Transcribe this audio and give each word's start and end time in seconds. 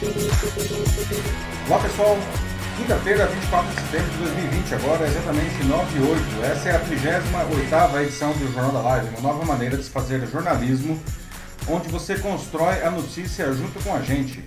Olá 0.00 1.82
pessoal, 1.82 2.16
quinta-feira, 2.76 3.26
24 3.26 3.68
de 3.68 3.80
setembro 3.80 4.10
de 4.12 4.18
2020, 4.18 4.74
agora 4.76 5.04
é 5.04 5.08
exatamente 5.08 5.64
9 5.64 5.98
e 5.98 6.02
8. 6.02 6.44
Essa 6.44 6.68
é 6.68 6.76
a 6.76 6.78
38 6.78 7.98
edição 8.04 8.32
do 8.34 8.52
Jornal 8.52 8.70
da 8.70 8.80
Live, 8.80 9.08
uma 9.18 9.32
nova 9.32 9.44
maneira 9.44 9.76
de 9.76 9.82
se 9.82 9.90
fazer 9.90 10.24
jornalismo, 10.28 11.02
onde 11.66 11.88
você 11.88 12.16
constrói 12.16 12.80
a 12.84 12.92
notícia 12.92 13.52
junto 13.52 13.82
com 13.82 13.92
a 13.92 14.00
gente. 14.00 14.44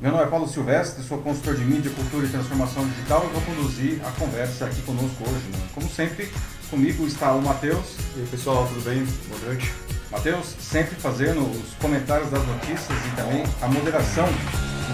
Meu 0.00 0.10
nome 0.10 0.24
é 0.24 0.26
Paulo 0.26 0.48
Silvestre, 0.48 1.04
sou 1.04 1.18
consultor 1.18 1.54
de 1.54 1.64
mídia, 1.64 1.92
cultura 1.92 2.26
e 2.26 2.28
transformação 2.28 2.84
digital 2.88 3.24
e 3.30 3.32
vou 3.32 3.42
conduzir 3.42 4.00
a 4.04 4.10
conversa 4.18 4.64
aqui 4.64 4.82
conosco 4.82 5.22
hoje. 5.22 5.46
Né? 5.52 5.68
Como 5.72 5.88
sempre, 5.88 6.28
comigo 6.68 7.06
está 7.06 7.32
o 7.32 7.40
Matheus. 7.40 7.94
E 8.16 8.22
aí 8.22 8.26
pessoal, 8.26 8.66
tudo 8.66 8.82
bem? 8.82 9.06
Boa 9.28 9.40
noite. 9.46 9.72
Matheus, 10.10 10.56
sempre 10.58 10.96
fazendo 10.96 11.48
os 11.48 11.74
comentários 11.74 12.28
das 12.28 12.44
notícias 12.44 12.98
e 13.06 13.10
também 13.14 13.44
a 13.62 13.68
moderação 13.68 14.26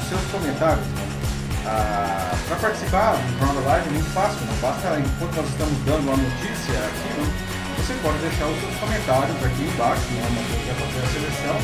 seus 0.08 0.22
comentários. 0.30 0.86
Né? 0.86 1.06
Ah, 1.66 2.30
Para 2.48 2.56
participar 2.56 3.16
do 3.16 3.54
da 3.54 3.60
Live 3.68 3.88
é 3.88 3.92
muito 3.92 4.10
fácil, 4.14 4.38
não 4.46 4.56
basta, 4.62 4.98
enquanto 4.98 5.34
nós 5.34 5.48
estamos 5.48 5.78
dando 5.84 6.06
a 6.12 6.16
notícia 6.16 6.78
aqui, 6.78 7.10
né? 7.18 7.26
você 7.76 7.94
pode 8.02 8.18
deixar 8.18 8.46
os 8.46 8.58
seus 8.60 8.76
comentários 8.76 9.36
aqui 9.44 9.62
embaixo, 9.62 10.06
né? 10.14 10.22
Matheus 10.30 10.62
vai 10.66 10.74
fazer 10.74 11.02
a 11.02 11.08
seleção 11.10 11.56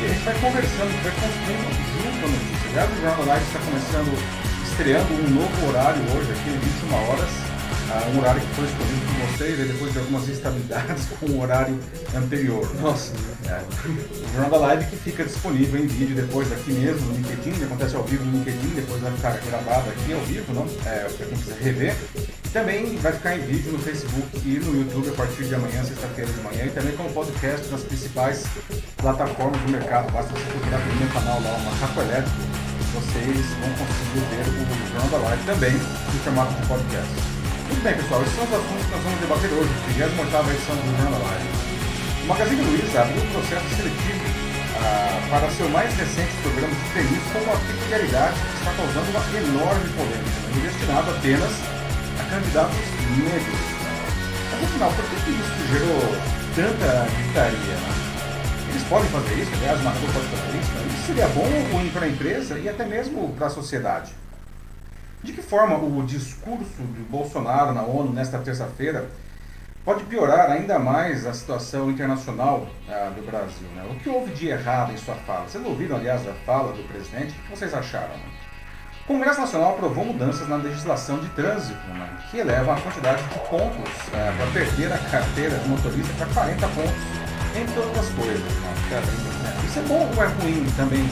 e 0.00 0.04
a 0.04 0.08
gente 0.08 0.24
vai 0.24 0.34
conversando, 0.40 0.92
vai 1.02 1.12
construindo 1.12 1.68
junto 1.92 2.20
a 2.20 2.28
notícia. 2.28 2.68
Já 2.74 2.84
o 2.84 3.16
da 3.16 3.32
Live 3.32 3.46
está 3.46 3.60
começando, 3.60 4.12
estreando 4.64 5.12
um 5.12 5.30
novo 5.30 5.68
horário 5.68 6.00
hoje, 6.16 6.32
aqui, 6.32 6.50
21 6.50 7.08
horas 7.08 7.50
um 8.14 8.18
horário 8.18 8.40
que 8.40 8.54
foi 8.54 8.64
escolhido 8.64 9.00
por 9.06 9.26
vocês, 9.26 9.60
e 9.60 9.64
depois 9.64 9.92
de 9.92 9.98
algumas 9.98 10.28
instabilidades 10.28 11.06
com 11.18 11.26
o 11.26 11.40
horário 11.40 11.78
anterior. 12.14 12.68
Nossa, 12.80 13.12
é. 13.46 13.60
O 13.88 14.32
Jornal 14.32 14.50
da 14.50 14.66
Live 14.66 14.84
que 14.86 14.96
fica 14.96 15.24
disponível 15.24 15.80
em 15.80 15.86
vídeo 15.86 16.14
depois 16.14 16.50
aqui 16.52 16.72
mesmo 16.72 17.06
no 17.06 17.14
LinkedIn, 17.16 17.64
acontece 17.64 17.96
ao 17.96 18.04
vivo 18.04 18.24
no 18.24 18.38
LinkedIn, 18.38 18.68
depois 18.74 19.00
vai 19.00 19.12
ficar 19.12 19.38
gravado 19.38 19.90
aqui 19.90 20.12
ao 20.12 20.20
vivo, 20.20 20.52
não? 20.52 20.66
É, 20.86 21.08
para 21.16 21.26
quem 21.26 21.36
quiser 21.36 21.58
rever. 21.58 21.96
E 22.44 22.48
também 22.50 22.96
vai 22.96 23.12
ficar 23.12 23.36
em 23.36 23.40
vídeo 23.40 23.72
no 23.72 23.78
Facebook 23.78 24.28
e 24.44 24.58
no 24.58 24.76
YouTube 24.76 25.08
a 25.08 25.12
partir 25.12 25.44
de 25.44 25.54
amanhã, 25.54 25.84
sexta-feira 25.84 26.30
de 26.30 26.40
manhã, 26.40 26.66
e 26.66 26.70
também 26.70 26.96
como 26.96 27.10
podcast 27.10 27.68
nas 27.68 27.82
principais 27.82 28.44
plataformas 28.96 29.60
do 29.62 29.70
mercado. 29.70 30.12
Basta 30.12 30.32
você 30.32 30.44
procurar 30.44 30.78
pelo 30.78 30.96
meu 30.96 31.08
canal 31.08 31.40
lá, 31.42 31.56
o 31.56 31.60
Macaco 31.64 32.00
Elétrico, 32.00 32.40
vocês 32.92 33.46
vão 33.60 33.70
conseguir 33.74 34.20
ver 34.30 34.44
o 34.48 34.92
Jornal 34.92 35.20
da 35.20 35.28
Live 35.28 35.44
também 35.44 35.74
em 35.74 36.18
formato 36.24 36.52
de 36.54 36.66
podcast. 36.66 37.39
Muito 37.70 37.84
bem, 37.84 37.94
pessoal, 37.94 38.20
esses 38.22 38.34
são 38.34 38.44
os 38.44 38.52
assuntos 38.52 38.84
que 38.84 38.90
nós 38.90 39.02
vamos 39.06 39.20
debater 39.20 39.50
hoje, 39.54 39.70
38 39.94 40.50
edição 40.50 40.74
do 40.74 40.90
Jornal 40.90 41.22
Live. 41.22 41.46
O 42.20 42.26
Magazine 42.26 42.62
Luiza 42.66 43.00
abriu 43.00 43.22
um 43.22 43.30
processo 43.30 43.68
seletivo 43.78 44.26
ah, 44.74 45.22
para 45.30 45.50
seu 45.54 45.68
mais 45.70 45.94
recente 45.94 46.34
programa 46.42 46.74
de 46.74 46.84
treinos 46.90 47.22
com 47.30 47.38
uma 47.46 47.56
peculiaridade 47.62 48.34
que 48.42 48.58
está 48.58 48.72
causando 48.74 49.06
uma 49.14 49.22
enorme 49.38 49.86
polêmica, 49.94 50.38
né, 50.50 50.60
destinado 50.66 51.10
apenas 51.14 51.52
a 52.18 52.22
candidatos 52.26 52.84
negros. 53.22 53.62
Mas 54.50 54.60
afinal, 54.66 54.90
por 54.90 55.04
que, 55.06 55.16
que 55.22 55.30
isso 55.30 55.60
gerou 55.70 56.02
tanta 56.58 57.06
gritaria? 57.06 57.76
Né? 57.86 57.92
Eles 58.66 58.82
podem 58.90 59.08
fazer 59.14 59.34
isso, 59.38 59.50
aliás, 59.62 59.78
o 59.78 59.84
Marcos 59.86 60.10
pode 60.10 60.26
fazer 60.26 60.58
isso, 60.58 60.72
né? 60.74 60.80
isso 60.90 61.06
seria 61.06 61.28
bom 61.28 61.46
ou 61.46 61.62
ruim 61.70 61.88
para 61.94 62.04
a 62.04 62.08
empresa 62.10 62.58
e 62.58 62.68
até 62.68 62.84
mesmo 62.84 63.30
para 63.38 63.46
a 63.46 63.50
sociedade. 63.50 64.10
De 65.22 65.32
que 65.32 65.42
forma 65.42 65.76
o 65.76 66.02
discurso 66.02 66.82
de 66.82 67.02
Bolsonaro 67.02 67.74
na 67.74 67.82
ONU 67.82 68.12
nesta 68.12 68.38
terça-feira 68.38 69.10
pode 69.84 70.04
piorar 70.04 70.50
ainda 70.50 70.78
mais 70.78 71.26
a 71.26 71.34
situação 71.34 71.90
internacional 71.90 72.66
ah, 72.88 73.12
do 73.14 73.22
Brasil? 73.26 73.68
Né? 73.76 73.86
O 73.90 73.96
que 73.96 74.08
houve 74.08 74.32
de 74.32 74.48
errado 74.48 74.92
em 74.92 74.96
sua 74.96 75.14
fala? 75.14 75.46
Vocês 75.46 75.64
ouviram, 75.64 75.96
aliás, 75.96 76.26
a 76.26 76.32
fala 76.46 76.72
do 76.72 76.82
presidente? 76.88 77.34
O 77.38 77.42
que 77.42 77.58
vocês 77.58 77.74
acharam? 77.74 78.14
O 79.04 79.06
Congresso 79.12 79.40
Nacional 79.40 79.74
aprovou 79.74 80.06
mudanças 80.06 80.48
na 80.48 80.56
legislação 80.56 81.18
de 81.18 81.28
trânsito, 81.30 81.86
né? 81.88 82.08
que 82.30 82.38
elevam 82.38 82.74
a 82.74 82.80
quantidade 82.80 83.22
de 83.22 83.38
pontos 83.40 83.92
ah, 84.14 84.32
para 84.38 84.46
perder 84.52 84.90
a 84.90 84.98
carteira 84.98 85.58
de 85.58 85.68
motorista 85.68 86.14
para 86.14 86.26
40 86.32 86.68
pontos, 86.68 86.92
entre 87.60 87.78
outras 87.78 88.08
coisas. 88.10 88.40
Né? 88.40 89.62
Isso 89.66 89.78
é 89.80 89.82
bom 89.82 90.10
ou 90.16 90.22
é 90.22 90.26
ruim 90.26 90.64
também 90.76 91.04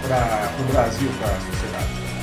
para 0.00 0.62
o 0.62 0.72
Brasil, 0.72 1.10
para 1.18 1.28
a 1.28 1.40
sociedade? 1.40 2.19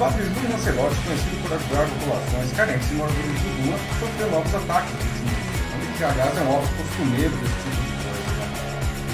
Fábio 0.00 0.24
Júlio 0.24 0.52
Lancelotti, 0.52 0.96
conhecido 1.04 1.42
por 1.42 1.52
ajudar 1.52 1.86
populações 1.86 2.52
carentes 2.56 2.90
e 2.90 2.94
moradores 2.94 3.40
de 3.42 3.48
rua, 3.60 3.78
sofreu 4.00 4.30
novos 4.30 4.54
ataques 4.54 4.92
ultimamente, 4.92 5.98
que 5.98 6.04
aliás 6.04 6.38
é 6.38 6.40
um 6.40 6.54
óbvio 6.54 6.76
costumeiro 6.78 7.36
desse 7.36 7.54
tipo 7.60 7.84
de 7.84 7.92
coisa, 8.00 8.32
né? 8.32 8.56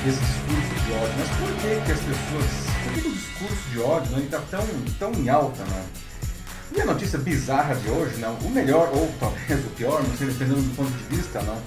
desse 0.05 0.21
discurso 0.21 0.85
de 0.87 0.93
ódio. 0.93 1.15
Mas 1.19 1.29
por 1.41 1.51
que, 1.59 1.87
que 1.87 1.91
as 1.91 1.99
pessoas. 1.99 2.51
Por 2.85 2.93
que 2.93 3.09
o 3.09 3.13
discurso 3.13 3.69
de 3.73 3.81
ódio 3.81 4.13
né, 4.13 4.23
está 4.27 4.41
tão, 4.49 4.67
tão 5.01 5.13
em 5.21 5.29
alta, 5.29 5.65
né? 5.65 5.87
E 6.77 6.81
a 6.81 6.85
notícia 6.85 7.19
bizarra 7.19 7.75
de 7.75 7.89
hoje, 7.89 8.19
não, 8.19 8.35
o 8.35 8.51
melhor, 8.51 8.89
ou 8.93 9.13
talvez 9.19 9.59
o 9.67 9.71
pior, 9.71 10.01
não 10.05 10.17
sei, 10.17 10.29
dependendo 10.29 10.63
do 10.63 10.77
ponto 10.77 10.93
de 10.93 11.17
vista, 11.17 11.43
não, 11.43 11.61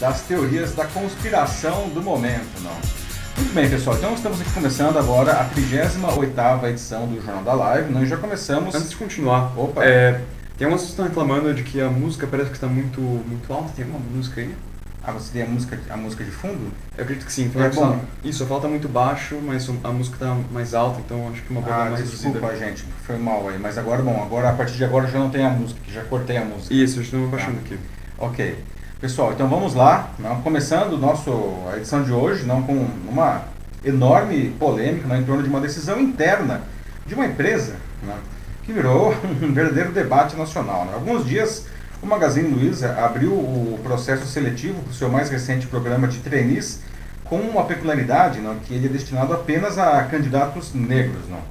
das 0.00 0.22
teorias 0.22 0.74
da 0.74 0.84
conspiração 0.86 1.90
do 1.90 2.02
momento, 2.02 2.60
não. 2.60 3.03
Muito 3.36 3.52
bem, 3.52 3.68
pessoal. 3.68 3.96
Então 3.96 4.14
estamos 4.14 4.40
aqui 4.40 4.50
começando 4.52 4.96
agora 4.96 5.32
a 5.32 5.50
38ª 5.50 6.70
edição 6.70 7.06
do 7.06 7.16
Jornal 7.16 7.42
da 7.42 7.54
Live. 7.54 7.92
Nós 7.92 8.08
já 8.08 8.16
começamos... 8.16 8.74
Antes 8.74 8.90
de 8.90 8.96
continuar, 8.96 9.52
Opa. 9.58 9.84
É, 9.84 10.20
tem 10.56 10.68
umas 10.68 10.82
que 10.82 10.88
estão 10.88 11.04
reclamando 11.04 11.52
de 11.52 11.64
que 11.64 11.80
a 11.80 11.88
música 11.88 12.26
parece 12.26 12.50
que 12.50 12.56
está 12.56 12.68
muito, 12.68 13.00
muito 13.00 13.52
alta. 13.52 13.72
Tem 13.74 13.84
alguma 13.84 14.04
música 14.14 14.40
aí? 14.40 14.54
Ah, 15.02 15.12
você 15.12 15.32
tem 15.32 15.42
a 15.42 15.46
música, 15.46 15.78
a 15.90 15.96
música 15.96 16.24
de 16.24 16.30
fundo? 16.30 16.72
Eu 16.96 17.02
acredito 17.04 17.26
que 17.26 17.32
sim. 17.32 17.50
É, 17.56 17.68
bom. 17.68 18.00
Isso, 18.24 18.44
a 18.44 18.46
fala 18.46 18.62
tá 18.62 18.68
muito 18.68 18.88
baixo, 18.88 19.38
mas 19.42 19.68
a 19.68 19.90
música 19.90 20.16
está 20.16 20.34
mais 20.50 20.72
alta, 20.72 21.00
então 21.00 21.28
acho 21.28 21.42
que 21.42 21.50
uma 21.50 21.60
boa 21.60 21.74
ah, 21.74 21.90
mais 21.90 22.10
desculpa, 22.10 22.38
reduzida. 22.38 22.66
gente. 22.66 22.84
Foi 23.02 23.18
mal 23.18 23.46
aí. 23.48 23.58
Mas 23.58 23.76
agora, 23.76 24.00
bom, 24.00 24.22
agora 24.22 24.48
a 24.48 24.52
partir 24.52 24.76
de 24.76 24.84
agora 24.84 25.06
já 25.08 25.18
não 25.18 25.28
tem 25.28 25.44
a 25.44 25.50
música, 25.50 25.78
já 25.88 26.02
cortei 26.04 26.38
a 26.38 26.44
música. 26.44 26.72
Isso, 26.72 27.00
estou 27.02 27.28
baixando 27.28 27.58
ah. 27.58 27.66
aqui. 27.66 27.78
Ok. 28.16 28.56
Pessoal, 29.04 29.34
então 29.34 29.46
vamos 29.46 29.74
lá, 29.74 30.14
não, 30.18 30.40
começando 30.40 30.96
nosso, 30.96 31.30
a 31.70 31.76
edição 31.76 32.02
de 32.02 32.10
hoje 32.10 32.46
não, 32.46 32.62
com 32.62 32.72
uma 33.06 33.42
enorme 33.84 34.48
polêmica 34.58 35.06
não, 35.06 35.18
em 35.18 35.24
torno 35.24 35.42
de 35.42 35.48
uma 35.50 35.60
decisão 35.60 36.00
interna 36.00 36.62
de 37.06 37.14
uma 37.14 37.26
empresa 37.26 37.76
né, 38.02 38.16
que 38.62 38.72
virou 38.72 39.14
um 39.42 39.52
verdadeiro 39.52 39.92
debate 39.92 40.34
nacional. 40.36 40.86
Né. 40.86 40.94
Alguns 40.94 41.26
dias 41.26 41.66
o 42.02 42.06
Magazine 42.06 42.48
Luiza 42.48 42.94
abriu 42.94 43.32
o 43.32 43.78
processo 43.82 44.24
seletivo 44.24 44.80
para 44.80 44.90
o 44.90 44.94
seu 44.94 45.10
mais 45.10 45.28
recente 45.28 45.66
programa 45.66 46.08
de 46.08 46.20
trainees 46.20 46.80
com 47.24 47.36
uma 47.36 47.64
peculiaridade 47.66 48.40
não, 48.40 48.54
que 48.54 48.72
ele 48.72 48.86
é 48.86 48.88
destinado 48.88 49.34
apenas 49.34 49.76
a 49.76 50.02
candidatos 50.04 50.72
negros. 50.72 51.28
Não. 51.28 51.42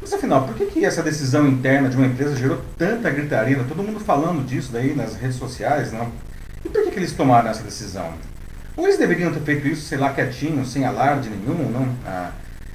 Mas 0.00 0.12
afinal, 0.12 0.46
por 0.46 0.54
que, 0.54 0.66
que 0.66 0.84
essa 0.84 1.02
decisão 1.02 1.44
interna 1.44 1.88
de 1.88 1.96
uma 1.96 2.06
empresa 2.06 2.36
gerou 2.36 2.60
tanta 2.78 3.10
gritaria? 3.10 3.58
Todo 3.68 3.82
mundo 3.82 3.98
falando 3.98 4.46
disso 4.46 4.70
daí 4.72 4.94
nas 4.94 5.16
redes 5.16 5.34
sociais, 5.38 5.92
não? 5.92 6.31
E 6.64 6.68
por 6.68 6.82
que, 6.84 6.90
que 6.90 6.98
eles 6.98 7.12
tomaram 7.12 7.50
essa 7.50 7.62
decisão? 7.62 8.12
Ou 8.76 8.84
eles 8.84 8.98
deveriam 8.98 9.32
ter 9.32 9.40
feito 9.40 9.68
isso, 9.68 9.82
sei 9.82 9.98
lá, 9.98 10.12
quietinho, 10.12 10.64
sem 10.64 10.84
alarde 10.84 11.28
nenhum, 11.28 11.70
não? 11.70 11.88
Ah, 12.06 12.30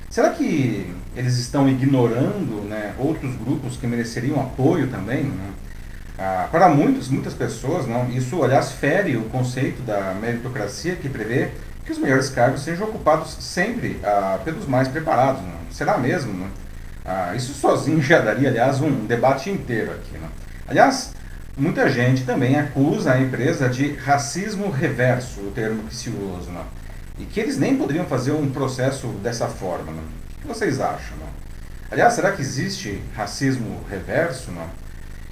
será 0.09 0.29
que 0.29 0.93
eles 1.15 1.37
estão 1.37 1.67
ignorando 1.67 2.67
né, 2.67 2.93
outros 2.99 3.35
grupos 3.35 3.77
que 3.77 3.87
mereceriam 3.87 4.39
apoio 4.39 4.87
também? 4.87 5.23
Né? 5.23 5.49
Ah, 6.19 6.47
para 6.51 6.69
muitos, 6.69 7.09
muitas 7.09 7.33
pessoas, 7.33 7.87
não, 7.87 8.09
isso, 8.09 8.43
aliás, 8.43 8.71
fere 8.71 9.17
o 9.17 9.23
conceito 9.23 9.81
da 9.83 10.15
meritocracia 10.19 10.95
que 10.95 11.09
prevê 11.09 11.49
que 11.85 11.91
os 11.91 11.97
melhores 11.97 12.29
cargos 12.29 12.61
sejam 12.61 12.87
ocupados 12.87 13.37
sempre 13.39 13.99
ah, 14.03 14.39
pelos 14.43 14.67
mais 14.67 14.87
preparados. 14.87 15.41
Não? 15.41 15.71
Será 15.71 15.97
mesmo? 15.97 16.33
Não? 16.33 16.47
Ah, 17.05 17.33
isso 17.35 17.53
sozinho 17.53 18.01
já 18.01 18.19
daria, 18.19 18.49
aliás, 18.49 18.81
um 18.81 19.05
debate 19.05 19.49
inteiro 19.49 19.91
aqui. 19.91 20.17
Não? 20.19 20.29
Aliás, 20.67 21.13
Muita 21.57 21.89
gente 21.89 22.23
também 22.23 22.55
acusa 22.55 23.13
a 23.13 23.19
empresa 23.19 23.67
de 23.67 23.93
racismo 23.93 24.69
reverso, 24.69 25.39
o 25.39 25.49
termo 25.49 25.87
que 25.87 25.95
se 25.95 26.07
usa, 26.07 26.51
né? 26.51 26.63
e 27.17 27.25
que 27.25 27.39
eles 27.39 27.57
nem 27.57 27.75
poderiam 27.75 28.05
fazer 28.05 28.31
um 28.31 28.47
processo 28.51 29.07
dessa 29.23 29.47
forma. 29.47 29.91
Né? 29.91 30.03
O 30.37 30.41
que 30.41 30.47
vocês 30.47 30.79
acham? 30.79 31.17
Né? 31.17 31.25
Aliás, 31.89 32.13
será 32.13 32.31
que 32.31 32.43
existe 32.43 33.01
racismo 33.15 33.83
reverso? 33.89 34.51
Né? 34.51 34.67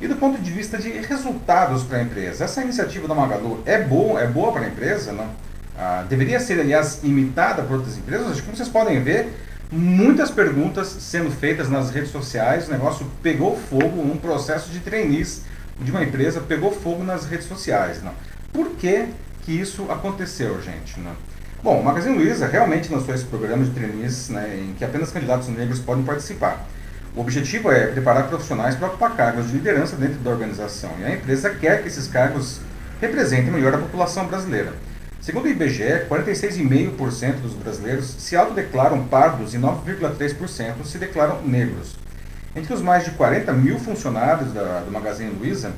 E 0.01 0.07
do 0.07 0.15
ponto 0.15 0.41
de 0.41 0.49
vista 0.49 0.79
de 0.79 0.89
resultados 0.89 1.83
para 1.83 1.99
a 1.99 2.01
empresa, 2.01 2.45
essa 2.45 2.59
iniciativa 2.63 3.07
da 3.07 3.13
Magalu 3.13 3.61
é 3.63 3.79
boa, 3.83 4.19
é 4.19 4.25
boa 4.25 4.51
para 4.51 4.63
a 4.63 4.67
empresa? 4.67 5.11
Né? 5.11 5.29
Ah, 5.77 6.03
deveria 6.09 6.39
ser, 6.39 6.59
aliás, 6.59 7.01
imitada 7.03 7.61
por 7.61 7.77
outras 7.77 7.99
empresas? 7.99 8.41
Como 8.41 8.57
vocês 8.57 8.67
podem 8.67 8.99
ver, 9.03 9.31
muitas 9.71 10.31
perguntas 10.31 10.87
sendo 10.87 11.29
feitas 11.29 11.69
nas 11.69 11.91
redes 11.91 12.09
sociais, 12.09 12.67
o 12.67 12.71
negócio 12.71 13.05
pegou 13.21 13.55
fogo, 13.55 14.01
um 14.01 14.17
processo 14.17 14.71
de 14.71 14.79
trainees 14.79 15.43
de 15.79 15.91
uma 15.91 16.03
empresa 16.03 16.41
pegou 16.41 16.71
fogo 16.71 17.03
nas 17.03 17.25
redes 17.25 17.47
sociais. 17.47 18.01
Não? 18.03 18.13
Por 18.53 18.71
que, 18.71 19.07
que 19.43 19.51
isso 19.51 19.91
aconteceu, 19.91 20.61
gente? 20.61 20.99
Não? 20.99 21.11
Bom, 21.61 21.79
o 21.79 21.83
Magazine 21.83 22.15
Luiza 22.15 22.47
realmente 22.47 22.93
lançou 22.93 23.13
esse 23.13 23.25
programa 23.25 23.63
de 23.63 23.71
trainees 23.71 24.29
né, 24.29 24.59
em 24.61 24.73
que 24.75 24.85
apenas 24.85 25.11
candidatos 25.11 25.47
negros 25.47 25.79
podem 25.79 26.03
participar. 26.03 26.65
O 27.15 27.21
objetivo 27.21 27.71
é 27.71 27.87
preparar 27.87 28.27
profissionais 28.27 28.75
para 28.75 28.87
ocupar 28.87 29.15
cargos 29.15 29.47
de 29.47 29.53
liderança 29.53 29.95
dentro 29.95 30.19
da 30.19 30.29
organização 30.29 30.91
e 30.99 31.05
a 31.05 31.13
empresa 31.13 31.49
quer 31.49 31.81
que 31.81 31.87
esses 31.87 32.07
cargos 32.07 32.59
representem 33.01 33.51
melhor 33.51 33.73
a 33.73 33.77
população 33.77 34.27
brasileira. 34.27 34.73
Segundo 35.21 35.45
o 35.45 35.49
IBGE, 35.49 36.05
46,5% 36.07 37.41
dos 37.41 37.53
brasileiros 37.53 38.05
se 38.19 38.35
autodeclaram 38.35 39.03
pardos 39.05 39.55
e 39.55 39.57
9,3% 39.57 40.85
se 40.85 40.99
declaram 40.99 41.41
negros. 41.41 41.95
Entre 42.55 42.73
os 42.73 42.81
mais 42.81 43.03
de 43.03 43.11
40 43.11 43.51
mil 43.51 43.77
funcionários 43.77 44.53
da, 44.53 44.79
do 44.79 44.91
Magazine 44.91 45.29
Luiza, 45.29 45.73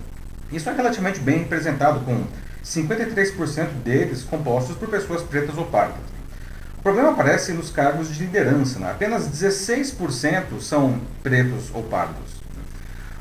isso 0.52 0.70
é 0.70 0.74
relativamente 0.74 1.20
bem 1.20 1.40
representado, 1.40 2.02
com 2.02 2.24
53% 2.64 3.66
deles 3.84 4.24
compostos 4.24 4.78
por 4.78 4.88
pessoas 4.88 5.24
pretas 5.24 5.58
ou 5.58 5.66
pardas. 5.66 5.98
O 6.78 6.82
problema 6.84 7.10
aparece 7.10 7.52
nos 7.52 7.72
cargos 7.72 8.14
de 8.14 8.24
liderança, 8.24 8.78
né? 8.78 8.92
apenas 8.92 9.28
16% 9.28 10.62
são 10.62 11.02
pretos 11.24 11.72
ou 11.74 11.82
pardos. 11.82 12.38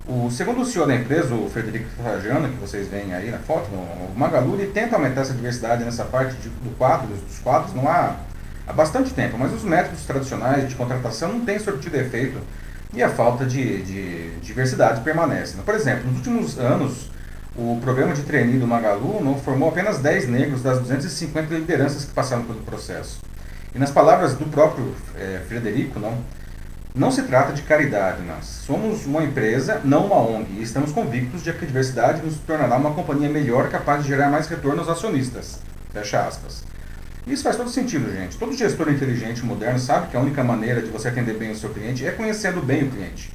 O 0.07 0.31
segundo 0.31 0.65
CEO 0.65 0.87
da 0.87 0.95
empresa, 0.95 1.35
o 1.35 1.49
Frederico 1.49 1.89
Trajano, 2.01 2.49
que 2.51 2.57
vocês 2.57 2.87
veem 2.89 3.15
aí 3.15 3.31
na 3.31 3.39
foto, 3.39 3.69
o 3.73 4.13
Magalu, 4.15 4.55
ele 4.55 4.71
tenta 4.71 4.97
aumentar 4.97 5.23
essa 5.23 5.33
diversidade 5.33 5.83
nessa 5.83 6.05
parte 6.05 6.37
de, 6.37 6.51
do 6.51 6.77
quadro, 6.77 7.09
dos 7.09 7.39
quadros, 7.39 7.75
não 7.75 7.89
há, 7.89 8.17
há 8.69 8.73
bastante 8.73 9.13
tempo, 9.15 9.37
mas 9.39 9.53
os 9.53 9.65
métodos 9.65 10.05
tradicionais 10.05 10.69
de 10.69 10.75
contratação 10.75 11.33
não 11.33 11.45
têm 11.45 11.59
surtido 11.59 11.97
efeito 11.97 12.39
e 12.95 13.03
a 13.03 13.09
falta 13.09 13.45
de, 13.45 13.83
de 13.83 14.31
diversidade 14.41 15.01
permanece. 15.03 15.57
Por 15.65 15.75
exemplo, 15.75 16.07
nos 16.07 16.19
últimos 16.19 16.59
anos, 16.59 17.11
o 17.57 17.79
programa 17.81 18.13
de 18.13 18.23
trainee 18.23 18.59
do 18.59 18.67
Magalu 18.67 19.23
não 19.23 19.39
formou 19.39 19.69
apenas 19.69 19.99
10 19.99 20.29
negros 20.29 20.63
das 20.63 20.79
250 20.81 21.55
lideranças 21.55 22.05
que 22.05 22.13
passaram 22.13 22.45
pelo 22.45 22.61
processo. 22.61 23.21
E 23.75 23.79
nas 23.79 23.91
palavras 23.91 24.35
do 24.35 24.47
próprio 24.47 24.95
é, 25.17 25.41
Frederico, 25.47 25.99
não, 25.99 26.19
não 26.95 27.11
se 27.11 27.23
trata 27.23 27.53
de 27.53 27.63
caridade, 27.63 28.23
nós 28.23 28.45
somos 28.45 29.05
uma 29.05 29.23
empresa, 29.23 29.81
não 29.85 30.07
uma 30.07 30.17
ONG, 30.17 30.59
e 30.59 30.63
estamos 30.63 30.93
convictos 30.93 31.43
de 31.43 31.53
que 31.53 31.65
a 31.65 31.67
diversidade 31.69 32.23
nos 32.23 32.39
tornará 32.39 32.77
uma 32.77 32.95
companhia 32.95 33.29
melhor 33.29 33.69
capaz 33.69 34.03
de 34.03 34.09
gerar 34.09 34.31
mais 34.31 34.47
retorno 34.47 34.81
aos 34.81 34.89
acionistas. 34.89 35.59
Fecha 35.93 36.27
aspas. 36.27 36.65
Isso 37.27 37.43
faz 37.43 37.57
todo 37.57 37.69
sentido, 37.69 38.13
gente. 38.13 38.37
Todo 38.37 38.57
gestor 38.57 38.89
inteligente 38.89 39.45
moderno 39.45 39.81
sabe 39.81 40.07
que 40.09 40.17
a 40.17 40.21
única 40.21 40.45
maneira 40.45 40.81
de 40.81 40.89
você 40.91 41.09
atender 41.09 41.35
bem 41.35 41.51
o 41.51 41.57
seu 41.57 41.71
cliente 41.71 42.07
é 42.07 42.13
conhecendo 42.13 42.63
bem 42.63 42.85
o 42.85 42.91
cliente. 42.91 43.33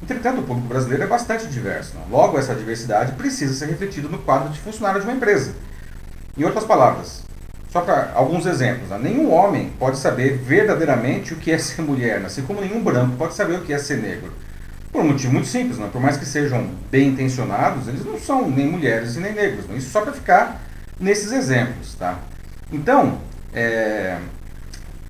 Entretanto, 0.00 0.40
o 0.40 0.44
público 0.44 0.68
brasileiro 0.68 1.02
é 1.02 1.06
bastante 1.06 1.48
diverso. 1.48 1.94
Não? 1.96 2.16
Logo, 2.16 2.38
essa 2.38 2.54
diversidade 2.54 3.12
precisa 3.12 3.52
ser 3.52 3.66
refletida 3.66 4.08
no 4.08 4.18
quadro 4.18 4.50
de 4.50 4.60
funcionário 4.60 5.00
de 5.00 5.06
uma 5.06 5.16
empresa. 5.16 5.52
Em 6.38 6.44
outras 6.44 6.64
palavras, 6.64 7.24
só 7.72 7.80
para 7.80 8.12
alguns 8.14 8.46
exemplos, 8.46 8.90
né? 8.90 9.00
nenhum 9.02 9.32
homem 9.32 9.72
pode 9.80 9.98
saber 9.98 10.36
verdadeiramente 10.36 11.34
o 11.34 11.36
que 11.36 11.50
é 11.50 11.58
ser 11.58 11.82
mulher, 11.82 12.20
né? 12.20 12.26
assim 12.26 12.42
como 12.42 12.60
nenhum 12.60 12.84
branco 12.84 13.16
pode 13.16 13.34
saber 13.34 13.54
o 13.54 13.62
que 13.62 13.72
é 13.72 13.78
ser 13.78 13.96
negro. 13.96 14.32
Por 14.92 15.02
um 15.02 15.08
motivo 15.08 15.32
muito 15.32 15.48
simples, 15.48 15.78
né? 15.78 15.88
por 15.90 16.00
mais 16.00 16.16
que 16.16 16.24
sejam 16.24 16.70
bem 16.88 17.08
intencionados, 17.08 17.88
eles 17.88 18.04
não 18.04 18.16
são 18.16 18.48
nem 18.48 18.68
mulheres 18.68 19.16
e 19.16 19.20
nem 19.20 19.32
negros. 19.32 19.66
Né? 19.66 19.78
Isso 19.78 19.90
só 19.90 20.02
para 20.02 20.12
ficar 20.12 20.62
nesses 21.00 21.32
exemplos. 21.32 21.94
Tá? 21.94 22.20
Então, 22.72 23.18
é, 23.52 24.18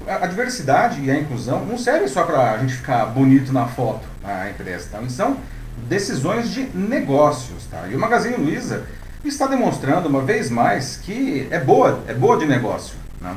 a, 0.07 0.27
diversidade 0.27 1.01
e 1.01 1.11
a 1.11 1.19
inclusão 1.19 1.65
não 1.65 1.79
servem 1.79 2.09
só 2.09 2.25
para 2.25 2.53
a 2.53 2.59
gente 2.59 2.75
ficar 2.75 3.07
bonito 3.07 3.53
na 3.53 3.67
foto 3.67 4.07
na 4.23 4.51
empresa. 4.51 4.89
Tá? 4.91 5.01
São 5.09 5.37
decisões 5.89 6.51
de 6.51 6.65
negócios. 6.77 7.65
Tá? 7.67 7.87
E 7.91 7.95
o 7.95 7.99
Magazine 7.99 8.37
Luiza 8.37 8.85
está 9.25 9.47
demonstrando 9.47 10.09
uma 10.09 10.23
vez 10.23 10.51
mais 10.51 10.97
que 10.97 11.49
é 11.51 11.59
boa, 11.59 12.03
é 12.07 12.15
boa 12.15 12.37
de 12.37 12.47
negócio. 12.47 12.97
Né? 13.21 13.35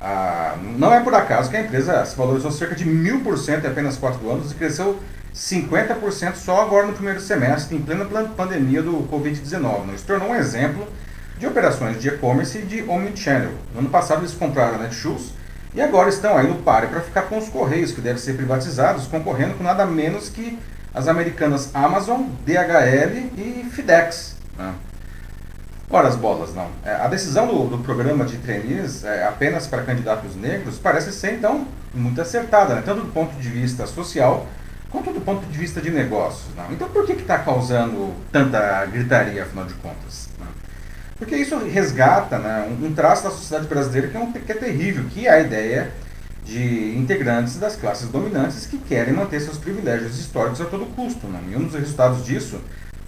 Ah, 0.00 0.56
não 0.76 0.92
é 0.92 1.00
por 1.00 1.14
acaso 1.14 1.50
que 1.50 1.56
a 1.56 1.60
empresa 1.60 2.04
se 2.04 2.16
valorizou 2.16 2.50
cerca 2.50 2.74
de 2.74 2.84
mil 2.84 3.20
por 3.20 3.36
cento 3.36 3.64
em 3.64 3.68
apenas 3.68 3.96
quatro 3.96 4.30
anos 4.30 4.52
e 4.52 4.54
cresceu 4.54 4.98
50% 5.34 6.34
só 6.36 6.62
agora 6.62 6.86
no 6.86 6.92
primeiro 6.92 7.20
semestre, 7.20 7.76
em 7.76 7.82
plena 7.82 8.04
pandemia 8.36 8.82
do 8.82 9.08
Covid-19. 9.10 9.86
Né? 9.86 9.94
Isso 9.94 10.04
tornou 10.06 10.30
um 10.30 10.34
exemplo 10.34 10.86
de 11.38 11.46
operações 11.46 12.00
de 12.00 12.08
e-commerce 12.08 12.58
e 12.58 12.62
de 12.62 12.82
omnichannel. 12.82 13.52
No 13.72 13.80
ano 13.80 13.88
passado 13.90 14.20
eles 14.20 14.32
compraram 14.32 14.74
a 14.74 14.78
Netshoes 14.78 15.32
e 15.74 15.80
agora 15.80 16.08
estão 16.08 16.36
aí 16.36 16.48
no 16.48 16.56
páreo 16.56 16.88
para 16.88 17.00
ficar 17.00 17.22
com 17.22 17.38
os 17.38 17.48
Correios, 17.48 17.92
que 17.92 18.00
devem 18.00 18.18
ser 18.18 18.34
privatizados, 18.34 19.06
concorrendo 19.06 19.54
com 19.54 19.62
nada 19.62 19.86
menos 19.86 20.28
que 20.28 20.58
as 20.92 21.06
americanas 21.06 21.70
Amazon, 21.74 22.22
DHL 22.44 23.30
e 23.36 23.68
FedEx. 23.70 24.36
Né? 24.56 24.74
Ora, 25.90 26.08
as 26.08 26.16
bolas, 26.16 26.54
não. 26.54 26.68
É, 26.84 26.92
a 26.92 27.06
decisão 27.08 27.46
do, 27.46 27.76
do, 27.76 27.78
programa 27.78 28.24
de 28.24 28.36
trainees 28.38 29.04
é, 29.04 29.24
apenas 29.26 29.66
para 29.66 29.82
candidatos 29.82 30.36
negros 30.36 30.78
parece 30.78 31.12
ser, 31.12 31.34
então, 31.34 31.66
muito 31.94 32.20
acertada, 32.20 32.74
né? 32.74 32.82
tanto 32.84 33.02
do 33.02 33.12
ponto 33.12 33.34
de 33.36 33.48
vista 33.48 33.86
social 33.86 34.46
quanto 34.90 35.12
do 35.12 35.20
ponto 35.20 35.46
de 35.46 35.58
vista 35.58 35.80
de 35.80 35.90
negócios. 35.90 36.54
Não? 36.56 36.72
Então, 36.72 36.88
por 36.88 37.06
que 37.06 37.12
está 37.12 37.38
causando 37.38 38.12
tanta 38.32 38.84
gritaria, 38.86 39.42
afinal 39.42 39.64
de 39.64 39.74
contas? 39.74 40.27
Porque 41.18 41.36
isso 41.36 41.58
resgata 41.58 42.38
né, 42.38 42.68
um, 42.80 42.92
traço 42.94 43.24
da 43.24 43.30
sociedade 43.30 43.66
brasileira 43.66 44.08
que 44.08 44.16
é, 44.16 44.20
um, 44.20 44.32
que 44.32 44.52
é 44.52 44.54
terrível, 44.54 45.04
que 45.10 45.26
é 45.26 45.30
a 45.30 45.40
ideia 45.40 45.92
de 46.44 46.96
integrantes 46.96 47.58
das 47.58 47.76
classes 47.76 48.08
dominantes 48.08 48.66
que 48.66 48.78
querem 48.78 49.12
manter 49.12 49.40
seus 49.40 49.58
privilégios 49.58 50.18
históricos 50.18 50.60
a 50.60 50.64
todo 50.64 50.86
custo. 50.94 51.26
Não? 51.26 51.40
E 51.50 51.56
um 51.56 51.64
dos 51.64 51.74
resultados 51.74 52.24
disso 52.24 52.60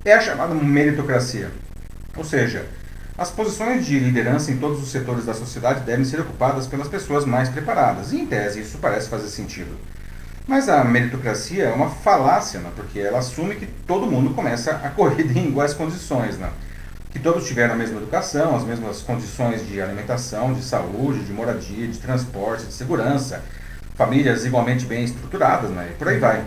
é 0.04 0.12
a 0.12 0.20
chamada 0.20 0.54
meritocracia 0.54 1.50
ou 2.16 2.24
seja, 2.24 2.66
as 3.16 3.30
posições 3.30 3.86
de 3.86 3.98
liderança 3.98 4.50
em 4.50 4.58
todos 4.58 4.82
os 4.82 4.90
setores 4.90 5.26
da 5.26 5.34
sociedade 5.34 5.80
devem 5.80 6.04
ser 6.04 6.20
ocupadas 6.20 6.66
pelas 6.66 6.88
pessoas 6.88 7.24
mais 7.24 7.48
preparadas. 7.48 8.12
E, 8.12 8.16
em 8.16 8.26
tese, 8.26 8.60
isso 8.60 8.78
parece 8.78 9.08
fazer 9.08 9.28
sentido. 9.28 9.76
Mas 10.46 10.68
a 10.68 10.82
meritocracia 10.82 11.64
é 11.64 11.72
uma 11.72 11.90
falácia, 11.90 12.60
né? 12.60 12.70
porque 12.74 12.98
ela 12.98 13.18
assume 13.18 13.54
que 13.56 13.66
todo 13.86 14.06
mundo 14.06 14.34
começa 14.34 14.72
a 14.72 14.88
corrida 14.88 15.32
em 15.38 15.48
iguais 15.48 15.74
condições. 15.74 16.38
Né? 16.38 16.50
Que 17.10 17.18
todos 17.18 17.46
tiveram 17.46 17.74
a 17.74 17.76
mesma 17.76 17.98
educação, 17.98 18.56
as 18.56 18.64
mesmas 18.64 19.02
condições 19.02 19.66
de 19.66 19.80
alimentação, 19.80 20.54
de 20.54 20.62
saúde, 20.62 21.24
de 21.24 21.32
moradia, 21.32 21.86
de 21.88 21.98
transporte, 21.98 22.66
de 22.66 22.72
segurança, 22.72 23.42
famílias 23.96 24.44
igualmente 24.44 24.86
bem 24.86 25.04
estruturadas, 25.04 25.70
né? 25.70 25.90
e 25.90 25.98
por 25.98 26.08
aí 26.08 26.18
vai. 26.18 26.44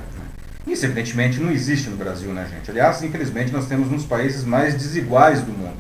Isso, 0.66 0.86
evidentemente, 0.86 1.40
não 1.40 1.52
existe 1.52 1.90
no 1.90 1.98
Brasil, 1.98 2.32
né, 2.34 2.48
gente? 2.50 2.72
Aliás, 2.72 3.04
infelizmente, 3.04 3.52
nós 3.52 3.68
temos 3.68 3.92
um 3.92 3.98
dos 3.98 4.06
países 4.06 4.46
mais 4.46 4.74
desiguais 4.74 5.42
do 5.42 5.52
mundo. 5.52 5.78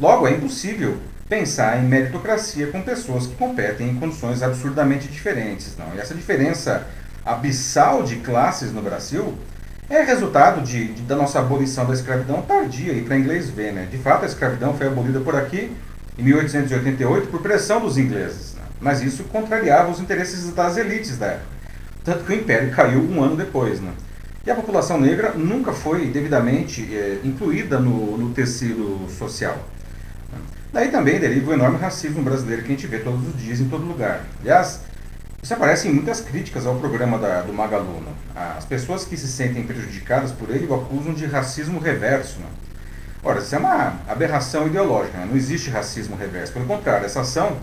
Logo, 0.00 0.26
é 0.26 0.32
impossível 0.32 0.98
pensar 1.28 1.78
em 1.78 1.86
meritocracia 1.86 2.68
com 2.68 2.80
pessoas 2.80 3.26
que 3.26 3.34
competem 3.34 3.90
em 3.90 3.96
condições 3.96 4.42
absurdamente 4.42 5.08
diferentes. 5.08 5.76
Não? 5.76 5.94
E 5.94 6.00
essa 6.00 6.14
diferença 6.14 6.86
abissal 7.24 8.02
de 8.02 8.16
classes 8.16 8.72
no 8.72 8.80
Brasil 8.80 9.36
é 9.90 10.02
resultado 10.02 10.62
de, 10.62 10.88
de 10.88 11.02
da 11.02 11.16
nossa 11.16 11.38
abolição 11.38 11.86
da 11.86 11.94
escravidão 11.94 12.42
tardia, 12.42 12.92
e 12.92 13.02
para 13.02 13.16
inglês 13.16 13.48
ver. 13.48 13.72
Né? 13.72 13.88
De 13.90 13.98
fato, 13.98 14.24
a 14.24 14.26
escravidão 14.26 14.74
foi 14.74 14.86
abolida 14.86 15.20
por 15.20 15.34
aqui 15.34 15.72
em 16.18 16.22
1888 16.22 17.28
por 17.28 17.40
pressão 17.40 17.80
dos 17.80 17.96
ingleses. 17.96 18.54
Né? 18.54 18.62
Mas 18.80 19.02
isso 19.02 19.24
contrariava 19.24 19.90
os 19.90 20.00
interesses 20.00 20.52
das 20.52 20.76
elites 20.76 21.16
da 21.16 21.26
época 21.26 21.58
tanto 22.08 22.24
que 22.24 22.32
o 22.32 22.34
Império 22.34 22.70
caiu 22.72 23.00
um 23.00 23.22
ano 23.22 23.36
depois. 23.36 23.80
Né? 23.80 23.92
E 24.46 24.50
a 24.50 24.54
população 24.54 24.98
negra 24.98 25.32
nunca 25.32 25.72
foi 25.72 26.06
devidamente 26.06 26.88
é, 26.94 27.18
incluída 27.22 27.78
no, 27.78 28.16
no, 28.16 28.30
tecido 28.30 29.06
social. 29.10 29.58
Né? 30.32 30.38
Daí 30.72 30.88
também 30.90 31.20
deriva 31.20 31.50
o 31.50 31.54
enorme 31.54 31.76
racismo 31.76 32.22
brasileiro 32.22 32.62
que 32.62 32.68
a 32.68 32.74
gente 32.74 32.86
vê 32.86 32.98
todos 32.98 33.28
os 33.28 33.40
dias 33.40 33.60
em 33.60 33.68
todo 33.68 33.84
lugar. 33.84 34.24
Aliás, 34.40 34.80
isso 35.42 35.54
aparece 35.54 35.88
em 35.88 35.92
muitas 35.92 36.20
críticas 36.20 36.66
ao 36.66 36.74
programa 36.76 37.18
da, 37.18 37.42
do 37.42 37.52
Magalu. 37.52 38.00
Né? 38.00 38.12
As 38.56 38.64
pessoas 38.64 39.04
que 39.04 39.16
se 39.16 39.28
sentem 39.28 39.62
prejudicadas 39.62 40.32
por 40.32 40.50
ele 40.50 40.66
o 40.66 40.74
acusam 40.74 41.14
de 41.14 41.26
racismo 41.26 41.78
reverso. 41.78 42.40
Né? 42.40 42.46
Ora, 43.22 43.38
isso 43.38 43.54
é 43.54 43.58
uma 43.58 44.00
aberração 44.08 44.66
ideológica, 44.66 45.18
né? 45.18 45.26
não 45.28 45.36
existe 45.36 45.70
racismo 45.70 46.16
reverso. 46.16 46.52
Pelo 46.52 46.66
contrário, 46.66 47.06
essa 47.06 47.20
ação 47.20 47.56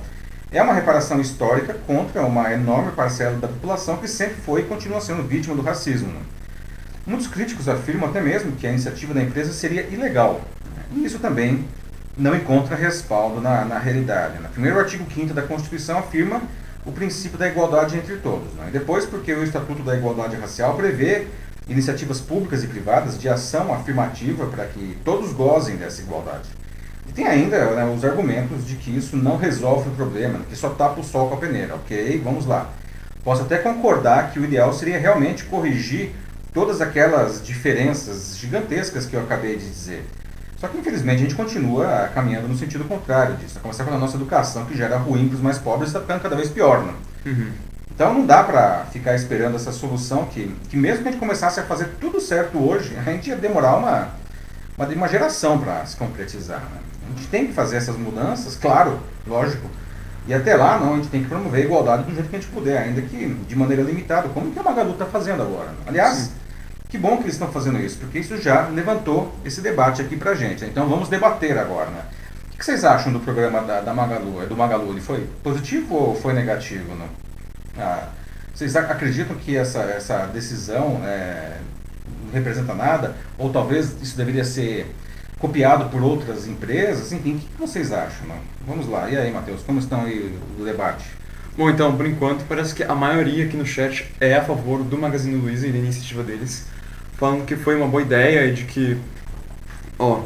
é 0.51 0.61
uma 0.61 0.73
reparação 0.73 1.19
histórica 1.19 1.73
contra 1.85 2.25
uma 2.25 2.51
enorme 2.53 2.93
parcela 2.93 3.37
da 3.37 3.47
população 3.47 3.97
que 3.97 4.07
sempre 4.07 4.35
foi 4.35 4.61
e 4.61 4.65
continua 4.65 5.01
sendo 5.01 5.23
vítima 5.23 5.53
do 5.53 5.61
racismo. 5.61 6.13
Muitos 7.05 7.27
críticos 7.27 7.67
afirmam 7.67 8.09
até 8.09 8.21
mesmo 8.21 8.53
que 8.53 8.65
a 8.65 8.69
iniciativa 8.71 9.13
da 9.13 9.21
empresa 9.21 9.51
seria 9.51 9.81
ilegal. 9.83 10.41
E 10.93 11.03
isso 11.03 11.19
também 11.19 11.65
não 12.17 12.33
encontra 12.33 12.75
respaldo 12.75 13.41
na, 13.41 13.65
na 13.65 13.77
realidade. 13.77 14.39
No 14.39 14.49
primeiro 14.49 14.79
artigo 14.79 15.05
5 15.13 15.33
da 15.33 15.41
Constituição 15.41 15.99
afirma 15.99 16.41
o 16.85 16.91
princípio 16.91 17.37
da 17.37 17.47
igualdade 17.47 17.97
entre 17.97 18.17
todos. 18.17 18.53
Né? 18.53 18.65
E 18.69 18.71
depois, 18.71 19.05
porque 19.05 19.33
o 19.33 19.43
Estatuto 19.43 19.81
da 19.83 19.95
Igualdade 19.95 20.35
Racial 20.35 20.75
prevê 20.75 21.27
iniciativas 21.67 22.21
públicas 22.21 22.63
e 22.63 22.67
privadas 22.67 23.19
de 23.19 23.27
ação 23.27 23.73
afirmativa 23.73 24.45
para 24.45 24.65
que 24.65 24.97
todos 25.03 25.33
gozem 25.33 25.77
dessa 25.77 26.01
igualdade. 26.01 26.49
E 27.07 27.11
tem 27.11 27.27
ainda 27.27 27.71
né, 27.71 27.85
os 27.85 28.03
argumentos 28.03 28.65
de 28.65 28.75
que 28.75 28.95
isso 28.95 29.17
não 29.17 29.37
resolve 29.37 29.89
o 29.89 29.93
problema, 29.93 30.39
que 30.49 30.55
só 30.55 30.69
tapa 30.69 30.99
o 30.99 31.03
sol 31.03 31.29
com 31.29 31.35
a 31.35 31.37
peneira. 31.37 31.75
Ok, 31.75 32.21
vamos 32.23 32.45
lá. 32.45 32.69
Posso 33.23 33.41
até 33.41 33.57
concordar 33.57 34.31
que 34.31 34.39
o 34.39 34.45
ideal 34.45 34.71
seria 34.73 34.99
realmente 34.99 35.45
corrigir 35.45 36.11
todas 36.53 36.81
aquelas 36.81 37.43
diferenças 37.43 38.37
gigantescas 38.37 39.05
que 39.05 39.15
eu 39.15 39.21
acabei 39.21 39.57
de 39.57 39.67
dizer. 39.67 40.05
Só 40.57 40.67
que 40.67 40.77
infelizmente 40.77 41.19
a 41.19 41.23
gente 41.23 41.35
continua 41.35 42.09
caminhando 42.13 42.47
no 42.47 42.57
sentido 42.57 42.85
contrário 42.85 43.35
disso. 43.35 43.57
A 43.57 43.61
começar 43.61 43.83
pela 43.83 43.97
nossa 43.97 44.15
educação, 44.15 44.65
que 44.65 44.75
gera 44.75 44.97
ruim 44.97 45.27
para 45.27 45.35
os 45.35 45.41
mais 45.41 45.57
pobres, 45.57 45.89
está 45.89 45.99
ficando 45.99 46.21
cada 46.21 46.35
vez 46.35 46.49
pior. 46.49 46.83
Né? 46.83 46.93
Uhum. 47.25 47.51
Então 47.93 48.13
não 48.13 48.25
dá 48.25 48.43
para 48.43 48.85
ficar 48.91 49.15
esperando 49.15 49.55
essa 49.55 49.71
solução 49.71 50.25
que, 50.25 50.53
que 50.69 50.75
mesmo 50.75 51.03
que 51.03 51.09
a 51.09 51.11
gente 51.11 51.19
começasse 51.19 51.59
a 51.59 51.63
fazer 51.63 51.91
tudo 51.99 52.19
certo 52.19 52.57
hoje, 52.57 52.95
a 52.99 53.03
gente 53.03 53.29
ia 53.29 53.35
demorar 53.35 53.77
uma, 53.77 54.09
uma, 54.77 54.87
uma 54.87 55.07
geração 55.07 55.57
para 55.59 55.85
se 55.85 55.95
concretizar. 55.95 56.59
Né? 56.59 56.79
A 57.07 57.17
gente 57.17 57.27
tem 57.27 57.47
que 57.47 57.53
fazer 57.53 57.77
essas 57.77 57.97
mudanças, 57.97 58.55
claro, 58.55 58.99
lógico. 59.27 59.69
E 60.27 60.33
até 60.33 60.55
lá, 60.55 60.79
não, 60.79 60.93
a 60.93 60.95
gente 60.97 61.09
tem 61.09 61.21
que 61.21 61.29
promover 61.29 61.61
a 61.61 61.65
igualdade 61.65 62.03
do 62.03 62.13
jeito 62.13 62.29
que 62.29 62.35
a 62.35 62.39
gente 62.39 62.51
puder, 62.51 62.79
ainda 62.79 63.01
que 63.01 63.27
de 63.27 63.55
maneira 63.55 63.83
limitada, 63.83 64.27
como 64.29 64.51
que 64.51 64.57
a 64.57 64.63
Magalu 64.63 64.93
está 64.93 65.05
fazendo 65.05 65.43
agora. 65.43 65.69
Aliás, 65.85 66.17
Sim. 66.17 66.31
Que 66.95 66.97
bom 66.97 67.17
que 67.17 67.23
eles 67.23 67.33
estão 67.33 67.51
fazendo 67.51 67.77
isso, 67.79 67.97
porque 67.97 68.19
isso 68.19 68.41
já 68.41 68.69
levantou 68.69 69.35
esse 69.43 69.59
debate 69.59 70.01
aqui 70.01 70.15
pra 70.15 70.33
gente. 70.33 70.63
Então 70.63 70.87
vamos 70.87 71.09
debater 71.09 71.57
agora, 71.57 71.89
né? 71.89 72.01
O 72.53 72.57
que 72.57 72.63
vocês 72.63 72.85
acham 72.85 73.11
do 73.11 73.19
programa 73.19 73.61
da, 73.61 73.81
da 73.81 73.93
Magalu? 73.93 74.41
É 74.41 74.45
do 74.45 74.55
Magalu, 74.55 74.91
ele 74.91 75.01
foi 75.01 75.27
positivo 75.43 75.93
ou 75.93 76.15
foi 76.15 76.31
negativo? 76.31 76.95
Não? 76.95 77.09
Ah, 77.77 78.07
vocês 78.53 78.73
acreditam 78.77 79.35
que 79.35 79.57
essa, 79.57 79.81
essa 79.81 80.25
decisão 80.27 81.01
é, 81.03 81.57
não 82.23 82.31
representa 82.31 82.73
nada? 82.73 83.13
Ou 83.37 83.51
talvez 83.51 84.01
isso 84.01 84.15
deveria 84.15 84.45
ser 84.45 84.89
copiado 85.37 85.89
por 85.89 86.01
outras 86.01 86.47
empresas? 86.47 87.11
Enfim, 87.11 87.35
o 87.35 87.39
que 87.39 87.59
vocês 87.59 87.91
acham? 87.91 88.25
Não? 88.25 88.37
Vamos 88.65 88.87
lá. 88.87 89.09
E 89.09 89.17
aí, 89.17 89.33
Matheus, 89.33 89.61
como 89.63 89.79
estão 89.79 90.05
aí 90.05 90.39
o 90.57 90.63
debate? 90.63 91.05
Bom, 91.57 91.69
então, 91.69 91.95
por 91.97 92.05
enquanto, 92.05 92.45
parece 92.47 92.73
que 92.73 92.83
a 92.83 92.95
maioria 92.95 93.45
aqui 93.45 93.57
no 93.57 93.65
chat 93.65 94.09
é 94.21 94.35
a 94.35 94.43
favor 94.45 94.81
do 94.81 94.97
Magazine 94.97 95.35
Luiza 95.35 95.67
e 95.67 95.71
da 95.73 95.77
iniciativa 95.77 96.23
deles, 96.23 96.67
falando 97.15 97.45
que 97.45 97.55
foi 97.55 97.75
uma 97.75 97.87
boa 97.87 98.01
ideia 98.01 98.47
e 98.47 98.53
de 98.53 98.63
que, 98.65 98.97
ó, 99.97 100.23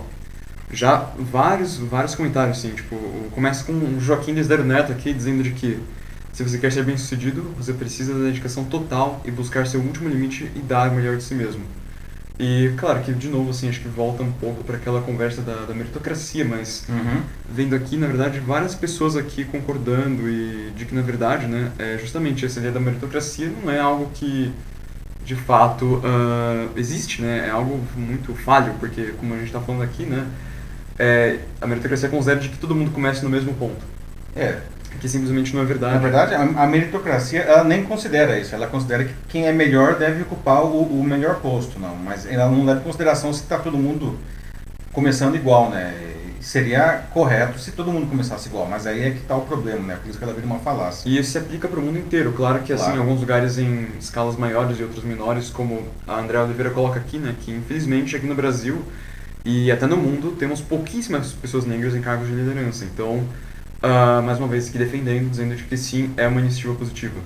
já 0.72 1.12
vários, 1.18 1.78
vários 1.78 2.16
comentários, 2.16 2.58
assim, 2.58 2.72
tipo, 2.72 2.96
começa 3.32 3.64
com 3.64 3.74
o 3.74 4.00
Joaquim 4.00 4.34
Desdero 4.34 4.64
Neto 4.64 4.92
aqui 4.92 5.14
dizendo 5.14 5.42
de 5.44 5.52
que 5.52 5.80
se 6.32 6.44
você 6.44 6.58
quer 6.58 6.72
ser 6.72 6.84
bem 6.84 6.98
sucedido, 6.98 7.42
você 7.58 7.74
precisa 7.74 8.14
da 8.14 8.26
dedicação 8.26 8.64
total 8.64 9.22
e 9.26 9.32
buscar 9.32 9.68
seu 9.68 9.82
último 9.82 10.08
limite 10.08 10.50
e 10.56 10.60
dar 10.60 10.90
o 10.90 10.96
melhor 10.96 11.18
de 11.18 11.24
si 11.24 11.36
mesmo. 11.36 11.64
E, 12.40 12.72
claro, 12.78 13.02
que 13.02 13.12
de 13.12 13.28
novo, 13.28 13.50
assim, 13.50 13.68
acho 13.68 13.82
que 13.82 13.90
volta 13.90 14.24
um 14.24 14.32
pouco 14.32 14.64
para 14.64 14.78
aquela 14.78 15.02
conversa 15.02 15.42
da, 15.42 15.66
da 15.66 15.74
meritocracia, 15.74 16.46
mas 16.46 16.86
uhum. 16.88 17.22
vendo 17.54 17.76
aqui, 17.76 17.98
na 17.98 18.08
verdade, 18.08 18.40
várias 18.40 18.74
pessoas 18.74 19.18
aqui 19.18 19.44
concordando 19.44 20.30
e 20.30 20.72
de 20.74 20.86
que, 20.86 20.96
na 20.96 21.02
verdade, 21.02 21.48
né, 21.48 21.74
é 21.78 21.98
justamente 21.98 22.46
essa 22.46 22.60
ideia 22.60 22.74
da 22.74 22.80
meritocracia 22.80 23.52
não 23.62 23.70
é 23.70 23.80
algo 23.80 24.10
que, 24.14 24.54
de 25.30 25.36
fato, 25.36 25.86
uh, 25.86 26.72
existe, 26.76 27.22
né? 27.22 27.46
É 27.46 27.52
algo 27.52 27.80
muito 27.96 28.34
falho, 28.34 28.74
porque, 28.80 29.14
como 29.20 29.36
a 29.36 29.38
gente 29.38 29.46
está 29.46 29.60
falando 29.60 29.84
aqui, 29.84 30.04
né, 30.04 30.26
é, 30.98 31.38
a 31.62 31.68
meritocracia 31.68 32.10
considera 32.10 32.40
de 32.40 32.50
que 32.50 32.58
todo 32.58 32.74
mundo 32.74 32.90
comece 32.90 33.24
no 33.24 33.30
mesmo 33.30 33.54
ponto. 33.54 33.86
É, 34.36 34.58
que 35.00 35.08
simplesmente 35.08 35.56
não 35.56 35.62
é 35.62 35.66
verdade. 35.66 35.94
Na 35.94 36.00
verdade, 36.00 36.34
a, 36.34 36.64
a, 36.64 36.66
meritocracia 36.66 37.42
ela 37.42 37.64
nem 37.64 37.84
considera 37.84 38.40
isso. 38.40 38.56
Ela 38.56 38.66
considera 38.66 39.04
que 39.04 39.14
quem 39.28 39.46
é 39.46 39.52
melhor 39.52 40.00
deve 40.00 40.24
ocupar 40.24 40.64
o, 40.64 40.82
o 40.82 41.04
melhor 41.04 41.36
posto, 41.36 41.80
não. 41.80 41.96
Mas 41.96 42.26
ela 42.26 42.50
não 42.50 42.66
leva 42.66 42.80
em 42.80 42.84
consideração 42.84 43.32
se 43.32 43.44
está 43.44 43.60
todo 43.60 43.78
mundo 43.78 44.18
começando 44.92 45.36
igual, 45.36 45.70
né? 45.70 45.94
Seria 46.40 47.04
correto 47.12 47.60
se 47.60 47.72
todo 47.72 47.92
mundo 47.92 48.10
começasse 48.10 48.48
igual, 48.48 48.66
mas 48.66 48.88
aí 48.88 49.04
é 49.04 49.12
que 49.12 49.18
está 49.18 49.36
o 49.36 49.42
problema, 49.42 49.88
né? 49.88 49.98
Por 50.02 50.10
isso 50.10 50.18
que 50.18 50.24
ela 50.24 50.34
vira 50.34 50.46
uma 50.46 50.60
falácia. 50.60 51.10
E 51.10 51.18
isso 51.18 51.32
se 51.32 51.38
aplica 51.38 51.68
para 51.68 51.80
o 51.80 51.82
mundo 51.82 52.00
inteiro. 52.00 52.32
Claro 52.32 52.62
que, 52.62 52.72
assim, 52.72 52.86
claro. 52.86 52.98
em 52.98 53.02
alguns 53.02 53.20
lugares 53.20 53.58
em 53.58 53.88
escalas 54.00 54.38
maiores 54.38 54.80
e 54.80 54.84
outros 54.84 55.04
menores, 55.04 55.50
como 55.50 55.88
a 56.08 56.20
André 56.20 56.40
Oliveira 56.40 56.70
coloca 56.70 57.00
aqui, 57.00 57.18
né? 57.18 57.36
Que 57.42 57.52
infelizmente 57.52 58.16
aqui 58.16 58.26
no 58.26 58.36
Brasil 58.36 58.82
e 59.44 59.72
até 59.72 59.88
no 59.88 59.98
mundo 59.98 60.36
temos 60.38 60.62
pouquíssimas 60.62 61.32
pessoas 61.32 61.66
negras 61.66 61.96
em 61.96 62.02
cargos 62.02 62.28
de 62.28 62.34
liderança. 62.34 62.86
Então, 62.86 63.24
uh, 63.84 64.22
mais 64.24 64.38
uma 64.38 64.48
vez 64.48 64.70
aqui 64.70 64.78
defendendo, 64.78 65.30
dizendo 65.30 65.56
que 65.56 65.78
sim, 65.78 66.14
é 66.18 66.28
uma 66.28 66.40
iniciativa 66.40 66.76
positiva. 66.76 67.20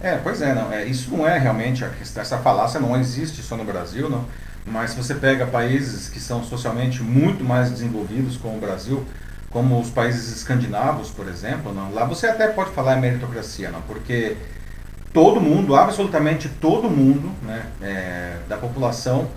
É, 0.00 0.16
pois 0.16 0.40
é, 0.40 0.54
não, 0.54 0.72
é, 0.72 0.84
isso 0.84 1.10
não 1.10 1.26
é 1.26 1.38
realmente, 1.38 1.84
essa 2.16 2.38
falácia 2.38 2.78
não 2.78 2.96
existe 2.98 3.42
só 3.42 3.56
no 3.56 3.64
Brasil, 3.64 4.08
não, 4.08 4.24
mas 4.70 4.90
se 4.90 4.96
você 4.96 5.14
pega 5.14 5.46
países 5.46 6.08
que 6.08 6.20
são 6.20 6.42
socialmente 6.44 7.02
muito 7.02 7.44
mais 7.44 7.70
desenvolvidos 7.70 8.36
como 8.36 8.56
o 8.56 8.60
Brasil, 8.60 9.04
como 9.50 9.80
os 9.80 9.90
países 9.90 10.34
escandinavos, 10.36 11.10
por 11.10 11.26
exemplo, 11.26 11.72
não, 11.72 11.92
lá 11.92 12.04
você 12.04 12.26
até 12.26 12.48
pode 12.48 12.70
falar 12.70 12.98
em 12.98 13.00
meritocracia, 13.00 13.70
não, 13.70 13.80
porque 13.82 14.36
todo 15.12 15.40
mundo, 15.40 15.74
absolutamente 15.74 16.48
todo 16.48 16.88
mundo 16.88 17.30
né, 17.42 17.66
é, 17.80 18.36
da 18.48 18.56
população 18.56 19.28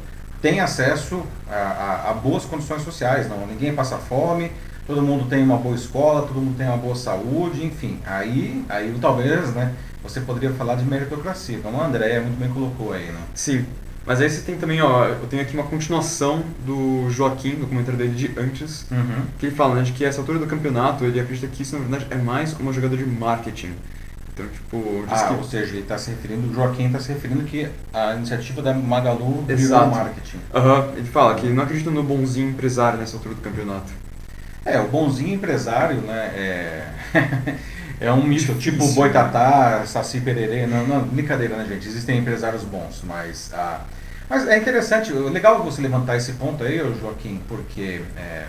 tem 0.42 0.60
acesso 0.60 1.24
a, 1.50 1.56
a, 1.56 2.12
a, 2.12 2.14
boas 2.14 2.46
condições 2.46 2.82
sociais, 2.82 3.30
não, 3.30 3.46
ninguém 3.46 3.74
passa 3.74 3.98
fome, 3.98 4.52
todo 4.88 5.02
mundo 5.02 5.30
tem 5.30 5.44
uma 5.44 5.58
boa 5.58 5.76
escola, 5.76 6.24
todo 6.24 6.42
mundo 6.42 6.58
tem 6.58 6.68
uma 6.68 6.78
boa 6.78 6.96
saúde, 6.96 7.64
enfim. 7.64 8.00
Aí, 8.06 8.66
aí 8.68 8.98
talvez, 9.00 9.54
né, 9.54 9.74
você 10.04 10.20
poderia 10.20 10.52
falar 10.52 10.76
de 10.76 10.84
meritocracia, 10.84 11.60
como 11.60 11.80
a 11.80 11.86
Andréia 11.86 12.22
muito 12.22 12.40
bem 12.40 12.50
colocou 12.50 12.92
aí, 12.92 13.06
né? 13.06 13.22
Sim. 13.36 13.66
Mas 14.06 14.20
aí 14.20 14.30
você 14.30 14.42
tem 14.42 14.58
também, 14.58 14.82
ó, 14.82 15.06
eu 15.06 15.28
tenho 15.28 15.42
aqui 15.44 15.54
uma 15.54 15.64
continuação 15.64 16.44
do 16.66 17.08
Joaquim, 17.10 17.56
do 17.56 17.68
comentário 17.68 17.98
dele 17.98 18.16
de 18.16 18.40
antes, 18.40 18.86
uhum. 18.90 19.26
que 19.38 19.46
ele 19.46 19.56
fala, 19.56 19.76
né, 19.76 19.84
de 19.84 19.92
que 19.92 20.04
essa 20.04 20.20
altura 20.22 20.40
do 20.40 20.48
campeonato, 20.48 21.06
ele 21.06 21.20
acredita 21.20 21.48
que 21.48 21.62
isso, 21.62 21.78
na 21.78 21.82
verdade, 21.82 22.08
é 22.10 22.16
mais 22.16 22.54
uma 22.60 22.74
jogada 22.74 22.98
de 22.98 23.06
marketing. 23.06 23.74
Então, 24.34 24.48
tipo... 24.48 25.06
Ah, 25.08 25.28
que... 25.28 25.34
ou 25.36 25.44
seja, 25.44 25.74
ele 25.74 25.82
está 25.82 25.98
se 26.00 26.10
referindo, 26.10 26.50
o 26.50 26.54
Joaquim 26.54 26.88
está 26.88 27.00
se 27.00 27.14
referindo 27.14 27.44
que 27.44 27.70
a 27.94 28.16
iniciativa 28.16 28.62
da 28.62 28.74
Magalu 28.74 29.44
virou 29.48 29.88
marketing. 29.88 30.40
Aham, 30.54 30.80
uhum. 30.80 30.94
ele 30.98 31.08
fala 31.08 31.36
que 31.36 31.48
não 31.48 31.64
acredita 31.64 31.92
no 31.92 32.02
bonzinho 32.02 32.50
empresário 32.50 32.98
nessa 32.98 33.18
altura 33.18 33.36
do 33.36 33.42
campeonato. 33.42 33.92
É, 34.66 34.80
o 34.80 34.88
bonzinho 34.88 35.36
empresário, 35.36 35.98
né, 36.02 36.32
é, 36.36 36.88
é 38.02 38.12
um 38.12 38.24
mito, 38.24 38.56
tipo 38.56 38.86
Boitatá, 38.94 39.84
Saci 39.86 40.20
Pererê, 40.20 40.66
não, 40.66 40.86
não, 40.88 41.02
brincadeira, 41.02 41.56
né, 41.56 41.66
gente, 41.70 41.88
existem 41.88 42.18
empresários 42.18 42.64
bons, 42.64 43.02
mas, 43.04 43.52
ah, 43.54 43.82
mas 44.28 44.48
é 44.48 44.58
interessante, 44.58 45.14
legal 45.14 45.64
você 45.64 45.82
levantar 45.82 46.18
esse 46.18 46.34
ponto 46.34 46.64
aí, 46.64 46.80
Joaquim, 47.00 47.40
porque 47.48 48.02
é, 48.18 48.46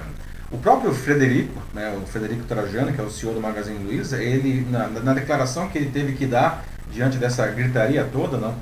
o 0.51 0.57
próprio 0.57 0.93
Frederico, 0.95 1.63
né, 1.75 1.95
o 2.03 2.07
Frederico 2.07 2.45
Trajano, 2.45 2.93
que 2.93 3.01
é 3.01 3.05
o 3.05 3.11
CEO 3.11 3.35
do 3.35 3.41
Magazine 3.41 3.85
Luiza, 3.85 4.21
ele, 4.21 4.67
na, 4.71 4.89
na 4.89 5.13
declaração 5.13 5.69
que 5.69 5.77
ele 5.77 5.91
teve 5.91 6.15
que 6.15 6.27
dar 6.27 6.65
diante 6.91 7.19
dessa 7.19 7.47
gritaria 7.49 8.09
toda, 8.11 8.39
não, 8.39 8.55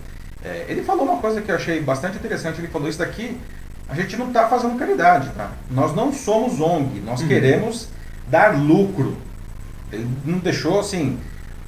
é, 0.44 0.66
ele 0.68 0.82
falou 0.82 1.04
uma 1.04 1.20
coisa 1.20 1.40
que 1.40 1.50
eu 1.52 1.54
achei 1.54 1.80
bastante 1.80 2.16
interessante, 2.16 2.60
ele 2.60 2.68
falou 2.68 2.88
isso 2.88 2.98
daqui 2.98 3.38
a 3.90 3.94
gente 3.94 4.16
não 4.16 4.28
está 4.28 4.46
fazendo 4.46 4.78
caridade, 4.78 5.30
tá? 5.30 5.50
Nós 5.68 5.94
não 5.94 6.12
somos 6.12 6.60
ONG, 6.60 7.00
nós 7.00 7.20
uhum. 7.20 7.28
queremos 7.28 7.88
dar 8.28 8.56
lucro. 8.56 9.16
Ele 9.92 10.08
não 10.24 10.38
deixou, 10.38 10.80
assim, 10.80 11.18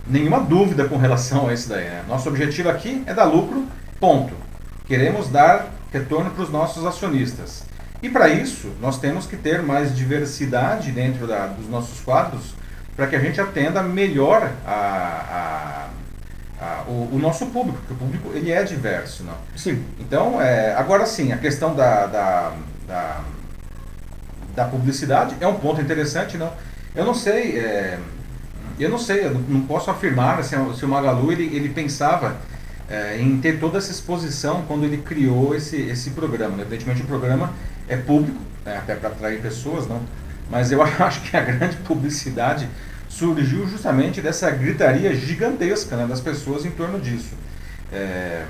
nenhuma 0.06 0.40
dúvida 0.40 0.84
com 0.84 0.96
relação 0.96 1.48
a 1.48 1.54
isso 1.54 1.68
daí, 1.68 1.84
né? 1.84 2.04
Nosso 2.08 2.28
objetivo 2.28 2.68
aqui 2.68 3.02
é 3.06 3.14
dar 3.14 3.24
lucro, 3.24 3.66
ponto. 4.00 4.34
Queremos 4.86 5.28
dar 5.28 5.70
retorno 5.92 6.30
para 6.30 6.42
os 6.42 6.50
nossos 6.50 6.84
acionistas. 6.86 7.64
E 8.02 8.08
para 8.08 8.28
isso, 8.28 8.72
nós 8.80 8.98
temos 8.98 9.26
que 9.26 9.36
ter 9.36 9.62
mais 9.62 9.94
diversidade 9.94 10.90
dentro 10.90 11.26
da, 11.26 11.46
dos 11.46 11.68
nossos 11.68 12.00
quadros 12.00 12.54
para 12.96 13.06
que 13.06 13.14
a 13.14 13.20
gente 13.20 13.40
atenda 13.40 13.82
melhor 13.82 14.50
a, 14.66 14.72
a 14.72 15.82
a, 16.62 16.84
o, 16.86 17.16
o, 17.16 17.18
nosso 17.18 17.46
público, 17.46 17.78
porque 17.78 17.92
o 17.92 17.96
público 17.96 18.30
ele 18.34 18.52
é 18.52 18.62
diverso, 18.62 19.24
não? 19.24 19.34
Sim. 19.56 19.84
Então, 19.98 20.40
é, 20.40 20.72
agora 20.74 21.04
sim, 21.06 21.32
a 21.32 21.36
questão 21.36 21.74
da, 21.74 22.06
da, 22.06 22.52
da, 22.86 23.20
da, 24.54 24.64
publicidade 24.66 25.34
é 25.40 25.46
um 25.46 25.54
ponto 25.54 25.80
interessante, 25.80 26.38
não? 26.38 26.52
Eu 26.94 27.04
não 27.04 27.14
sei, 27.14 27.58
é, 27.58 27.98
eu 28.78 28.90
não 28.90 28.98
sei, 28.98 29.24
eu 29.24 29.34
não 29.48 29.62
posso 29.62 29.90
afirmar 29.90 30.42
se, 30.44 30.54
se 30.76 30.84
o 30.84 30.88
Magalu 30.88 31.32
ele, 31.32 31.44
ele 31.56 31.70
pensava 31.70 32.36
é, 32.88 33.18
em 33.18 33.38
ter 33.38 33.58
toda 33.58 33.78
essa 33.78 33.90
exposição 33.90 34.64
quando 34.68 34.84
ele 34.84 34.98
criou 34.98 35.54
esse, 35.54 35.76
esse 35.76 36.10
programa. 36.10 36.56
Né? 36.56 36.62
Evidentemente 36.62 37.02
o 37.02 37.06
programa 37.06 37.52
é 37.88 37.96
público, 37.96 38.38
né? 38.64 38.76
até 38.76 38.94
para 38.94 39.08
atrair 39.08 39.40
pessoas, 39.40 39.86
não? 39.86 40.02
Mas 40.50 40.70
eu 40.70 40.82
acho 41.00 41.22
que 41.22 41.36
a 41.36 41.40
grande 41.40 41.76
publicidade 41.78 42.68
surgiu 43.08 43.66
justamente 43.66 44.20
dessa 44.20 44.50
gritaria 44.50 45.14
gigantesca 45.14 45.96
né, 45.96 46.06
das 46.06 46.20
pessoas 46.20 46.64
em 46.66 46.70
torno 46.70 47.00
disso. 47.00 47.34
É, 47.90 48.44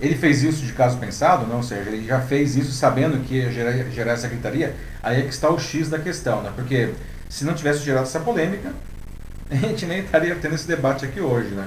ele 0.00 0.14
fez 0.14 0.42
isso 0.42 0.64
de 0.64 0.72
caso 0.72 0.98
pensado, 0.98 1.46
não? 1.46 1.56
ou 1.58 1.62
seja, 1.62 1.88
ele 1.90 2.06
já 2.06 2.20
fez 2.20 2.56
isso 2.56 2.72
sabendo 2.72 3.22
que 3.24 3.36
ia 3.36 3.52
gerar, 3.52 3.72
gerar 3.90 4.12
essa 4.12 4.28
gritaria, 4.28 4.74
aí 5.02 5.20
é 5.20 5.22
que 5.22 5.30
está 5.32 5.48
o 5.48 5.58
X 5.58 5.88
da 5.88 5.98
questão, 5.98 6.42
né? 6.42 6.52
porque 6.54 6.90
se 7.32 7.46
não 7.46 7.54
tivesse 7.54 7.82
gerado 7.82 8.02
essa 8.02 8.20
polêmica, 8.20 8.70
a 9.50 9.54
gente 9.54 9.86
nem 9.86 10.00
estaria 10.00 10.36
tendo 10.36 10.54
esse 10.54 10.68
debate 10.68 11.06
aqui 11.06 11.18
hoje. 11.18 11.48
Né? 11.48 11.66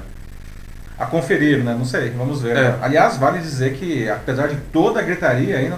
A 0.97 1.07
conferir, 1.07 1.63
né? 1.63 1.73
não 1.73 1.85
sei, 1.85 2.11
vamos 2.11 2.43
ver. 2.43 2.55
É. 2.55 2.77
Aliás, 2.79 3.17
vale 3.17 3.39
dizer 3.39 3.73
que, 3.73 4.07
apesar 4.07 4.47
de 4.47 4.57
toda 4.71 4.99
a 4.99 5.03
gritaria 5.03 5.57
aí, 5.57 5.73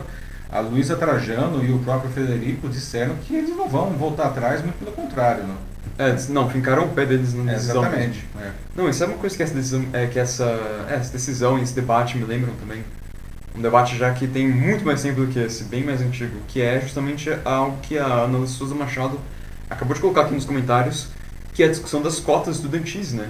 a 0.52 0.60
Luísa 0.60 0.98
Trajano 0.98 1.64
e 1.64 1.72
o 1.72 1.80
próprio 1.80 2.12
Federico 2.12 2.68
disseram 2.68 3.16
que 3.16 3.34
eles 3.34 3.56
não 3.56 3.70
vão 3.70 3.92
voltar 3.92 4.26
atrás, 4.26 4.62
muito 4.62 4.78
pelo 4.78 4.92
contrário. 4.92 5.44
Né? 5.44 5.56
É, 5.98 6.16
não, 6.30 6.50
fincaram 6.50 6.84
o 6.84 6.90
pé 6.90 7.06
deles 7.06 7.34
na 7.34 7.54
decisão. 7.54 7.82
Exatamente. 7.82 8.26
É. 8.42 8.52
Não, 8.76 8.90
isso 8.90 9.02
é 9.02 9.08
uma 9.08 9.18
coisa 9.18 9.38
que 9.38 9.42
essa 9.42 9.54
decisão, 9.54 9.86
é, 9.94 10.06
que 10.08 10.20
essa, 10.20 10.44
é, 10.90 10.96
essa 10.96 11.14
decisão 11.14 11.58
e 11.58 11.64
esse 11.64 11.74
debate 11.74 12.18
me 12.18 12.26
lembram 12.26 12.54
também. 12.56 12.84
Um 13.56 13.62
debate 13.62 13.98
já 13.98 14.12
que 14.12 14.28
tem 14.28 14.50
muito 14.50 14.86
mais 14.86 15.02
tempo 15.02 15.22
do 15.22 15.28
que 15.28 15.40
esse, 15.40 15.64
bem 15.64 15.84
mais 15.84 16.02
antigo, 16.02 16.38
que 16.50 16.62
é 16.62 16.82
justamente 16.82 17.30
algo 17.46 17.78
que 17.82 17.98
a 17.98 18.06
Ana 18.06 18.46
Souza 18.46 18.76
Machado 18.76 19.18
acabou 19.70 19.94
de 19.94 20.02
colocar 20.02 20.22
aqui 20.22 20.34
nos 20.34 20.46
comentários, 20.46 21.08
que 21.54 21.64
é 21.64 21.66
a 21.66 21.70
discussão 21.70 22.02
das 22.02 22.20
cotas 22.20 22.58
estudantis, 22.58 23.14
né? 23.14 23.30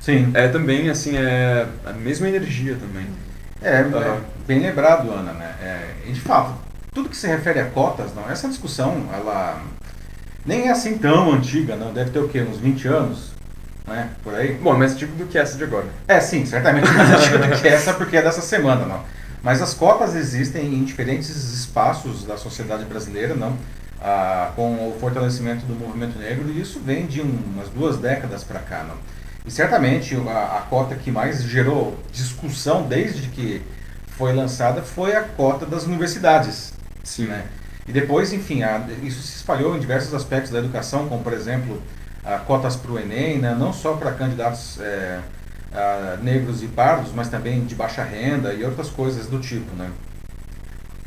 Sim. 0.00 0.30
É 0.34 0.48
também, 0.48 0.90
assim, 0.90 1.16
é 1.16 1.66
a 1.84 1.92
mesma 1.92 2.28
energia 2.28 2.76
também. 2.76 3.06
É, 3.62 3.80
é 3.80 4.20
bem 4.46 4.60
lembrado, 4.60 5.10
Ana, 5.10 5.32
né? 5.32 5.54
É, 5.60 5.94
e 6.06 6.12
de 6.12 6.20
fato, 6.20 6.54
tudo 6.94 7.08
que 7.08 7.16
se 7.16 7.26
refere 7.26 7.60
a 7.60 7.66
cotas, 7.66 8.14
não, 8.14 8.28
essa 8.30 8.48
discussão, 8.48 9.08
ela 9.12 9.60
nem 10.46 10.68
é 10.68 10.70
assim 10.70 10.96
tão 10.96 11.32
antiga, 11.32 11.76
não. 11.76 11.92
Deve 11.92 12.10
ter 12.10 12.20
o 12.20 12.28
quê? 12.28 12.40
Uns 12.40 12.58
20 12.58 12.88
anos? 12.88 13.32
Né? 13.86 14.10
Por 14.22 14.34
aí? 14.34 14.54
Bom, 14.54 14.74
é 14.74 14.78
mais 14.78 14.92
antigo 14.92 15.14
do 15.16 15.26
que 15.26 15.38
essa 15.38 15.56
de 15.56 15.64
agora. 15.64 15.86
É, 16.06 16.20
sim, 16.20 16.44
certamente 16.44 16.88
mais 16.92 17.10
antiga 17.10 17.38
do 17.38 17.60
que 17.60 17.68
essa, 17.68 17.94
porque 17.94 18.16
é 18.16 18.22
dessa 18.22 18.40
semana, 18.40 18.84
não. 18.86 19.02
Mas 19.42 19.62
as 19.62 19.74
cotas 19.74 20.14
existem 20.14 20.74
em 20.74 20.84
diferentes 20.84 21.30
espaços 21.30 22.24
da 22.24 22.36
sociedade 22.36 22.84
brasileira, 22.84 23.34
não? 23.34 23.56
Ah, 24.00 24.52
com 24.54 24.88
o 24.88 24.96
fortalecimento 25.00 25.66
do 25.66 25.74
movimento 25.74 26.16
negro, 26.18 26.48
e 26.48 26.60
isso 26.60 26.78
vem 26.78 27.06
de 27.06 27.20
umas 27.20 27.68
duas 27.68 27.96
décadas 27.96 28.44
para 28.44 28.60
cá, 28.60 28.84
não? 28.84 28.94
E 29.44 29.50
certamente 29.50 30.14
a, 30.14 30.58
a 30.58 30.60
cota 30.68 30.94
que 30.94 31.10
mais 31.10 31.42
gerou 31.42 31.98
discussão 32.12 32.86
desde 32.86 33.28
que 33.28 33.60
foi 34.08 34.32
lançada 34.32 34.82
foi 34.82 35.16
a 35.16 35.22
cota 35.22 35.64
das 35.64 35.84
universidades. 35.84 36.74
Sim. 37.02 37.26
Né? 37.26 37.46
E 37.86 37.92
depois, 37.92 38.32
enfim, 38.32 38.62
a, 38.62 38.86
isso 39.02 39.22
se 39.22 39.36
espalhou 39.36 39.74
em 39.74 39.80
diversos 39.80 40.12
aspectos 40.14 40.52
da 40.52 40.58
educação, 40.58 41.08
como 41.08 41.22
por 41.24 41.32
exemplo, 41.32 41.82
a, 42.24 42.38
cotas 42.38 42.76
para 42.76 42.92
o 42.92 42.98
Enem, 42.98 43.38
né? 43.38 43.56
não 43.58 43.72
só 43.72 43.94
para 43.94 44.12
candidatos 44.12 44.78
é, 44.80 45.20
negros 46.22 46.62
e 46.62 46.66
pardos, 46.66 47.10
mas 47.14 47.28
também 47.28 47.64
de 47.64 47.74
baixa 47.74 48.02
renda 48.04 48.52
e 48.52 48.62
outras 48.64 48.90
coisas 48.90 49.26
do 49.26 49.40
tipo. 49.40 49.74
Né? 49.74 49.90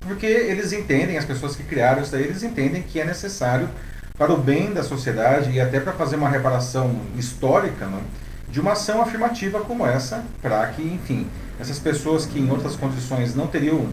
Porque 0.02 0.26
eles 0.26 0.74
entendem, 0.74 1.18
as 1.18 1.26
pessoas 1.26 1.56
que 1.56 1.64
criaram 1.64 2.02
isso 2.02 2.12
daí, 2.12 2.24
eles 2.24 2.44
entendem 2.44 2.82
que 2.82 3.00
é 3.00 3.06
necessário 3.06 3.70
para 4.18 4.34
o 4.34 4.38
bem 4.38 4.74
da 4.74 4.84
sociedade 4.84 5.52
e 5.52 5.60
até 5.60 5.80
para 5.80 5.94
fazer 5.94 6.16
uma 6.16 6.30
reparação 6.30 7.02
histórica 7.18 7.86
né? 7.86 8.02
de 8.50 8.60
uma 8.60 8.74
ação 8.74 9.02
afirmativa 9.02 9.62
como 9.62 9.86
essa, 9.86 10.24
para 10.42 10.66
que, 10.68 10.82
enfim, 10.82 11.28
essas 11.60 11.80
pessoas 11.80 12.26
que 12.26 12.40
em 12.40 12.50
outras 12.50 12.76
condições 12.76 13.34
não 13.36 13.48
teriam 13.48 13.90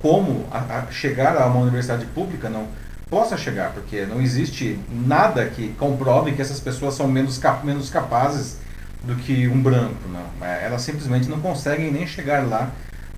como 0.00 0.46
a, 0.50 0.58
a 0.58 0.90
chegar 0.90 1.36
a 1.36 1.46
uma 1.46 1.60
universidade 1.60 2.06
pública, 2.06 2.48
não 2.48 2.66
possa 3.08 3.36
chegar, 3.36 3.72
porque 3.72 4.06
não 4.06 4.20
existe 4.20 4.78
nada 4.90 5.44
que 5.46 5.74
comprove 5.78 6.32
que 6.32 6.40
essas 6.40 6.60
pessoas 6.60 6.94
são 6.94 7.06
menos, 7.06 7.38
cap 7.38 7.64
menos 7.66 7.90
capazes 7.90 8.56
do 9.02 9.14
que 9.16 9.48
um 9.48 9.60
branco, 9.60 10.08
não. 10.10 10.46
É, 10.46 10.64
elas 10.64 10.82
simplesmente 10.82 11.28
não 11.28 11.40
conseguem 11.40 11.90
nem 11.90 12.06
chegar 12.06 12.46
lá 12.46 12.70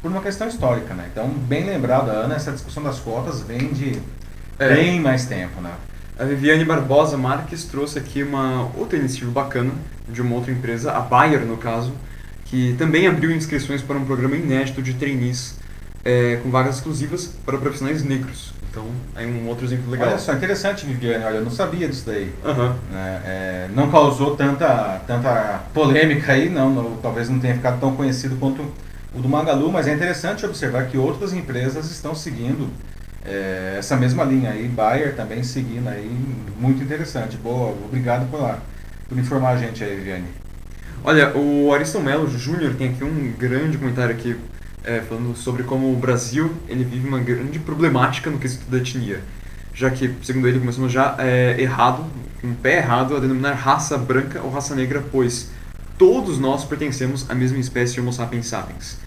por 0.02 0.11
uma 0.11 0.21
questão 0.21 0.49
histórica, 0.49 0.92
né? 0.94 1.09
Então, 1.11 1.28
bem 1.28 1.64
lembrado, 1.64 2.11
Ana, 2.11 2.35
essa 2.35 2.50
discussão 2.50 2.82
das 2.82 2.99
cotas 2.99 3.40
vem 3.40 3.73
de 3.73 3.99
é. 4.59 4.75
bem 4.75 5.00
mais 5.00 5.26
tempo, 5.26 5.61
né? 5.61 5.71
A 6.18 6.25
Viviane 6.25 6.64
Barbosa 6.64 7.16
Marques 7.16 7.64
trouxe 7.64 7.99
aqui 7.99 8.23
uma 8.23 8.68
outra 8.76 8.99
iniciativa 8.99 9.30
bacana 9.30 9.71
de 10.09 10.21
uma 10.21 10.35
outra 10.35 10.52
empresa, 10.52 10.92
a 10.92 11.00
Bayer 11.00 11.40
no 11.40 11.56
caso, 11.56 11.92
que 12.47 12.75
também 12.76 13.06
abriu 13.06 13.30
inscrições 13.30 13.80
para 13.80 13.97
um 13.97 14.04
programa 14.04 14.37
inédito 14.37 14.82
de 14.82 14.92
trainees 14.94 15.56
é, 16.04 16.38
com 16.42 16.50
vagas 16.50 16.76
exclusivas 16.76 17.32
para 17.47 17.56
profissionais 17.56 18.02
negros. 18.02 18.52
Então, 18.71 18.87
é 19.16 19.26
um 19.26 19.49
outro 19.49 19.64
exemplo 19.64 19.90
legal. 19.90 20.09
Olha 20.09 20.18
só, 20.18 20.32
interessante, 20.32 20.85
Viviane. 20.85 21.25
Olha, 21.25 21.37
eu 21.37 21.44
não 21.44 21.50
sabia 21.50 21.87
disso 21.87 22.04
daí. 22.06 22.32
Uhum. 22.44 22.75
É, 22.94 23.68
não 23.75 23.90
causou 23.90 24.35
tanta, 24.35 25.00
tanta 25.06 25.62
polêmica 25.73 26.32
aí, 26.32 26.49
não, 26.49 26.71
não, 26.71 26.97
Talvez 26.97 27.28
não 27.28 27.38
tenha 27.38 27.54
ficado 27.54 27.78
tão 27.78 27.94
conhecido 27.94 28.37
quanto 28.37 28.64
o 29.14 29.21
do 29.21 29.28
Magalu, 29.28 29.71
mas 29.71 29.87
é 29.87 29.95
interessante 29.95 30.45
observar 30.47 30.87
que 30.87 30.97
outras 30.97 31.33
empresas 31.33 31.90
estão 31.90 32.14
seguindo 32.14 32.69
é, 33.25 33.76
essa 33.78 33.97
mesma 33.97 34.25
linha 34.25 34.50
aí. 34.50 34.66
Bayer 34.69 35.14
também 35.14 35.42
seguindo 35.42 35.88
aí. 35.88 36.11
Muito 36.59 36.83
interessante. 36.83 37.37
Boa, 37.37 37.71
obrigado 37.85 38.31
por, 38.31 38.40
lá, 38.40 38.59
por 39.09 39.19
informar 39.19 39.50
a 39.50 39.57
gente 39.57 39.83
aí, 39.85 39.97
Viviane. 39.97 40.26
Olha, 41.04 41.37
o 41.37 41.73
Ariston 41.75 42.00
Melo 42.00 42.28
Júnior 42.28 42.75
tem 42.75 42.90
aqui 42.90 43.02
um 43.02 43.33
grande 43.37 43.76
comentário 43.76 44.14
aqui 44.14 44.37
é, 44.85 45.00
falando 45.00 45.37
sobre 45.37 45.62
como 45.64 45.92
o 45.92 45.97
Brasil 45.97 46.52
ele 46.69 46.85
vive 46.85 47.09
uma 47.09 47.19
grande 47.19 47.59
problemática 47.59 48.31
no 48.31 48.38
quesito 48.38 48.71
da 48.71 48.78
etnia, 48.78 49.21
já 49.75 49.90
que, 49.90 50.14
segundo 50.23 50.49
ele, 50.49 50.59
começamos 50.59 50.92
já 50.92 51.16
é, 51.19 51.57
errado, 51.59 52.04
um 52.42 52.54
pé 52.54 52.78
errado 52.78 53.16
a 53.16 53.21
denominar 53.21 53.52
raça 53.54 53.97
branca 53.99 54.40
ou 54.42 54.50
raça 54.50 54.75
negra, 54.75 55.02
pois 55.11 55.50
todos 56.02 56.37
nós 56.37 56.64
pertencemos 56.64 57.25
à 57.30 57.35
mesma 57.35 57.61
espécie 57.61 58.00
Homo 58.00 58.12
sapiens 58.12 58.47
sapiens. 58.47 58.99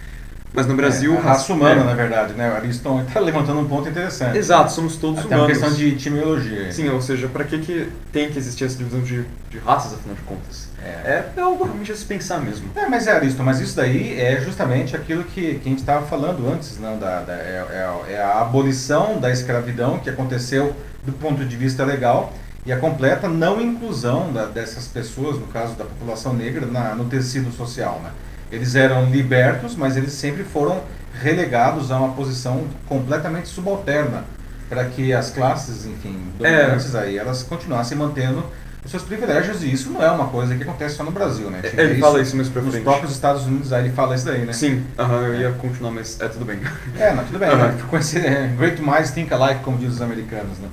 Mas 0.53 0.65
no 0.65 0.77
Brasil. 0.77 1.13
É, 1.13 1.17
a 1.17 1.19
raça 1.19 1.51
humana, 1.51 1.81
é, 1.81 1.83
na 1.83 1.93
verdade, 1.93 2.33
né? 2.35 2.49
O 2.49 2.55
Ariston 2.55 3.01
está 3.01 3.19
levantando 3.19 3.59
um 3.59 3.67
ponto 3.67 3.89
interessante. 3.89 4.37
Exato, 4.37 4.71
somos 4.71 4.95
todos 4.95 5.19
Até 5.19 5.35
humanos. 5.35 5.49
É 5.49 5.51
uma 5.51 5.67
questão 5.67 5.77
de 5.77 5.89
etimologia. 5.89 6.71
Sim, 6.71 6.87
ou 6.87 7.01
seja, 7.01 7.27
para 7.27 7.43
que, 7.43 7.59
que 7.59 7.89
tem 8.13 8.31
que 8.31 8.39
existir 8.39 8.63
essa 8.63 8.77
divisão 8.77 9.01
de, 9.01 9.25
de 9.49 9.57
raças, 9.57 9.93
afinal 9.93 10.15
de 10.15 10.21
contas? 10.21 10.69
É, 10.81 11.25
é 11.35 11.41
algo 11.41 11.65
realmente 11.65 11.91
a 11.91 11.95
se 11.97 12.05
pensar 12.05 12.39
mesmo. 12.39 12.69
É, 12.73 12.87
mas 12.87 13.07
é, 13.07 13.11
Ariston, 13.11 13.43
mas 13.43 13.59
isso 13.59 13.75
daí 13.75 14.17
é 14.17 14.39
justamente 14.39 14.95
aquilo 14.95 15.25
que, 15.25 15.55
que 15.55 15.67
a 15.67 15.69
gente 15.69 15.79
estava 15.79 16.05
falando 16.05 16.49
antes, 16.49 16.79
não? 16.79 16.97
Da, 16.97 17.19
da 17.19 17.33
é, 17.33 17.65
é, 18.07 18.13
é 18.13 18.21
a 18.21 18.39
abolição 18.39 19.19
da 19.19 19.29
escravidão 19.29 19.99
que 19.99 20.09
aconteceu 20.09 20.73
do 21.03 21.11
ponto 21.11 21.43
de 21.43 21.57
vista 21.57 21.83
legal 21.83 22.31
e 22.65 22.73
a 22.73 22.77
completa 22.77 23.27
não 23.27 23.61
inclusão 23.61 24.33
da, 24.33 24.45
dessas 24.45 24.87
pessoas, 24.87 25.37
no 25.37 25.47
caso 25.47 25.75
da 25.75 25.85
população 25.85 26.33
negra, 26.33 26.65
na, 26.65 26.95
no 26.95 27.05
tecido 27.05 27.51
social. 27.51 28.01
Né? 28.03 28.09
Eles 28.51 28.75
eram 28.75 29.05
libertos, 29.09 29.75
mas 29.75 29.95
eles 29.95 30.13
sempre 30.13 30.43
foram 30.43 30.81
relegados 31.21 31.91
a 31.91 31.99
uma 31.99 32.13
posição 32.13 32.63
completamente 32.87 33.47
subalterna 33.47 34.23
para 34.67 34.85
que 34.85 35.13
as 35.13 35.29
classes, 35.29 35.85
enfim, 35.85 36.17
dominantes 36.37 36.95
é. 36.95 36.99
aí, 36.99 37.17
elas 37.17 37.43
continuassem 37.43 37.97
mantendo 37.97 38.43
os 38.83 38.91
seus 38.91 39.03
privilégios, 39.03 39.63
e 39.63 39.71
isso 39.71 39.89
não 39.89 40.01
é 40.01 40.09
uma 40.11 40.27
coisa 40.27 40.55
que 40.55 40.61
acontece 40.61 40.95
só 40.95 41.03
no 41.03 41.11
Brasil, 41.11 41.49
né? 41.49 41.61
Tipo, 41.63 41.81
ele 41.81 41.93
isso, 41.93 42.01
fala 42.01 42.21
isso 42.21 42.35
mais 42.35 42.49
pra 42.49 42.61
frente. 42.61 42.75
Nos 42.75 42.83
próprios 42.83 43.11
Estados 43.11 43.45
Unidos 43.45 43.73
aí 43.73 43.85
ele 43.85 43.93
fala 43.93 44.15
isso 44.15 44.25
daí, 44.25 44.45
né? 44.45 44.53
Sim, 44.53 44.83
uh 44.97 45.01
-huh, 45.01 45.25
eu 45.25 45.41
ia 45.41 45.51
continuar, 45.53 45.91
mas 45.91 46.21
é 46.21 46.27
tudo 46.27 46.45
bem. 46.45 46.59
É, 46.99 47.11
não, 47.11 47.23
tudo 47.25 47.39
bem. 47.39 47.49
Uh 47.49 47.53
-huh. 47.53 47.57
né? 47.57 47.77
Com 47.89 47.97
esse, 47.97 48.19
é, 48.19 48.47
great 48.55 48.79
minds 48.79 49.09
think 49.09 49.33
alike, 49.33 49.63
como 49.63 49.77
dizem 49.77 49.93
os 49.93 50.01
americanos, 50.03 50.59
né? 50.59 50.69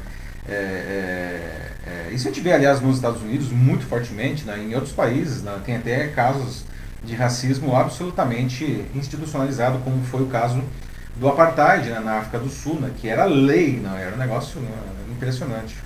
É, 0.46 0.52
é, 0.52 0.56
é, 0.56 1.71
isso 2.12 2.28
a 2.28 2.30
gente 2.30 2.40
vê, 2.40 2.52
aliás, 2.52 2.80
nos 2.80 2.96
Estados 2.96 3.22
Unidos 3.22 3.50
muito 3.50 3.84
fortemente, 3.86 4.44
né? 4.44 4.58
em 4.58 4.74
outros 4.74 4.92
países, 4.92 5.42
né? 5.42 5.58
tem 5.64 5.76
até 5.76 6.08
casos 6.08 6.64
de 7.04 7.14
racismo 7.14 7.74
absolutamente 7.74 8.84
institucionalizado, 8.94 9.78
como 9.78 10.02
foi 10.04 10.22
o 10.22 10.26
caso 10.26 10.62
do 11.16 11.28
apartheid 11.28 11.88
né? 11.88 12.00
na 12.00 12.18
África 12.18 12.38
do 12.38 12.48
Sul, 12.48 12.80
né? 12.80 12.90
que 12.96 13.08
era 13.08 13.24
lei, 13.24 13.80
não 13.82 13.96
era 13.96 14.14
um 14.14 14.18
negócio 14.18 14.60
né? 14.60 14.70
impressionante. 15.10 15.76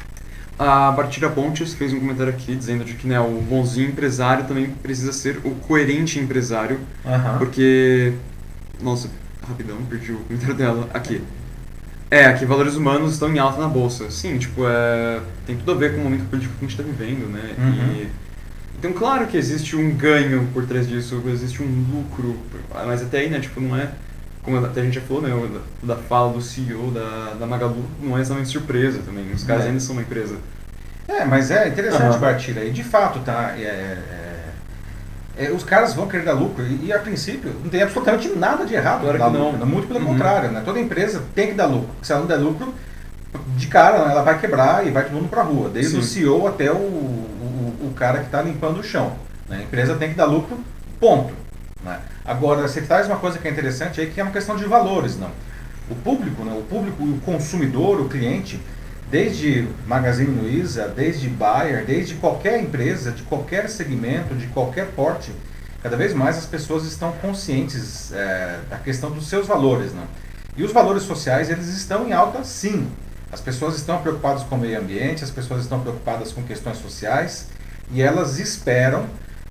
A 0.58 0.90
Bartira 0.90 1.28
Pontes 1.28 1.74
fez 1.74 1.92
um 1.92 2.00
comentário 2.00 2.32
aqui 2.32 2.54
dizendo 2.56 2.82
de 2.82 2.94
que 2.94 3.06
né, 3.06 3.20
o 3.20 3.42
bonzinho 3.42 3.90
empresário 3.90 4.46
também 4.46 4.70
precisa 4.70 5.12
ser 5.12 5.38
o 5.44 5.50
coerente 5.54 6.18
empresário, 6.18 6.80
uhum. 7.04 7.38
porque... 7.38 8.14
Nossa, 8.80 9.10
rapidão, 9.46 9.76
perdi 9.88 10.12
o 10.12 10.18
comentário 10.20 10.54
dela. 10.54 10.88
Aqui. 10.94 11.22
É, 12.10 12.26
aqui 12.26 12.44
valores 12.44 12.76
humanos 12.76 13.12
estão 13.12 13.34
em 13.34 13.38
alta 13.38 13.60
na 13.60 13.68
bolsa. 13.68 14.10
Sim, 14.10 14.38
tipo, 14.38 14.62
é, 14.66 15.20
tem 15.46 15.56
tudo 15.56 15.72
a 15.72 15.74
ver 15.74 15.94
com 15.94 16.00
o 16.00 16.04
momento 16.04 16.28
político 16.28 16.54
que 16.58 16.64
a 16.64 16.68
gente 16.68 16.80
está 16.80 16.82
vivendo, 16.82 17.26
né? 17.30 17.54
Uhum. 17.58 17.92
E, 17.94 18.10
então, 18.78 18.92
claro 18.92 19.26
que 19.26 19.36
existe 19.36 19.74
um 19.74 19.90
ganho 19.96 20.48
por 20.52 20.66
trás 20.66 20.86
disso, 20.86 21.22
existe 21.26 21.62
um 21.62 21.86
lucro, 21.92 22.36
mas 22.86 23.02
até 23.02 23.20
aí, 23.20 23.30
né, 23.30 23.40
tipo, 23.40 23.60
não 23.60 23.76
é 23.76 23.90
como 24.46 24.64
até 24.64 24.80
a 24.80 24.84
gente 24.84 24.94
já 24.94 25.00
falou, 25.00 25.22
né, 25.22 25.60
da, 25.82 25.94
da 25.94 26.00
fala 26.00 26.32
do 26.32 26.40
CEO 26.40 26.92
da, 26.92 27.34
da 27.34 27.46
Magalu, 27.46 27.84
não 28.00 28.16
é 28.16 28.20
exatamente 28.20 28.48
surpresa 28.48 29.00
também. 29.04 29.28
Os 29.32 29.42
caras 29.42 29.64
é. 29.64 29.68
ainda 29.68 29.80
são 29.80 29.96
uma 29.96 30.02
empresa. 30.02 30.36
É, 31.08 31.24
mas 31.24 31.50
é 31.50 31.66
interessante, 31.66 32.14
uhum. 32.14 32.20
Bartira. 32.20 32.64
E 32.64 32.70
de 32.70 32.84
fato, 32.84 33.18
tá? 33.20 33.54
É, 33.56 33.62
é, 33.62 34.25
é, 35.36 35.50
os 35.50 35.62
caras 35.62 35.92
vão 35.92 36.08
querer 36.08 36.24
dar 36.24 36.32
lucro 36.32 36.64
e, 36.64 36.86
e, 36.86 36.92
a 36.92 36.98
princípio 36.98 37.52
não 37.62 37.68
tem 37.68 37.82
absolutamente 37.82 38.28
nada 38.30 38.64
de 38.64 38.74
errado 38.74 39.02
claro 39.02 39.38
lucro. 39.38 39.58
Não. 39.58 39.66
Muito 39.66 39.86
pelo 39.86 40.00
uhum. 40.00 40.06
contrário, 40.06 40.50
né? 40.50 40.62
Toda 40.64 40.80
empresa 40.80 41.22
tem 41.34 41.48
que 41.48 41.54
dar 41.54 41.66
lucro. 41.66 41.90
Se 42.02 42.12
ela 42.12 42.22
não 42.22 42.28
der 42.28 42.36
lucro, 42.36 42.74
de 43.56 43.66
cara 43.66 44.10
ela 44.10 44.22
vai 44.22 44.38
quebrar 44.38 44.86
e 44.86 44.90
vai 44.90 45.04
todo 45.04 45.14
mundo 45.14 45.28
para 45.28 45.42
rua. 45.42 45.68
Desde 45.68 45.92
Sim. 45.92 45.98
o 45.98 46.02
CEO 46.02 46.48
até 46.48 46.72
o, 46.72 46.76
o, 46.76 47.76
o 47.82 47.92
cara 47.94 48.20
que 48.20 48.26
está 48.26 48.40
limpando 48.40 48.80
o 48.80 48.82
chão. 48.82 49.12
Né? 49.48 49.58
A 49.58 49.62
empresa 49.62 49.94
tem 49.96 50.08
que 50.08 50.14
dar 50.14 50.24
lucro, 50.24 50.58
ponto. 50.98 51.34
Né? 51.84 51.98
Agora, 52.24 52.62
você 52.62 52.80
traz 52.80 53.06
uma 53.06 53.16
coisa 53.16 53.38
que 53.38 53.46
é 53.46 53.50
interessante 53.50 54.00
aí, 54.00 54.08
que 54.08 54.18
é 54.18 54.22
uma 54.22 54.32
questão 54.32 54.56
de 54.56 54.64
valores. 54.64 55.18
não. 55.18 55.30
O 55.88 55.94
público, 55.94 56.44
né? 56.44 56.52
o 56.52 56.62
público, 56.62 57.02
o 57.02 57.20
consumidor, 57.20 58.00
o 58.00 58.08
cliente, 58.08 58.60
desde 59.10 59.68
Magazine 59.86 60.40
Luiza, 60.40 60.88
desde 60.88 61.28
Bayer, 61.28 61.84
desde 61.84 62.14
qualquer 62.14 62.60
empresa, 62.60 63.12
de 63.12 63.22
qualquer 63.22 63.68
segmento, 63.68 64.34
de 64.34 64.46
qualquer 64.48 64.88
porte, 64.88 65.32
cada 65.82 65.96
vez 65.96 66.12
mais 66.12 66.36
as 66.36 66.46
pessoas 66.46 66.84
estão 66.84 67.12
conscientes 67.12 68.12
é, 68.12 68.58
da 68.68 68.78
questão 68.78 69.10
dos 69.10 69.28
seus 69.28 69.46
valores. 69.46 69.92
Né? 69.92 70.04
E 70.56 70.64
os 70.64 70.72
valores 70.72 71.04
sociais, 71.04 71.50
eles 71.50 71.68
estão 71.68 72.08
em 72.08 72.12
alta 72.12 72.42
sim. 72.42 72.88
As 73.30 73.40
pessoas 73.40 73.76
estão 73.76 74.00
preocupadas 74.00 74.42
com 74.42 74.54
o 74.56 74.58
meio 74.58 74.78
ambiente, 74.78 75.22
as 75.22 75.30
pessoas 75.30 75.62
estão 75.62 75.80
preocupadas 75.80 76.32
com 76.32 76.42
questões 76.42 76.78
sociais 76.78 77.48
e 77.92 78.02
elas 78.02 78.38
esperam 78.38 79.06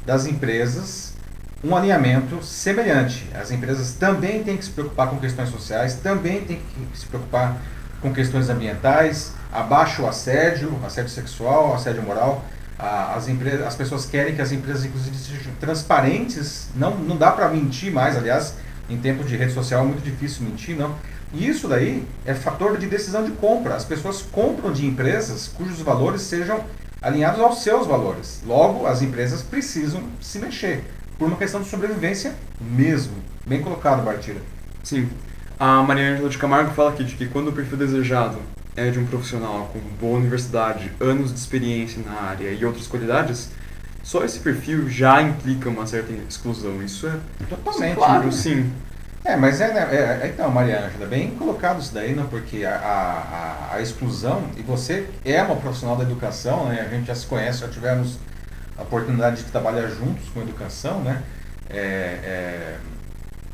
das 0.06 0.26
empresas 0.26 1.14
um 1.64 1.76
alinhamento 1.76 2.44
semelhante. 2.44 3.28
As 3.34 3.52
empresas 3.52 3.94
também 3.94 4.44
têm 4.44 4.58
que 4.58 4.66
se 4.66 4.72
preocupar 4.72 5.10
com 5.10 5.18
questões 5.18 5.50
sociais, 5.50 5.96
também 5.96 6.42
têm 6.42 6.62
que 6.92 6.98
se 6.98 7.06
preocupar 7.06 7.58
com 8.06 8.14
questões 8.14 8.50
ambientais, 8.52 9.32
abaixo 9.52 10.04
o 10.04 10.08
assédio, 10.08 10.72
assédio 10.86 11.10
sexual, 11.10 11.74
assédio 11.74 12.04
moral. 12.04 12.46
As, 12.78 13.28
empresas, 13.28 13.66
as 13.66 13.76
pessoas 13.76 14.06
querem 14.06 14.36
que 14.36 14.42
as 14.42 14.52
empresas 14.52 14.86
inclusive 14.86 15.18
sejam 15.18 15.52
transparentes, 15.60 16.68
não, 16.76 16.96
não 16.96 17.18
dá 17.18 17.32
para 17.32 17.50
mentir 17.50 17.92
mais, 17.92 18.16
aliás, 18.16 18.56
em 18.88 18.98
tempo 18.98 19.24
de 19.24 19.36
rede 19.36 19.54
social 19.54 19.82
é 19.82 19.88
muito 19.88 20.04
difícil 20.04 20.46
mentir, 20.46 20.78
não. 20.78 20.94
E 21.34 21.48
isso 21.48 21.68
daí 21.68 22.06
é 22.26 22.36
fator 22.36 22.78
de 22.78 22.86
decisão 22.86 23.24
de 23.24 23.32
compra. 23.32 23.74
As 23.76 23.86
pessoas 23.86 24.22
compram 24.22 24.72
de 24.72 24.86
empresas 24.86 25.48
cujos 25.48 25.80
valores 25.80 26.22
sejam 26.22 26.64
alinhados 27.02 27.42
aos 27.42 27.64
seus 27.64 27.88
valores. 27.88 28.42
Logo, 28.46 28.86
as 28.86 29.02
empresas 29.02 29.42
precisam 29.42 30.04
se 30.22 30.38
mexer 30.38 30.84
por 31.18 31.28
uma 31.28 31.38
questão 31.38 31.62
de 31.62 31.70
sobrevivência 31.70 32.36
mesmo. 32.62 33.16
Bem 33.48 33.64
colocado, 33.64 34.04
Bartira. 34.04 34.42
Sim. 34.84 35.10
A 35.60 35.82
Maria 35.84 36.14
Ângela 36.14 36.30
de 36.30 36.38
Camargo 36.38 36.72
fala 36.74 36.90
aqui 36.90 37.04
de 37.04 37.16
que 37.16 37.28
quando 37.28 37.48
o 37.48 37.54
perfil 37.54 37.78
desejado 37.78 38.38
é 38.76 38.90
de 38.90 39.00
um 39.00 39.06
profissional 39.06 39.70
com 39.72 39.80
boa 40.00 40.18
universidade, 40.18 40.92
anos 41.00 41.32
de 41.34 41.40
experiência 41.40 42.02
na 42.06 42.30
área 42.30 42.52
e 42.52 42.66
outras 42.66 42.88
qualidades, 42.88 43.50
só 44.04 44.26
esse 44.26 44.40
perfil 44.40 44.90
já 44.90 45.22
implica 45.22 45.70
uma 45.70 45.88
certa 45.88 46.12
exclusão. 46.28 46.84
Isso 46.84 47.08
é 47.08 47.18
totalmente 47.50 47.96
claro, 47.96 48.32
sim. 48.32 48.70
É, 49.24 49.36
mas 49.36 49.60
é, 49.60 49.74
né, 49.74 49.88
é, 49.92 50.28
então, 50.28 50.52
Maria 50.52 50.86
Ângela, 50.86 51.08
bem 51.08 51.32
colocado 51.32 51.82
isso 51.82 51.94
daí, 51.94 52.14
né? 52.14 52.26
Porque 52.30 52.64
a, 52.64 52.76
a, 52.76 53.76
a, 53.76 53.82
exclusão, 53.82 54.44
e 54.56 54.62
você 54.62 55.08
é 55.24 55.42
uma 55.42 55.56
profissional 55.56 55.96
da 55.96 56.04
educação, 56.04 56.68
né? 56.68 56.86
A 56.86 56.94
gente 56.94 57.08
já 57.08 57.16
se 57.16 57.26
conhece, 57.26 57.62
já 57.62 57.68
tivemos 57.68 58.20
a 58.78 58.84
oportunidade 58.84 59.38
de 59.38 59.44
trabalhar 59.46 59.88
juntos 59.88 60.30
com 60.30 60.42
educação, 60.42 61.02
né? 61.02 61.24
É, 61.68 61.78
é, 61.78 62.78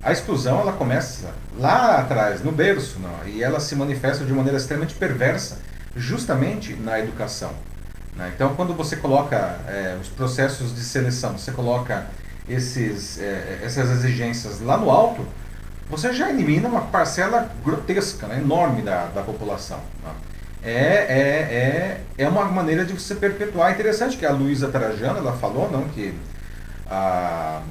a 0.04 0.12
exclusão, 0.12 0.60
ela 0.60 0.74
começa 0.74 1.32
lá 1.58 2.00
atrás, 2.00 2.44
no 2.44 2.52
berço, 2.52 3.00
não? 3.00 3.28
e 3.28 3.44
ela 3.44 3.60
se 3.60 3.76
manifesta 3.76 4.26
de 4.26 4.34
maneira 4.34 4.58
extremamente 4.58 4.96
perversa, 4.96 5.60
justamente 5.96 6.74
na 6.74 7.00
educação. 7.00 7.52
Né? 8.16 8.32
Então, 8.36 8.56
quando 8.56 8.74
você 8.74 8.96
coloca 8.96 9.60
é, 9.68 9.98
os 10.02 10.08
processos 10.08 10.74
de 10.74 10.82
seleção, 10.82 11.38
você 11.38 11.52
coloca 11.52 12.08
esses, 12.50 13.20
é, 13.20 13.60
essas 13.64 13.90
exigências 13.92 14.60
lá 14.60 14.78
no 14.78 14.90
alto, 14.90 15.26
você 15.90 16.14
já 16.14 16.30
elimina 16.30 16.68
uma 16.68 16.82
parcela 16.82 17.52
grotesca, 17.64 18.26
né, 18.26 18.38
enorme 18.38 18.82
da, 18.82 19.06
da 19.08 19.22
população. 19.22 19.80
Né? 20.04 20.12
É, 20.64 20.72
é, 20.72 22.02
é, 22.18 22.24
é 22.24 22.30
uma 22.30 22.46
maneira 22.46 22.86
de 22.86 22.94
você 22.94 23.16
perpetuar. 23.16 23.72
É 23.72 23.74
interessante 23.74 24.18
que 24.18 24.26
a 24.26 24.32
Luísa 24.32 24.70
Tarajana 24.70 25.20
ela 25.20 25.34
falou 25.34 25.70
não, 25.72 25.88
que, 25.90 26.14
ah, 26.90 27.62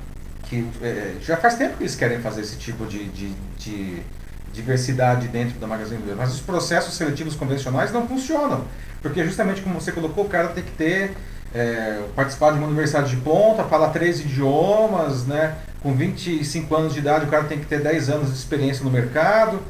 que 0.50 0.66
é, 0.82 1.14
já 1.22 1.36
faz 1.36 1.54
tempo 1.54 1.76
que 1.76 1.84
eles 1.84 1.94
querem 1.94 2.18
fazer 2.18 2.40
esse 2.40 2.56
tipo 2.56 2.84
de, 2.84 3.04
de, 3.10 3.32
de 3.56 4.02
diversidade 4.52 5.28
dentro 5.28 5.60
da 5.60 5.66
Magazine 5.66 5.98
Luiza, 5.98 6.16
mas 6.16 6.34
os 6.34 6.40
processos 6.40 6.94
seletivos 6.94 7.36
convencionais 7.36 7.92
não 7.92 8.08
funcionam. 8.08 8.64
Porque 9.00 9.24
justamente 9.24 9.62
como 9.62 9.80
você 9.80 9.92
colocou, 9.92 10.24
o 10.24 10.28
cara 10.28 10.48
tem 10.48 10.64
que 10.64 10.72
ter 10.72 11.12
é, 11.54 12.02
participar 12.16 12.50
de 12.50 12.58
uma 12.58 12.66
universidade 12.66 13.10
de 13.10 13.16
ponta, 13.18 13.62
falar 13.62 13.90
três 13.90 14.18
idiomas, 14.18 15.24
né? 15.24 15.54
Com 15.80 15.94
25 15.94 16.74
anos 16.74 16.94
de 16.94 16.98
idade, 16.98 17.26
o 17.26 17.28
cara 17.28 17.44
tem 17.44 17.60
que 17.60 17.66
ter 17.66 17.80
10 17.80 18.10
anos 18.10 18.28
de 18.30 18.34
experiência 18.34 18.84
no 18.84 18.90
mercado. 18.90 19.60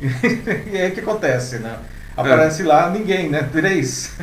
e 0.00 0.78
aí 0.78 0.90
o 0.90 0.94
que 0.94 1.00
acontece, 1.00 1.58
né? 1.58 1.76
Aparece 2.16 2.62
é. 2.62 2.64
lá 2.64 2.88
ninguém, 2.88 3.28
né? 3.28 3.42
Três. 3.52 4.16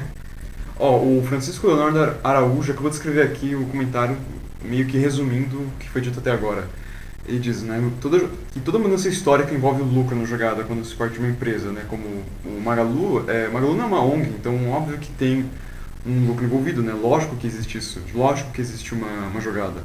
Ó, 0.79 0.97
oh, 0.97 1.19
o 1.19 1.23
Francisco 1.27 1.67
Leonardo 1.67 2.17
Araújo 2.23 2.71
acabou 2.71 2.89
de 2.89 2.95
escrever 2.97 3.23
aqui 3.23 3.55
o 3.55 3.65
comentário, 3.67 4.17
meio 4.63 4.85
que 4.85 4.97
resumindo 4.97 5.57
o 5.57 5.71
que 5.79 5.89
foi 5.89 6.01
dito 6.01 6.19
até 6.19 6.31
agora. 6.31 6.67
Ele 7.27 7.39
diz 7.39 7.61
né, 7.61 7.81
toda, 7.99 8.19
que 8.53 8.59
toda 8.61 8.79
mudança 8.79 9.09
histórica 9.09 9.53
envolve 9.53 9.81
lucro 9.83 10.15
na 10.15 10.23
jogada 10.23 10.63
quando 10.63 10.85
se 10.85 10.95
parte 10.95 11.13
de 11.13 11.19
uma 11.19 11.27
empresa, 11.27 11.71
né? 11.71 11.83
Como 11.89 12.23
o 12.45 12.61
Magalu, 12.61 13.29
é, 13.29 13.49
Magalu 13.49 13.75
não 13.75 13.83
é 13.83 13.87
uma 13.87 14.01
ONG, 14.01 14.29
então 14.29 14.69
óbvio 14.69 14.97
que 14.97 15.11
tem 15.11 15.45
um 16.05 16.25
lucro 16.27 16.45
envolvido, 16.45 16.81
né? 16.81 16.93
Lógico 16.93 17.35
que 17.35 17.45
existe 17.45 17.77
isso, 17.77 18.01
lógico 18.13 18.51
que 18.51 18.61
existe 18.61 18.93
uma, 18.93 19.27
uma 19.27 19.41
jogada. 19.41 19.83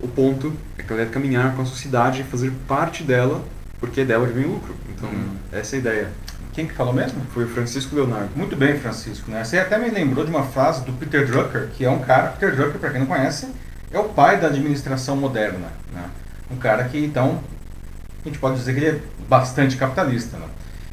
O 0.00 0.08
ponto 0.08 0.52
é 0.78 0.82
que 0.82 0.90
ela 0.90 1.02
deve 1.02 1.12
caminhar 1.12 1.54
com 1.54 1.62
a 1.62 1.66
sociedade 1.66 2.22
e 2.22 2.24
fazer 2.24 2.52
parte 2.66 3.02
dela, 3.02 3.44
porque 3.78 4.00
é 4.00 4.04
dela 4.04 4.26
que 4.26 4.32
vem 4.32 4.46
o 4.46 4.52
lucro. 4.52 4.74
Então, 4.96 5.10
hum. 5.10 5.36
essa 5.52 5.74
é 5.74 5.78
a 5.78 5.80
ideia. 5.80 6.08
Quem 6.54 6.66
que 6.66 6.74
falou 6.74 6.92
mesmo? 6.92 7.20
Foi 7.32 7.44
o 7.44 7.48
Francisco 7.48 7.94
Leonardo. 7.94 8.30
Muito 8.34 8.56
bem, 8.56 8.78
Francisco. 8.78 9.30
Né? 9.30 9.44
Você 9.44 9.58
até 9.58 9.78
me 9.78 9.90
lembrou 9.90 10.24
de 10.24 10.30
uma 10.30 10.44
frase 10.44 10.84
do 10.84 10.92
Peter 10.92 11.26
Drucker, 11.26 11.68
que 11.76 11.84
é 11.84 11.90
um 11.90 12.00
cara, 12.00 12.30
Peter 12.30 12.56
Drucker, 12.56 12.80
para 12.80 12.90
quem 12.90 13.00
não 13.00 13.06
conhece, 13.06 13.46
é 13.90 13.98
o 13.98 14.04
pai 14.04 14.40
da 14.40 14.48
administração 14.48 15.16
moderna. 15.16 15.68
Né? 15.92 16.04
Um 16.50 16.56
cara 16.56 16.84
que, 16.84 16.98
então, 16.98 17.40
a 18.24 18.28
gente 18.28 18.38
pode 18.38 18.56
dizer 18.56 18.74
que 18.74 18.80
ele 18.80 18.96
é 18.96 19.00
bastante 19.28 19.76
capitalista. 19.76 20.36
Né? 20.36 20.46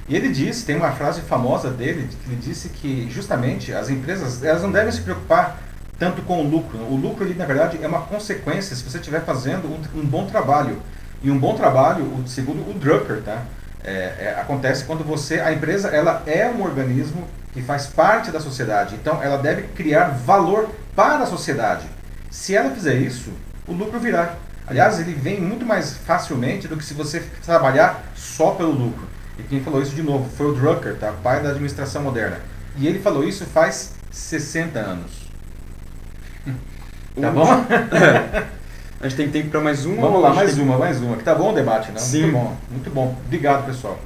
E 0.07 0.15
ele 0.15 0.29
disse, 0.29 0.65
tem 0.65 0.75
uma 0.75 0.91
frase 0.91 1.21
famosa 1.21 1.69
dele, 1.71 2.07
que 2.23 2.29
ele 2.29 2.39
disse 2.41 2.69
que 2.69 3.09
justamente 3.09 3.73
as 3.73 3.89
empresas 3.89 4.43
elas 4.43 4.61
não 4.61 4.71
devem 4.71 4.91
se 4.91 5.01
preocupar 5.01 5.59
tanto 5.97 6.21
com 6.21 6.41
o 6.41 6.47
lucro. 6.47 6.77
O 6.79 6.95
lucro, 6.95 7.25
ele, 7.25 7.33
na 7.33 7.45
verdade, 7.45 7.79
é 7.81 7.87
uma 7.87 8.01
consequência 8.01 8.75
se 8.75 8.83
você 8.83 8.97
estiver 8.97 9.23
fazendo 9.23 9.67
um, 9.67 9.99
um, 9.99 10.05
bom 10.05 10.25
trabalho. 10.25 10.81
E 11.23 11.31
um 11.31 11.39
bom 11.39 11.55
trabalho, 11.55 12.23
segundo 12.27 12.69
o 12.69 12.73
Drucker, 12.73 13.21
tá? 13.23 13.43
É, 13.83 13.91
é, 13.91 14.37
acontece 14.39 14.83
quando 14.83 15.03
você, 15.03 15.39
a 15.39 15.53
empresa, 15.53 15.89
ela 15.89 16.21
é 16.27 16.47
um 16.49 16.61
organismo 16.63 17.27
que 17.53 17.61
faz 17.61 17.87
parte 17.87 18.29
da 18.29 18.39
sociedade. 18.39 18.95
Então, 18.95 19.23
ela 19.23 19.37
deve 19.37 19.63
criar 19.69 20.09
valor 20.09 20.69
para 20.95 21.23
a 21.23 21.25
sociedade. 21.25 21.94
Se 22.35 22.53
ela 22.53 22.69
fizer 22.69 22.95
isso, 22.95 23.31
o 23.65 23.71
lucro 23.71 23.97
virá. 23.97 24.35
Aliás, 24.67 24.99
ele 24.99 25.13
vem 25.13 25.39
muito 25.39 25.65
mais 25.65 25.93
facilmente 25.93 26.67
do 26.67 26.75
que 26.75 26.83
se 26.83 26.93
você 26.93 27.23
trabalhar 27.43 28.03
só 28.13 28.51
pelo 28.51 28.71
lucro. 28.71 29.07
E 29.39 29.43
quem 29.43 29.61
falou 29.61 29.81
isso 29.81 29.95
de 29.95 30.03
novo 30.03 30.29
foi 30.35 30.47
o 30.47 30.53
Drucker, 30.53 30.97
tá? 30.97 31.13
pai 31.23 31.41
da 31.41 31.51
administração 31.51 32.03
moderna. 32.03 32.39
E 32.75 32.87
ele 32.87 32.99
falou 32.99 33.23
isso 33.23 33.45
faz 33.45 33.93
60 34.11 34.77
anos. 34.77 35.11
Tá 37.19 37.31
bom? 37.31 37.47
a 38.99 39.07
gente 39.07 39.15
tem 39.15 39.29
tempo 39.31 39.49
para 39.51 39.61
mais 39.61 39.85
uma? 39.85 40.01
Vamos 40.01 40.21
lá, 40.21 40.33
mais 40.33 40.57
uma, 40.57 40.77
mais 40.77 41.01
uma. 41.01 41.15
Que 41.15 41.23
tá 41.23 41.33
bom 41.33 41.51
o 41.51 41.55
debate, 41.55 41.93
né? 41.93 41.99
Sim. 41.99 42.23
Muito 42.23 42.33
bom, 42.33 42.57
muito 42.69 42.89
bom. 42.89 43.17
Obrigado, 43.25 43.65
pessoal. 43.65 43.97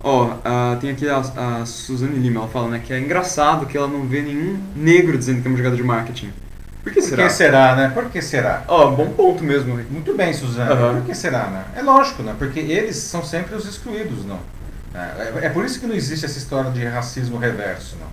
Ó, 0.00 0.26
oh, 0.26 0.26
uh, 0.26 0.76
tem 0.80 0.90
aqui 0.90 1.08
a, 1.08 1.18
a 1.18 1.66
Suzane 1.66 2.20
Lima, 2.20 2.38
ela 2.38 2.48
fala 2.48 2.68
né, 2.68 2.82
que 2.82 2.92
é 2.92 3.00
engraçado 3.00 3.66
que 3.66 3.76
ela 3.76 3.88
não 3.88 4.06
vê 4.06 4.22
nenhum 4.22 4.62
negro 4.76 5.18
dizendo 5.18 5.42
que 5.42 5.48
é 5.48 5.50
uma 5.50 5.56
jogada 5.56 5.74
de 5.74 5.82
marketing. 5.82 6.43
Por 6.84 6.92
que 6.92 7.00
será? 7.00 7.16
Por 7.16 7.28
que 7.28 7.34
será, 7.34 7.76
né? 7.76 7.90
Por 7.94 8.10
que 8.10 8.22
será? 8.22 8.62
Ó, 8.68 8.84
oh, 8.84 8.90
bom 8.94 9.10
ponto 9.10 9.42
mesmo. 9.42 9.74
Muito 9.90 10.14
bem, 10.14 10.34
Suzane. 10.34 10.70
Uhum. 10.70 10.96
Por 10.96 11.06
que 11.06 11.14
será, 11.14 11.46
né? 11.46 11.64
É 11.74 11.82
lógico, 11.82 12.22
né? 12.22 12.34
Porque 12.38 12.60
eles 12.60 12.96
são 12.96 13.24
sempre 13.24 13.54
os 13.54 13.66
excluídos, 13.66 14.26
não? 14.26 14.38
É, 14.94 15.46
é 15.46 15.48
por 15.48 15.64
isso 15.64 15.80
que 15.80 15.86
não 15.86 15.94
existe 15.94 16.26
essa 16.26 16.38
história 16.38 16.70
de 16.70 16.84
racismo 16.84 17.38
reverso, 17.38 17.96
não? 17.98 18.06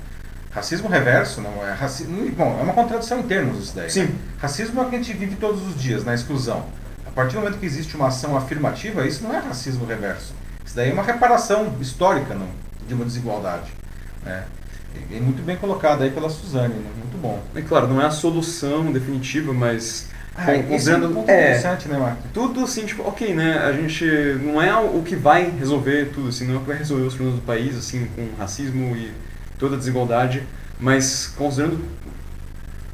Racismo 0.51 0.89
reverso 0.89 1.41
não 1.41 1.65
é 1.65 1.73
racismo. 1.73 2.29
Bom, 2.31 2.57
é 2.59 2.63
uma 2.63 2.73
contradição 2.73 3.19
em 3.19 3.23
termos 3.23 3.61
isso 3.61 3.75
daí. 3.75 3.89
Sim. 3.89 4.03
Né? 4.03 4.15
Racismo 4.39 4.81
é 4.81 4.85
o 4.85 4.89
que 4.89 4.95
a 4.95 4.99
gente 4.99 5.13
vive 5.13 5.35
todos 5.35 5.65
os 5.67 5.79
dias, 5.79 6.03
na 6.05 6.13
exclusão. 6.13 6.65
A 7.05 7.11
partir 7.11 7.35
do 7.35 7.41
momento 7.41 7.59
que 7.59 7.65
existe 7.65 7.95
uma 7.95 8.07
ação 8.07 8.37
afirmativa, 8.37 9.05
isso 9.05 9.23
não 9.23 9.33
é 9.33 9.39
racismo 9.39 9.85
reverso. 9.85 10.33
Isso 10.65 10.75
daí 10.75 10.89
é 10.89 10.93
uma 10.93 11.03
reparação 11.03 11.75
histórica 11.81 12.33
não, 12.33 12.47
de 12.87 12.93
uma 12.93 13.03
desigualdade. 13.03 13.71
Né? 14.23 14.45
É 15.11 15.19
muito 15.19 15.43
bem 15.43 15.57
colocado 15.57 16.03
aí 16.03 16.09
pela 16.09 16.29
Suzane, 16.29 16.73
né? 16.73 16.89
muito 16.97 17.17
bom. 17.21 17.41
É 17.53 17.61
claro, 17.61 17.87
não 17.87 18.01
é 18.01 18.05
a 18.05 18.11
solução 18.11 18.91
definitiva, 18.91 19.53
mas 19.53 20.09
ah, 20.35 20.45
considerando 20.67 21.05
é, 21.05 21.19
é 21.19 21.21
interessante, 21.23 21.89
né, 21.89 21.97
Marco? 21.97 22.23
Tudo 22.33 22.63
assim, 22.63 22.85
tipo, 22.85 23.03
ok, 23.03 23.33
né? 23.33 23.59
A 23.59 23.73
gente 23.73 24.05
não 24.41 24.61
é 24.61 24.73
o 24.75 25.01
que 25.03 25.15
vai 25.15 25.49
resolver 25.49 26.11
tudo, 26.13 26.29
assim, 26.29 26.47
não 26.47 26.55
é 26.55 26.57
o 26.57 26.61
que 26.61 26.67
vai 26.67 26.77
resolver 26.77 27.03
os 27.03 27.13
problemas 27.13 27.39
do 27.41 27.45
país, 27.45 27.77
assim, 27.77 28.07
com 28.15 28.27
racismo 28.37 28.95
e 28.95 29.11
toda 29.59 29.75
a 29.75 29.77
desigualdade, 29.77 30.43
mas 30.79 31.33
considerando 31.37 31.79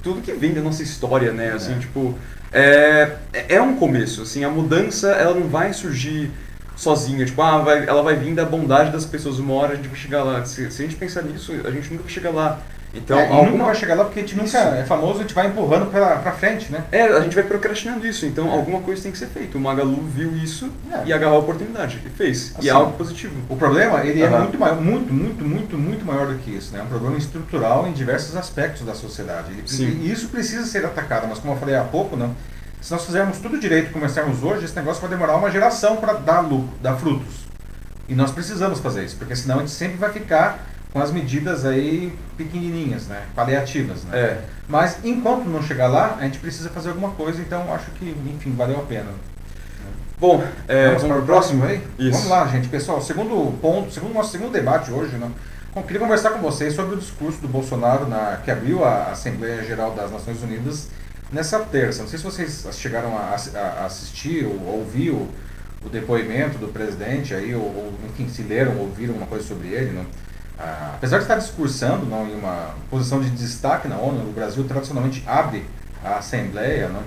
tudo 0.02 0.22
que 0.22 0.34
vem 0.34 0.54
da 0.54 0.62
nossa 0.62 0.82
história, 0.82 1.32
né? 1.32 1.52
Assim, 1.52 1.76
é. 1.76 1.80
tipo, 1.80 2.18
é, 2.52 3.18
é 3.50 3.62
um 3.62 3.76
começo, 3.76 4.24
assim, 4.24 4.44
a 4.44 4.50
mudança, 4.50 5.12
ela 5.12 5.36
não 5.36 5.48
vai 5.48 5.74
surgir 5.74 6.32
sozinha, 6.78 7.26
tipo, 7.26 7.42
ah, 7.42 7.58
vai, 7.58 7.86
ela 7.86 8.04
vai 8.04 8.16
vir 8.16 8.34
da 8.34 8.46
bondade 8.46 8.92
das 8.92 9.04
pessoas, 9.04 9.40
uma 9.40 9.54
hora 9.56 9.74
a 9.74 9.76
gente 9.76 9.88
vai 9.88 9.98
chegar 9.98 10.24
lá. 10.24 10.46
Se, 10.46 10.72
se 10.72 10.82
a 10.82 10.86
gente 10.86 10.96
pensar 10.96 11.24
nisso, 11.24 11.52
a 11.66 11.72
gente 11.72 11.90
nunca 11.90 12.04
vai 12.04 12.12
chegar 12.12 12.30
lá. 12.30 12.60
Então, 12.94 13.20
é, 13.20 13.28
alguma... 13.28 13.52
nunca 13.52 13.64
vai 13.66 13.76
chegar 13.76 13.96
lá 13.96 14.06
porque 14.06 14.20
a 14.20 14.24
gente 14.24 14.36
nunca 14.36 14.58
é 14.58 14.84
famoso, 14.86 15.20
a 15.20 15.22
gente 15.24 15.34
vai 15.34 15.48
empurrando 15.48 15.92
pra, 15.92 16.18
pra 16.18 16.32
frente, 16.32 16.72
né? 16.72 16.86
É, 16.92 17.04
a 17.04 17.20
gente 17.20 17.36
vai 17.36 17.44
procrastinando 17.44 18.08
isso, 18.08 18.26
então 18.26 18.48
é. 18.48 18.52
alguma 18.52 18.80
coisa 18.80 19.04
tem 19.04 19.12
que 19.12 19.18
ser 19.18 19.28
feita. 19.28 19.58
O 19.58 19.62
Magalu 19.62 20.02
viu 20.04 20.36
isso 20.38 20.72
é. 20.92 21.08
e 21.08 21.14
agarrou 21.14 21.38
a 21.38 21.40
oportunidade 21.42 22.02
e 22.06 22.10
fez. 22.10 22.54
Assim, 22.56 22.66
e 22.66 22.70
é 22.70 22.72
algo 22.72 22.94
positivo. 22.94 23.36
O 23.50 23.56
problema, 23.56 24.04
ele 24.06 24.24
uhum. 24.24 24.36
é 24.36 24.40
muito 24.40 24.58
maior, 24.58 24.82
muito, 24.82 25.14
muito, 25.14 25.44
muito, 25.44 25.78
muito 25.78 26.06
maior 26.06 26.28
do 26.28 26.36
que 26.36 26.52
isso, 26.52 26.74
né? 26.74 26.80
É 26.80 26.84
um 26.84 26.88
problema 26.88 27.18
estrutural 27.18 27.88
em 27.88 27.92
diversos 27.92 28.36
aspectos 28.36 28.86
da 28.86 28.96
sociedade. 28.96 29.52
E 29.80 30.12
isso 30.12 30.30
precisa 30.30 30.66
ser 30.66 30.86
atacado, 30.86 31.28
mas 31.28 31.40
como 31.40 31.54
eu 31.54 31.58
falei 31.58 31.76
há 31.76 31.84
pouco, 31.84 32.16
não, 32.16 32.34
se 32.82 32.92
nós 32.92 33.06
fizermos 33.06 33.40
tudo 33.40 33.60
direito 33.60 33.90
e 33.90 33.94
começarmos 33.94 34.44
hoje, 34.44 34.66
esse 34.66 34.76
negócio 34.76 35.02
vai 35.02 35.10
demorar 35.10 35.36
uma 35.36 35.52
geração 35.52 35.98
para 35.98 36.14
dar 36.14 36.42
lucro, 36.42 36.70
dar 36.82 36.96
frutos. 36.96 37.48
E 38.08 38.16
nós 38.16 38.32
precisamos 38.32 38.80
fazer 38.80 39.04
isso, 39.04 39.18
porque 39.18 39.36
senão 39.36 39.58
a 39.58 39.60
gente 39.60 39.72
sempre 39.72 39.98
vai 39.98 40.12
ficar 40.12 40.66
com 40.94 41.02
as 41.02 41.12
medidas 41.12 41.66
aí 41.66 42.18
pequenininhas, 42.38 43.08
né, 43.08 43.24
paliativas, 43.36 44.04
né. 44.06 44.18
É. 44.18 44.42
Mas 44.68 45.00
enquanto 45.04 45.46
não 45.46 45.62
chegar 45.62 45.88
lá, 45.88 46.18
a 46.20 46.24
gente 46.24 46.40
precisa 46.40 46.70
fazer 46.70 46.90
alguma 46.90 47.12
coisa, 47.12 47.42
então 47.42 47.74
acho 47.74 47.92
que, 47.92 48.16
enfim, 48.34 48.54
valeu 48.56 48.80
a 48.80 48.84
pena. 48.84 49.12
Bom, 50.20 50.44
é, 50.68 50.88
vamos, 50.88 51.04
vamos 51.04 51.16
para 51.18 51.24
o 51.24 51.26
próximo 51.28 51.64
aí? 51.64 51.84
Isso. 52.00 52.12
Vamos 52.12 52.30
lá, 52.30 52.48
gente. 52.48 52.68
Pessoal, 52.70 53.00
segundo 53.02 53.56
ponto, 53.60 53.94
segundo 53.94 54.14
nosso 54.14 54.32
segundo 54.32 54.52
debate 54.52 54.90
hoje, 54.90 55.16
né, 55.18 55.30
eu 55.76 55.84
queria 55.84 56.00
conversar 56.00 56.32
com 56.32 56.40
vocês 56.40 56.74
sobre 56.74 56.96
o 56.96 56.98
discurso 56.98 57.40
do 57.40 57.48
Bolsonaro 57.48 58.08
na, 58.08 58.40
que 58.44 58.50
abriu 58.50 58.84
a 58.84 59.12
Assembleia 59.12 59.64
Geral 59.64 59.92
das 59.92 60.12
Nações 60.12 60.42
Unidas 60.42 60.88
nessa 61.32 61.60
terça. 61.60 62.02
Não 62.02 62.10
sei 62.10 62.20
se 62.20 62.26
vocês 62.26 62.68
chegaram 62.74 63.18
a, 63.18 63.36
a 63.56 63.86
assistir 63.86 64.46
ou 64.46 64.80
ouvir 64.80 65.12
o, 65.12 65.30
depoimento 65.92 66.58
do 66.58 66.68
presidente 66.68 67.34
aí, 67.34 67.56
ou, 67.56 67.62
ou, 67.62 67.94
enfim, 68.10 68.28
se 68.28 68.42
leram, 68.42 68.78
ouviram 68.78 69.14
uma 69.14 69.26
coisa 69.26 69.48
sobre 69.48 69.70
ele. 69.70 69.92
Não? 69.92 70.06
Ah, 70.60 70.94
apesar 70.96 71.18
de 71.18 71.24
estar 71.24 71.36
discursando 71.36 72.06
não, 72.06 72.28
em 72.28 72.36
uma 72.36 72.76
posição 72.90 73.22
de 73.22 73.30
destaque 73.30 73.88
na 73.88 73.98
ONU, 73.98 74.30
o 74.30 74.34
Brasil 74.34 74.64
tradicionalmente 74.66 75.24
abre 75.26 75.64
a 76.04 76.18
Assembleia, 76.18 76.90
não? 76.90 77.04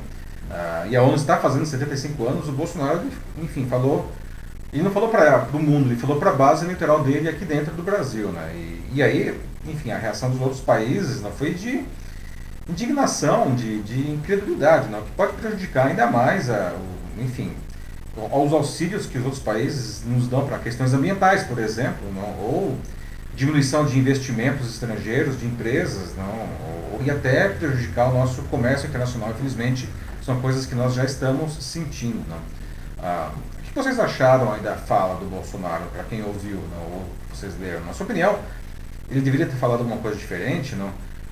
Ah, 0.51 0.87
e 0.89 0.97
a 0.97 1.03
ONU 1.03 1.17
está 1.17 1.37
fazendo 1.37 1.67
75 1.67 2.27
anos, 2.27 2.49
o 2.49 2.53
Bolsonaro, 2.53 3.03
enfim, 3.39 3.67
falou 3.67 4.11
ele 4.73 4.85
não 4.85 4.91
falou 4.93 5.09
para 5.09 5.49
o 5.53 5.59
mundo, 5.61 5.89
ele 5.89 5.97
falou 5.97 6.19
para 6.19 6.31
a 6.31 6.35
base 6.35 6.65
eleitoral 6.65 7.03
dele 7.03 7.29
aqui 7.29 7.45
dentro 7.45 7.75
do 7.75 7.83
Brasil, 7.83 8.29
né? 8.29 8.53
E, 8.55 8.83
e 8.95 9.03
aí, 9.03 9.37
enfim, 9.67 9.91
a 9.91 9.99
reação 9.99 10.31
dos 10.31 10.41
outros 10.41 10.61
países 10.61 11.21
não 11.21 11.33
foi 11.33 11.55
de 11.55 11.85
indignação, 12.71 13.55
de, 13.55 13.83
de 13.83 14.11
incredulidade, 14.11 14.89
não, 14.89 15.03
que 15.03 15.11
pode 15.13 15.33
prejudicar 15.35 15.89
ainda 15.89 16.07
mais, 16.07 16.49
a, 16.49 16.73
o, 16.73 17.23
enfim, 17.23 17.53
aos 18.31 18.53
auxílios 18.53 19.07
que 19.07 19.19
os 19.19 19.25
outros 19.25 19.43
países 19.43 20.03
nos 20.05 20.29
dão 20.29 20.47
para 20.47 20.59
questões 20.59 20.93
ambientais, 20.95 21.43
por 21.45 21.59
exemplo, 21.59 22.13
não, 22.15 22.29
ou 22.41 22.77
diminuição 23.35 23.85
de 23.85 23.99
investimentos 23.99 24.69
estrangeiros, 24.69 25.39
de 25.39 25.47
empresas, 25.47 26.15
não, 26.17 26.95
ou, 26.95 27.01
e 27.05 27.11
até 27.11 27.49
prejudicar 27.49 28.11
o 28.11 28.15
nosso 28.15 28.43
comércio 28.43 28.89
internacional. 28.89 29.31
Infelizmente, 29.31 29.89
são 30.23 30.41
coisas 30.41 30.67
que 30.67 30.75
nós 30.75 30.95
já 30.95 31.05
estamos 31.05 31.55
sentindo. 31.65 32.23
Não. 32.29 32.39
Ah, 32.99 33.31
que 33.73 33.75
vocês 33.75 33.99
acharam 34.01 34.53
aí 34.53 34.61
da 34.61 34.75
fala 34.75 35.15
do 35.21 35.27
Bolsonaro, 35.27 35.85
para 35.93 36.03
quem 36.05 36.23
ouviu, 36.23 36.57
não, 36.57 36.83
ou 36.93 37.07
vocês 37.33 37.53
leram? 37.61 37.85
Na 37.85 37.93
sua 37.93 38.05
opinião, 38.05 38.37
ele 39.09 39.21
deveria 39.21 39.47
ter 39.47 39.57
falado 39.57 39.81
alguma 39.81 39.99
coisa 39.99 40.17
diferente, 40.17 40.75
não? 40.75 40.91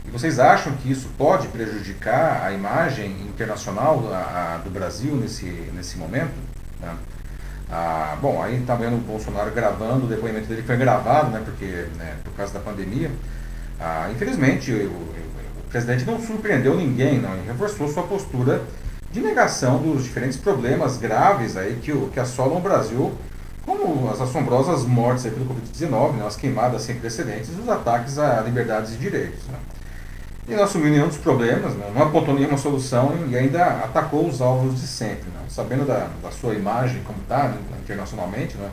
E 0.09 0.11
vocês 0.11 0.39
acham 0.39 0.73
que 0.73 0.91
isso 0.91 1.11
pode 1.19 1.49
prejudicar 1.49 2.43
a 2.43 2.51
imagem 2.51 3.11
internacional 3.29 4.11
a, 4.11 4.55
a, 4.55 4.59
do 4.59 4.71
Brasil 4.71 5.15
nesse, 5.15 5.45
nesse 5.75 5.99
momento? 5.99 6.33
Né? 6.81 6.97
Ah, 7.71 8.17
bom, 8.19 8.43
aí 8.43 8.59
está 8.59 8.75
vendo 8.75 8.97
o 8.97 9.01
Bolsonaro 9.01 9.51
gravando, 9.51 10.07
o 10.07 10.09
depoimento 10.09 10.47
dele 10.47 10.63
foi 10.63 10.79
gravado, 10.79 11.31
né, 11.31 11.43
porque, 11.45 11.67
né, 11.99 12.17
por 12.25 12.33
causa 12.33 12.55
da 12.55 12.61
pandemia. 12.61 13.11
Ah, 13.79 14.09
infelizmente, 14.11 14.73
o, 14.73 14.87
o, 14.87 15.69
presidente 15.69 16.07
não 16.07 16.19
surpreendeu 16.19 16.75
ninguém, 16.75 17.21
não, 17.21 17.37
e 17.37 17.47
reforçou 17.47 17.87
sua 17.89 18.05
postura 18.05 18.63
de 19.13 19.21
negação 19.21 19.83
dos 19.83 20.05
diferentes 20.05 20.39
problemas 20.39 20.97
graves 20.97 21.55
aí 21.55 21.79
que, 21.83 21.93
que 22.09 22.19
assolam 22.19 22.57
o 22.57 22.61
Brasil, 22.61 23.13
como 23.67 24.09
as 24.11 24.23
assombrosas 24.23 24.87
mortes 24.87 25.25
pelo 25.25 25.45
Covid-19, 25.45 26.13
né, 26.15 26.27
as 26.27 26.37
queimadas 26.37 26.81
sem 26.81 26.99
precedentes 26.99 27.51
e 27.51 27.61
os 27.61 27.69
ataques 27.69 28.19
a 28.19 28.41
liberdades 28.41 28.95
e 28.95 28.97
direitos. 28.97 29.47
Né. 29.49 29.59
E 30.49 30.55
não 30.55 30.65
assumiu 30.65 30.91
nenhum 30.91 31.09
dos 31.09 31.19
problemas, 31.19 31.75
né, 31.75 31.91
não 31.95 32.05
apontou 32.05 32.35
nenhuma 32.35 32.57
solução 32.57 33.13
e 33.29 33.37
ainda 33.37 33.65
atacou 33.85 34.27
os 34.27 34.41
alvos 34.41 34.81
de 34.81 34.87
sempre. 34.87 35.25
Né, 35.27 35.41
sabendo 35.49 35.87
da, 35.87 36.09
da 36.23 36.31
sua 36.31 36.55
imagem 36.55 37.03
como 37.05 37.19
está 37.21 37.49
né, 37.49 37.59
internacionalmente, 37.83 38.57
né, 38.57 38.71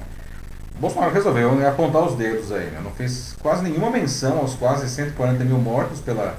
Bolsonaro 0.80 1.14
resolveu 1.14 1.54
né, 1.54 1.68
apontar 1.68 2.04
os 2.04 2.16
dedos 2.16 2.52
aí, 2.52 2.66
né, 2.66 2.80
não 2.84 2.92
fez 2.92 3.36
quase 3.42 3.64
nenhuma 3.64 3.90
menção 3.90 4.40
aos 4.40 4.56
quase 4.56 4.90
140 4.90 5.44
mil 5.44 5.58
mortos 5.58 6.00
pela 6.00 6.36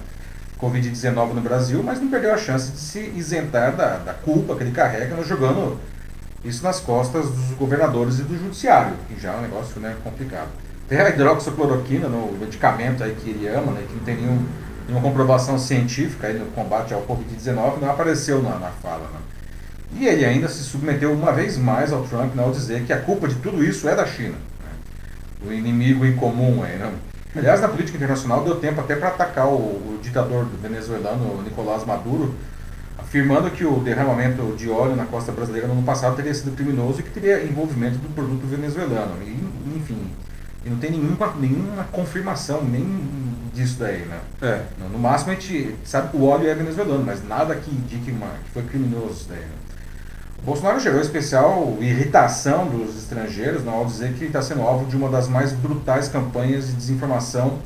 Covid-19 0.60 1.34
no 1.34 1.40
Brasil, 1.40 1.82
mas 1.82 2.00
não 2.00 2.08
perdeu 2.08 2.32
a 2.32 2.38
chance 2.38 2.72
de 2.72 2.78
se 2.78 3.00
isentar 3.14 3.76
da, 3.76 3.96
da 3.98 4.14
culpa 4.14 4.54
que 4.54 4.62
ele 4.62 4.72
carrega, 4.72 5.16
né, 5.16 5.22
jogando 5.22 5.78
isso 6.44 6.62
nas 6.62 6.80
costas 6.80 7.28
dos 7.28 7.50
governadores 7.58 8.18
e 8.20 8.22
do 8.22 8.38
judiciário, 8.38 8.94
que 9.08 9.20
já 9.20 9.32
é 9.32 9.36
um 9.36 9.42
negócio 9.42 9.80
complicado. 10.02 10.48
Tem 10.88 10.98
a 10.98 11.08
hidroxicloroquina, 11.08 12.08
no 12.08 12.32
medicamento 12.38 13.02
aí 13.02 13.14
que 13.14 13.30
ele 13.30 13.48
ama, 13.48 13.72
que 13.72 13.94
não 13.94 14.04
tem 14.04 14.16
nenhum, 14.16 14.46
nenhuma 14.86 15.02
comprovação 15.02 15.58
científica 15.58 16.28
aí 16.28 16.38
no 16.38 16.46
combate 16.46 16.94
ao 16.94 17.02
Covid-19, 17.02 17.80
não 17.80 17.90
apareceu 17.90 18.42
na, 18.42 18.58
na 18.58 18.70
fala. 18.70 19.08
Né. 19.12 19.20
E 19.98 20.06
ele 20.06 20.24
ainda 20.24 20.48
se 20.48 20.62
submeteu 20.62 21.12
uma 21.12 21.32
vez 21.32 21.56
mais 21.56 21.92
ao 21.92 22.02
Trump 22.04 22.34
né, 22.34 22.42
ao 22.42 22.50
dizer 22.50 22.84
que 22.84 22.92
a 22.92 23.00
culpa 23.00 23.28
de 23.28 23.36
tudo 23.36 23.64
isso 23.64 23.88
é 23.88 23.94
da 23.94 24.06
China. 24.06 24.34
Né, 24.34 25.48
o 25.48 25.52
inimigo 25.52 26.04
em 26.04 26.14
comum 26.14 26.62
aí, 26.62 26.76
né? 26.76 26.92
Aliás, 27.34 27.60
na 27.60 27.68
política 27.68 27.98
internacional 27.98 28.42
deu 28.42 28.56
tempo 28.56 28.80
até 28.80 28.96
para 28.96 29.08
atacar 29.08 29.46
o, 29.46 29.56
o, 29.56 29.98
ditador 30.02 30.46
venezuelano, 30.62 31.42
Nicolás 31.42 31.84
Maduro, 31.84 32.34
afirmando 32.98 33.50
que 33.50 33.62
o 33.62 33.78
derramamento 33.80 34.54
de 34.56 34.70
óleo 34.70 34.96
na 34.96 35.04
costa 35.04 35.32
brasileira 35.32 35.66
no 35.68 35.74
ano 35.74 35.82
passado 35.82 36.16
teria 36.16 36.32
sido 36.32 36.56
criminoso 36.56 37.00
e 37.00 37.02
que 37.02 37.10
teria 37.10 37.44
envolvimento 37.44 37.98
do 37.98 38.08
produto 38.14 38.46
venezuelano. 38.46 39.22
E, 39.22 39.76
enfim, 39.76 40.10
e 40.66 40.68
não 40.68 40.78
tem 40.78 40.90
nenhuma, 40.90 41.32
nenhuma 41.38 41.84
confirmação 41.84 42.60
nem 42.64 42.84
disso 43.54 43.78
daí, 43.78 44.04
né? 44.04 44.18
É. 44.42 44.62
No, 44.92 44.98
máximo 44.98 45.30
a 45.30 45.34
gente 45.34 45.76
sabe 45.84 46.10
que 46.10 46.16
o 46.16 46.24
óleo 46.24 46.48
é 46.48 46.54
venezuelano, 46.54 47.04
mas 47.04 47.26
nada 47.26 47.54
que 47.54 47.70
indique 47.70 48.10
uma, 48.10 48.26
que 48.44 48.50
foi 48.50 48.62
criminoso 48.64 49.12
isso 49.12 49.26
daí. 49.28 49.38
Né? 49.38 49.46
Bolsonaro 50.44 50.78
gerou 50.80 51.00
especial 51.00 51.78
irritação 51.80 52.66
dos 52.66 52.96
estrangeiros 52.96 53.64
não, 53.64 53.74
ao 53.74 53.84
dizer 53.86 54.12
que 54.14 54.24
está 54.24 54.42
sendo 54.42 54.62
alvo 54.62 54.86
de 54.86 54.96
uma 54.96 55.08
das 55.08 55.28
mais 55.28 55.52
brutais 55.52 56.08
campanhas 56.08 56.66
de 56.66 56.72
desinformação 56.74 57.60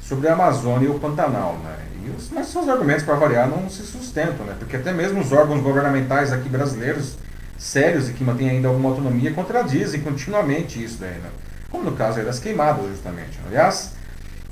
sobre 0.00 0.28
a 0.28 0.32
Amazônia 0.32 0.86
e 0.86 0.90
o 0.90 0.98
Pantanal. 0.98 1.56
Né? 1.64 1.76
E 2.04 2.10
os, 2.10 2.30
mas 2.30 2.48
seus 2.48 2.68
argumentos, 2.68 3.04
para 3.04 3.14
variar, 3.14 3.48
não 3.48 3.70
se 3.70 3.82
sustentam, 3.82 4.44
né? 4.44 4.56
porque 4.58 4.76
até 4.76 4.92
mesmo 4.92 5.20
os 5.20 5.32
órgãos 5.32 5.62
governamentais 5.62 6.32
aqui 6.32 6.48
brasileiros, 6.48 7.16
sérios 7.56 8.08
e 8.10 8.12
que 8.12 8.24
mantêm 8.24 8.50
ainda 8.50 8.68
alguma 8.68 8.90
autonomia, 8.90 9.32
contradizem 9.32 10.00
continuamente 10.00 10.82
isso 10.82 10.98
daí. 11.00 11.14
Né? 11.14 11.30
Como 11.70 11.84
no 11.84 11.92
caso 11.92 12.22
das 12.24 12.38
queimadas, 12.38 12.86
justamente. 12.88 13.38
Aliás, 13.46 13.92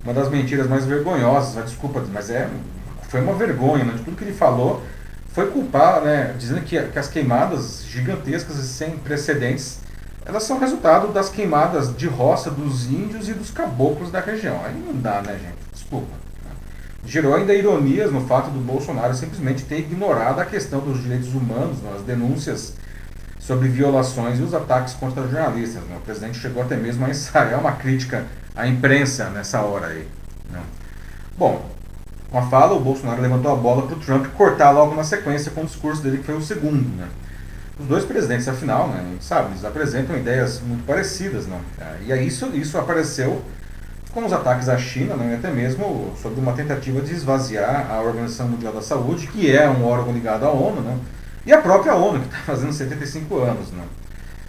uma 0.05 0.15
das 0.15 0.31
mentiras 0.31 0.69
mais 0.69 0.85
vergonhosas, 0.85 1.65
desculpa, 1.65 2.05
mas 2.13 2.31
é, 2.31 2.49
foi 3.09 3.21
uma 3.21 3.35
vergonha, 3.35 3.85
né? 3.85 3.95
de 3.95 4.03
tudo 4.03 4.17
que 4.17 4.25
ele 4.25 4.35
falou 4.35 4.83
foi 5.39 5.53
culpar, 5.53 6.01
né, 6.01 6.35
dizendo 6.37 6.63
que, 6.63 6.81
que 6.83 6.99
as 6.99 7.07
queimadas 7.07 7.85
gigantescas 7.89 8.57
e 8.57 8.67
sem 8.67 8.97
precedentes, 8.99 9.79
elas 10.27 10.43
são 10.43 10.59
resultado 10.59 11.13
das 11.13 11.29
queimadas 11.29 11.97
de 11.97 12.09
roça 12.09 12.51
dos 12.51 12.87
índios 12.87 13.29
e 13.29 13.35
dos 13.35 13.51
caboclos 13.51 14.11
da 14.11 14.19
região. 14.19 14.61
Aí 14.65 14.75
não 14.75 15.01
dá, 15.01 15.23
né, 15.23 15.39
gente? 15.41 15.59
Desculpa. 15.73 16.13
Gerou 17.05 17.35
ainda 17.35 17.55
ironias 17.55 18.11
no 18.11 18.27
fato 18.27 18.51
do 18.51 18.59
Bolsonaro 18.59 19.15
simplesmente 19.15 19.63
ter 19.63 19.79
ignorado 19.79 20.41
a 20.41 20.45
questão 20.45 20.81
dos 20.81 21.01
direitos 21.01 21.33
humanos, 21.33 21.79
né, 21.83 21.93
as 21.95 22.03
denúncias 22.03 22.75
sobre 23.49 23.67
violações 23.67 24.39
e 24.39 24.43
os 24.43 24.53
ataques 24.53 24.93
contra 24.93 25.23
jornalistas. 25.23 25.83
Né? 25.85 25.97
O 25.97 26.01
presidente 26.03 26.39
chegou 26.39 26.63
até 26.63 26.77
mesmo 26.77 27.07
a 27.07 27.09
ensaiar 27.09 27.59
uma 27.59 27.73
crítica 27.73 28.27
à 28.55 28.69
imprensa 28.69 29.31
nessa 29.31 29.63
hora 29.63 29.87
aí. 29.87 30.07
Né? 30.53 30.61
Bom, 31.39 31.65
com 32.31 32.39
a 32.39 32.43
fala, 32.43 32.75
o 32.75 32.81
Bolsonaro 32.81 33.23
levantou 33.23 33.51
a 33.51 33.57
bola 33.57 33.87
para 33.87 33.97
o 33.97 34.01
Trump 34.01 34.27
cortar 34.37 34.71
logo 34.71 34.95
na 34.95 35.03
sequência 35.03 35.51
com 35.51 35.63
o 35.63 35.65
discurso 35.65 36.03
dele, 36.03 36.19
que 36.19 36.25
foi 36.25 36.37
o 36.37 36.43
segundo. 36.43 36.95
Né? 36.95 37.09
Os 37.81 37.87
dois 37.87 38.05
presidentes, 38.05 38.47
afinal, 38.47 38.89
né, 38.89 39.03
sabe, 39.19 39.53
eles 39.53 39.65
apresentam 39.65 40.15
ideias 40.15 40.61
muito 40.61 40.85
parecidas. 40.85 41.47
Né? 41.47 41.59
E 42.05 42.13
aí 42.13 42.27
isso, 42.27 42.51
isso 42.53 42.77
apareceu 42.77 43.41
com 44.13 44.27
os 44.27 44.33
ataques 44.33 44.69
à 44.69 44.77
China, 44.77 45.17
né, 45.17 45.37
até 45.37 45.51
mesmo 45.51 46.13
sobre 46.21 46.39
uma 46.39 46.53
tentativa 46.53 47.01
de 47.01 47.15
esvaziar 47.15 47.91
a 47.91 48.03
Organização 48.03 48.47
Mundial 48.47 48.75
da 48.75 48.83
Saúde, 48.83 49.27
que 49.29 49.51
é 49.51 49.67
um 49.71 49.87
órgão 49.87 50.13
ligado 50.13 50.45
à 50.45 50.51
ONU, 50.51 50.83
né, 50.83 50.99
e 51.47 51.53
a 51.53 51.61
própria 51.61 51.95
ONU, 51.95 52.21
que 52.21 52.27
está 52.27 52.39
fazendo 52.39 52.73
75 52.73 53.39
anos. 53.39 53.71
Né. 53.71 53.85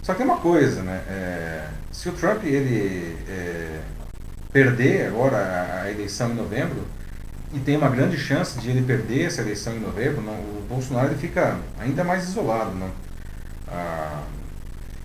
Só 0.02 0.12
que 0.12 0.18
tem 0.18 0.26
uma 0.26 0.38
coisa, 0.38 0.82
né, 0.82 1.02
é, 1.08 1.66
se 1.90 2.08
o 2.08 2.12
Trump 2.12 2.44
ele, 2.44 3.16
é, 3.28 3.80
perder 4.52 5.08
agora 5.08 5.82
a 5.82 5.90
eleição 5.90 6.30
em 6.30 6.34
novembro, 6.34 6.86
e 7.52 7.58
tem 7.58 7.76
uma 7.76 7.88
grande 7.88 8.16
chance 8.16 8.58
de 8.60 8.70
ele 8.70 8.82
perder 8.82 9.26
essa 9.26 9.40
eleição 9.40 9.74
em 9.74 9.80
novembro, 9.80 10.22
não, 10.22 10.34
o 10.34 10.64
Bolsonaro 10.68 11.08
ele 11.08 11.18
fica 11.18 11.56
ainda 11.78 12.04
mais 12.04 12.28
isolado, 12.28 12.72
não? 12.76 12.90
Ah, 13.66 14.22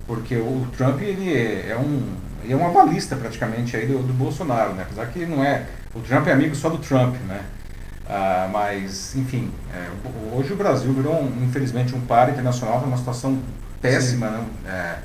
porque 0.05 0.35
o 0.35 0.67
Trump 0.77 1.01
ele 1.01 1.33
é, 1.33 1.69
é 1.71 1.77
um 1.77 2.15
é 2.47 2.55
uma 2.55 2.69
balista 2.69 3.15
praticamente 3.15 3.75
aí 3.75 3.87
do, 3.87 3.97
do, 4.03 4.13
Bolsonaro, 4.13 4.73
né? 4.73 4.83
Apesar 4.83 5.07
que 5.07 5.25
não 5.25 5.43
é 5.43 5.65
o 5.95 5.99
Trump 5.99 6.27
é 6.27 6.33
amigo 6.33 6.55
só 6.55 6.69
do 6.69 6.77
Trump, 6.77 7.15
né? 7.27 7.41
Ah, 8.07 8.47
mas 8.51 9.15
enfim, 9.15 9.51
é, 9.73 9.89
hoje 10.35 10.53
o 10.53 10.55
Brasil 10.55 10.93
virou 10.93 11.23
um, 11.23 11.43
infelizmente 11.43 11.95
um 11.95 12.01
par 12.01 12.29
internacional, 12.29 12.83
uma 12.85 12.97
situação 12.97 13.39
péssima, 13.81 14.29
né? 14.29 14.45
É, 14.67 14.97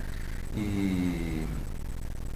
e 0.55 1.47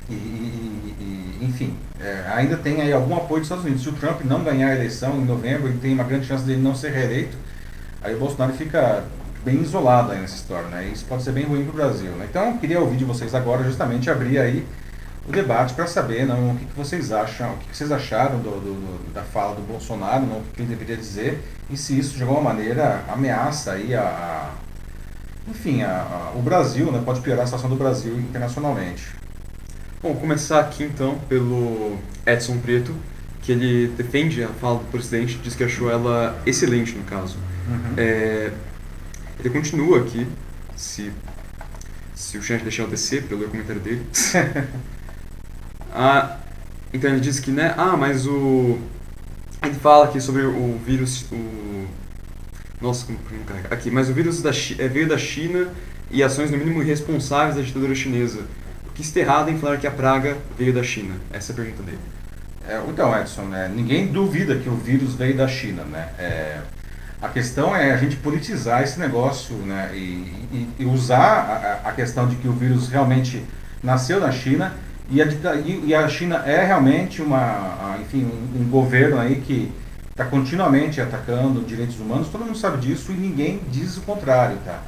e, 0.09 0.13
e, 0.13 1.39
e 1.41 1.45
enfim, 1.45 1.77
é, 2.01 2.25
ainda 2.35 2.57
tem 2.57 2.81
aí 2.81 2.93
algum 2.93 3.15
apoio 3.15 3.41
dos 3.41 3.47
Estados 3.47 3.65
Unidos. 3.65 3.83
Se 3.83 3.89
o 3.89 3.93
Trump 3.93 4.23
não 4.25 4.43
ganhar 4.43 4.69
a 4.69 4.75
eleição 4.75 5.17
em 5.17 5.25
novembro, 5.25 5.69
ele 5.69 5.79
tem 5.79 5.93
uma 5.93 6.05
grande 6.05 6.27
chance 6.27 6.45
dele 6.45 6.63
não 6.63 6.75
ser 6.75 6.93
reeleito, 6.93 7.37
aí 8.03 8.15
o 8.15 8.19
Bolsonaro 8.19 8.53
fica 8.55 9.05
bem 9.45 9.61
isolado 9.61 10.15
nessa 10.15 10.35
história, 10.35 10.69
né? 10.69 10.87
Isso 10.93 11.05
pode 11.05 11.23
ser 11.23 11.33
bem 11.33 11.45
ruim 11.45 11.65
para 11.65 11.73
o 11.73 11.77
Brasil, 11.77 12.11
né? 12.13 12.27
Então, 12.29 12.53
eu 12.53 12.59
queria 12.59 12.81
ouvir 12.81 12.97
de 12.97 13.05
vocês 13.05 13.35
agora 13.35 13.63
justamente 13.65 14.11
abrir 14.11 14.39
aí 14.39 14.67
o 15.27 15.33
debate 15.33 15.75
para 15.75 15.87
saber 15.87 16.27
não, 16.27 16.53
o 16.53 16.57
que, 16.57 16.67
que, 16.67 16.77
vocês 16.77 17.11
acham, 17.11 17.55
o 17.55 17.57
que, 17.59 17.69
que 17.69 17.77
vocês 17.77 17.91
acharam 17.91 18.39
do, 18.41 18.51
do, 18.61 19.13
da 19.13 19.23
fala 19.23 19.55
do 19.55 19.63
Bolsonaro, 19.63 20.27
não, 20.27 20.39
o 20.39 20.45
que 20.53 20.61
ele 20.61 20.69
deveria 20.69 20.97
dizer 20.97 21.43
e 21.71 21.77
se 21.77 21.99
isso 21.99 22.17
de 22.17 22.23
alguma 22.23 22.43
maneira 22.43 23.05
ameaça 23.09 23.73
aí 23.73 23.95
a, 23.95 24.03
a 24.03 24.51
enfim, 25.49 25.83
a, 25.83 25.91
a, 25.91 26.33
o 26.39 26.43
Brasil, 26.43 26.91
né, 26.91 27.03
pode 27.05 27.21
piorar 27.21 27.43
a 27.43 27.47
situação 27.47 27.69
do 27.69 27.77
Brasil 27.77 28.19
internacionalmente. 28.19 29.09
Bom, 30.03 30.15
começar 30.15 30.61
aqui 30.61 30.85
então 30.85 31.19
pelo 31.29 31.99
Edson 32.27 32.59
Preto, 32.59 32.95
que 33.43 33.53
ele 33.53 33.89
defende 33.89 34.43
a 34.43 34.49
fala 34.49 34.79
do 34.79 34.85
presidente, 34.87 35.39
diz 35.43 35.55
que 35.55 35.65
achou 35.65 35.91
ela 35.91 36.39
excelente 36.47 36.93
no 36.93 37.05
caso. 37.05 37.37
Uhum. 37.69 37.95
É, 37.97 38.53
ele 39.39 39.51
continua 39.51 40.01
aqui, 40.01 40.27
se, 40.77 41.11
se 42.15 42.39
o 42.39 42.43
chat 42.43 42.63
deixar 42.63 42.85
eu 42.85 42.89
descer 42.89 43.23
para 43.23 43.35
eu 43.35 43.41
ler 43.41 43.47
o 43.47 43.51
comentário 43.51 43.81
dele. 43.81 44.07
ah, 45.95 46.39
então 46.93 47.11
ele 47.11 47.21
diz 47.21 47.39
que, 47.39 47.51
né, 47.51 47.75
ah, 47.77 47.97
mas 47.97 48.27
o... 48.27 48.79
Ele 49.63 49.75
fala 49.75 50.07
aqui 50.07 50.21
sobre 50.21 50.43
o 50.43 50.79
vírus, 50.85 51.25
o... 51.31 51.87
Nossa, 52.81 53.07
como, 53.07 53.19
como 53.19 53.45
carrega? 53.45 53.73
Aqui, 53.73 53.91
mas 53.91 54.11
o 54.11 54.13
vírus 54.13 54.43
da, 54.43 54.51
é, 54.51 54.89
veio 54.89 55.09
da 55.09 55.17
China 55.17 55.69
e 56.11 56.23
ações 56.23 56.51
no 56.51 56.59
mínimo 56.59 56.83
irresponsáveis 56.83 57.57
da 57.57 57.63
ditadura 57.63 57.95
chinesa. 57.95 58.43
O 58.87 58.93
que 58.93 59.03
está 59.03 59.21
errado 59.21 59.51
em 59.51 59.59
falar 59.59 59.79
que 59.79 59.87
a 59.87 59.91
praga 59.91 60.37
veio 60.59 60.73
da 60.73 60.83
China? 60.83 61.15
Essa 61.33 61.53
é 61.53 61.55
a 61.55 61.57
pergunta 61.57 61.83
dele. 61.83 61.99
É, 62.69 62.81
então, 62.89 63.17
Edson, 63.19 63.43
né, 63.43 63.71
ninguém 63.75 64.09
duvida 64.09 64.57
que 64.57 64.69
o 64.69 64.77
vírus 64.77 65.15
veio 65.15 65.37
da 65.37 65.47
China, 65.47 65.85
né? 65.85 66.09
É, 66.19 66.61
a 67.21 67.29
questão 67.29 67.75
é 67.75 67.93
a 67.93 67.97
gente 67.97 68.17
politizar 68.17 68.83
esse 68.83 69.01
negócio 69.01 69.55
né, 69.57 69.91
e, 69.95 69.97
e, 70.53 70.69
e 70.81 70.85
usar 70.85 71.81
a, 71.85 71.89
a, 71.89 71.93
questão 71.93 72.29
de 72.29 72.37
que 72.37 72.47
o 72.47 72.53
vírus 72.53 72.89
realmente 72.89 73.43
nasceu 73.83 74.21
na 74.21 74.31
China 74.31 74.75
e 75.11 75.21
a, 75.21 75.27
e 75.85 75.95
a 75.95 76.09
China 76.09 76.43
é 76.47 76.65
realmente 76.65 77.21
uma, 77.21 77.97
enfim, 78.01 78.29
um, 78.57 78.69
governo 78.69 79.19
aí 79.19 79.37
que 79.37 79.71
está 80.11 80.25
continuamente 80.25 81.01
atacando 81.01 81.61
direitos 81.63 81.99
humanos, 81.99 82.29
todo 82.29 82.45
mundo 82.45 82.57
sabe 82.57 82.79
disso 82.79 83.13
e 83.13 83.15
ninguém 83.15 83.61
diz 83.71 83.97
o 83.97 84.03
contrário, 84.03 84.57
tá? 84.65 84.81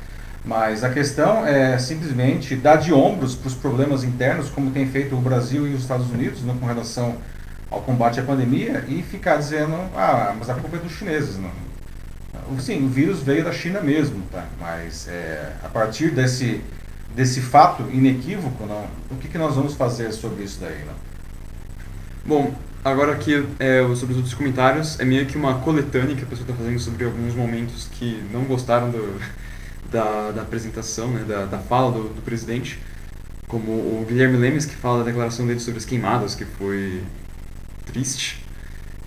Mas 0.44 0.84
a 0.84 0.90
questão 0.90 1.44
é 1.44 1.76
simplesmente 1.76 2.54
dar 2.54 2.76
de 2.76 2.94
ombros 2.94 3.34
para 3.34 3.48
os 3.48 3.54
problemas 3.54 4.04
internos, 4.04 4.48
como 4.48 4.70
tem 4.70 4.86
feito 4.86 5.16
o 5.16 5.20
Brasil 5.20 5.66
e 5.66 5.74
os 5.74 5.82
Estados 5.82 6.08
Unidos 6.08 6.42
né, 6.42 6.54
com 6.60 6.66
relação 6.66 7.16
ao 7.68 7.80
combate 7.80 8.20
à 8.20 8.22
pandemia, 8.22 8.84
e 8.86 9.02
ficar 9.02 9.36
dizendo, 9.38 9.74
ah, 9.96 10.32
mas 10.38 10.48
a 10.48 10.54
culpa 10.54 10.76
é 10.76 10.78
dos 10.78 10.92
chineses. 10.92 11.36
Não. 11.36 11.50
Sim, 12.60 12.84
o 12.86 12.88
vírus 12.88 13.22
veio 13.22 13.42
da 13.42 13.52
China 13.52 13.80
mesmo, 13.80 14.22
tá? 14.30 14.44
mas 14.60 15.08
é, 15.08 15.52
a 15.64 15.68
partir 15.68 16.10
desse, 16.12 16.60
desse 17.16 17.40
fato 17.40 17.82
inequívoco, 17.90 18.66
não, 18.66 18.84
o 19.10 19.18
que, 19.18 19.26
que 19.26 19.38
nós 19.38 19.54
vamos 19.54 19.74
fazer 19.74 20.12
sobre 20.12 20.44
isso 20.44 20.60
daí? 20.60 20.84
Não? 20.84 20.94
Bom, 22.26 22.54
agora 22.84 23.12
aqui 23.12 23.42
é, 23.58 23.80
sobre 23.94 24.12
os 24.12 24.16
outros 24.18 24.34
comentários, 24.34 25.00
é 25.00 25.04
meio 25.04 25.24
que 25.24 25.38
uma 25.38 25.54
coletânea 25.60 26.14
que 26.14 26.22
a 26.22 26.26
pessoa 26.26 26.46
está 26.46 26.54
fazendo 26.54 26.78
sobre 26.78 27.06
alguns 27.06 27.34
momentos 27.34 27.88
que 27.90 28.22
não 28.30 28.44
gostaram 28.44 28.90
do, 28.90 29.18
da, 29.90 30.30
da 30.30 30.42
apresentação, 30.42 31.08
né, 31.08 31.24
da, 31.26 31.46
da 31.46 31.58
fala 31.58 31.90
do, 31.90 32.10
do 32.10 32.20
presidente, 32.20 32.78
como 33.48 33.70
o 33.72 34.04
Guilherme 34.06 34.36
Lemes, 34.36 34.66
que 34.66 34.74
fala 34.74 34.98
da 34.98 35.04
declaração 35.04 35.46
dele 35.46 35.60
sobre 35.60 35.78
as 35.78 35.86
queimadas, 35.86 36.34
que 36.34 36.44
foi 36.44 37.02
triste, 37.86 38.44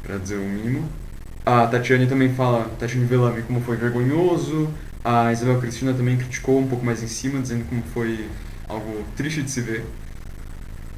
para 0.01 0.17
dizer 0.17 0.37
o 0.37 0.45
mínimo. 0.45 0.89
A 1.45 1.67
Tatiane 1.67 2.07
também 2.07 2.33
fala, 2.33 2.71
Tatiane 2.79 3.05
Velame, 3.05 3.43
como 3.43 3.61
foi 3.61 3.77
vergonhoso. 3.77 4.67
A 5.03 5.31
Isabel 5.31 5.59
Cristina 5.59 5.93
também 5.93 6.17
criticou 6.17 6.59
um 6.59 6.67
pouco 6.67 6.85
mais 6.85 7.01
em 7.01 7.07
cima, 7.07 7.41
dizendo 7.41 7.65
como 7.69 7.81
foi 7.93 8.29
algo 8.67 9.03
triste 9.15 9.41
de 9.41 9.49
se 9.49 9.61
ver. 9.61 9.81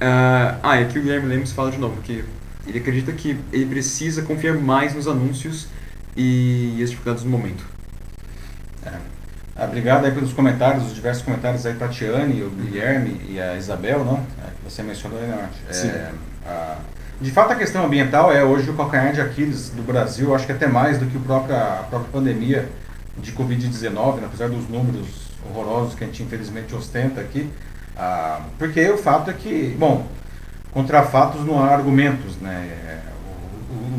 Uh, 0.02 0.58
ah, 0.64 0.80
e 0.80 0.84
aqui 0.84 0.98
o 0.98 1.02
Guilherme 1.02 1.28
Lemos 1.28 1.52
fala 1.52 1.70
de 1.70 1.78
novo 1.78 2.02
que 2.02 2.26
ele 2.66 2.80
acredita 2.80 3.12
que 3.12 3.40
ele 3.52 3.66
precisa 3.68 4.24
confiar 4.24 4.56
mais 4.56 4.96
nos 4.96 5.08
anúncios 5.08 5.68
e, 6.16 6.76
e 6.78 6.84
as 6.84 6.90
dificuldades 6.90 7.24
do 7.24 7.30
momento. 7.30 7.64
É. 8.84 8.94
Ah, 9.56 9.66
obrigado 9.66 10.06
aí 10.06 10.12
pelos 10.12 10.34
comentários, 10.34 10.88
os 10.88 10.96
diversos 10.96 11.24
comentários 11.24 11.66
aí, 11.66 11.76
Tatiane, 11.76 12.42
o 12.42 12.50
Guilherme 12.50 13.22
e 13.30 13.40
a 13.40 13.56
Isabel, 13.56 14.04
não? 14.04 14.18
É, 14.18 14.50
que 14.50 14.64
você 14.64 14.82
mencionou 14.82 15.20
aí, 15.20 15.28
né? 15.28 15.50
É, 15.70 16.12
a, 16.48 16.78
de 17.20 17.30
fato, 17.30 17.54
a 17.54 17.56
questão 17.56 17.86
ambiental 17.86 18.32
é 18.34 18.44
hoje 18.44 18.72
o 18.72 18.74
calcanhar 18.74 19.14
de 19.14 19.22
Aquiles 19.22 19.70
do 19.70 19.84
Brasil, 19.84 20.34
acho 20.34 20.48
que 20.48 20.52
até 20.52 20.66
mais 20.66 20.98
do 20.98 21.06
que 21.06 21.18
o 21.18 21.20
própria, 21.20 21.58
a 21.58 21.84
própria 21.84 22.12
pandemia 22.12 22.68
de 23.18 23.32
Covid-19, 23.34 24.16
né? 24.18 24.24
apesar 24.26 24.50
dos 24.50 24.68
números 24.70 25.08
horrorosos 25.50 25.96
que 25.96 26.04
a 26.04 26.08
gente 26.08 26.24
infelizmente 26.24 26.74
ostenta 26.76 27.22
aqui. 27.22 27.50
Ah, 27.98 28.42
porque 28.58 28.90
o 28.90 28.98
fato 28.98 29.30
é 29.30 29.34
que, 29.34 29.76
bom, 29.78 30.08
contra 30.72 31.04
fatos 31.04 31.46
não 31.46 31.62
há 31.62 31.68
argumentos, 31.68 32.38
né? 32.38 32.70
É, 32.86 33.12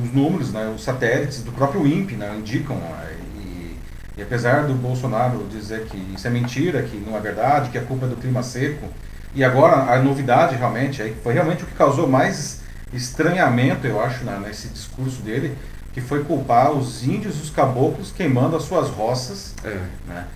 os 0.03 0.13
números, 0.13 0.53
né, 0.53 0.71
os 0.75 0.83
satélites 0.83 1.43
do 1.43 1.53
próprio 1.53 1.87
INPE 1.87 2.17
né, 2.17 2.35
indicam, 2.39 2.77
né, 2.77 3.17
e, 3.37 3.77
e, 4.19 4.23
apesar 4.23 4.65
do 4.65 4.75
Bolsonaro 4.75 5.47
dizer 5.51 5.87
que 5.87 5.97
isso 6.15 6.27
é 6.27 6.31
mentira, 6.31 6.83
que 6.83 6.97
não 6.97 7.17
é 7.17 7.21
verdade, 7.21 7.71
que 7.71 7.79
a 7.79 7.83
culpa 7.83 8.07
é 8.07 8.09
do 8.09 8.17
clima 8.17 8.43
seco, 8.43 8.87
e 9.35 9.43
agora 9.43 9.93
a 9.93 10.03
novidade 10.03 10.57
realmente, 10.57 11.01
aí 11.01 11.17
foi 11.23 11.33
realmente 11.33 11.63
o 11.63 11.67
que 11.67 11.75
causou 11.75 12.07
mais 12.07 12.61
estranhamento, 12.93 13.87
eu 13.87 14.03
acho, 14.03 14.25
né, 14.25 14.39
nesse 14.45 14.69
discurso 14.69 15.23
dele, 15.23 15.57
que 15.93 16.01
foi 16.01 16.25
culpar 16.25 16.73
os 16.73 17.05
índios 17.05 17.37
e 17.39 17.43
os 17.43 17.51
caboclos 17.51 18.11
queimando 18.13 18.57
as 18.57 18.65
suas 18.65 18.89
roças, 18.89 19.55
é. 19.65 19.81
né, 20.09 20.27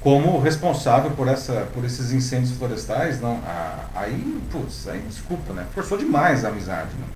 como 0.00 0.40
responsável 0.40 1.10
por, 1.12 1.28
essa, 1.28 1.68
por 1.72 1.84
esses 1.84 2.12
incêndios 2.12 2.52
florestais. 2.52 3.20
Não, 3.20 3.38
aí, 3.94 4.40
putz, 4.50 4.88
aí 4.88 5.00
desculpa, 5.08 5.52
né, 5.52 5.66
forçou 5.74 5.96
demais 5.96 6.44
a 6.44 6.48
amizade. 6.48 6.90
Né. 6.98 7.06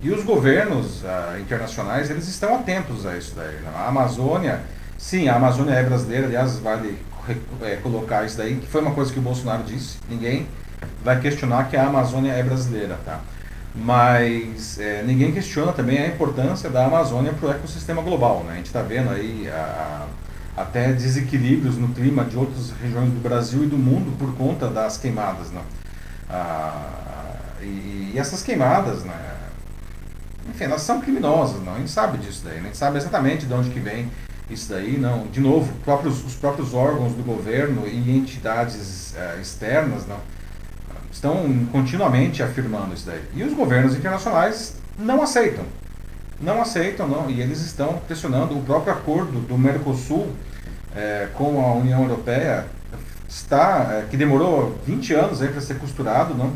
E 0.00 0.10
os 0.10 0.22
governos 0.22 1.02
uh, 1.02 1.40
internacionais, 1.40 2.08
eles 2.08 2.28
estão 2.28 2.54
atentos 2.54 3.04
a 3.04 3.16
isso 3.16 3.34
daí. 3.34 3.56
Né? 3.56 3.72
A 3.74 3.88
Amazônia, 3.88 4.60
sim, 4.96 5.28
a 5.28 5.34
Amazônia 5.34 5.72
é 5.72 5.82
brasileira, 5.82 6.26
aliás, 6.26 6.58
vale 6.58 6.96
é, 7.62 7.76
colocar 7.76 8.24
isso 8.24 8.36
daí, 8.36 8.56
que 8.56 8.66
foi 8.68 8.80
uma 8.80 8.92
coisa 8.92 9.12
que 9.12 9.18
o 9.18 9.22
Bolsonaro 9.22 9.64
disse, 9.64 9.98
ninguém 10.08 10.46
vai 11.02 11.20
questionar 11.20 11.68
que 11.68 11.76
a 11.76 11.86
Amazônia 11.86 12.32
é 12.32 12.42
brasileira, 12.42 12.96
tá? 13.04 13.20
Mas 13.78 14.78
é, 14.78 15.02
ninguém 15.02 15.32
questiona 15.32 15.72
também 15.72 15.98
a 15.98 16.06
importância 16.08 16.68
da 16.68 16.86
Amazônia 16.86 17.32
para 17.32 17.48
o 17.48 17.52
ecossistema 17.52 18.02
global. 18.02 18.42
Né? 18.44 18.54
A 18.54 18.56
gente 18.56 18.66
está 18.66 18.82
vendo 18.82 19.10
aí 19.10 19.48
a, 19.48 20.06
a, 20.56 20.62
até 20.62 20.92
desequilíbrios 20.92 21.76
no 21.76 21.88
clima 21.88 22.24
de 22.24 22.36
outras 22.36 22.72
regiões 22.82 23.10
do 23.10 23.20
Brasil 23.20 23.62
e 23.64 23.66
do 23.66 23.78
mundo 23.78 24.16
por 24.18 24.34
conta 24.34 24.68
das 24.68 24.96
queimadas. 24.96 25.50
Né? 25.50 25.60
Ah, 26.28 27.34
e, 27.62 28.12
e, 28.14 28.18
essas 28.18 28.42
queimadas, 28.42 29.04
né? 29.04 29.14
enfim, 30.48 30.64
elas 30.64 30.82
são 30.82 31.00
criminosas, 31.00 31.62
não? 31.62 31.74
a 31.74 31.78
gente 31.78 31.90
sabe 31.90 32.18
disso 32.18 32.42
daí, 32.44 32.56
né? 32.56 32.62
a 32.62 32.64
gente 32.66 32.78
sabe 32.78 32.98
exatamente 32.98 33.46
de 33.46 33.54
onde 33.54 33.70
que 33.70 33.80
vem 33.80 34.10
isso 34.50 34.70
daí, 34.70 34.96
não. 34.96 35.26
De 35.26 35.40
novo, 35.40 35.72
próprios, 35.84 36.24
os 36.24 36.34
próprios 36.34 36.72
órgãos 36.74 37.12
do 37.12 37.22
governo 37.22 37.86
e 37.86 38.16
entidades 38.16 39.14
uh, 39.14 39.40
externas, 39.40 40.06
não 40.06 40.18
estão 41.18 41.66
continuamente 41.72 42.42
afirmando 42.42 42.94
isso 42.94 43.06
daí. 43.06 43.22
E 43.34 43.42
os 43.42 43.52
governos 43.52 43.94
internacionais 43.94 44.76
não 44.96 45.20
aceitam. 45.20 45.64
Não 46.40 46.62
aceitam, 46.62 47.08
não. 47.08 47.28
E 47.28 47.40
eles 47.40 47.60
estão 47.60 48.00
pressionando. 48.06 48.56
O 48.56 48.62
próprio 48.62 48.92
acordo 48.92 49.40
do 49.40 49.58
Mercosul 49.58 50.28
é, 50.94 51.28
com 51.34 51.60
a 51.60 51.74
União 51.74 52.02
Europeia 52.02 52.66
está, 53.28 53.88
é, 53.90 54.06
que 54.08 54.16
demorou 54.16 54.78
20 54.86 55.14
anos 55.14 55.38
para 55.38 55.60
ser 55.60 55.78
costurado, 55.78 56.34
não? 56.34 56.52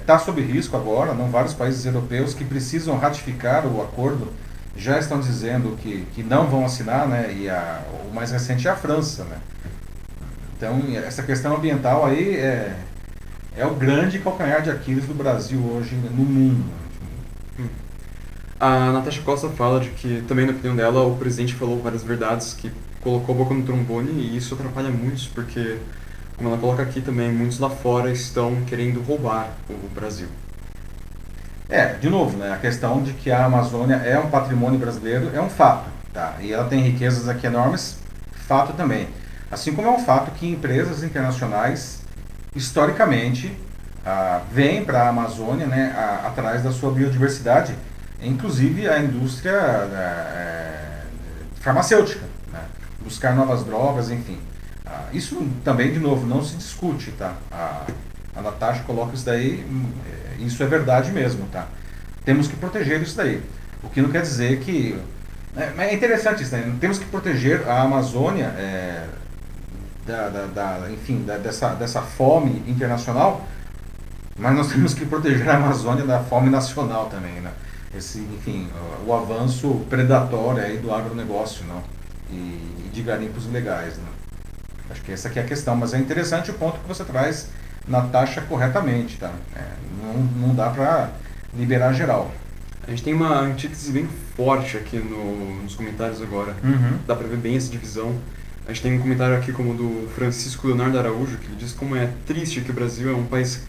Está 0.00 0.14
é, 0.14 0.18
sob 0.18 0.40
risco 0.40 0.76
agora, 0.76 1.12
não? 1.12 1.28
Vários 1.28 1.54
países 1.54 1.84
europeus 1.84 2.34
que 2.34 2.44
precisam 2.44 2.96
ratificar 2.98 3.66
o 3.66 3.82
acordo 3.82 4.32
já 4.76 4.98
estão 4.98 5.18
dizendo 5.18 5.76
que, 5.76 6.06
que 6.14 6.22
não 6.22 6.46
vão 6.46 6.64
assinar, 6.64 7.08
né? 7.08 7.34
E 7.36 7.48
a, 7.48 7.82
o 8.08 8.14
mais 8.14 8.30
recente 8.30 8.68
é 8.68 8.70
a 8.70 8.76
França, 8.76 9.24
né? 9.24 9.38
Então, 10.56 10.80
essa 11.04 11.24
questão 11.24 11.56
ambiental 11.56 12.06
aí 12.06 12.36
é, 12.36 12.76
é 13.56 13.66
o 13.66 13.74
grande 13.74 14.18
calcanhar 14.18 14.62
de 14.62 14.70
Aquiles 14.70 15.06
do 15.06 15.14
Brasil 15.14 15.60
hoje 15.60 15.94
no 15.94 16.24
mundo. 16.24 16.64
A 18.58 18.92
Natasha 18.92 19.20
Costa 19.22 19.48
fala 19.48 19.80
de 19.80 19.90
que, 19.90 20.22
também 20.28 20.46
na 20.46 20.52
opinião 20.52 20.76
dela, 20.76 21.04
o 21.04 21.16
presidente 21.16 21.54
falou 21.54 21.82
várias 21.82 22.02
verdades 22.02 22.54
que 22.54 22.70
colocou 23.00 23.34
a 23.34 23.38
boca 23.38 23.52
no 23.52 23.64
trombone 23.64 24.12
e 24.12 24.36
isso 24.36 24.54
atrapalha 24.54 24.88
muitos, 24.88 25.26
porque, 25.26 25.78
como 26.36 26.48
ela 26.48 26.58
coloca 26.58 26.82
aqui 26.82 27.00
também, 27.00 27.32
muitos 27.32 27.58
lá 27.58 27.68
fora 27.68 28.10
estão 28.10 28.62
querendo 28.64 29.02
roubar 29.02 29.50
o 29.68 29.88
Brasil. 29.92 30.28
É, 31.68 31.94
de 31.94 32.08
novo, 32.08 32.36
né, 32.36 32.52
a 32.52 32.56
questão 32.56 33.02
de 33.02 33.12
que 33.14 33.30
a 33.30 33.44
Amazônia 33.46 33.96
é 33.96 34.18
um 34.18 34.30
patrimônio 34.30 34.78
brasileiro 34.78 35.30
é 35.34 35.40
um 35.40 35.50
fato, 35.50 35.88
tá? 36.12 36.36
E 36.40 36.52
ela 36.52 36.64
tem 36.64 36.82
riquezas 36.82 37.28
aqui 37.28 37.46
enormes, 37.46 37.98
fato 38.46 38.74
também. 38.74 39.08
Assim 39.50 39.74
como 39.74 39.88
é 39.88 39.90
um 39.90 39.98
fato 39.98 40.30
que 40.32 40.46
empresas 40.46 41.02
internacionais 41.02 42.01
historicamente, 42.54 43.56
ah, 44.04 44.42
vem 44.52 44.84
para 44.84 45.02
a 45.02 45.08
Amazônia 45.08 45.66
né, 45.66 45.94
a, 45.96 46.28
atrás 46.28 46.62
da 46.62 46.72
sua 46.72 46.90
biodiversidade, 46.90 47.74
inclusive 48.20 48.88
a 48.88 48.98
indústria 48.98 49.52
é, 49.52 51.02
farmacêutica, 51.60 52.24
né, 52.52 52.60
buscar 53.00 53.34
novas 53.34 53.64
drogas, 53.64 54.10
enfim. 54.10 54.38
Ah, 54.84 55.06
isso 55.12 55.48
também, 55.64 55.92
de 55.92 55.98
novo, 55.98 56.26
não 56.26 56.42
se 56.42 56.56
discute, 56.56 57.12
tá? 57.12 57.34
A, 57.50 57.86
a 58.36 58.42
Natasha 58.42 58.82
coloca 58.84 59.14
isso 59.14 59.24
daí, 59.24 59.64
hum, 59.68 59.90
isso 60.38 60.62
é 60.62 60.66
verdade 60.66 61.10
mesmo, 61.12 61.46
tá? 61.46 61.66
Temos 62.24 62.48
que 62.48 62.56
proteger 62.56 63.00
isso 63.02 63.16
daí. 63.16 63.42
O 63.82 63.88
que 63.88 64.00
não 64.00 64.10
quer 64.10 64.22
dizer 64.22 64.60
que... 64.60 64.98
É, 65.56 65.84
é 65.84 65.94
interessante 65.94 66.42
isso, 66.42 66.54
né? 66.54 66.76
Temos 66.80 66.98
que 66.98 67.04
proteger 67.06 67.68
a 67.68 67.82
Amazônia... 67.82 68.46
É, 68.58 69.21
da, 70.06 70.28
da, 70.28 70.46
da 70.46 70.90
enfim, 70.90 71.24
da, 71.24 71.36
dessa, 71.38 71.70
dessa 71.74 72.02
fome 72.02 72.62
internacional, 72.66 73.46
mas 74.36 74.54
nós 74.54 74.68
temos 74.72 74.94
que 74.94 75.06
proteger 75.06 75.48
a 75.48 75.56
Amazônia 75.56 76.04
da 76.04 76.20
fome 76.20 76.50
nacional 76.50 77.06
também, 77.06 77.40
né? 77.40 77.52
Esse, 77.94 78.20
enfim, 78.20 78.68
o 79.06 79.12
avanço 79.12 79.84
predatório 79.90 80.62
aí 80.62 80.78
do 80.78 80.92
agronegócio, 80.94 81.64
não? 81.66 81.82
e, 82.32 82.86
e 82.86 82.90
de 82.92 83.02
garimpos 83.02 83.44
ilegais. 83.44 83.98
Né? 83.98 84.08
Acho 84.90 85.02
que 85.02 85.12
essa 85.12 85.28
aqui 85.28 85.38
é 85.38 85.42
a 85.42 85.46
questão, 85.46 85.76
mas 85.76 85.94
é 85.94 85.98
interessante 85.98 86.50
o 86.50 86.54
ponto 86.54 86.80
que 86.80 86.88
você 86.88 87.04
traz 87.04 87.48
na 87.86 88.02
taxa 88.02 88.40
corretamente. 88.42 89.18
Tá? 89.18 89.30
É, 89.54 89.64
não, 90.02 90.48
não 90.48 90.54
dá 90.54 90.70
para 90.70 91.10
liberar 91.54 91.92
geral. 91.92 92.30
A 92.86 92.90
gente 92.90 93.04
tem 93.04 93.14
uma 93.14 93.38
antítese 93.40 93.92
bem 93.92 94.08
forte 94.36 94.76
aqui 94.76 94.98
no, 94.98 95.62
nos 95.62 95.76
comentários 95.76 96.20
agora. 96.20 96.56
Uhum. 96.64 96.98
Dá 97.06 97.14
para 97.14 97.28
ver 97.28 97.36
bem 97.36 97.56
essa 97.56 97.70
divisão. 97.70 98.16
A 98.64 98.72
gente 98.72 98.82
tem 98.82 98.94
um 98.94 99.00
comentário 99.00 99.36
aqui 99.36 99.52
como 99.52 99.74
do 99.74 100.08
Francisco 100.14 100.68
Leonardo 100.68 100.96
Araújo, 100.96 101.36
que 101.38 101.46
ele 101.46 101.56
diz 101.56 101.72
como 101.72 101.96
é 101.96 102.08
triste 102.24 102.60
que 102.60 102.70
o 102.70 102.74
Brasil 102.74 103.10
é 103.10 103.14
um 103.14 103.24
país 103.24 103.62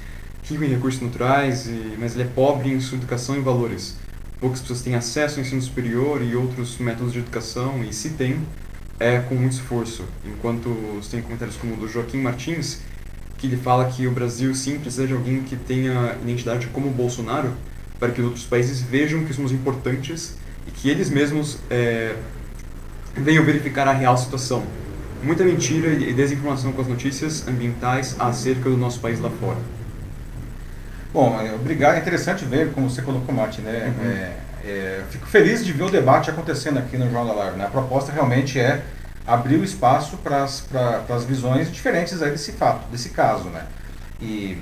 rico 0.44 0.64
em 0.64 0.68
recursos 0.68 1.02
naturais, 1.02 1.68
e, 1.68 1.96
mas 2.00 2.14
ele 2.14 2.24
é 2.24 2.28
pobre 2.28 2.72
em 2.72 2.80
sua 2.80 3.00
educação 3.00 3.36
e 3.36 3.40
valores. 3.40 3.96
Poucas 4.40 4.62
pessoas 4.62 4.82
têm 4.82 4.94
acesso 4.94 5.40
ao 5.40 5.46
ensino 5.46 5.62
superior 5.62 6.22
e 6.22 6.36
outros 6.36 6.78
métodos 6.78 7.12
de 7.12 7.20
educação, 7.20 7.84
e 7.84 7.92
se 7.92 8.12
tem, 8.12 8.40
é 9.00 9.18
com 9.20 9.34
muito 9.34 9.54
esforço. 9.54 10.04
Enquanto 10.26 10.70
tem 11.10 11.22
comentários 11.24 11.56
como 11.58 11.74
o 11.74 11.78
do 11.78 11.88
Joaquim 11.88 12.22
Martins, 12.22 12.82
que 13.40 13.48
ele 13.48 13.58
fala 13.58 13.86
que 13.86 14.06
o 14.06 14.12
Brasil 14.12 14.54
sim 14.54 14.78
precisa 14.78 15.08
de 15.08 15.14
alguém 15.14 15.42
que 15.42 15.56
tenha 15.56 16.16
identidade 16.22 16.68
como 16.68 16.92
Bolsonaro, 16.92 17.52
para 18.00 18.12
que 18.12 18.22
outros 18.22 18.46
países 18.46 18.80
vejam 18.80 19.24
que 19.26 19.34
somos 19.34 19.52
importantes 19.52 20.36
e 20.68 20.72
que 20.72 20.88
eles 20.88 21.10
mesmos 21.10 21.58
é, 21.70 22.16
venham 23.16 23.44
verificar 23.44 23.88
a 23.88 23.94
real 23.94 24.16
situação. 24.18 24.64
Muita 25.24 25.44
mentira 25.44 25.88
e 25.88 26.14
desinformação 26.14 26.74
com 26.74 26.82
as 26.82 26.88
notícias 26.88 27.48
ambientais 27.48 28.16
acerca 28.20 28.70
do 28.70 28.78
nosso 28.78 29.00
país 29.00 29.20
lá 29.20 29.30
fora. 29.30 29.58
Bom, 31.14 31.40
é, 31.40 31.54
obrigado. 31.54 31.96
É 31.96 32.00
interessante 32.00 32.44
ver 32.44 32.72
como 32.74 32.90
você 32.90 33.02
colocou, 33.02 33.34
Mate, 33.34 33.62
né? 33.62 33.94
Uhum. 33.98 34.10
É, 34.10 34.34
é, 34.66 35.04
fico 35.10 35.26
feliz 35.28 35.64
de 35.64 35.72
ver 35.72 35.84
o 35.84 35.90
debate 35.90 36.30
acontecendo 36.30 36.80
aqui 36.80 36.98
no 36.98 37.06
Jornal 37.06 37.28
da 37.28 37.34
Live. 37.34 37.58
Né? 37.58 37.66
A 37.66 37.70
proposta 37.70 38.12
realmente 38.12 38.60
é 38.60 38.84
abrir 39.26 39.58
o 39.58 39.64
espaço 39.64 40.18
para 40.18 40.44
as 40.44 41.24
visões 41.24 41.72
diferentes 41.72 42.22
aí 42.22 42.32
desse 42.32 42.54
fato, 42.54 42.90
desse 42.92 43.10
caso, 43.10 43.50
né? 43.50 43.66
E, 44.22 44.58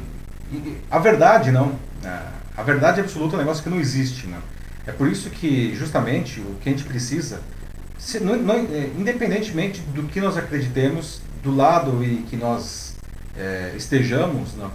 e 0.52 0.78
a 0.90 1.00
verdade 1.00 1.52
não, 1.52 1.74
né? 2.04 2.22
a 2.56 2.64
verdade 2.64 3.00
absoluta 3.00 3.36
é 3.36 3.38
um 3.38 3.40
negócio 3.40 3.64
que 3.64 3.70
não 3.70 3.80
existe, 3.80 4.28
né? 4.28 4.38
É 4.86 4.92
por 4.92 5.08
isso 5.08 5.30
que 5.30 5.74
justamente 5.76 6.40
o 6.40 6.56
que 6.62 6.70
a 6.70 6.72
gente 6.72 6.84
precisa, 6.84 7.40
se, 8.02 8.20
não, 8.20 8.36
não, 8.36 8.56
é, 8.56 8.90
independentemente 8.98 9.80
do 9.94 10.04
que 10.04 10.20
nós 10.20 10.36
acreditemos, 10.36 11.22
do 11.44 11.56
lado 11.56 12.04
e 12.04 12.24
que 12.28 12.36
nós 12.36 12.96
é, 13.38 13.74
estejamos, 13.78 14.56
não, 14.56 14.72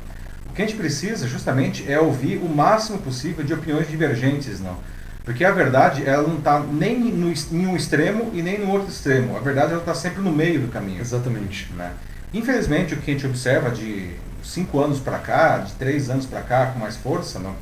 o 0.49 0.53
que 0.55 0.63
a 0.63 0.67
gente 0.67 0.77
precisa 0.77 1.27
justamente 1.27 1.91
é 1.91 1.99
ouvir 1.99 2.37
o 2.37 2.49
máximo 2.49 2.99
possível 2.99 3.45
de 3.45 3.53
opiniões 3.53 3.89
divergentes, 3.89 4.61
não? 4.61 4.79
Porque 5.25 5.45
a 5.45 5.51
verdade 5.51 6.07
ela 6.07 6.23
não 6.23 6.39
está 6.39 6.61
nem 6.61 7.01
no, 7.01 7.33
em 7.33 7.67
um 7.67 7.75
extremo 7.75 8.31
e 8.33 8.41
nem 8.43 8.61
no 8.61 8.71
outro 8.71 8.89
extremo. 8.89 9.37
A 9.37 9.41
verdade 9.41 9.73
ela 9.73 9.81
está 9.81 9.93
sempre 9.93 10.23
no 10.23 10.31
meio 10.31 10.61
do 10.61 10.69
caminho. 10.69 11.01
Exatamente. 11.01 11.69
Né? 11.73 11.93
Infelizmente 12.33 12.95
o 12.95 12.99
que 12.99 13.11
a 13.11 13.15
gente 13.15 13.27
observa 13.27 13.71
de 13.71 14.13
cinco 14.45 14.81
anos 14.81 15.01
para 15.01 15.19
cá, 15.19 15.59
de 15.59 15.73
três 15.73 16.09
anos 16.09 16.27
para 16.27 16.43
cá 16.43 16.67
com 16.67 16.79
mais 16.79 16.97
força, 16.97 17.41
não, 17.41 17.57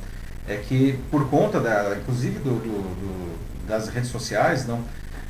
é 0.47 0.57
que 0.57 0.99
por 1.09 1.27
conta 1.27 1.59
da, 1.59 1.97
inclusive 1.99 2.37
do, 2.37 2.51
do, 2.51 2.81
do 2.83 3.35
das 3.67 3.87
redes 3.87 4.11
sociais, 4.11 4.67
não, 4.67 4.79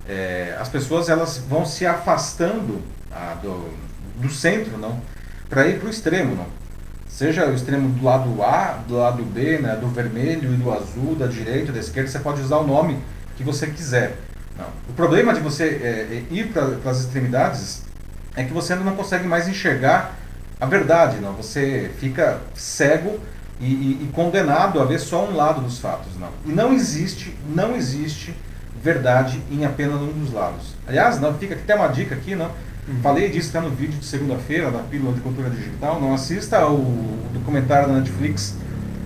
é, 0.07 0.55
as 0.59 0.69
pessoas 0.69 1.09
elas 1.09 1.37
vão 1.37 1.65
se 1.65 1.85
afastando 1.85 2.81
ah, 3.11 3.35
do, 3.41 3.69
do 4.17 4.29
centro, 4.29 4.77
não, 4.77 5.01
para 5.49 5.67
ir 5.67 5.79
para 5.79 5.87
o 5.87 5.89
extremo, 5.89 6.35
não. 6.35 6.47
Seja 7.07 7.45
o 7.47 7.53
extremo 7.53 7.89
do 7.89 8.03
lado 8.03 8.43
A, 8.43 8.79
do 8.87 8.97
lado 8.97 9.23
B, 9.23 9.57
né, 9.59 9.75
do 9.75 9.87
vermelho 9.87 10.53
e 10.53 10.57
do 10.57 10.71
azul, 10.71 11.15
da 11.15 11.27
direita, 11.27 11.71
da 11.71 11.79
esquerda, 11.79 12.09
você 12.09 12.19
pode 12.19 12.41
usar 12.41 12.57
o 12.57 12.67
nome 12.67 12.99
que 13.37 13.43
você 13.43 13.67
quiser. 13.67 14.17
Não. 14.57 14.67
O 14.89 14.93
problema 14.93 15.33
de 15.33 15.39
você 15.39 15.63
é, 15.63 16.15
é 16.15 16.33
ir 16.33 16.47
para 16.47 16.89
as 16.89 16.99
extremidades 17.01 17.83
é 18.35 18.43
que 18.43 18.53
você 18.53 18.75
não 18.75 18.95
consegue 18.95 19.25
mais 19.27 19.47
enxergar 19.47 20.13
a 20.59 20.65
verdade, 20.65 21.17
não. 21.17 21.33
Você 21.33 21.91
fica 21.99 22.41
cego 22.53 23.19
e, 23.59 23.65
e, 23.65 24.03
e, 24.03 24.11
condenado 24.13 24.81
a 24.81 24.85
ver 24.85 24.99
só 24.99 25.25
um 25.25 25.35
lado 25.35 25.61
dos 25.61 25.79
fatos, 25.79 26.17
não. 26.19 26.29
E 26.45 26.49
não 26.49 26.73
existe, 26.73 27.33
não 27.47 27.75
existe 27.75 28.35
verdade 28.85 29.41
em 29.51 29.65
apenas 29.65 29.99
um 29.99 30.11
dos 30.11 30.31
lados. 30.31 30.75
Aliás, 30.87 31.19
não, 31.19 31.33
fica 31.33 31.55
até 31.55 31.75
uma 31.75 31.87
dica 31.87 32.13
aqui, 32.13 32.35
não. 32.35 32.51
Uhum. 32.87 33.01
Falei 33.01 33.29
disso 33.29 33.49
até 33.49 33.67
no 33.67 33.75
vídeo 33.75 33.97
de 33.97 34.05
segunda-feira 34.05 34.69
da 34.69 34.77
Pílula 34.77 35.11
de 35.11 35.21
Cultura 35.21 35.49
Digital. 35.49 35.99
Não 35.99 36.13
assista 36.13 36.63
o 36.67 37.17
documentário 37.33 37.87
da 37.87 37.95
Netflix, 37.95 38.55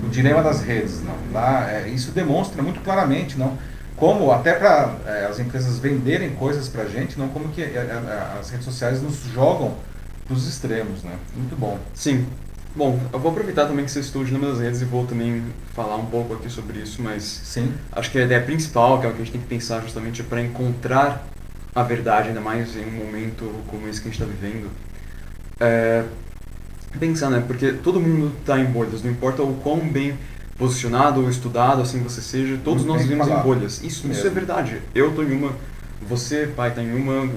O 0.06 0.10
Dilema 0.10 0.44
das 0.44 0.62
Redes. 0.62 1.02
Não. 1.02 1.16
Lá, 1.32 1.72
é, 1.72 1.88
isso 1.88 2.12
demonstra 2.12 2.62
muito 2.62 2.82
claramente, 2.82 3.38
não, 3.38 3.58
como 3.96 4.32
até 4.32 4.54
para 4.54 4.96
é, 5.06 5.26
as 5.26 5.40
empresas 5.40 5.80
venderem 5.80 6.32
coisas 6.32 6.68
para 6.68 6.84
a 6.84 6.88
gente, 6.88 7.18
não 7.18 7.30
como 7.30 7.48
que 7.50 7.62
é, 7.62 7.66
é, 7.66 8.38
as 8.38 8.50
redes 8.50 8.66
sociais 8.66 9.02
nos 9.02 9.24
jogam 9.34 9.76
para 10.26 10.36
os 10.36 10.46
extremos, 10.48 11.04
né? 11.04 11.16
Muito 11.36 11.58
bom. 11.58 11.80
Sim. 11.94 12.26
Bom, 12.76 13.00
eu 13.12 13.20
vou 13.20 13.32
aproveitar 13.32 13.66
também 13.66 13.84
que 13.84 13.92
você 13.92 14.00
estuda 14.00 14.24
o 14.24 14.28
Dilema 14.28 14.48
das 14.48 14.60
Redes 14.60 14.82
e 14.82 14.86
vou 14.86 15.06
também 15.06 15.44
falar 15.74 15.96
um 15.96 16.06
pouco 16.06 16.36
aqui 16.36 16.50
sobre 16.50 16.80
isso, 16.80 17.02
mas 17.02 17.24
Sim. 17.24 17.74
acho 17.92 18.12
que 18.12 18.20
a 18.20 18.24
ideia 18.24 18.42
principal, 18.42 19.00
que 19.00 19.08
é 19.08 19.10
o 19.10 19.14
que 19.14 19.22
a 19.22 19.26
gente 19.26 19.34
tem 19.34 19.42
que 19.42 19.48
pensar 19.48 19.82
justamente 19.82 20.22
é 20.22 20.24
para 20.24 20.42
encontrar 20.42 21.28
a 21.74 21.84
verdade, 21.84 22.30
ainda 22.30 22.42
mais 22.42 22.76
em 22.76 22.86
um 22.86 23.06
momento 23.06 23.52
como 23.68 23.88
esse 23.88 24.00
que 24.00 24.08
a 24.08 24.12
gente 24.12 24.22
está 24.22 24.26
vivendo, 24.26 24.70
é 25.60 26.04
pensar, 27.00 27.30
né? 27.30 27.44
Porque 27.46 27.74
todo 27.74 28.00
mundo 28.00 28.34
está 28.40 28.60
em 28.60 28.66
bolhas, 28.66 29.04
não 29.04 29.12
importa 29.12 29.44
o 29.44 29.56
quão 29.56 29.80
bem 29.80 30.18
posicionado 30.58 31.22
ou 31.22 31.30
estudado 31.30 31.82
assim 31.82 32.02
você 32.04 32.22
seja, 32.22 32.60
todos 32.64 32.84
Não 32.86 32.94
nós 32.94 33.04
vivemos 33.04 33.28
em 33.28 33.36
bolhas. 33.38 33.84
Isso, 33.84 34.08
isso 34.08 34.28
é 34.28 34.30
verdade. 34.30 34.82
Eu 34.94 35.12
tô 35.14 35.24
em 35.24 35.32
uma, 35.32 35.54
você, 36.02 36.48
pai, 36.48 36.74
tá 36.74 36.82
em 36.82 36.94
uma, 36.94 37.30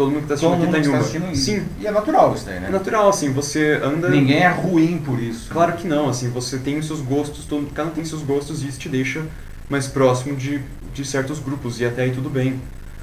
todo 0.00 0.10
mundo 0.10 0.22
que 0.22 0.28
tá 0.28 0.36
Todo 0.36 0.54
assistindo 0.54 0.66
mundo 0.66 0.76
aqui 0.76 0.88
tá 0.88 0.98
está 0.98 1.18
em 1.18 1.20
uma. 1.20 1.28
assistindo 1.28 1.60
Sim, 1.60 1.66
E 1.78 1.86
é 1.86 1.90
natural 1.90 2.34
isso 2.34 2.46
daí, 2.46 2.58
né? 2.58 2.68
é 2.68 2.70
natural, 2.70 3.08
assim, 3.10 3.30
você 3.32 3.78
anda... 3.84 4.08
Ninguém 4.08 4.38
é 4.38 4.48
ruim 4.48 4.98
por 5.04 5.20
isso. 5.20 5.50
Claro 5.50 5.74
que 5.74 5.86
não, 5.86 6.08
assim, 6.08 6.30
você 6.30 6.56
tem 6.56 6.78
os 6.78 6.86
seus 6.86 7.02
gostos, 7.02 7.44
todo, 7.44 7.70
cada 7.74 7.90
um 7.90 7.92
tem 7.92 8.04
seus 8.04 8.22
gostos 8.22 8.62
e 8.62 8.68
isso 8.68 8.78
te 8.78 8.88
deixa 8.88 9.22
mais 9.68 9.86
próximo 9.86 10.34
de, 10.34 10.62
de 10.94 11.04
certos 11.04 11.38
grupos 11.38 11.80
e 11.80 11.84
até 11.84 12.04
aí 12.04 12.12
tudo 12.12 12.30
bem. 12.30 12.58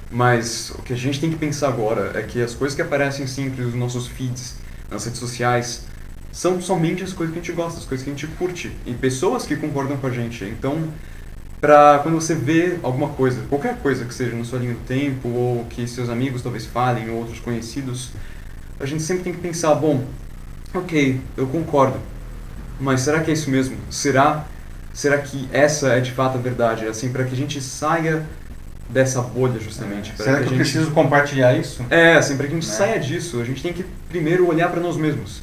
Mas 0.09 0.71
o 0.71 0.81
que 0.81 0.93
a 0.93 0.95
gente 0.95 1.19
tem 1.19 1.29
que 1.29 1.35
pensar 1.35 1.67
agora 1.67 2.11
é 2.15 2.23
que 2.23 2.41
as 2.41 2.55
coisas 2.55 2.75
que 2.75 2.81
aparecem 2.81 3.27
sempre 3.27 3.63
nos 3.63 3.75
nossos 3.75 4.07
feeds, 4.07 4.55
nas 4.89 5.05
redes 5.05 5.19
sociais, 5.19 5.83
são 6.31 6.59
somente 6.59 7.03
as 7.03 7.13
coisas 7.13 7.33
que 7.33 7.39
a 7.39 7.43
gente 7.43 7.55
gosta, 7.55 7.79
as 7.79 7.85
coisas 7.85 8.03
que 8.03 8.09
a 8.09 8.13
gente 8.13 8.27
curte 8.37 8.71
e 8.85 8.93
pessoas 8.93 9.45
que 9.45 9.55
concordam 9.55 9.97
com 9.97 10.07
a 10.07 10.11
gente. 10.11 10.45
Então, 10.45 10.87
pra 11.59 11.99
quando 12.03 12.15
você 12.15 12.35
vê 12.35 12.77
alguma 12.83 13.09
coisa, 13.09 13.41
qualquer 13.49 13.77
coisa 13.77 14.05
que 14.05 14.13
seja 14.13 14.35
na 14.35 14.43
sua 14.43 14.59
linha 14.59 14.73
do 14.73 14.85
tempo 14.85 15.27
ou 15.27 15.65
que 15.65 15.87
seus 15.87 16.09
amigos 16.09 16.41
talvez 16.41 16.65
falem 16.65 17.09
ou 17.09 17.17
outros 17.17 17.39
conhecidos, 17.39 18.11
a 18.79 18.85
gente 18.85 19.01
sempre 19.01 19.23
tem 19.23 19.33
que 19.33 19.39
pensar, 19.39 19.73
bom, 19.75 20.03
ok, 20.73 21.19
eu 21.35 21.47
concordo, 21.47 21.99
mas 22.79 23.01
será 23.01 23.21
que 23.21 23.31
é 23.31 23.33
isso 23.33 23.49
mesmo? 23.49 23.75
Será, 23.89 24.45
será 24.93 25.17
que 25.17 25.47
essa 25.51 25.89
é 25.89 25.99
de 25.99 26.11
fato 26.11 26.37
a 26.37 26.41
verdade? 26.41 26.85
Assim, 26.85 27.11
para 27.11 27.23
que 27.23 27.33
a 27.33 27.37
gente 27.37 27.59
saia 27.59 28.23
dessa 28.89 29.21
bolha 29.21 29.59
justamente. 29.59 30.13
pra 30.13 30.23
Será 30.25 30.37
que, 30.37 30.43
a 30.43 30.45
eu 30.45 30.49
gente... 30.49 30.59
preciso 30.59 30.91
compartilhar 30.91 31.57
isso? 31.57 31.83
É, 31.89 32.15
assim, 32.15 32.37
para 32.37 32.45
que 32.47 32.53
a 32.53 32.55
gente 32.55 32.67
Né? 32.67 32.73
saia 32.73 32.99
disso, 32.99 33.41
a 33.41 33.43
gente 33.43 33.61
tem 33.61 33.73
que 33.73 33.83
primeiro 34.07 34.47
olhar 34.47 34.69
para 34.69 34.79
nós 34.79 34.95
mesmos 34.95 35.41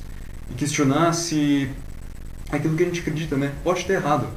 e 0.51 0.55
questionar 0.55 1.13
se 1.13 1.69
aquilo 2.51 2.77
que 2.77 2.83
a 2.85 2.87
gente 2.87 3.01
acredita, 3.01 3.37
né, 3.37 3.51
pode 3.63 3.81
estar 3.81 3.95
errado. 3.95 4.29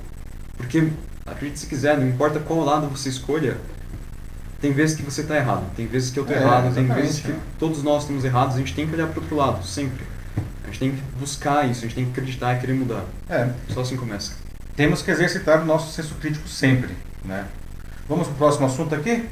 Porque, 0.57 0.89
acredite 1.27 1.59
se 1.59 1.67
quiser, 1.67 1.97
não 1.97 2.07
importa 2.07 2.39
qual 2.39 2.63
lado 2.63 2.87
você 2.87 3.09
escolha, 3.09 3.57
tem 4.59 4.71
vezes 4.71 4.95
que 4.95 5.03
você 5.03 5.21
está 5.21 5.35
errado, 5.35 5.63
tem 5.75 5.85
vezes 5.85 6.09
que 6.09 6.19
eu 6.19 6.23
estou 6.23 6.37
É, 6.37 6.41
errado, 6.41 6.73
tem 6.73 6.87
vezes 6.87 7.19
que 7.19 7.31
né? 7.31 7.39
todos 7.59 7.83
nós 7.83 8.03
estamos 8.03 8.25
errados, 8.25 8.55
a 8.55 8.59
gente 8.59 8.73
tem 8.73 8.87
que 8.87 8.93
olhar 8.95 9.07
para 9.07 9.21
outro 9.21 9.35
lado, 9.35 9.63
sempre. 9.65 10.03
A 10.63 10.67
gente 10.67 10.79
tem 10.79 10.91
que 10.91 11.01
buscar 11.19 11.69
isso, 11.69 11.79
a 11.79 11.83
gente 11.83 11.95
tem 11.95 12.05
que 12.05 12.11
acreditar 12.11 12.55
e 12.55 12.59
querer 12.59 12.73
mudar. 12.73 13.03
É. 13.29 13.49
Só 13.69 13.81
assim 13.81 13.95
começa. 13.95 14.33
Temos 14.75 15.01
que 15.01 15.11
exercitar 15.11 15.61
o 15.61 15.65
nosso 15.65 15.91
senso 15.93 16.15
crítico 16.15 16.47
sempre, 16.47 16.89
né? 17.23 17.45
Vamos 18.09 18.27
para 18.27 18.33
o 18.33 18.37
próximo 18.37 18.65
assunto 18.65 18.93
aqui? 18.95 19.27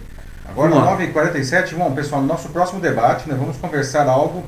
Agora, 0.48 0.70
Vamos 0.70 0.86
lá. 0.86 0.98
9h47, 0.98 1.76
bom, 1.76 1.92
pessoal, 1.94 2.22
no 2.22 2.28
nosso 2.28 2.50
próximo 2.50 2.80
debate, 2.80 3.28
né, 3.28 3.36
vamos 3.38 3.58
conversar 3.58 4.08
algo 4.08 4.44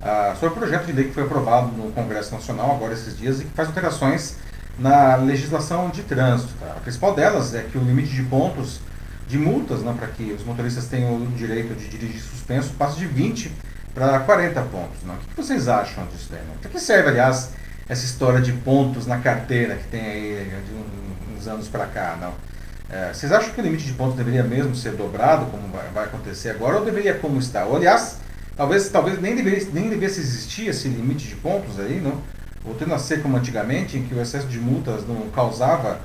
ah, 0.00 0.34
sobre 0.38 0.54
o 0.54 0.58
projeto 0.58 0.86
de 0.86 0.92
lei 0.92 1.04
que 1.06 1.12
foi 1.12 1.24
aprovado 1.24 1.68
no 1.68 1.92
Congresso 1.92 2.34
Nacional 2.34 2.72
agora 2.72 2.94
esses 2.94 3.16
dias 3.16 3.40
e 3.40 3.44
que 3.44 3.50
faz 3.50 3.68
alterações 3.68 4.36
na 4.82 5.16
legislação 5.16 5.88
de 5.90 6.02
trânsito. 6.02 6.52
tá? 6.60 6.72
A 6.76 6.80
principal 6.80 7.14
delas 7.14 7.54
é 7.54 7.62
que 7.62 7.78
o 7.78 7.80
limite 7.80 8.10
de 8.12 8.22
pontos 8.24 8.80
de 9.28 9.38
multas, 9.38 9.80
né, 9.80 9.94
para 9.96 10.08
que 10.08 10.32
os 10.32 10.44
motoristas 10.44 10.86
tenham 10.86 11.14
o 11.14 11.26
direito 11.28 11.74
de 11.74 11.88
dirigir 11.88 12.20
suspenso, 12.20 12.70
passa 12.76 12.96
de 12.96 13.06
20 13.06 13.50
para 13.94 14.18
40 14.20 14.60
pontos. 14.62 15.02
Né? 15.04 15.14
O 15.24 15.28
que 15.28 15.36
vocês 15.36 15.68
acham 15.68 16.04
disso? 16.06 16.32
Né? 16.32 16.40
Para 16.60 16.70
que 16.70 16.80
serve, 16.80 17.10
aliás, 17.10 17.50
essa 17.88 18.04
história 18.04 18.40
de 18.40 18.52
pontos 18.52 19.06
na 19.06 19.18
carteira 19.18 19.76
que 19.76 19.84
tem 19.84 20.00
aí 20.00 20.52
de 20.66 20.74
um- 20.74 21.36
uns 21.38 21.46
anos 21.46 21.68
para 21.68 21.86
cá? 21.86 22.18
Não? 22.20 22.34
É, 22.90 23.12
vocês 23.14 23.32
acham 23.32 23.52
que 23.54 23.60
o 23.60 23.64
limite 23.64 23.84
de 23.84 23.92
pontos 23.94 24.16
deveria 24.16 24.42
mesmo 24.42 24.74
ser 24.74 24.92
dobrado, 24.92 25.46
como 25.46 25.66
vai, 25.68 25.88
vai 25.94 26.04
acontecer 26.04 26.50
agora, 26.50 26.78
ou 26.78 26.84
deveria 26.84 27.14
como 27.14 27.38
está? 27.38 27.64
Ou, 27.64 27.76
aliás, 27.76 28.16
talvez, 28.56 28.88
talvez 28.90 29.18
nem, 29.20 29.34
deveria, 29.34 29.66
nem 29.72 29.88
devesse 29.88 30.20
existir 30.20 30.66
esse 30.68 30.88
limite 30.88 31.26
de 31.26 31.36
pontos 31.36 31.78
aí, 31.80 32.00
não? 32.02 32.20
Voltando 32.64 32.94
a 32.94 32.98
ser 32.98 33.22
como 33.22 33.36
antigamente, 33.36 33.98
em 33.98 34.04
que 34.04 34.14
o 34.14 34.20
excesso 34.20 34.46
de 34.46 34.58
multas 34.58 35.06
não 35.06 35.28
causava 35.30 36.00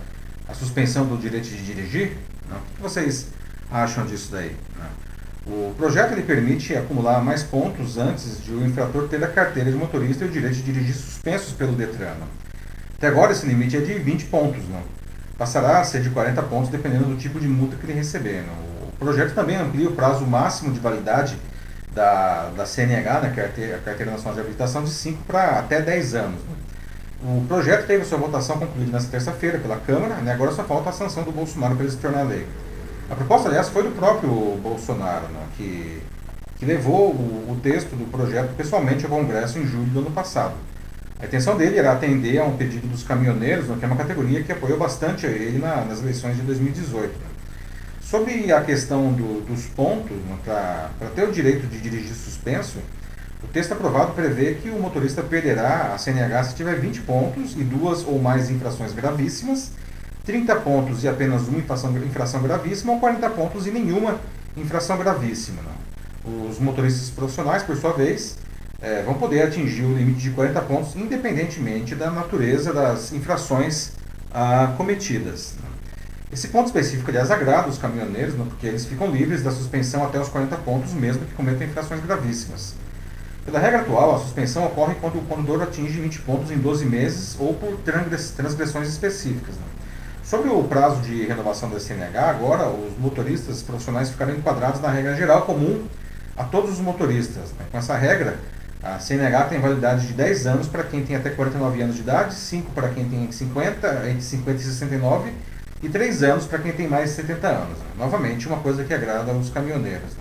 a 0.47 0.53
suspensão 0.53 1.05
do 1.05 1.17
direito 1.17 1.47
de 1.47 1.63
dirigir? 1.63 2.17
Não? 2.49 2.57
O 2.57 2.75
que 2.75 2.81
vocês 2.81 3.27
acham 3.71 4.05
disso 4.05 4.31
daí? 4.31 4.55
Não? 4.77 5.07
O 5.53 5.73
projeto 5.75 6.11
ele 6.11 6.23
permite 6.23 6.75
acumular 6.75 7.23
mais 7.23 7.43
pontos 7.43 7.97
antes 7.97 8.43
de 8.43 8.51
o 8.51 8.65
infrator 8.65 9.07
ter 9.07 9.23
a 9.23 9.27
carteira 9.27 9.71
de 9.71 9.77
motorista 9.77 10.25
e 10.25 10.27
o 10.27 10.31
direito 10.31 10.55
de 10.55 10.63
dirigir 10.63 10.95
suspensos 10.95 11.53
pelo 11.53 11.73
Detran. 11.73 12.15
Até 12.97 13.07
agora 13.07 13.31
esse 13.31 13.45
limite 13.45 13.77
é 13.77 13.79
de 13.79 13.93
20 13.93 14.25
pontos. 14.25 14.67
Não? 14.67 14.81
Passará 15.37 15.79
a 15.79 15.83
ser 15.83 16.01
de 16.01 16.09
40 16.09 16.41
pontos 16.43 16.69
dependendo 16.69 17.05
do 17.05 17.15
tipo 17.15 17.39
de 17.39 17.47
multa 17.47 17.77
que 17.77 17.85
ele 17.85 17.93
receber. 17.93 18.43
Não? 18.45 18.87
O 18.87 18.91
projeto 18.97 19.35
também 19.35 19.55
amplia 19.55 19.87
o 19.87 19.93
prazo 19.93 20.25
máximo 20.25 20.73
de 20.73 20.79
validade 20.79 21.37
da, 21.97 22.49
da 22.55 22.65
CNH, 22.65 23.21
né, 23.21 23.33
carteira, 23.35 23.77
a 23.77 23.79
Carteira 23.79 24.11
Nacional 24.11 24.35
de 24.35 24.41
Habilitação, 24.41 24.83
de 24.83 24.91
5 24.91 25.23
para 25.23 25.59
até 25.59 25.81
10 25.81 26.13
anos. 26.13 26.39
O 27.23 27.43
projeto 27.47 27.87
teve 27.87 28.05
sua 28.05 28.19
votação 28.19 28.59
concluída 28.59 28.91
nesta 28.91 29.09
terça-feira 29.09 29.57
pela 29.57 29.77
Câmara, 29.77 30.15
né, 30.17 30.31
agora 30.31 30.51
só 30.51 30.63
falta 30.63 30.91
a 30.91 30.93
sanção 30.93 31.23
do 31.23 31.31
Bolsonaro 31.31 31.75
para 31.75 31.83
ele 31.83 31.91
se 31.91 31.97
tornar 31.97 32.21
lei. 32.21 32.45
A 33.09 33.15
proposta, 33.15 33.49
aliás, 33.49 33.69
foi 33.69 33.81
do 33.81 33.89
próprio 33.89 34.29
Bolsonaro, 34.61 35.27
né, 35.29 35.41
que, 35.57 36.03
que 36.59 36.65
levou 36.65 37.09
o, 37.09 37.51
o 37.51 37.59
texto 37.63 37.95
do 37.95 38.05
projeto 38.11 38.55
pessoalmente 38.55 39.03
ao 39.03 39.09
Congresso 39.09 39.57
em 39.57 39.65
julho 39.65 39.85
do 39.85 39.99
ano 39.99 40.11
passado. 40.11 40.53
A 41.19 41.25
intenção 41.25 41.57
dele 41.57 41.79
era 41.79 41.93
atender 41.93 42.37
a 42.37 42.43
um 42.43 42.55
pedido 42.55 42.87
dos 42.87 43.01
caminhoneiros, 43.01 43.67
né, 43.67 43.75
que 43.79 43.85
é 43.85 43.87
uma 43.87 43.97
categoria 43.97 44.43
que 44.43 44.51
apoiou 44.51 44.77
bastante 44.77 45.25
ele 45.25 45.57
na, 45.57 45.77
nas 45.83 45.99
eleições 46.01 46.35
de 46.35 46.43
2018. 46.43 47.36
Sobre 48.09 48.53
a 48.53 48.61
questão 48.61 49.11
do, 49.11 49.41
dos 49.41 49.65
pontos, 49.65 50.15
né, 50.15 50.37
para 50.45 51.09
ter 51.13 51.27
o 51.27 51.31
direito 51.33 51.67
de 51.67 51.77
dirigir 51.77 52.15
suspenso, 52.15 52.77
o 53.43 53.47
texto 53.47 53.73
aprovado 53.73 54.13
prevê 54.13 54.53
que 54.53 54.69
o 54.69 54.79
motorista 54.79 55.21
perderá 55.21 55.93
a 55.93 55.97
CNH 55.97 56.45
se 56.45 56.55
tiver 56.55 56.79
20 56.79 57.01
pontos 57.01 57.51
e 57.57 57.65
duas 57.65 58.05
ou 58.07 58.17
mais 58.17 58.49
infrações 58.49 58.93
gravíssimas, 58.93 59.71
30 60.25 60.55
pontos 60.55 61.03
e 61.03 61.07
apenas 61.09 61.49
uma 61.49 61.59
infração, 61.59 61.97
infração 61.97 62.41
gravíssima 62.41 62.93
ou 62.93 62.99
40 63.01 63.29
pontos 63.31 63.67
e 63.67 63.71
nenhuma 63.71 64.21
infração 64.55 64.97
gravíssima. 64.97 65.61
Né? 65.61 66.47
Os 66.49 66.59
motoristas 66.59 67.09
profissionais, 67.09 67.61
por 67.61 67.75
sua 67.75 67.91
vez, 67.91 68.37
é, 68.81 69.03
vão 69.03 69.15
poder 69.15 69.41
atingir 69.41 69.83
o 69.83 69.93
limite 69.93 70.21
de 70.21 70.29
40 70.29 70.61
pontos, 70.61 70.95
independentemente 70.95 71.93
da 71.93 72.09
natureza 72.09 72.71
das 72.71 73.11
infrações 73.11 73.91
ah, 74.33 74.73
cometidas. 74.77 75.55
Né? 75.61 75.66
Esse 76.31 76.49
ponto 76.49 76.67
específico, 76.67 77.09
aliás, 77.09 77.31
agrada 77.31 77.69
os 77.69 77.77
caminhoneiros, 77.77 78.33
né, 78.35 78.45
porque 78.49 78.67
eles 78.67 78.85
ficam 78.85 79.09
livres 79.09 79.43
da 79.43 79.51
suspensão 79.51 80.03
até 80.03 80.19
os 80.19 80.27
40 80.27 80.57
pontos, 80.57 80.93
mesmo 80.93 81.25
que 81.25 81.33
cometam 81.33 81.65
infrações 81.65 82.03
gravíssimas. 82.03 82.75
Pela 83.45 83.59
regra 83.59 83.79
atual, 83.79 84.13
a 84.13 84.19
suspensão 84.19 84.65
ocorre 84.65 84.95
quando 84.95 85.19
o 85.19 85.21
condutor 85.21 85.63
atinge 85.63 86.01
20 86.01 86.19
pontos 86.19 86.51
em 86.51 86.57
12 86.57 86.85
meses 86.85 87.37
ou 87.39 87.53
por 87.53 87.77
transgressões 87.77 88.89
específicas. 88.89 89.55
Né. 89.55 89.61
Sobre 90.21 90.49
o 90.49 90.61
prazo 90.65 91.01
de 91.01 91.25
renovação 91.25 91.69
da 91.69 91.79
CNH, 91.79 92.29
agora 92.29 92.67
os 92.67 92.97
motoristas 92.99 93.63
profissionais 93.63 94.09
ficarão 94.09 94.35
enquadrados 94.35 94.81
na 94.81 94.89
regra 94.89 95.15
geral 95.15 95.43
comum 95.43 95.87
a 96.35 96.43
todos 96.43 96.71
os 96.71 96.79
motoristas. 96.79 97.51
Né. 97.57 97.65
Com 97.71 97.77
essa 97.77 97.95
regra, 97.95 98.37
a 98.83 98.99
CNH 98.99 99.45
tem 99.45 99.61
validade 99.61 100.07
de 100.07 100.11
10 100.11 100.45
anos 100.45 100.67
para 100.67 100.83
quem 100.83 101.05
tem 101.05 101.15
até 101.15 101.29
49 101.29 101.81
anos 101.81 101.95
de 101.95 102.01
idade, 102.01 102.33
5 102.33 102.71
para 102.71 102.89
quem 102.89 103.07
tem 103.07 103.31
50, 103.31 104.09
entre 104.09 104.21
50 104.21 104.59
e 104.59 104.63
69 104.65 105.31
e 105.81 105.89
3 105.89 106.23
anos 106.23 106.45
para 106.45 106.59
quem 106.59 106.71
tem 106.71 106.87
mais 106.87 107.09
de 107.09 107.15
70 107.17 107.47
anos. 107.47 107.77
Novamente, 107.97 108.47
uma 108.47 108.57
coisa 108.57 108.83
que 108.83 108.93
agrada 108.93 109.31
aos 109.31 109.49
caminhoneiros. 109.49 110.11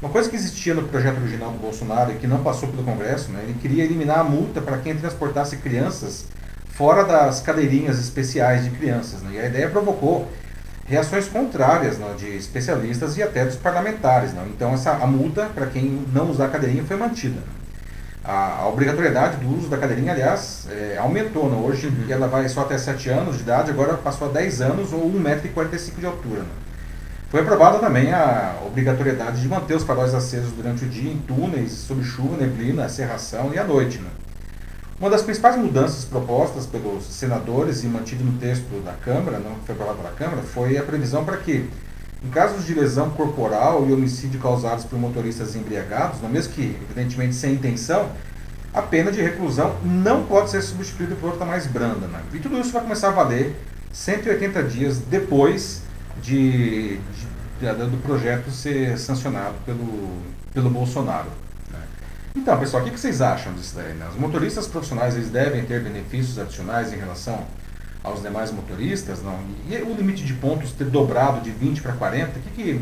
Uma 0.00 0.10
coisa 0.10 0.30
que 0.30 0.36
existia 0.36 0.72
no 0.72 0.84
projeto 0.84 1.18
original 1.20 1.50
do 1.50 1.58
Bolsonaro 1.58 2.12
e 2.12 2.14
que 2.14 2.26
não 2.26 2.42
passou 2.42 2.68
pelo 2.70 2.82
Congresso, 2.82 3.30
né, 3.30 3.40
ele 3.42 3.54
queria 3.60 3.84
eliminar 3.84 4.20
a 4.20 4.24
multa 4.24 4.60
para 4.60 4.78
quem 4.78 4.96
transportasse 4.96 5.58
crianças 5.58 6.24
fora 6.70 7.04
das 7.04 7.40
cadeirinhas 7.40 7.98
especiais 7.98 8.64
de 8.64 8.70
crianças. 8.70 9.20
Né, 9.20 9.32
e 9.34 9.40
a 9.40 9.46
ideia 9.46 9.68
provocou 9.68 10.26
reações 10.86 11.28
contrárias 11.28 11.98
né, 11.98 12.14
de 12.16 12.34
especialistas 12.34 13.18
e 13.18 13.22
até 13.22 13.44
dos 13.44 13.56
parlamentares. 13.56 14.32
Né, 14.32 14.42
então, 14.48 14.72
essa, 14.72 14.92
a 14.92 15.06
multa 15.06 15.50
para 15.54 15.66
quem 15.66 16.06
não 16.14 16.30
usar 16.30 16.46
a 16.46 16.48
cadeirinha 16.48 16.84
foi 16.84 16.96
mantida. 16.96 17.42
A, 18.22 18.62
a, 18.62 18.68
obrigatoriedade 18.68 19.38
do 19.38 19.56
uso 19.56 19.68
da 19.68 19.78
cadeirinha, 19.78 20.12
aliás, 20.12 20.66
é, 20.70 20.98
aumentou. 20.98 21.48
Né? 21.48 21.56
Hoje 21.56 21.86
uhum. 21.86 22.04
ela 22.08 22.28
vai 22.28 22.48
só 22.48 22.62
até 22.62 22.76
7 22.76 23.08
anos 23.08 23.36
de 23.36 23.42
idade, 23.42 23.70
agora 23.70 23.94
passou 23.94 24.28
a 24.28 24.32
10 24.32 24.60
anos 24.60 24.92
ou 24.92 25.10
1,45m 25.10 25.98
de 25.98 26.06
altura. 26.06 26.40
Né? 26.40 26.48
Foi 27.30 27.40
aprovada 27.40 27.78
também 27.78 28.12
a 28.12 28.56
obrigatoriedade 28.66 29.40
de 29.40 29.48
manter 29.48 29.74
os 29.74 29.84
faróis 29.84 30.14
acesos 30.14 30.52
durante 30.52 30.84
o 30.84 30.88
dia 30.88 31.10
em 31.10 31.18
túneis, 31.18 31.72
sob 31.72 32.02
chuva, 32.02 32.36
neblina, 32.36 32.88
serração 32.88 33.52
e 33.54 33.58
à 33.58 33.64
noite. 33.64 33.98
Né? 33.98 34.10
Uma 35.00 35.08
das 35.08 35.22
principais 35.22 35.56
mudanças 35.56 36.04
propostas 36.04 36.66
pelos 36.66 37.04
senadores 37.04 37.84
e 37.84 37.86
mantido 37.86 38.22
no 38.22 38.32
texto 38.38 38.84
da 38.84 38.92
Câmara, 38.92 39.38
não 39.38 39.56
foi 39.64 39.74
aprovado 39.74 39.98
pela 39.98 40.12
Câmara, 40.12 40.42
foi 40.42 40.76
a 40.76 40.82
previsão 40.82 41.24
para 41.24 41.38
que 41.38 41.70
em 42.22 42.28
casos 42.28 42.66
de 42.66 42.74
lesão 42.74 43.10
corporal 43.10 43.86
e 43.88 43.92
homicídio 43.92 44.38
causados 44.40 44.84
por 44.84 44.98
motoristas 44.98 45.56
embriagados, 45.56 46.20
mesmo 46.28 46.52
que 46.52 46.76
evidentemente 46.82 47.34
sem 47.34 47.54
intenção, 47.54 48.10
a 48.72 48.82
pena 48.82 49.10
de 49.10 49.20
reclusão 49.20 49.76
não 49.82 50.24
pode 50.24 50.50
ser 50.50 50.62
substituída 50.62 51.16
por 51.16 51.30
outra 51.30 51.44
mais 51.44 51.66
branda. 51.66 52.06
Né? 52.06 52.20
E 52.34 52.38
tudo 52.38 52.58
isso 52.58 52.72
vai 52.72 52.82
começar 52.82 53.08
a 53.08 53.12
valer 53.12 53.56
180 53.92 54.62
dias 54.64 54.98
depois 54.98 55.82
de, 56.22 56.98
de, 56.98 56.98
de 57.58 57.86
do 57.86 58.02
projeto 58.02 58.50
ser 58.50 58.98
sancionado 58.98 59.54
pelo, 59.64 60.22
pelo 60.52 60.70
Bolsonaro. 60.70 61.30
Né? 61.72 61.80
Então, 62.36 62.56
pessoal, 62.58 62.84
o 62.84 62.90
que 62.90 63.00
vocês 63.00 63.20
acham 63.20 63.54
disso 63.54 63.74
daí? 63.74 63.94
Né? 63.94 64.06
Os 64.10 64.16
motoristas 64.16 64.66
profissionais 64.66 65.16
eles 65.16 65.30
devem 65.30 65.64
ter 65.64 65.82
benefícios 65.82 66.38
adicionais 66.38 66.92
em 66.92 66.96
relação 66.96 67.44
aos 68.02 68.22
demais 68.22 68.50
motoristas, 68.50 69.22
não? 69.22 69.38
E 69.68 69.76
o 69.76 69.94
limite 69.94 70.24
de 70.24 70.34
pontos 70.34 70.72
ter 70.72 70.84
dobrado 70.86 71.40
de 71.40 71.50
20 71.50 71.82
para 71.82 71.92
40, 71.92 72.32
que 72.40 72.50
que, 72.50 72.80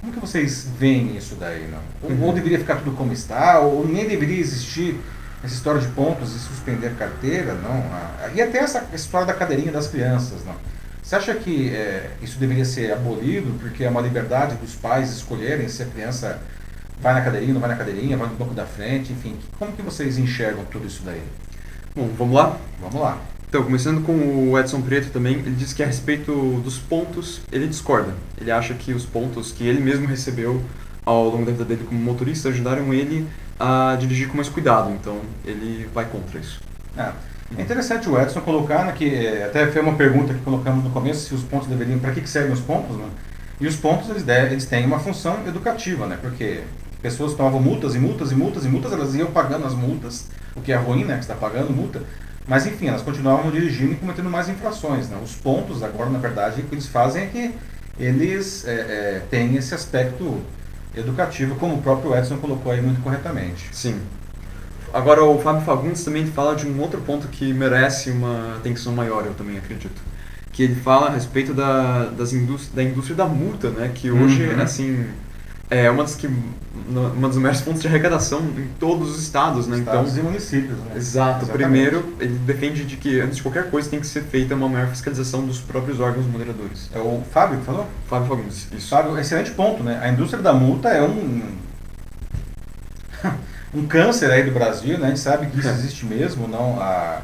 como 0.00 0.12
que 0.12 0.20
vocês 0.20 0.68
veem 0.78 1.16
isso 1.16 1.34
daí, 1.34 1.68
não? 1.68 1.80
Ou, 2.02 2.10
uhum. 2.10 2.22
ou, 2.26 2.32
deveria 2.32 2.58
ficar 2.58 2.76
tudo 2.76 2.92
como 2.92 3.12
está, 3.12 3.58
ou 3.60 3.86
nem 3.86 4.06
deveria 4.06 4.38
existir 4.38 4.96
essa 5.42 5.54
história 5.54 5.80
de 5.80 5.88
pontos 5.88 6.34
e 6.34 6.38
suspender 6.38 6.94
carteira, 6.96 7.54
não? 7.54 7.82
Ah, 7.92 8.30
e 8.34 8.40
até 8.40 8.58
essa 8.58 8.86
história 8.94 9.26
da 9.26 9.34
cadeirinha 9.34 9.72
das 9.72 9.88
crianças, 9.88 10.44
não? 10.44 10.54
Você 11.02 11.16
acha 11.16 11.34
que 11.34 11.74
é, 11.74 12.10
isso 12.22 12.38
deveria 12.38 12.64
ser 12.64 12.92
abolido 12.92 13.58
porque 13.58 13.84
é 13.84 13.88
uma 13.88 14.00
liberdade 14.00 14.54
dos 14.56 14.74
pais 14.74 15.10
escolherem 15.10 15.66
se 15.66 15.82
a 15.82 15.86
criança 15.86 16.40
vai 17.00 17.14
na 17.14 17.22
cadeirinha, 17.22 17.54
não 17.54 17.60
vai 17.60 17.70
na 17.70 17.76
cadeirinha, 17.76 18.16
vai 18.16 18.28
no 18.28 18.34
banco 18.34 18.54
da 18.54 18.66
frente, 18.66 19.12
enfim? 19.12 19.36
Como 19.58 19.72
que 19.72 19.82
vocês 19.82 20.18
enxergam 20.18 20.64
tudo 20.66 20.86
isso 20.86 21.02
daí? 21.02 21.22
Bom, 21.96 22.08
vamos 22.16 22.34
lá? 22.34 22.56
Vamos 22.80 23.00
lá. 23.00 23.18
Então, 23.50 23.64
começando 23.64 24.06
com 24.06 24.12
o 24.48 24.56
Edson 24.56 24.80
Preto 24.80 25.10
também, 25.10 25.34
ele 25.34 25.56
diz 25.56 25.72
que 25.72 25.82
a 25.82 25.86
respeito 25.86 26.60
dos 26.62 26.78
pontos, 26.78 27.40
ele 27.50 27.66
discorda. 27.66 28.14
Ele 28.40 28.48
acha 28.48 28.74
que 28.74 28.92
os 28.92 29.04
pontos 29.04 29.50
que 29.50 29.66
ele 29.66 29.80
mesmo 29.80 30.06
recebeu 30.06 30.62
ao 31.04 31.24
longo 31.24 31.44
da 31.44 31.50
vida 31.50 31.64
dele 31.64 31.84
como 31.84 32.00
motorista 32.00 32.48
ajudaram 32.48 32.94
ele 32.94 33.26
a 33.58 33.96
dirigir 33.98 34.28
com 34.28 34.36
mais 34.36 34.48
cuidado. 34.48 34.92
Então, 34.92 35.18
ele 35.44 35.88
vai 35.92 36.04
contra 36.04 36.38
isso. 36.38 36.60
É, 36.96 37.10
é 37.58 37.60
interessante 37.60 38.08
o 38.08 38.16
Edson 38.16 38.40
colocar, 38.40 38.84
né, 38.84 38.92
que 38.92 39.12
é, 39.12 39.46
até 39.46 39.66
foi 39.66 39.82
uma 39.82 39.94
pergunta 39.94 40.32
que 40.32 40.40
colocamos 40.42 40.84
no 40.84 40.90
começo, 40.90 41.26
se 41.26 41.34
os 41.34 41.42
pontos 41.42 41.66
deveriam, 41.66 41.98
para 41.98 42.12
que, 42.12 42.20
que 42.20 42.30
servem 42.30 42.52
os 42.52 42.60
pontos, 42.60 42.96
né? 42.96 43.08
E 43.60 43.66
os 43.66 43.74
pontos, 43.74 44.08
eles, 44.10 44.22
devem, 44.22 44.52
eles 44.52 44.66
têm 44.66 44.86
uma 44.86 45.00
função 45.00 45.44
educativa, 45.44 46.06
né? 46.06 46.16
Porque 46.22 46.60
pessoas 47.02 47.34
tomavam 47.34 47.60
multas 47.60 47.96
e 47.96 47.98
multas 47.98 48.30
e 48.30 48.36
multas 48.36 48.64
e 48.64 48.68
multas, 48.68 48.92
elas 48.92 49.12
iam 49.16 49.26
pagando 49.32 49.66
as 49.66 49.74
multas, 49.74 50.28
o 50.54 50.60
que 50.60 50.70
é 50.70 50.76
ruim, 50.76 51.04
né? 51.04 51.14
Que 51.14 51.22
está 51.22 51.34
pagando 51.34 51.72
multa. 51.72 52.00
Mas 52.50 52.66
enfim, 52.66 52.88
elas 52.88 53.02
continuavam 53.02 53.48
dirigindo 53.52 53.92
e 53.92 53.94
cometendo 53.94 54.28
mais 54.28 54.48
infrações. 54.48 55.08
Né? 55.08 55.16
Os 55.22 55.36
pontos 55.36 55.84
agora, 55.84 56.10
na 56.10 56.18
verdade, 56.18 56.60
o 56.60 56.64
que 56.64 56.74
eles 56.74 56.88
fazem 56.88 57.22
é 57.22 57.26
que 57.26 57.54
eles 57.96 58.66
é, 58.66 58.72
é, 58.72 59.22
têm 59.30 59.54
esse 59.54 59.72
aspecto 59.72 60.42
educativo, 60.96 61.54
como 61.54 61.76
o 61.76 61.80
próprio 61.80 62.12
Edson 62.12 62.38
colocou 62.38 62.72
aí 62.72 62.82
muito 62.82 63.00
corretamente. 63.02 63.68
Sim. 63.70 64.00
Agora 64.92 65.22
o 65.22 65.38
Fábio 65.38 65.62
Fagundes 65.62 66.02
também 66.02 66.26
fala 66.26 66.56
de 66.56 66.66
um 66.66 66.80
outro 66.80 67.00
ponto 67.02 67.28
que 67.28 67.52
merece 67.52 68.10
uma 68.10 68.56
atenção 68.56 68.92
maior, 68.92 69.24
eu 69.24 69.34
também 69.34 69.56
acredito. 69.56 70.02
Que 70.50 70.64
ele 70.64 70.74
fala 70.74 71.06
a 71.06 71.10
respeito 71.10 71.54
da, 71.54 72.06
das 72.06 72.32
indústria, 72.32 72.74
da 72.74 72.82
indústria 72.82 73.16
da 73.16 73.26
multa, 73.26 73.70
né? 73.70 73.92
Que 73.94 74.10
hoje, 74.10 74.48
uhum. 74.48 74.60
assim, 74.60 75.06
é 75.70 75.88
uma 75.88 76.02
das 76.02 76.16
que 76.16 76.28
uma 76.88 77.28
dos 77.28 77.38
maiores 77.38 77.60
pontos 77.60 77.80
de 77.80 77.86
arrecadação 77.86 78.40
em 78.40 78.66
todos 78.78 79.10
os 79.10 79.22
estados, 79.22 79.68
né? 79.68 79.78
Estados 79.78 80.12
então, 80.12 80.24
e 80.24 80.26
municípios, 80.26 80.76
né? 80.78 80.96
Exato. 80.96 81.44
Exatamente. 81.44 81.52
Primeiro, 81.52 82.16
ele 82.18 82.36
defende 82.38 82.84
de 82.84 82.96
que 82.96 83.20
antes 83.20 83.36
de 83.36 83.42
qualquer 83.42 83.70
coisa 83.70 83.88
tem 83.88 84.00
que 84.00 84.06
ser 84.06 84.22
feita 84.22 84.54
uma 84.56 84.68
maior 84.68 84.88
fiscalização 84.88 85.46
dos 85.46 85.60
próprios 85.60 86.00
órgãos 86.00 86.26
moderadores. 86.26 86.90
É 86.92 86.98
o 86.98 87.22
Fábio 87.30 87.58
que 87.60 87.64
falou? 87.64 87.86
Fábio 88.08 88.28
Fagundes, 88.28 88.66
isso. 88.72 88.88
Fábio, 88.88 89.16
excelente 89.18 89.52
ponto, 89.52 89.84
né? 89.84 90.00
A 90.02 90.08
indústria 90.08 90.42
da 90.42 90.52
multa 90.52 90.88
é 90.88 91.02
um 91.02 91.42
um 93.72 93.86
câncer 93.86 94.30
aí 94.32 94.42
do 94.42 94.50
Brasil, 94.50 94.98
né? 94.98 95.06
A 95.06 95.08
gente 95.10 95.20
sabe 95.20 95.46
que 95.46 95.60
isso 95.60 95.68
existe 95.70 96.04
mesmo, 96.04 96.48
não 96.48 96.80
a 96.80 97.22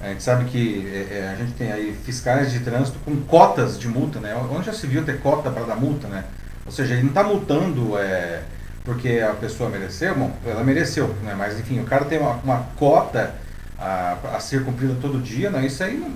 a 0.00 0.08
gente 0.08 0.22
sabe 0.22 0.44
que 0.44 0.86
é, 0.92 1.18
é, 1.18 1.28
a 1.32 1.34
gente 1.34 1.52
tem 1.52 1.72
aí 1.72 1.96
fiscais 2.04 2.52
de 2.52 2.60
trânsito 2.60 2.98
com 3.06 3.16
cotas 3.22 3.78
de 3.78 3.88
multa, 3.88 4.20
né? 4.20 4.36
Onde 4.50 4.66
já 4.66 4.72
se 4.72 4.86
viu 4.86 5.02
ter 5.02 5.18
cota 5.20 5.50
para 5.50 5.64
dar 5.64 5.76
multa, 5.76 6.08
né? 6.08 6.24
Ou 6.66 6.72
seja, 6.72 6.94
ele 6.94 7.02
não 7.02 7.10
está 7.10 7.22
multando 7.22 7.98
é, 7.98 8.42
porque 8.84 9.20
a 9.20 9.34
pessoa 9.34 9.68
mereceu, 9.68 10.14
bom, 10.14 10.36
ela 10.44 10.64
mereceu, 10.64 11.08
né? 11.22 11.34
mas 11.36 11.58
enfim, 11.58 11.80
o 11.80 11.84
cara 11.84 12.04
tem 12.04 12.18
uma, 12.18 12.34
uma 12.36 12.58
cota 12.76 13.34
a, 13.78 14.16
a, 14.34 14.40
ser 14.40 14.64
cumprida 14.64 14.96
todo 15.00 15.20
dia, 15.20 15.50
né? 15.50 15.66
isso 15.66 15.82
aí 15.82 15.96
não, 15.96 16.12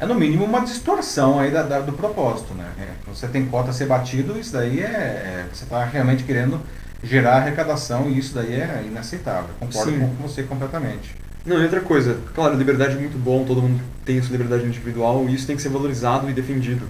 é 0.00 0.06
no 0.06 0.14
mínimo 0.14 0.44
uma 0.44 0.60
distorção 0.60 1.40
aí 1.40 1.50
da, 1.50 1.62
da 1.62 1.80
do 1.80 1.92
propósito, 1.92 2.54
né? 2.54 2.66
É, 2.78 3.10
você 3.12 3.26
tem 3.26 3.46
cota 3.46 3.70
a 3.70 3.72
ser 3.72 3.86
batido, 3.86 4.38
isso 4.38 4.52
daí 4.52 4.80
é, 4.80 4.84
é 4.84 5.46
você 5.52 5.64
está 5.64 5.84
realmente 5.84 6.22
querendo 6.22 6.60
gerar 7.02 7.38
arrecadação 7.38 8.08
e 8.08 8.18
isso 8.18 8.34
daí 8.34 8.54
é 8.54 8.84
inaceitável. 8.86 9.50
Concordo 9.58 9.90
Sim. 9.90 9.98
com 9.98 10.28
você 10.28 10.44
completamente. 10.44 11.16
Não, 11.44 11.58
e 11.58 11.64
outra 11.64 11.80
coisa, 11.80 12.18
claro, 12.34 12.56
liberdade 12.56 12.96
é 12.96 13.00
muito 13.00 13.18
bom, 13.18 13.44
todo 13.44 13.62
mundo 13.62 13.80
tem 14.04 14.18
a 14.18 14.22
sua 14.22 14.32
liberdade 14.32 14.66
individual 14.66 15.28
e 15.28 15.34
isso 15.34 15.46
tem 15.46 15.56
que 15.56 15.62
ser 15.62 15.68
valorizado 15.68 16.30
e 16.30 16.32
defendido. 16.32 16.86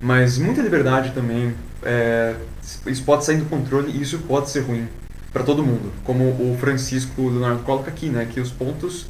Mas 0.00 0.38
muita 0.38 0.62
liberdade 0.62 1.10
também, 1.12 1.54
é, 1.84 2.34
isso 2.86 3.02
pode 3.04 3.24
sair 3.24 3.36
do 3.36 3.46
controle 3.46 3.90
e 3.90 4.02
isso 4.02 4.18
pode 4.20 4.50
ser 4.50 4.60
ruim 4.60 4.88
para 5.32 5.42
todo 5.42 5.62
mundo. 5.62 5.92
Como 6.04 6.24
o 6.24 6.56
Francisco 6.60 7.28
Leonardo 7.28 7.62
coloca 7.62 7.90
aqui, 7.90 8.08
né, 8.08 8.26
que 8.30 8.40
os 8.40 8.50
pontos 8.50 9.06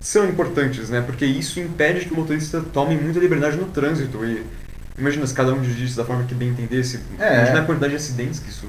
são 0.00 0.28
importantes, 0.28 0.90
né, 0.90 1.00
porque 1.00 1.24
isso 1.24 1.58
impede 1.60 2.04
que 2.04 2.12
o 2.12 2.16
motorista 2.16 2.62
tome 2.72 2.96
muita 2.96 3.18
liberdade 3.18 3.56
no 3.56 3.66
trânsito 3.66 4.24
e 4.24 4.44
imagina 4.98 5.26
se 5.26 5.34
cada 5.34 5.52
um 5.52 5.60
dirigisse 5.60 5.96
da 5.96 6.04
forma 6.04 6.24
que 6.24 6.34
bem 6.34 6.50
entendesse, 6.50 7.00
é. 7.18 7.36
imagina 7.36 7.60
a 7.60 7.64
quantidade 7.64 7.92
de 7.92 7.96
acidentes 7.96 8.38
que 8.38 8.50
isso 8.50 8.66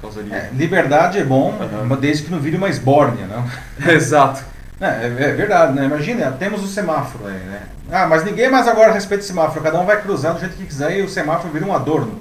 causaria. 0.00 0.34
É, 0.34 0.50
liberdade 0.54 1.18
é 1.18 1.24
bom, 1.24 1.58
uhum. 1.58 1.96
desde 1.96 2.24
que 2.24 2.30
não 2.30 2.38
vire 2.38 2.56
uma 2.56 2.68
esbórnia, 2.68 3.26
não? 3.26 3.44
Exato. 3.92 4.44
É, 4.80 4.86
é, 4.86 5.06
é, 5.06 5.32
verdade, 5.32 5.72
né? 5.72 5.86
Imagina, 5.86 6.30
temos 6.32 6.62
o 6.62 6.66
semáforo 6.66 7.26
aí, 7.26 7.32
né? 7.32 7.62
Ah, 7.90 8.06
mas 8.06 8.24
ninguém 8.24 8.50
mais 8.50 8.68
agora 8.68 8.92
respeita 8.92 9.24
o 9.24 9.26
semáforo, 9.26 9.62
cada 9.62 9.80
um 9.80 9.86
vai 9.86 10.00
cruzar 10.02 10.34
do 10.34 10.40
jeito 10.40 10.56
que 10.56 10.66
quiser 10.66 10.98
e 10.98 11.02
o 11.02 11.08
semáforo 11.08 11.52
vira 11.52 11.64
um 11.64 11.74
adorno. 11.74 12.20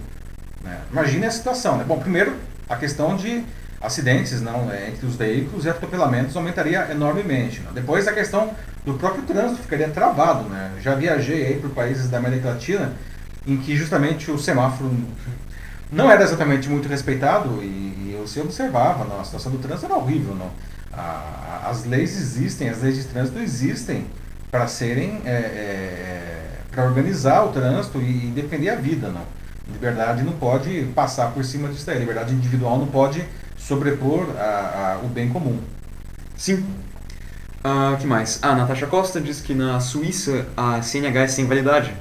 Né? 0.66 0.78
Imagine 0.92 1.28
a 1.28 1.32
situação, 1.32 1.78
né? 1.78 1.86
Bom, 1.88 2.00
primeiro, 2.00 2.36
a 2.68 2.76
questão 2.76 3.16
de 3.16 3.44
acidentes 3.82 4.42
não, 4.42 4.66
né, 4.66 4.90
entre 4.90 5.06
os 5.06 5.16
veículos 5.16 5.66
e 5.66 5.70
atropelamentos 5.70 6.36
aumentaria 6.36 6.88
enormemente. 6.92 7.60
Né? 7.62 7.70
Depois 7.74 8.08
a 8.08 8.14
questão 8.14 8.52
do 8.84 8.96
próprio 8.96 9.24
trânsito 9.24 9.62
ficaria 9.62 9.88
travado. 9.90 10.50
Né? 10.50 10.72
Já 10.82 10.96
viajei 10.96 11.46
aí 11.46 11.60
por 11.60 11.70
países 11.70 12.10
da 12.10 12.18
América 12.18 12.50
Latina 12.50 12.94
em 13.46 13.58
que 13.58 13.76
justamente 13.76 14.32
o 14.32 14.40
semáforo 14.40 14.92
não 15.92 16.10
era 16.10 16.24
exatamente 16.24 16.68
muito 16.68 16.88
respeitado 16.88 17.62
e, 17.62 17.66
e 17.66 18.18
você 18.20 18.42
observava, 18.42 19.06
não, 19.06 19.22
a 19.22 19.24
situação 19.24 19.52
do 19.52 19.60
trânsito 19.60 19.86
era 19.86 19.96
horrível. 19.96 20.34
Não? 20.34 20.50
A, 20.92 21.68
as 21.70 21.86
leis 21.86 22.16
existem, 22.18 22.70
as 22.70 22.82
leis 22.82 22.96
de 22.98 23.04
trânsito 23.04 23.38
existem 23.40 24.08
para 24.50 24.68
serem 24.68 25.22
é, 25.26 25.30
é, 25.30 26.46
para 26.72 26.86
organizar 26.86 27.44
o 27.44 27.50
trânsito 27.52 28.00
e, 28.00 28.28
e, 28.28 28.32
defender 28.36 28.70
a 28.70 28.76
vida, 28.76 29.10
não. 29.10 29.26
Liberdade 29.72 30.24
não 30.24 30.34
pode 30.34 30.88
passar 30.94 31.32
por 31.32 31.44
cima 31.44 31.68
disso 31.70 31.86
daí. 31.86 32.00
Liberdade 32.00 32.34
individual 32.34 32.78
não 32.78 32.88
pode 32.88 33.26
sobrepor 33.58 34.28
a, 34.38 35.00
a, 35.02 35.06
o 35.06 35.08
bem 35.08 35.30
comum. 35.30 35.60
Sim. 36.36 36.66
O 37.64 37.94
uh, 37.94 37.98
que 37.98 38.06
mais? 38.06 38.40
Ah, 38.42 38.56
Natasha 38.56 38.86
Costa 38.86 39.20
diz 39.20 39.42
que 39.42 39.56
na 39.56 39.80
Suíça 39.80 40.46
a 40.56 40.82
CNH 40.82 41.22
é 41.22 41.28
sem 41.28 41.48
validade. 41.48 41.94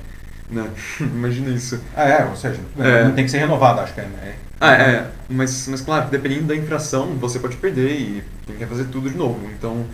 Né? 0.51 0.69
Imagina 1.01 1.51
isso. 1.51 1.81
Ah, 1.97 2.05
é, 2.05 2.25
ou 2.27 2.37
seja, 2.37 2.61
é. 2.79 3.05
não 3.05 3.13
tem 3.13 3.25
que 3.25 3.31
ser 3.31 3.39
renovada, 3.39 3.83
acho 3.83 3.95
que 3.95 4.01
é. 4.01 4.05
é. 4.05 4.35
Ah, 4.61 4.75
é, 4.75 5.11
mas, 5.29 5.67
mas 5.69 5.81
claro, 5.81 6.09
dependendo 6.11 6.45
da 6.45 6.57
infração, 6.57 7.17
você 7.19 7.39
pode 7.39 7.57
perder 7.57 7.93
e 7.93 8.25
tem 8.47 8.57
que 8.57 8.67
fazer 8.67 8.85
tudo 8.85 9.11
de 9.11 9.17
novo. 9.17 9.41
Então, 9.51 9.85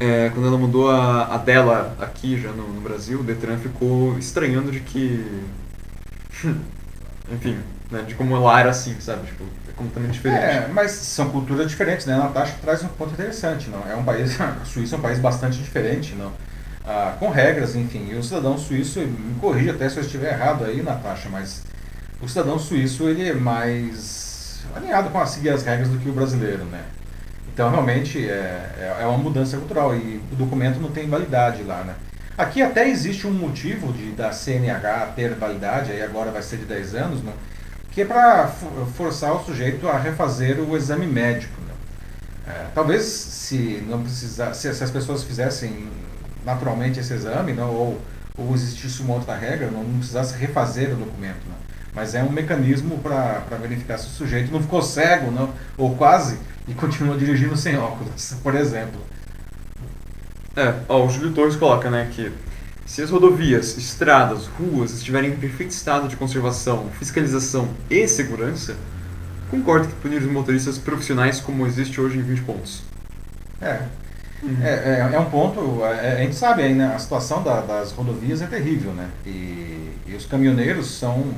é, 0.00 0.30
quando 0.30 0.46
ela 0.46 0.58
mudou 0.58 0.90
a, 0.90 1.34
a 1.34 1.36
dela 1.36 1.96
aqui 2.00 2.40
já 2.40 2.50
no, 2.50 2.68
no 2.68 2.80
Brasil, 2.80 3.20
o 3.20 3.22
Detran 3.22 3.58
ficou 3.58 4.16
estranhando 4.18 4.70
de 4.70 4.80
que. 4.80 5.24
Enfim, 7.30 7.58
né, 7.90 8.02
de 8.02 8.14
como 8.14 8.38
lá 8.38 8.60
era 8.60 8.70
assim, 8.70 8.96
sabe? 9.00 9.26
Tipo, 9.26 9.44
é 9.68 9.72
completamente 9.72 10.14
diferente. 10.14 10.42
É, 10.42 10.68
mas 10.72 10.92
são 10.92 11.30
culturas 11.30 11.68
diferentes, 11.68 12.06
né? 12.06 12.14
A 12.14 12.18
Natasha 12.18 12.54
traz 12.60 12.82
um 12.82 12.88
ponto 12.88 13.12
interessante, 13.12 13.68
não? 13.68 13.86
É 13.90 13.94
um 13.94 14.04
país, 14.04 14.38
a 14.40 14.64
Suíça 14.64 14.96
é 14.96 14.98
um 14.98 15.02
país 15.02 15.18
bastante 15.18 15.58
diferente, 15.58 16.14
não? 16.14 16.32
Ah, 16.86 17.14
com 17.18 17.28
regras, 17.28 17.76
enfim. 17.76 18.08
E 18.10 18.14
o 18.14 18.22
cidadão 18.22 18.56
suíço, 18.56 19.00
me 19.00 19.34
corrija 19.40 19.72
até 19.72 19.88
se 19.90 19.98
eu 19.98 20.02
estiver 20.02 20.32
errado 20.32 20.64
aí, 20.64 20.82
Natasha, 20.82 21.28
mas 21.28 21.62
o 22.20 22.26
cidadão 22.26 22.58
suíço 22.58 23.06
ele 23.08 23.28
é 23.28 23.34
mais 23.34 24.62
alinhado 24.74 25.10
com 25.10 25.20
a 25.20 25.26
seguir 25.26 25.50
as 25.50 25.62
regras 25.62 25.88
do 25.88 25.98
que 25.98 26.08
o 26.08 26.12
brasileiro, 26.12 26.64
né? 26.64 26.82
Então 27.52 27.70
realmente 27.70 28.18
é, 28.26 28.72
é, 28.78 29.02
é 29.02 29.06
uma 29.06 29.18
mudança 29.18 29.56
cultural 29.58 29.94
e 29.94 30.22
o 30.32 30.36
documento 30.36 30.80
não 30.80 30.90
tem 30.90 31.08
validade 31.08 31.62
lá, 31.62 31.82
né? 31.84 31.94
Aqui 32.38 32.62
até 32.62 32.88
existe 32.88 33.26
um 33.26 33.32
motivo 33.32 33.92
de 33.92 34.12
da 34.12 34.30
CNH 34.30 35.12
ter 35.16 35.34
validade, 35.34 35.90
aí 35.90 36.00
agora 36.00 36.30
vai 36.30 36.40
ser 36.40 36.58
de 36.58 36.66
10 36.66 36.94
anos, 36.94 37.20
né? 37.20 37.32
que 37.90 38.02
é 38.02 38.04
para 38.04 38.46
forçar 38.96 39.34
o 39.34 39.44
sujeito 39.44 39.88
a 39.88 39.98
refazer 39.98 40.60
o 40.60 40.76
exame 40.76 41.04
médico. 41.04 41.60
Né? 41.62 41.74
É, 42.46 42.66
talvez 42.72 43.02
se 43.02 43.84
não 43.88 44.04
precisar, 44.04 44.54
se, 44.54 44.72
se, 44.72 44.84
as 44.84 44.90
pessoas 44.92 45.24
fizessem 45.24 45.88
naturalmente 46.44 47.00
esse 47.00 47.12
exame, 47.12 47.52
não, 47.52 47.70
ou, 47.70 48.00
ou 48.36 48.54
existisse 48.54 49.02
uma 49.02 49.14
outra 49.14 49.34
regra, 49.34 49.68
não, 49.68 49.82
não 49.82 49.98
precisasse 49.98 50.38
refazer 50.38 50.92
o 50.92 50.96
documento. 50.96 51.44
Né? 51.44 51.56
Mas 51.92 52.14
é 52.14 52.22
um 52.22 52.30
mecanismo 52.30 52.98
para 52.98 53.42
verificar 53.60 53.98
se 53.98 54.06
o 54.06 54.10
sujeito 54.10 54.52
não 54.52 54.62
ficou 54.62 54.80
cego, 54.80 55.32
não, 55.32 55.52
ou 55.76 55.96
quase, 55.96 56.38
e 56.68 56.74
continua 56.74 57.18
dirigindo 57.18 57.56
sem 57.56 57.76
óculos, 57.76 58.34
por 58.44 58.54
exemplo. 58.54 59.00
É, 60.58 60.74
ó, 60.88 61.06
o 61.06 61.08
Júlio 61.08 61.32
Torres 61.32 61.54
coloca, 61.54 61.88
né, 61.88 62.10
que 62.12 62.32
se 62.84 63.00
as 63.00 63.10
rodovias, 63.10 63.78
estradas, 63.78 64.48
ruas 64.48 64.90
estiverem 64.90 65.30
em 65.30 65.36
perfeito 65.36 65.70
estado 65.70 66.08
de 66.08 66.16
conservação, 66.16 66.90
fiscalização 66.98 67.68
e 67.88 68.08
segurança, 68.08 68.74
concordo 69.52 69.86
que 69.86 69.94
punir 69.94 70.20
os 70.20 70.26
motoristas 70.26 70.76
profissionais 70.76 71.38
como 71.38 71.64
existe 71.64 72.00
hoje 72.00 72.18
em 72.18 72.22
20 72.22 72.42
pontos. 72.42 72.82
É. 73.60 73.82
Uhum. 74.42 74.56
É, 74.60 74.68
é, 74.68 75.10
é, 75.14 75.20
um 75.20 75.30
ponto, 75.30 75.84
é, 75.84 76.14
a 76.14 76.22
gente 76.22 76.34
sabe 76.34 76.62
aí, 76.62 76.74
né, 76.74 76.92
a 76.92 76.98
situação 76.98 77.40
da, 77.40 77.60
das 77.60 77.92
rodovias 77.92 78.42
é 78.42 78.46
terrível, 78.46 78.92
né? 78.92 79.08
E, 79.24 79.92
e 80.08 80.14
os 80.16 80.26
caminhoneiros 80.26 80.90
são 80.90 81.34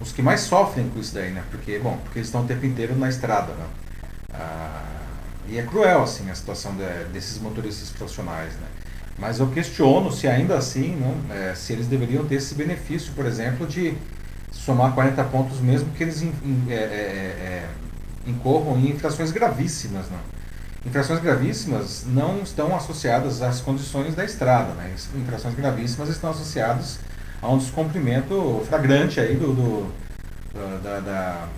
os 0.00 0.12
que 0.12 0.22
mais 0.22 0.40
sofrem 0.40 0.88
com 0.88 0.98
isso 0.98 1.14
daí, 1.14 1.30
né? 1.30 1.42
Porque, 1.50 1.78
bom, 1.78 1.98
porque 2.04 2.20
eles 2.20 2.28
estão 2.28 2.42
o 2.42 2.46
tempo 2.46 2.64
inteiro 2.64 2.96
na 2.96 3.10
estrada, 3.10 3.52
né? 3.52 3.66
Ah, 4.32 4.96
e 5.48 5.58
é 5.58 5.62
cruel, 5.62 6.02
assim, 6.02 6.30
a 6.30 6.34
situação 6.34 6.74
de, 6.76 7.04
desses 7.12 7.38
motoristas 7.38 7.90
profissionais, 7.90 8.52
né? 8.54 8.66
Mas 9.18 9.38
eu 9.38 9.46
questiono 9.48 10.12
se 10.12 10.26
ainda 10.28 10.56
assim, 10.58 10.96
não, 10.96 11.34
é, 11.34 11.54
se 11.54 11.72
eles 11.72 11.86
deveriam 11.86 12.24
ter 12.26 12.36
esse 12.36 12.54
benefício, 12.54 13.12
por 13.14 13.24
exemplo, 13.24 13.66
de 13.66 13.96
somar 14.52 14.92
40 14.92 15.24
pontos 15.24 15.60
mesmo 15.60 15.90
que 15.92 16.02
eles 16.02 16.22
in, 16.22 16.32
in, 16.44 16.66
é, 16.68 16.74
é, 16.74 16.76
é, 16.76 17.68
incorram 18.26 18.78
em 18.78 18.90
infrações 18.90 19.30
gravíssimas, 19.30 20.06
não? 20.10 20.36
Infrações 20.84 21.20
gravíssimas 21.20 22.04
não 22.06 22.42
estão 22.42 22.76
associadas 22.76 23.42
às 23.42 23.60
condições 23.60 24.14
da 24.14 24.24
estrada, 24.24 24.72
né? 24.74 24.94
Infrações 25.16 25.54
gravíssimas 25.54 26.08
estão 26.10 26.30
associadas 26.30 26.98
a 27.40 27.48
um 27.48 27.58
descumprimento 27.58 28.62
flagrante 28.68 29.18
aí 29.18 29.34
do, 29.36 29.52
do 29.52 29.92
da, 30.82 31.00
da, 31.00 31.48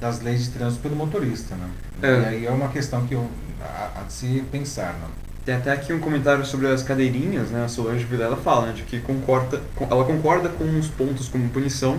das 0.00 0.20
leis 0.20 0.44
de 0.44 0.50
trânsito 0.50 0.82
pelo 0.82 0.96
motorista, 0.96 1.54
né? 1.54 1.68
É. 2.02 2.06
E 2.06 2.24
aí 2.24 2.46
é 2.46 2.50
uma 2.50 2.68
questão 2.68 3.06
que 3.06 3.14
eu, 3.14 3.28
a, 3.60 4.02
a 4.02 4.08
se 4.08 4.44
pensar, 4.50 4.92
né? 4.94 5.06
Tem 5.44 5.54
até 5.54 5.72
aqui 5.72 5.92
um 5.92 5.98
comentário 5.98 6.44
sobre 6.44 6.66
as 6.66 6.82
cadeirinhas, 6.82 7.50
né? 7.50 7.64
A 7.64 7.68
Solange 7.68 8.04
Vilela 8.04 8.36
fala 8.36 8.66
né, 8.66 8.72
de 8.74 8.82
que 8.82 9.00
concorda, 9.00 9.62
ela 9.90 10.04
concorda 10.04 10.48
com 10.50 10.78
os 10.78 10.88
pontos 10.88 11.28
como 11.28 11.48
punição, 11.48 11.98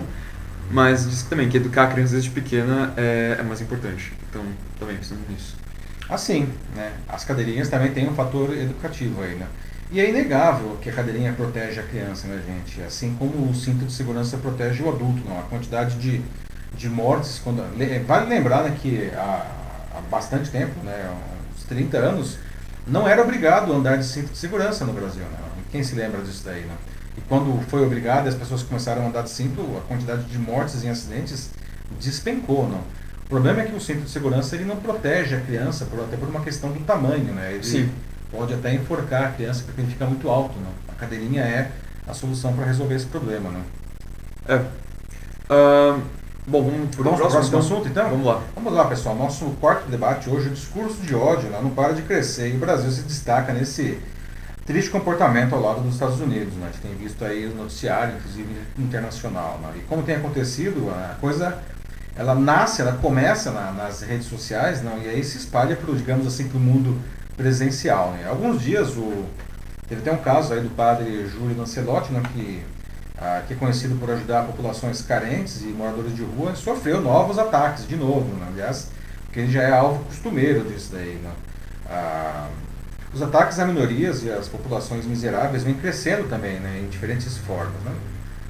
mas 0.70 1.08
diz 1.08 1.22
também 1.24 1.48
que 1.48 1.56
educar 1.56 1.84
a 1.84 1.86
criança 1.88 2.12
desde 2.12 2.30
pequena 2.30 2.94
é, 2.96 3.36
é 3.40 3.42
mais 3.42 3.60
importante. 3.60 4.12
Então, 4.28 4.42
também 4.78 4.96
pensando 4.96 5.20
nisso. 5.28 5.56
Assim, 6.08 6.48
né? 6.76 6.92
As 7.08 7.24
cadeirinhas 7.24 7.68
também 7.68 7.92
têm 7.92 8.08
um 8.08 8.14
fator 8.14 8.56
educativo 8.56 9.22
aí, 9.22 9.34
né? 9.34 9.46
E 9.92 10.00
é 10.00 10.08
inegável 10.08 10.76
que 10.80 10.88
a 10.88 10.92
cadeirinha 10.92 11.32
protege 11.32 11.80
a 11.80 11.82
criança, 11.82 12.28
né, 12.28 12.40
gente? 12.46 12.80
Assim 12.82 13.16
como 13.18 13.50
o 13.50 13.54
cinto 13.54 13.84
de 13.84 13.92
segurança 13.92 14.36
protege 14.36 14.84
o 14.84 14.88
adulto, 14.88 15.20
não? 15.28 15.40
A 15.40 15.42
quantidade 15.42 15.96
de, 15.96 16.22
de 16.74 16.88
mortes, 16.88 17.40
quando, 17.42 17.62
vale 18.06 18.28
lembrar 18.28 18.64
né, 18.64 18.76
que 18.80 19.10
há, 19.14 19.46
há 19.96 20.00
bastante 20.10 20.50
tempo, 20.50 20.72
né, 20.84 21.10
uns 21.54 21.64
30 21.64 21.98
anos, 21.98 22.38
não 22.86 23.08
era 23.08 23.22
obrigado 23.22 23.72
a 23.72 23.76
andar 23.76 23.96
de 23.96 24.04
cinto 24.04 24.32
de 24.32 24.38
segurança 24.38 24.84
no 24.84 24.92
Brasil, 24.92 25.22
né? 25.22 25.38
Quem 25.70 25.82
se 25.82 25.94
lembra 25.94 26.20
disso 26.22 26.42
daí, 26.44 26.62
né? 26.62 26.74
E 27.16 27.20
quando 27.22 27.60
foi 27.68 27.84
obrigado, 27.84 28.26
as 28.26 28.34
pessoas 28.34 28.62
começaram 28.62 29.02
a 29.02 29.06
andar 29.06 29.22
de 29.22 29.30
cinto, 29.30 29.60
a 29.76 29.86
quantidade 29.86 30.24
de 30.24 30.38
mortes 30.38 30.82
em 30.82 30.88
acidentes 30.88 31.50
despencou, 32.00 32.68
não? 32.68 32.80
O 33.26 33.28
problema 33.28 33.60
é 33.60 33.66
que 33.66 33.74
o 33.74 33.80
cinto 33.80 34.00
de 34.00 34.10
segurança 34.10 34.56
ele 34.56 34.64
não 34.64 34.76
protege 34.76 35.36
a 35.36 35.40
criança, 35.40 35.84
por, 35.84 36.00
até 36.00 36.16
por 36.16 36.28
uma 36.28 36.40
questão 36.40 36.72
do 36.72 36.80
tamanho, 36.80 37.32
né? 37.32 37.52
Ele, 37.52 37.64
Sim 37.64 37.90
pode 38.30 38.54
até 38.54 38.72
enforcar 38.74 39.24
a 39.24 39.28
criança 39.32 39.64
porque 39.64 39.80
ele 39.80 39.90
fica 39.90 40.06
muito 40.06 40.28
alto. 40.28 40.58
Né? 40.58 40.68
A 40.88 40.92
cadeirinha 40.92 41.42
é 41.42 41.70
a 42.06 42.14
solução 42.14 42.54
para 42.54 42.64
resolver 42.64 42.94
esse 42.94 43.06
problema. 43.06 43.50
Né? 43.50 43.62
É. 44.48 44.56
Uh, 45.52 46.02
bom, 46.50 46.64
vamos 46.64 46.96
para 46.96 47.00
o 47.00 47.04
próximo, 47.04 47.30
próximo 47.30 47.58
assunto 47.58 47.88
então? 47.88 48.10
Vamos 48.10 48.26
lá. 48.26 48.42
Vamos 48.54 48.72
lá, 48.72 48.84
pessoal. 48.86 49.14
Nosso 49.14 49.44
quarto 49.60 49.88
debate 49.88 50.28
hoje, 50.28 50.48
o 50.48 50.50
discurso 50.52 51.00
de 51.02 51.14
ódio 51.14 51.48
não 51.50 51.70
para 51.70 51.92
de 51.92 52.02
crescer 52.02 52.52
e 52.52 52.56
o 52.56 52.58
Brasil 52.58 52.90
se 52.90 53.02
destaca 53.02 53.52
nesse 53.52 53.98
triste 54.66 54.90
comportamento 54.90 55.54
ao 55.54 55.62
lado 55.62 55.80
dos 55.80 55.94
Estados 55.94 56.20
Unidos. 56.20 56.54
Né? 56.54 56.68
A 56.68 56.72
gente 56.72 56.82
tem 56.82 56.94
visto 56.94 57.24
aí 57.24 57.46
o 57.46 57.54
noticiário, 57.54 58.16
inclusive 58.16 58.48
internacional. 58.78 59.58
Né? 59.62 59.74
E 59.76 59.80
como 59.82 60.02
tem 60.02 60.16
acontecido, 60.16 60.90
a 60.90 61.16
coisa 61.20 61.58
ela 62.16 62.34
nasce, 62.34 62.82
ela 62.82 62.92
começa 62.92 63.50
na, 63.50 63.70
nas 63.70 64.02
redes 64.02 64.26
sociais, 64.26 64.82
não, 64.82 64.98
e 64.98 65.08
aí 65.08 65.22
se 65.22 65.38
espalha 65.38 65.76
para, 65.76 65.94
digamos 65.94 66.26
assim, 66.26 66.48
para 66.48 66.58
o 66.58 66.60
mundo 66.60 66.98
presencial. 67.36 68.10
Né? 68.10 68.26
Alguns 68.28 68.60
dias 68.60 68.90
o 68.96 69.24
Teve 69.90 70.02
até 70.02 70.12
um 70.12 70.22
caso 70.22 70.54
aí 70.54 70.60
do 70.60 70.70
padre 70.70 71.26
Júlio 71.26 71.58
Lancelotti, 71.58 72.12
né, 72.12 72.22
que, 72.32 72.62
ah, 73.20 73.42
que 73.46 73.52
é 73.52 73.56
conhecido 73.56 73.96
por 73.96 74.10
ajudar 74.10 74.44
populações 74.44 75.02
carentes 75.02 75.60
e 75.60 75.66
moradores 75.66 76.14
de 76.16 76.22
rua, 76.22 76.54
sofreu 76.54 77.02
novos 77.02 77.38
ataques 77.38 77.86
de 77.86 77.94
novo, 77.94 78.34
né? 78.36 78.46
aliás, 78.50 78.88
porque 79.26 79.40
ele 79.40 79.52
já 79.52 79.62
é 79.62 79.72
alvo 79.72 80.02
costumeiro 80.04 80.64
disso 80.64 80.92
daí. 80.92 81.20
Né? 81.22 81.30
Ah, 81.86 82.48
os 83.12 83.20
ataques 83.20 83.58
a 83.58 83.66
minorias 83.66 84.22
e 84.22 84.30
às 84.30 84.48
populações 84.48 85.04
miseráveis 85.04 85.64
vêm 85.64 85.74
crescendo 85.74 86.28
também, 86.28 86.60
né, 86.60 86.80
em 86.82 86.88
diferentes 86.88 87.36
formas. 87.38 87.80
Né? 87.84 87.92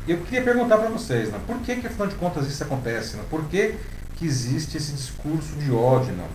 E 0.07 0.13
eu 0.13 0.19
queria 0.19 0.43
perguntar 0.43 0.79
para 0.79 0.89
vocês, 0.89 1.31
né, 1.31 1.41
por 1.47 1.59
que, 1.59 1.77
que, 1.77 1.87
afinal 1.87 2.07
de 2.07 2.15
contas, 2.15 2.47
isso 2.47 2.63
acontece? 2.63 3.17
Né? 3.17 3.25
Por 3.29 3.45
que, 3.47 3.75
que 4.17 4.27
existe 4.27 4.77
esse 4.77 4.93
discurso 4.93 5.55
de 5.57 5.73
ódio? 5.73 6.13
Né? 6.13 6.27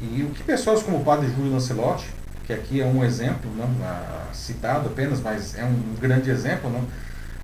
E 0.00 0.22
o 0.22 0.30
que 0.30 0.42
pessoas 0.42 0.82
como 0.82 0.96
o 0.96 1.04
padre 1.04 1.28
Júlio 1.28 1.52
Lancelotti, 1.52 2.08
que 2.46 2.52
aqui 2.52 2.80
é 2.80 2.84
um 2.86 3.04
exemplo, 3.04 3.48
não, 3.56 3.68
citado 4.32 4.88
apenas, 4.88 5.20
mas 5.20 5.56
é 5.56 5.64
um 5.64 5.94
grande 6.00 6.30
exemplo, 6.30 6.70
não, 6.70 6.84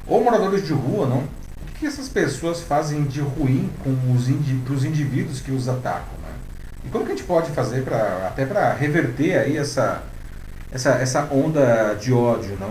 ou 0.07 0.23
moradores 0.23 0.65
de 0.65 0.73
rua, 0.73 1.07
não, 1.07 1.19
o 1.19 1.79
que 1.79 1.87
essas 1.87 2.09
pessoas 2.09 2.61
fazem 2.61 3.05
de 3.05 3.21
ruim 3.21 3.71
com 3.83 3.91
os 4.13 4.29
indi 4.29 4.61
os 4.71 4.85
indivíduos 4.85 5.41
que 5.41 5.51
os 5.51 5.69
atacam? 5.69 6.19
Né? 6.23 6.35
E 6.85 6.89
como 6.89 7.05
que 7.05 7.13
a 7.13 7.17
gente 7.17 7.27
pode 7.27 7.51
fazer 7.51 7.83
pra, 7.83 8.29
até 8.29 8.47
para 8.47 8.73
reverter 8.73 9.39
aí 9.39 9.57
essa, 9.57 10.03
essa, 10.71 10.91
essa 10.91 11.29
onda 11.33 11.95
de 11.95 12.13
ódio? 12.13 12.57
Não? 12.59 12.71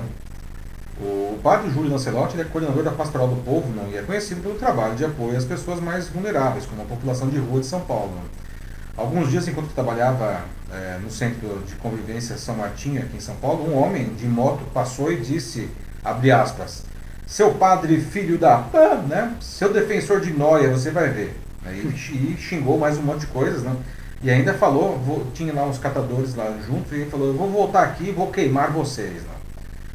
O 0.98 1.38
padre 1.44 1.70
Júlio 1.72 1.92
Lancelotti 1.92 2.40
é 2.40 2.46
coordenador 2.46 2.82
da 2.82 2.92
Pastoral 2.92 3.28
do 3.28 3.36
Povo 3.44 3.68
não, 3.76 3.92
e 3.92 3.98
é 3.98 4.02
conhecido 4.02 4.42
pelo 4.42 4.56
trabalho 4.56 4.96
de 4.96 5.04
apoio 5.04 5.38
às 5.38 5.44
pessoas 5.44 5.82
mais 5.82 6.08
vulneráveis, 6.08 6.66
como 6.66 6.82
a 6.82 6.86
população 6.86 7.28
de 7.28 7.38
rua 7.38 7.60
de 7.60 7.66
São 7.66 7.82
Paulo. 7.82 8.14
Não? 8.16 9.04
Alguns 9.04 9.30
dias, 9.30 9.46
enquanto 9.46 9.74
trabalhava 9.74 10.46
é, 10.72 10.98
no 11.04 11.12
Centro 11.12 11.62
de 11.68 11.76
Convivência 11.76 12.38
São 12.38 12.56
Martinho, 12.56 13.02
aqui 13.02 13.18
em 13.18 13.20
São 13.20 13.36
Paulo, 13.36 13.70
um 13.70 13.78
homem 13.78 14.14
de 14.14 14.26
moto 14.26 14.64
passou 14.74 15.12
e 15.12 15.18
disse, 15.18 15.70
abre 16.02 16.32
aspas, 16.32 16.84
seu 17.26 17.54
padre 17.54 18.00
filho 18.00 18.38
da 18.38 18.58
pã, 18.58 18.96
né? 19.08 19.36
Seu 19.42 19.74
defensor 19.74 20.22
de 20.22 20.32
noia, 20.32 20.70
você 20.70 20.92
vai 20.92 21.10
ver. 21.10 21.36
E, 21.68 22.38
xingou 22.38 22.78
mais 22.78 22.98
um 22.98 23.02
monte 23.02 23.22
de 23.22 23.28
coisas, 23.28 23.64
né? 23.64 23.76
E 24.22 24.30
ainda 24.30 24.54
falou, 24.54 24.98
vou, 25.00 25.28
tinha 25.34 25.54
lá 25.54 25.66
uns 25.66 25.78
catadores 25.78 26.36
lá 26.36 26.56
juntos, 26.66 26.92
e 26.92 26.96
ele 26.96 27.10
falou, 27.10 27.28
eu 27.28 27.34
vou 27.34 27.50
voltar 27.50 27.84
aqui 27.84 28.10
e 28.10 28.12
vou 28.12 28.32
queimar 28.32 28.72
vocês. 28.72 29.24
Né? 29.24 29.36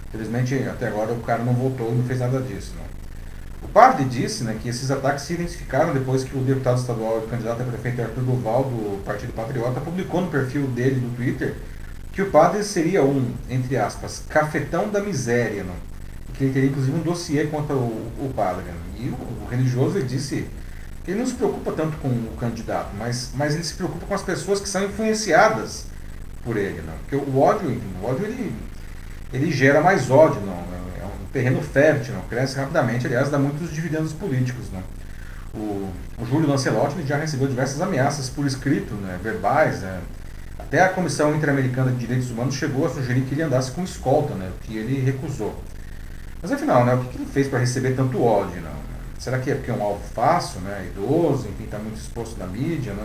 Infelizmente, 0.09 0.55
até 0.69 0.89
agora 0.89 1.13
o 1.13 1.21
cara 1.21 1.43
não 1.43 1.55
voltou 1.55 1.91
e 1.91 1.95
não 1.95 2.05
fez 2.05 2.21
nada 2.21 2.41
disso. 2.41 2.75
Né? 2.77 2.85
O 3.63 3.69
padre 3.69 4.05
disse 4.05 4.45
né, 4.45 4.57
que 4.61 4.69
esses 4.69 4.91
ataques 4.91 5.25
se 5.25 5.35
identificaram 5.35 5.93
depois 5.93 6.25
que 6.25 6.37
o 6.37 6.41
deputado 6.41 6.79
estadual 6.79 7.23
e 7.25 7.31
candidato 7.31 7.63
a 7.63 7.65
prefeito 7.65 8.03
Arthur 8.03 8.23
Duval, 8.23 8.65
do 8.65 9.03
Partido 9.05 9.33
Patriota, 9.33 9.81
publicou 9.81 10.21
no 10.21 10.29
perfil 10.29 10.67
dele 10.69 11.01
no 11.01 11.11
Twitter 11.15 11.55
que 12.13 12.23
o 12.23 12.31
padre 12.31 12.65
seria 12.65 13.05
um, 13.05 13.33
entre 13.49 13.77
aspas, 13.77 14.25
cafetão 14.29 14.89
da 14.89 15.01
miséria, 15.01 15.63
né? 15.63 15.75
Ele 16.45 16.53
teria 16.53 16.69
inclusive 16.71 16.97
um 16.97 17.03
dossiê 17.03 17.45
contra 17.47 17.75
o, 17.75 18.13
o 18.19 18.33
padre. 18.35 18.65
Né? 18.65 18.75
E 18.99 19.09
o, 19.09 19.15
o 19.15 19.49
religioso 19.51 19.99
ele 19.99 20.07
disse 20.07 20.47
que 21.05 21.11
ele 21.11 21.21
não 21.21 21.27
se 21.27 21.35
preocupa 21.35 21.73
tanto 21.73 21.97
com 21.99 22.09
o 22.09 22.37
candidato, 22.39 22.91
mas, 22.99 23.31
mas 23.35 23.55
ele 23.55 23.65
se 23.65 23.75
preocupa 23.75 24.07
com 24.07 24.15
as 24.15 24.23
pessoas 24.23 24.61
que 24.61 24.69
são 24.69 24.85
influenciadas 24.85 25.87
por 26.45 26.57
ele. 26.57 26.81
Né? 26.81 26.93
Porque 27.01 27.17
o 27.17 27.39
ódio, 27.39 27.71
o 28.01 28.07
ódio 28.07 28.27
ele, 28.27 28.53
ele 29.33 29.51
gera 29.51 29.81
mais 29.81 30.11
ódio, 30.11 30.41
não, 30.41 30.55
né? 30.55 30.81
terreno 31.33 31.63
fértil, 31.63 32.15
não? 32.15 32.23
cresce 32.23 32.57
rapidamente, 32.57 33.07
aliás, 33.07 33.31
dá 33.31 33.39
muitos 33.39 33.73
dividendos 33.73 34.13
políticos. 34.13 34.67
Não? 34.73 34.83
O, 35.55 35.91
o 36.19 36.27
Júlio 36.27 36.49
Lancelotti 36.49 37.03
já 37.07 37.17
recebeu 37.17 37.49
diversas 37.49 37.81
ameaças 37.81 38.29
por 38.29 38.47
escrito, 38.47 38.95
né, 38.95 39.19
verbais. 39.23 39.81
Né? 39.81 40.01
Até 40.59 40.83
a 40.83 40.89
Comissão 40.89 41.35
Interamericana 41.35 41.91
de 41.91 41.99
Direitos 41.99 42.31
Humanos 42.31 42.55
chegou 42.55 42.87
a 42.87 42.91
sugerir 42.91 43.23
que 43.23 43.35
ele 43.35 43.43
andasse 43.43 43.71
com 43.73 43.83
escolta, 43.83 44.35
né, 44.35 44.51
que 44.63 44.77
ele 44.77 45.01
recusou. 45.01 45.61
Mas 46.43 46.53
afinal, 46.53 46.85
né, 46.85 46.95
o 46.95 47.05
que 47.05 47.17
ele 47.17 47.27
fez 47.27 47.49
para 47.49 47.59
receber 47.59 47.95
tanto 47.95 48.23
ódio? 48.23 48.61
Não? 48.63 48.81
Será 49.19 49.39
que 49.39 49.51
é 49.51 49.55
porque 49.55 49.71
é 49.71 49.75
um 49.75 49.83
alvo 49.83 50.03
fácil, 50.15 50.61
né, 50.61 50.89
idoso, 50.91 51.47
enfim, 51.49 51.65
está 51.65 51.79
muito 51.79 51.99
exposto 51.99 52.39
na 52.39 52.47
mídia? 52.47 52.93
Né? 52.95 53.05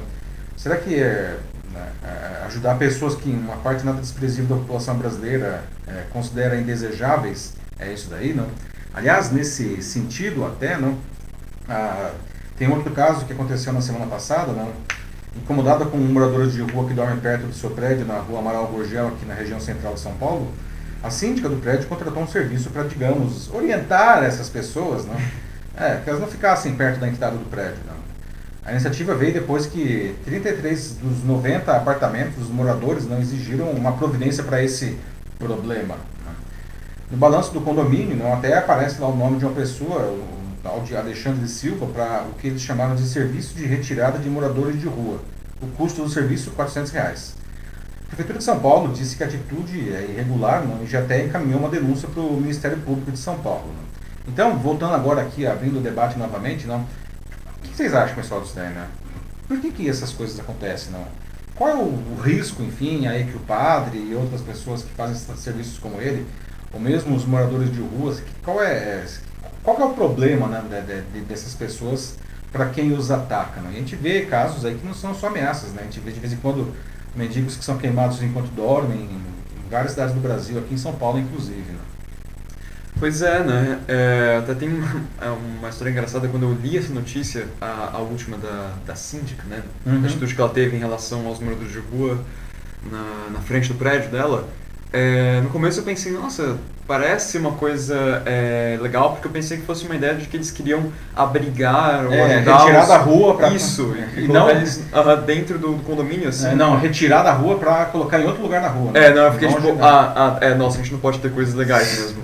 Será 0.56 0.78
que 0.78 0.96
é, 0.96 1.38
né, 1.74 1.92
é 2.04 2.46
ajudar 2.46 2.78
pessoas 2.78 3.16
que 3.16 3.30
uma 3.30 3.58
parte 3.58 3.86
nada 3.86 4.00
desprezível 4.00 4.56
da 4.56 4.62
população 4.62 4.98
brasileira 4.98 5.64
é, 5.86 6.04
considera 6.12 6.56
indesejáveis 6.56 7.54
é 7.78 7.92
isso 7.92 8.10
daí, 8.10 8.34
não? 8.34 8.48
Aliás, 8.94 9.32
nesse 9.32 9.82
sentido 9.82 10.46
até, 10.46 10.78
não? 10.78 10.98
Ah, 11.68 12.12
tem 12.58 12.70
outro 12.70 12.92
caso 12.92 13.26
que 13.26 13.34
aconteceu 13.34 13.74
na 13.74 13.82
semana 13.82 14.06
passada, 14.06 14.54
não? 14.54 14.72
Incomodada 15.36 15.86
com 15.86 15.98
moradores 15.98 16.54
de 16.54 16.62
rua 16.62 16.88
que 16.88 16.94
dormem 16.94 17.20
perto 17.20 17.48
do 17.48 17.54
seu 17.54 17.72
prédio, 17.72 18.06
na 18.06 18.20
rua 18.20 18.40
Amaral 18.40 18.68
Gorgel, 18.68 19.08
aqui 19.08 19.26
na 19.26 19.34
região 19.34 19.60
central 19.60 19.96
de 19.96 20.00
São 20.00 20.14
Paulo, 20.14 20.50
a 21.06 21.10
síndica 21.12 21.48
do 21.48 21.58
prédio 21.58 21.88
contratou 21.88 22.24
um 22.24 22.28
serviço 22.28 22.72
para, 22.72 22.84
digamos, 22.84 23.54
orientar 23.54 24.24
essas 24.24 24.50
pessoas, 24.50 25.06
não? 25.06 25.16
É, 25.78 25.98
que 25.98 26.10
elas 26.10 26.20
não 26.20 26.28
ficassem 26.28 26.74
perto 26.74 27.00
da 27.00 27.08
entrada 27.08 27.38
do 27.38 27.48
prédio, 27.50 27.78
não. 27.86 27.94
A 28.64 28.72
iniciativa 28.72 29.14
veio 29.14 29.34
depois 29.34 29.68
que 29.68 30.16
33 30.26 30.94
dos 30.94 31.24
90 31.24 31.72
apartamentos 31.72 32.36
dos 32.36 32.50
moradores 32.50 33.06
não 33.08 33.20
exigiram 33.20 33.70
uma 33.70 33.92
providência 33.92 34.44
para 34.44 34.64
esse 34.64 34.98
problema. 35.38 35.98
No 37.12 37.18
balanço 37.18 37.54
do 37.54 37.62
condomínio, 37.62 38.16
não, 38.16 38.34
até 38.34 38.58
aparece 38.58 39.00
lá 39.00 39.08
o 39.08 39.16
nome 39.16 39.38
de 39.38 39.46
uma 39.46 39.54
pessoa, 39.54 40.02
o 40.02 40.58
tal 40.64 40.82
de 40.82 40.98
Alexandre 40.98 41.48
Silva, 41.48 41.86
para 41.86 42.24
o 42.24 42.34
que 42.34 42.48
eles 42.48 42.62
chamaram 42.62 42.96
de 42.96 43.06
serviço 43.06 43.54
de 43.54 43.68
retirada 43.68 44.18
de 44.18 44.28
moradores 44.28 44.80
de 44.80 44.88
rua. 44.88 45.20
O 45.62 45.68
custo 45.68 46.02
do 46.02 46.10
serviço, 46.10 46.50
400 46.52 46.92
reais. 46.92 47.36
A 48.06 48.08
Prefeitura 48.08 48.38
de 48.38 48.44
São 48.44 48.60
Paulo 48.60 48.94
disse 48.94 49.16
que 49.16 49.24
a 49.24 49.28
atitude 49.28 49.94
é 49.94 50.08
irregular 50.10 50.66
não, 50.66 50.84
e 50.84 50.88
já 50.88 51.00
até 51.00 51.26
encaminhou 51.26 51.60
uma 51.60 51.70
denúncia 51.70 52.08
para 52.08 52.22
o 52.22 52.40
Ministério 52.40 52.78
Público 52.78 53.12
de 53.12 53.18
São 53.18 53.38
Paulo. 53.40 53.68
Não. 53.68 54.32
Então, 54.32 54.58
voltando 54.58 54.94
agora 54.94 55.22
aqui, 55.22 55.46
abrindo 55.46 55.80
o 55.80 55.82
debate 55.82 56.18
novamente, 56.18 56.66
não, 56.66 56.82
o 56.82 57.62
que 57.62 57.76
vocês 57.76 57.94
acham, 57.94 58.16
pessoal 58.16 58.42
do 58.42 58.48
STEM, 58.48 58.70
né? 58.70 58.88
Por 59.48 59.60
que, 59.60 59.72
que 59.72 59.90
essas 59.90 60.12
coisas 60.12 60.40
acontecem? 60.40 60.92
Não? 60.92 61.06
Qual 61.56 61.70
é 61.70 61.76
o, 61.76 61.84
o 61.86 62.20
risco, 62.22 62.62
enfim, 62.64 63.08
aí 63.08 63.26
que 63.26 63.38
o 63.38 63.40
padre 63.40 63.98
e 63.98 64.16
outras 64.16 64.42
pessoas 64.42 64.84
que 64.84 64.92
fazem 64.94 65.16
serviços 65.38 65.78
como 65.78 66.02
ele 66.02 66.26
ou 66.74 66.80
mesmo 66.80 67.16
os 67.16 67.26
moradores 67.26 67.72
de 67.72 67.80
ruas, 67.80 68.22
qual 68.44 68.62
é, 68.62 69.06
qual 69.64 69.80
é 69.80 69.86
o 69.86 69.94
problema 69.94 70.48
né, 70.48 70.84
de, 70.86 71.20
de, 71.20 71.26
dessas 71.26 71.54
pessoas 71.54 72.16
para 72.52 72.70
quem 72.70 72.92
os 72.92 73.10
ataca? 73.10 73.62
Né? 73.62 73.70
A 73.70 73.80
gente 73.80 73.96
vê 73.96 74.26
casos 74.26 74.66
aí 74.66 74.76
que 74.76 74.86
não 74.86 74.94
são 74.94 75.16
só 75.16 75.28
ameaças, 75.28 75.72
né? 75.72 75.82
a 75.82 75.86
gente 75.86 76.02
vê 76.02 76.12
de 76.12 76.20
vez 76.20 76.34
em 76.34 76.38
quando 76.38 76.74
mendigos 77.16 77.56
que 77.56 77.64
são 77.64 77.78
queimados 77.78 78.22
enquanto 78.22 78.48
dormem 78.56 79.00
em 79.00 79.70
várias 79.70 79.92
cidades 79.92 80.14
do 80.14 80.22
Brasil, 80.22 80.60
aqui 80.60 80.74
em 80.74 80.78
São 80.78 80.94
Paulo 80.94 81.20
inclusive. 81.20 81.72
Né? 81.72 81.80
Pois 82.98 83.22
é, 83.22 83.44
né? 83.44 83.80
É, 83.88 84.38
até 84.40 84.54
tem 84.54 84.70
uma, 84.70 85.02
é 85.22 85.30
uma, 85.30 85.70
história 85.70 85.92
engraçada 85.92 86.28
quando 86.28 86.44
eu 86.44 86.54
li 86.54 86.78
essa 86.78 86.94
notícia, 86.94 87.48
a, 87.60 87.92
a 87.94 87.98
última 88.00 88.38
da, 88.38 88.74
da 88.86 88.96
síndica, 88.96 89.44
né? 89.50 89.64
Uhum. 89.86 90.02
A 90.02 90.06
atitude 90.06 90.34
que 90.34 90.40
ela 90.40 90.50
teve 90.50 90.78
em 90.78 90.80
relação 90.80 91.28
aos 91.28 91.40
moradores 91.40 91.74
de 91.74 91.80
rua 91.80 92.24
na, 92.90 93.30
na 93.34 93.40
frente 93.40 93.68
do 93.68 93.76
prédio 93.76 94.12
dela. 94.12 94.48
É, 94.98 95.42
no 95.42 95.50
começo 95.50 95.82
eu 95.82 95.84
pensei, 95.84 96.10
nossa, 96.14 96.56
parece 96.88 97.38
uma 97.38 97.52
coisa 97.52 98.24
é, 98.26 98.80
legal, 98.82 99.12
porque 99.12 99.28
eu 99.28 99.32
pensei 99.32 99.58
que 99.58 99.66
fosse 99.66 99.86
uma 99.86 99.94
ideia 99.94 100.16
de 100.16 100.26
que 100.26 100.38
eles 100.38 100.50
queriam 100.50 100.90
abrigar 101.14 102.06
ou 102.06 102.14
é, 102.14 102.38
retirar 102.38 102.82
os... 102.82 102.88
da 102.88 102.98
rua 102.98 103.36
para 103.36 103.50
isso 103.50 103.94
e, 104.16 104.22
e 104.22 104.28
não 104.30 104.50
eles 104.50 104.78
uh, 104.94 105.22
dentro 105.26 105.60
do, 105.60 105.74
condomínio 105.80 106.30
assim. 106.30 106.48
É, 106.48 106.56
não, 106.56 106.80
retirar 106.80 107.24
da 107.24 107.34
rua 107.34 107.58
para 107.58 107.88
colocar 107.88 108.22
em 108.22 108.26
outro 108.26 108.42
lugar 108.42 108.62
na 108.62 108.70
rua. 108.70 108.94
Né? 108.94 109.08
É, 109.08 109.14
não, 109.14 109.24
eu 109.24 109.34
fiquei 109.34 109.50
tipo, 109.50 109.84
ah, 109.84 110.14
ah, 110.16 110.38
é, 110.40 110.56
nossa, 110.56 110.80
a 110.80 110.82
gente 110.82 110.94
não 110.94 111.00
pode 111.00 111.20
ter 111.20 111.30
coisas 111.30 111.54
legais 111.54 112.00
mesmo. 112.00 112.22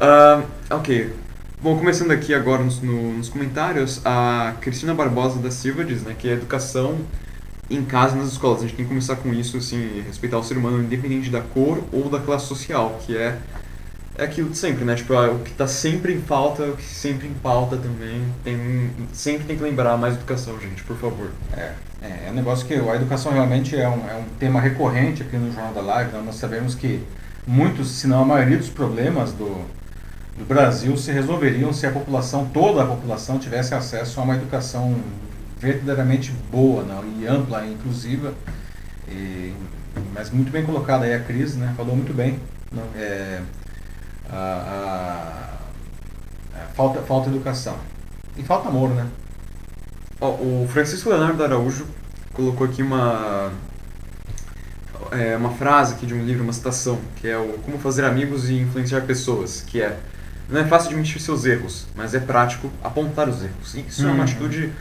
uh, 0.00 0.44
ok. 0.68 1.14
Bom, 1.62 1.78
começando 1.78 2.10
aqui 2.10 2.34
agora 2.34 2.62
nos, 2.62 2.82
no, 2.82 3.14
nos 3.14 3.30
comentários, 3.30 4.02
a 4.04 4.52
Cristina 4.60 4.92
Barbosa 4.92 5.38
da 5.38 5.50
Silva 5.50 5.82
diz 5.82 6.02
né, 6.02 6.14
que 6.18 6.28
a 6.28 6.34
educação 6.34 6.98
em 7.70 7.84
casa 7.84 8.16
nas 8.16 8.28
escolas. 8.28 8.58
A 8.58 8.62
gente 8.62 8.76
tem 8.76 8.84
que 8.84 8.88
começar 8.88 9.16
com 9.16 9.32
isso, 9.32 9.56
assim, 9.56 10.02
respeitar 10.06 10.38
o 10.38 10.42
ser 10.42 10.56
humano 10.56 10.82
independente 10.82 11.30
da 11.30 11.40
cor 11.40 11.82
ou 11.92 12.08
da 12.08 12.18
classe 12.18 12.46
social, 12.46 13.00
que 13.04 13.16
é, 13.16 13.38
é 14.16 14.24
aquilo 14.24 14.50
de 14.50 14.58
sempre, 14.58 14.84
né? 14.84 14.94
Tipo, 14.94 15.14
o 15.14 15.38
que 15.40 15.50
está 15.50 15.66
sempre 15.66 16.12
em 16.12 16.20
falta, 16.20 16.62
o 16.64 16.76
que 16.76 16.84
sempre 16.84 17.26
em 17.26 17.34
pauta 17.34 17.76
também. 17.76 18.22
Tem, 18.42 18.90
sempre 19.12 19.44
tem 19.44 19.56
que 19.56 19.62
lembrar 19.62 19.96
mais 19.96 20.14
educação, 20.14 20.58
gente, 20.60 20.82
por 20.84 20.96
favor. 20.96 21.30
É, 21.56 21.72
é, 22.02 22.26
é 22.26 22.30
um 22.30 22.34
negócio 22.34 22.66
que 22.66 22.74
a 22.74 22.96
educação 22.96 23.32
realmente 23.32 23.74
é 23.74 23.88
um, 23.88 24.08
é 24.08 24.14
um 24.14 24.24
tema 24.38 24.60
recorrente 24.60 25.22
aqui 25.22 25.36
no 25.36 25.52
Jornal 25.52 25.72
da 25.72 25.80
Live. 25.80 26.12
Né? 26.12 26.22
Nós 26.24 26.36
sabemos 26.36 26.74
que 26.74 27.02
muitos, 27.46 27.88
se 27.88 28.06
não 28.06 28.22
a 28.22 28.24
maioria 28.24 28.58
dos 28.58 28.68
problemas 28.68 29.32
do, 29.32 29.64
do 30.36 30.44
Brasil 30.46 30.96
se 30.96 31.10
resolveriam 31.10 31.72
se 31.72 31.86
a 31.86 31.90
população, 31.90 32.46
toda 32.46 32.82
a 32.82 32.86
população, 32.86 33.38
tivesse 33.38 33.74
acesso 33.74 34.20
a 34.20 34.22
uma 34.22 34.34
educação 34.34 34.96
verdadeiramente 35.58 36.32
boa 36.50 36.82
não, 36.82 37.04
e 37.18 37.26
ampla 37.26 37.64
e 37.64 37.72
inclusiva. 37.72 38.34
E, 39.08 39.52
mas 40.12 40.30
muito 40.30 40.50
bem 40.50 40.64
colocada 40.64 41.04
aí 41.04 41.14
a 41.14 41.20
Cris, 41.20 41.56
né? 41.56 41.72
Falou 41.76 41.94
muito 41.94 42.12
bem. 42.12 42.38
Não, 42.72 42.84
é, 42.96 43.40
a, 44.30 45.58
a, 46.54 46.60
a, 46.60 46.66
falta, 46.74 47.00
falta 47.02 47.28
educação. 47.28 47.76
E 48.36 48.42
falta 48.42 48.68
amor, 48.68 48.90
né? 48.90 49.06
Oh, 50.20 50.26
o 50.62 50.68
Francisco 50.68 51.08
Leonardo 51.10 51.42
Araújo 51.42 51.86
colocou 52.32 52.66
aqui 52.66 52.82
uma 52.82 53.52
é, 55.10 55.36
uma 55.36 55.50
frase 55.50 55.94
aqui 55.94 56.06
de 56.06 56.14
um 56.14 56.24
livro, 56.24 56.42
uma 56.42 56.52
citação, 56.52 56.98
que 57.16 57.28
é 57.28 57.36
o 57.36 57.58
Como 57.64 57.78
Fazer 57.78 58.04
Amigos 58.04 58.48
e 58.48 58.54
Influenciar 58.54 59.02
Pessoas, 59.02 59.62
que 59.66 59.80
é 59.80 59.98
não 60.48 60.60
é 60.60 60.64
fácil 60.64 60.90
admitir 60.90 61.20
seus 61.20 61.46
erros, 61.46 61.86
mas 61.96 62.14
é 62.14 62.20
prático 62.20 62.70
apontar 62.82 63.28
os 63.28 63.42
erros. 63.42 63.74
Isso 63.74 64.02
uhum. 64.02 64.08
é 64.08 64.12
uma 64.12 64.18
uhum. 64.18 64.24
atitude, 64.24 64.72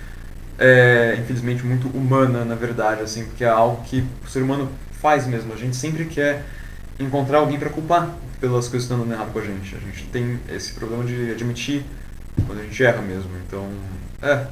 é, 0.58 1.18
infelizmente, 1.20 1.66
muito 1.66 1.88
humana, 1.88 2.46
na 2.46 2.56
verdade, 2.56 3.02
assim, 3.02 3.26
porque 3.26 3.44
é 3.44 3.50
algo 3.50 3.84
que 3.84 4.06
o 4.26 4.30
ser 4.30 4.42
humano 4.42 4.72
faz 4.92 5.28
mesmo. 5.28 5.54
A 5.54 5.58
gente 5.58 5.76
sempre 5.76 6.06
quer 6.06 6.44
encontrar 7.00 7.40
alguém 7.40 7.60
para 7.60 7.70
culpar 7.70 8.10
pelas 8.40 8.68
coisas 8.68 8.88
que 8.88 8.94
estão 8.94 9.00
dando 9.00 9.14
errado 9.14 9.32
com 9.32 9.40
a 9.40 9.44
gente. 9.44 9.76
A 9.76 9.80
gente 9.80 10.06
tem 10.06 10.40
esse 10.50 10.74
problema 10.74 11.04
de 11.04 11.32
admitir 11.32 11.84
quando 12.46 12.60
a 12.60 12.64
gente 12.64 12.84
erra 12.84 13.02
mesmo. 13.02 13.32
Então, 13.46 13.68
é. 14.22 14.46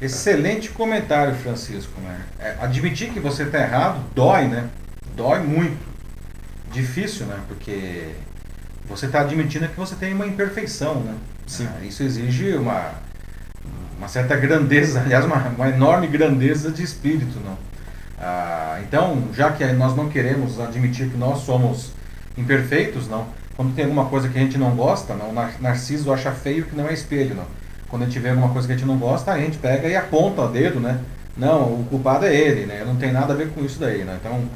Excelente 0.00 0.70
comentário, 0.70 1.34
Francisco. 1.36 2.00
Né? 2.00 2.20
É, 2.38 2.56
admitir 2.60 3.10
que 3.10 3.20
você 3.20 3.44
está 3.44 3.60
errado 3.60 4.04
dói, 4.14 4.48
né? 4.48 4.68
Dói 5.16 5.40
muito. 5.40 5.94
Difícil, 6.72 7.26
né? 7.26 7.40
Porque 7.46 8.10
você 8.86 9.06
está 9.06 9.20
admitindo 9.20 9.68
que 9.68 9.76
você 9.76 9.94
tem 9.94 10.12
uma 10.12 10.26
imperfeição, 10.26 11.00
né? 11.00 11.14
Sim. 11.46 11.68
Ah, 11.70 11.84
isso 11.84 12.02
exige 12.02 12.54
uma, 12.56 12.92
uma 13.98 14.08
certa 14.08 14.36
grandeza, 14.36 15.00
aliás, 15.04 15.24
uma, 15.24 15.36
uma 15.48 15.68
enorme 15.68 16.06
grandeza 16.06 16.70
de 16.70 16.82
espírito, 16.82 17.38
não? 17.44 17.56
Ah, 18.18 18.80
então, 18.86 19.24
já 19.34 19.50
que 19.52 19.64
nós 19.72 19.96
não 19.96 20.08
queremos 20.08 20.60
admitir 20.60 21.08
que 21.08 21.16
nós 21.16 21.40
somos 21.40 21.92
imperfeitos, 22.36 23.08
não? 23.08 23.26
Quando 23.56 23.74
tem 23.74 23.84
alguma 23.84 24.06
coisa 24.06 24.28
que 24.28 24.38
a 24.38 24.40
gente 24.40 24.58
não 24.58 24.74
gosta, 24.74 25.14
não? 25.14 25.32
Narciso 25.60 26.12
acha 26.12 26.32
feio 26.32 26.64
que 26.64 26.74
não 26.74 26.88
é 26.88 26.92
espelho, 26.92 27.34
não? 27.34 27.46
Quando 27.88 28.02
a 28.02 28.04
gente 28.06 28.18
vê 28.18 28.30
alguma 28.30 28.48
coisa 28.48 28.66
que 28.66 28.72
a 28.72 28.76
gente 28.76 28.86
não 28.86 28.98
gosta, 28.98 29.32
a 29.32 29.38
gente 29.38 29.58
pega 29.58 29.88
e 29.88 29.94
aponta 29.94 30.42
o 30.42 30.48
dedo, 30.48 30.80
né? 30.80 31.00
Não, 31.36 31.62
o 31.62 31.86
culpado 31.88 32.26
é 32.26 32.34
ele, 32.34 32.66
né? 32.66 32.82
Não 32.84 32.96
tem 32.96 33.12
nada 33.12 33.32
a 33.32 33.36
ver 33.36 33.50
com 33.50 33.64
isso 33.64 33.78
daí, 33.78 34.04
né? 34.04 34.18
Então, 34.20 34.48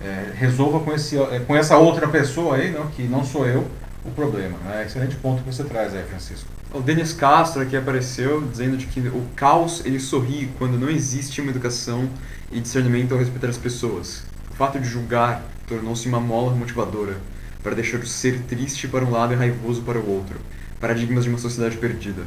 é, 0.00 0.32
resolva 0.34 0.80
com, 0.80 0.92
esse, 0.92 1.18
é, 1.18 1.40
com 1.40 1.56
essa 1.56 1.76
outra 1.76 2.08
pessoa 2.08 2.56
aí, 2.56 2.70
não, 2.70 2.86
que 2.86 3.02
não 3.02 3.24
sou 3.24 3.46
eu, 3.46 3.66
o 4.04 4.10
problema. 4.10 4.56
Né? 4.64 4.84
Excelente 4.86 5.16
ponto 5.16 5.42
que 5.42 5.52
você 5.52 5.64
traz 5.64 5.94
aí, 5.94 6.02
Francisco. 6.04 6.48
O 6.76 6.82
Denis 6.82 7.14
Castro 7.14 7.62
aqui 7.62 7.74
apareceu 7.74 8.46
dizendo 8.46 8.76
de 8.76 8.84
que 8.84 9.00
o 9.00 9.26
caos 9.34 9.82
ele 9.86 9.98
sorri 9.98 10.50
quando 10.58 10.78
não 10.78 10.90
existe 10.90 11.40
uma 11.40 11.50
educação 11.50 12.06
e 12.52 12.60
discernimento 12.60 13.12
ao 13.12 13.18
respeitar 13.18 13.48
as 13.48 13.56
pessoas. 13.56 14.24
O 14.50 14.54
fato 14.54 14.78
de 14.78 14.86
julgar 14.86 15.42
tornou-se 15.66 16.06
uma 16.06 16.20
mola 16.20 16.54
motivadora 16.54 17.16
para 17.62 17.74
deixar 17.74 18.00
o 18.00 18.06
ser 18.06 18.40
triste 18.40 18.86
para 18.88 19.06
um 19.06 19.10
lado 19.10 19.32
e 19.32 19.36
raivoso 19.36 19.80
para 19.80 19.98
o 19.98 20.06
outro. 20.06 20.38
Paradigmas 20.78 21.24
de 21.24 21.30
uma 21.30 21.38
sociedade 21.38 21.78
perdida. 21.78 22.24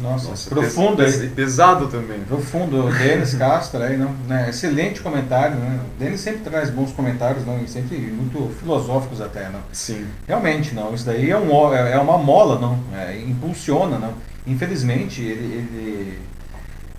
Nossa, 0.00 0.28
Nossa 0.28 0.48
profundo 0.48 1.02
pes, 1.02 1.20
aí. 1.20 1.28
Pesado 1.28 1.88
também. 1.88 2.20
Profundo. 2.20 2.86
O 2.86 2.92
Denis 2.92 3.34
Castro 3.34 3.82
aí, 3.82 3.96
não, 3.96 4.12
né? 4.26 4.48
excelente 4.48 5.00
comentário. 5.00 5.56
Né? 5.56 5.80
O 5.96 5.98
Denis 5.98 6.20
sempre 6.20 6.40
traz 6.40 6.70
bons 6.70 6.92
comentários, 6.92 7.44
não? 7.44 7.60
E 7.60 7.68
sempre 7.68 7.96
muito 7.96 8.54
filosóficos 8.60 9.20
até. 9.20 9.48
Não? 9.48 9.60
Sim. 9.72 10.06
Realmente, 10.26 10.74
não. 10.74 10.94
Isso 10.94 11.04
daí 11.04 11.30
é, 11.30 11.36
um, 11.36 11.74
é, 11.74 11.92
é 11.92 11.98
uma 11.98 12.16
mola, 12.18 12.58
não? 12.58 12.78
É, 12.96 13.18
impulsiona, 13.18 13.98
não? 13.98 14.14
Infelizmente, 14.46 15.20
ele, 15.20 15.54
ele 15.54 16.18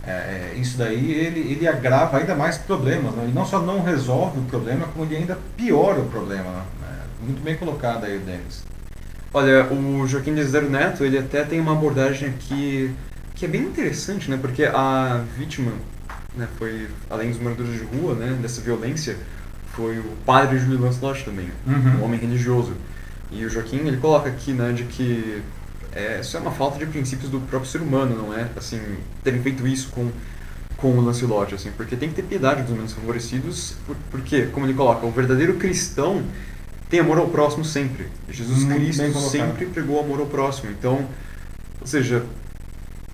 é, 0.05 0.11
é, 0.11 0.53
isso 0.55 0.77
daí 0.77 1.11
ele, 1.11 1.39
ele 1.51 1.67
agrava 1.67 2.17
ainda 2.17 2.35
mais 2.35 2.57
problemas. 2.57 3.15
Não? 3.15 3.27
E 3.27 3.31
não 3.31 3.45
só 3.45 3.59
não 3.59 3.83
resolve 3.83 4.39
o 4.39 4.43
problema, 4.43 4.87
como 4.87 5.05
ele 5.05 5.17
ainda 5.17 5.37
piora 5.55 5.99
o 5.99 6.09
problema. 6.09 6.43
Não? 6.43 6.87
É, 6.87 7.25
muito 7.25 7.43
bem 7.43 7.55
colocado 7.55 8.05
aí, 8.05 8.17
Denis. 8.19 8.63
Olha, 9.33 9.71
o 9.71 10.07
Joaquim 10.07 10.33
Desidero 10.33 10.69
Neto, 10.69 11.03
ele 11.03 11.17
até 11.17 11.43
tem 11.43 11.59
uma 11.59 11.73
abordagem 11.73 12.29
aqui 12.29 12.91
que 13.35 13.45
é 13.45 13.47
bem 13.47 13.61
interessante, 13.61 14.29
né? 14.29 14.37
Porque 14.41 14.63
a 14.65 15.23
vítima, 15.37 15.71
né, 16.35 16.47
foi, 16.57 16.87
além 17.09 17.29
dos 17.29 17.39
moradores 17.39 17.73
de 17.73 17.83
rua, 17.83 18.15
né, 18.15 18.37
dessa 18.41 18.59
violência, 18.59 19.15
foi 19.73 19.99
o 19.99 20.11
padre 20.25 20.59
Júlio 20.59 20.81
Lancelot 20.81 21.23
também, 21.23 21.49
uhum. 21.65 21.99
um 21.99 22.03
homem 22.03 22.19
religioso. 22.19 22.73
E 23.31 23.45
o 23.45 23.49
Joaquim, 23.49 23.77
ele 23.77 23.97
coloca 23.97 24.27
aqui, 24.27 24.51
né, 24.51 24.73
de 24.73 24.83
que 24.83 25.41
é, 25.93 26.19
isso 26.19 26.35
é 26.35 26.39
uma 26.39 26.51
falta 26.51 26.79
de 26.79 26.85
princípios 26.87 27.29
do 27.29 27.39
próprio 27.39 27.69
ser 27.69 27.81
humano, 27.81 28.15
não 28.15 28.33
é? 28.33 28.49
Assim, 28.57 28.81
terem 29.23 29.41
feito 29.41 29.67
isso 29.67 29.89
com 29.89 30.11
com 30.81 30.97
o 30.97 31.01
Lancelot, 31.01 31.53
assim, 31.53 31.71
porque 31.75 31.95
tem 31.95 32.09
que 32.09 32.15
ter 32.15 32.23
piedade 32.23 32.63
dos 32.63 32.71
menos 32.71 32.93
favorecidos, 32.93 33.75
por, 33.85 33.95
porque, 34.09 34.45
como 34.47 34.65
ele 34.65 34.73
coloca, 34.73 35.05
o 35.05 35.11
verdadeiro 35.11 35.55
cristão 35.55 36.23
tem 36.89 36.99
amor 36.99 37.19
ao 37.19 37.27
próximo 37.27 37.63
sempre. 37.63 38.07
Jesus 38.29 38.63
Muito 38.63 38.75
Cristo 38.75 39.19
sempre 39.19 39.67
pregou 39.67 39.99
amor 39.99 40.19
ao 40.19 40.25
próximo. 40.25 40.71
Então, 40.71 41.05
ou 41.79 41.87
seja, 41.87 42.23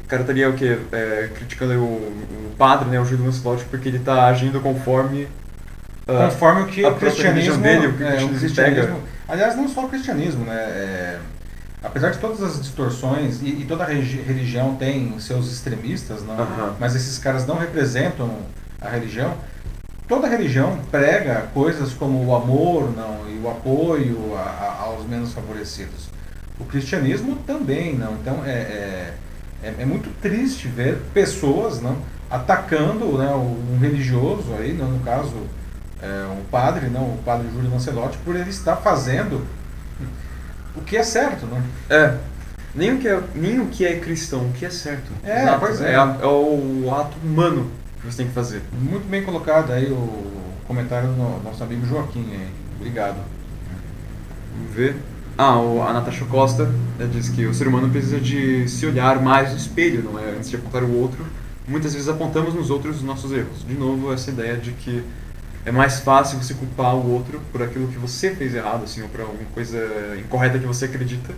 o 0.04 0.08
cara 0.08 0.22
estaria 0.22 0.50
o 0.50 0.54
quê? 0.54 0.78
É, 0.92 1.30
criticando 1.36 1.74
o, 1.74 1.86
o, 1.86 2.56
padre, 2.58 2.90
né, 2.90 3.00
o 3.00 3.06
Júlio 3.06 3.26
Lancelot, 3.26 3.66
porque 3.66 3.90
ele 3.90 3.98
está 3.98 4.28
agindo 4.28 4.62
conforme 4.62 5.24
uh, 6.08 6.30
conforme 6.30 6.62
o 6.62 6.68
que 6.68 6.86
o 6.86 6.96
cristianismo 6.96 7.58
dele, 7.62 7.88
o 7.88 7.94
que 7.94 8.04
é, 8.04 8.24
o 8.24 8.30
cristianismo, 8.30 8.86
pega. 8.86 8.98
Aliás, 9.28 9.56
não 9.58 9.68
só 9.68 9.86
o 9.86 9.90
cristianismo, 9.90 10.46
né? 10.46 10.56
É, 10.56 11.20
apesar 11.84 12.12
de 12.12 12.20
todas 12.20 12.42
as 12.42 12.62
distorções 12.62 13.42
e, 13.42 13.48
e 13.48 13.66
toda 13.68 13.84
religião 13.84 14.76
tem 14.76 15.20
seus 15.20 15.52
extremistas, 15.52 16.24
não, 16.24 16.36
uh 16.36 16.38
-huh. 16.38 16.74
mas 16.80 16.96
esses 16.96 17.20
caras 17.20 17.46
não 17.46 17.58
representam 17.58 18.32
a 18.80 18.90
religião 18.90 19.36
toda 20.08 20.28
religião 20.28 20.80
prega 20.92 21.48
coisas 21.54 21.94
como 21.94 22.26
o 22.26 22.36
amor 22.36 22.92
não, 22.96 23.30
e 23.30 23.40
o 23.44 23.50
apoio 23.50 24.36
a, 24.36 24.42
a, 24.42 24.82
aos 24.84 25.08
menos 25.08 25.34
favorecidos. 25.34 26.10
O 26.60 26.66
cristianismo 26.66 27.36
também 27.48 27.96
não. 27.96 28.14
Então 28.14 28.44
é, 28.46 28.52
é, 28.52 29.14
é, 29.64 29.76
é 29.80 29.86
muito 29.86 30.10
triste 30.22 30.68
ver 30.68 30.98
pessoas 31.14 31.82
não, 31.82 31.98
atacando 32.30 33.18
né, 33.18 33.30
um 33.30 33.78
religioso, 33.80 34.54
aí, 34.60 34.74
não, 34.74 34.90
no 34.90 35.00
caso 35.00 35.36
é, 36.02 36.26
um 36.32 36.44
padre, 36.46 36.88
não, 36.88 37.04
o 37.04 37.20
padre 37.26 37.48
Júlio 37.52 37.72
Lancelotti, 37.72 38.18
por 38.20 38.36
ele 38.36 38.50
estar 38.50 38.76
fazendo 38.78 39.46
o 40.76 40.82
que 40.82 40.98
é 40.98 41.04
certo. 41.04 41.46
Não? 41.46 41.62
É. 41.90 42.18
Nem 42.74 42.94
o, 42.94 43.00
que 43.00 43.08
é, 43.08 43.24
nem 43.34 43.60
o 43.62 43.68
que 43.68 43.86
é 43.86 44.00
cristão, 44.00 44.48
o 44.48 44.52
que 44.52 44.66
é 44.66 44.70
certo. 44.70 45.10
É, 45.24 45.44
Exato. 45.44 45.84
é. 45.84 45.92
É, 45.92 45.94
é 45.94 46.28
o 46.28 46.94
ato 46.94 47.18
humano 47.24 47.72
você 48.06 48.18
tem 48.18 48.28
que 48.28 48.34
fazer. 48.34 48.62
Muito 48.72 49.08
bem 49.10 49.24
colocado 49.24 49.72
aí 49.72 49.92
o 49.92 50.24
comentário 50.68 51.10
do 51.10 51.44
nosso 51.44 51.64
amigo 51.64 51.86
Joaquim. 51.86 52.26
Aí. 52.32 52.50
Obrigado. 52.78 53.18
Vamos 54.56 54.74
ver. 54.74 54.96
Ah, 55.38 55.60
o, 55.60 55.82
a 55.82 55.92
Natasha 55.92 56.24
Costa 56.26 56.66
né, 56.98 57.10
diz 57.12 57.30
que 57.30 57.46
o 57.46 57.54
ser 57.54 57.68
humano 57.68 57.90
precisa 57.90 58.20
de 58.20 58.68
se 58.70 58.86
olhar 58.86 59.22
mais 59.22 59.52
no 59.52 59.58
espelho, 59.58 60.04
não 60.04 60.18
é? 60.20 60.32
Antes 60.32 60.50
de 60.50 60.56
apontar 60.56 60.84
o 60.84 60.94
outro. 60.98 61.26
Muitas 61.68 61.94
vezes 61.94 62.08
apontamos 62.08 62.54
nos 62.54 62.70
outros 62.70 62.98
os 62.98 63.04
nossos 63.04 63.32
erros. 63.32 63.66
De 63.68 63.74
novo, 63.74 64.14
essa 64.14 64.30
ideia 64.30 64.56
de 64.56 64.72
que 64.72 65.04
é 65.66 65.72
mais 65.72 66.00
fácil 66.00 66.38
você 66.38 66.54
culpar 66.54 66.96
o 66.96 67.12
outro 67.12 67.42
por 67.52 67.62
aquilo 67.64 67.88
que 67.88 67.98
você 67.98 68.36
fez 68.36 68.54
errado, 68.54 68.84
assim, 68.84 69.02
ou 69.02 69.10
por 69.10 69.22
alguma 69.22 69.44
coisa 69.54 69.80
incorreta 70.18 70.60
que 70.60 70.66
você 70.66 70.86
acredita, 70.86 71.34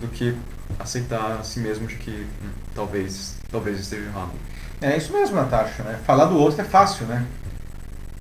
do 0.00 0.08
que 0.08 0.36
aceitar 0.78 1.38
a 1.40 1.42
si 1.42 1.60
mesmo 1.60 1.86
de 1.86 1.96
que 1.96 2.10
hum, 2.10 2.50
talvez, 2.74 3.36
talvez 3.50 3.80
esteja 3.80 4.04
errado. 4.04 4.32
É 4.80 4.96
isso 4.96 5.12
mesmo, 5.12 5.36
Natasha. 5.36 5.82
Né? 5.82 5.98
Falar 6.04 6.26
do 6.26 6.36
outro 6.36 6.60
é 6.60 6.64
fácil, 6.64 7.06
né? 7.06 7.24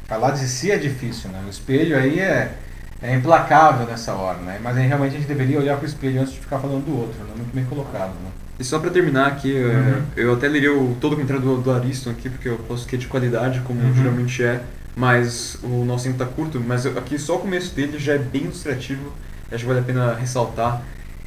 Falar 0.07 0.31
de 0.31 0.47
si 0.47 0.71
é 0.71 0.77
difícil, 0.77 1.29
né? 1.29 1.41
O 1.45 1.49
espelho 1.49 1.97
aí 1.97 2.19
é, 2.19 2.53
é 3.01 3.15
implacável 3.15 3.85
nessa 3.85 4.13
hora, 4.13 4.39
né? 4.39 4.59
Mas 4.61 4.77
aí, 4.77 4.87
realmente 4.87 5.15
a 5.15 5.19
gente 5.19 5.27
deveria 5.27 5.59
olhar 5.59 5.77
para 5.77 5.85
o 5.85 5.87
espelho 5.87 6.21
antes 6.21 6.33
de 6.33 6.39
ficar 6.39 6.59
falando 6.59 6.85
do 6.85 6.97
outro, 6.97 7.23
né? 7.23 7.33
Muito 7.35 7.53
bem 7.53 7.65
colocado, 7.65 8.11
né? 8.23 8.31
E 8.59 8.63
só 8.63 8.79
para 8.79 8.91
terminar 8.91 9.27
aqui, 9.27 9.51
uhum. 9.51 10.03
eu 10.15 10.33
até 10.33 10.47
leria 10.47 10.71
o, 10.71 10.95
todo 11.01 11.13
o 11.13 11.15
comentário 11.15 11.41
do, 11.41 11.57
do 11.57 11.71
Ariston 11.71 12.11
aqui, 12.11 12.29
porque 12.29 12.47
eu 12.47 12.57
posso 12.59 12.85
que 12.87 12.95
é 12.95 12.99
de 12.99 13.07
qualidade, 13.07 13.61
como 13.61 13.81
uhum. 13.81 13.93
geralmente 13.93 14.43
é, 14.43 14.61
mas 14.95 15.57
o 15.63 15.83
nosso 15.83 16.03
tempo 16.03 16.21
está 16.21 16.25
curto, 16.33 16.59
mas 16.59 16.85
aqui 16.85 17.17
só 17.17 17.37
o 17.37 17.39
começo 17.39 17.73
dele 17.73 17.97
já 17.97 18.13
é 18.13 18.19
bem 18.19 18.43
ilustrativo, 18.43 19.11
acho 19.51 19.63
que 19.63 19.67
vale 19.67 19.79
a 19.79 19.83
pena 19.83 20.13
ressaltar 20.13 20.83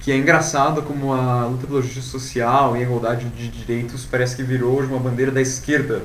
que 0.07 0.13
é 0.13 0.17
engraçado 0.17 0.83
como 0.83 1.13
a 1.13 1.47
luta 1.47 1.67
pela 1.67 1.83
justiça 1.83 2.07
social 2.07 2.77
e 2.77 2.79
a 2.79 2.83
igualdade 2.83 3.29
de 3.31 3.49
direitos 3.49 4.05
parece 4.05 4.37
que 4.37 4.43
virou 4.45 4.79
hoje 4.79 4.89
uma 4.89 5.01
bandeira 5.01 5.33
da 5.33 5.41
esquerda, 5.41 6.01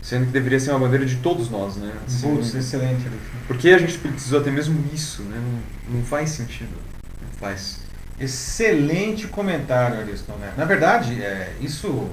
sendo 0.00 0.24
que 0.24 0.32
deveria 0.32 0.58
ser 0.58 0.70
uma 0.70 0.78
bandeira 0.78 1.04
de 1.04 1.16
todos 1.16 1.50
nós, 1.50 1.76
né? 1.76 1.92
Assim, 2.06 2.36
Putz, 2.36 2.54
excelente. 2.54 3.06
Porque 3.46 3.68
a 3.68 3.76
gente 3.76 3.98
precisou 3.98 4.40
até 4.40 4.50
mesmo 4.50 4.82
isso, 4.94 5.20
né? 5.24 5.36
Não, 5.36 5.98
não 5.98 6.02
faz 6.06 6.30
sentido. 6.30 6.72
Não 7.20 7.38
faz. 7.38 7.80
Excelente 8.18 9.26
comentário, 9.26 10.00
Ariston. 10.00 10.36
Né? 10.36 10.54
Na 10.56 10.64
verdade, 10.64 11.22
é, 11.22 11.52
isso 11.60 12.08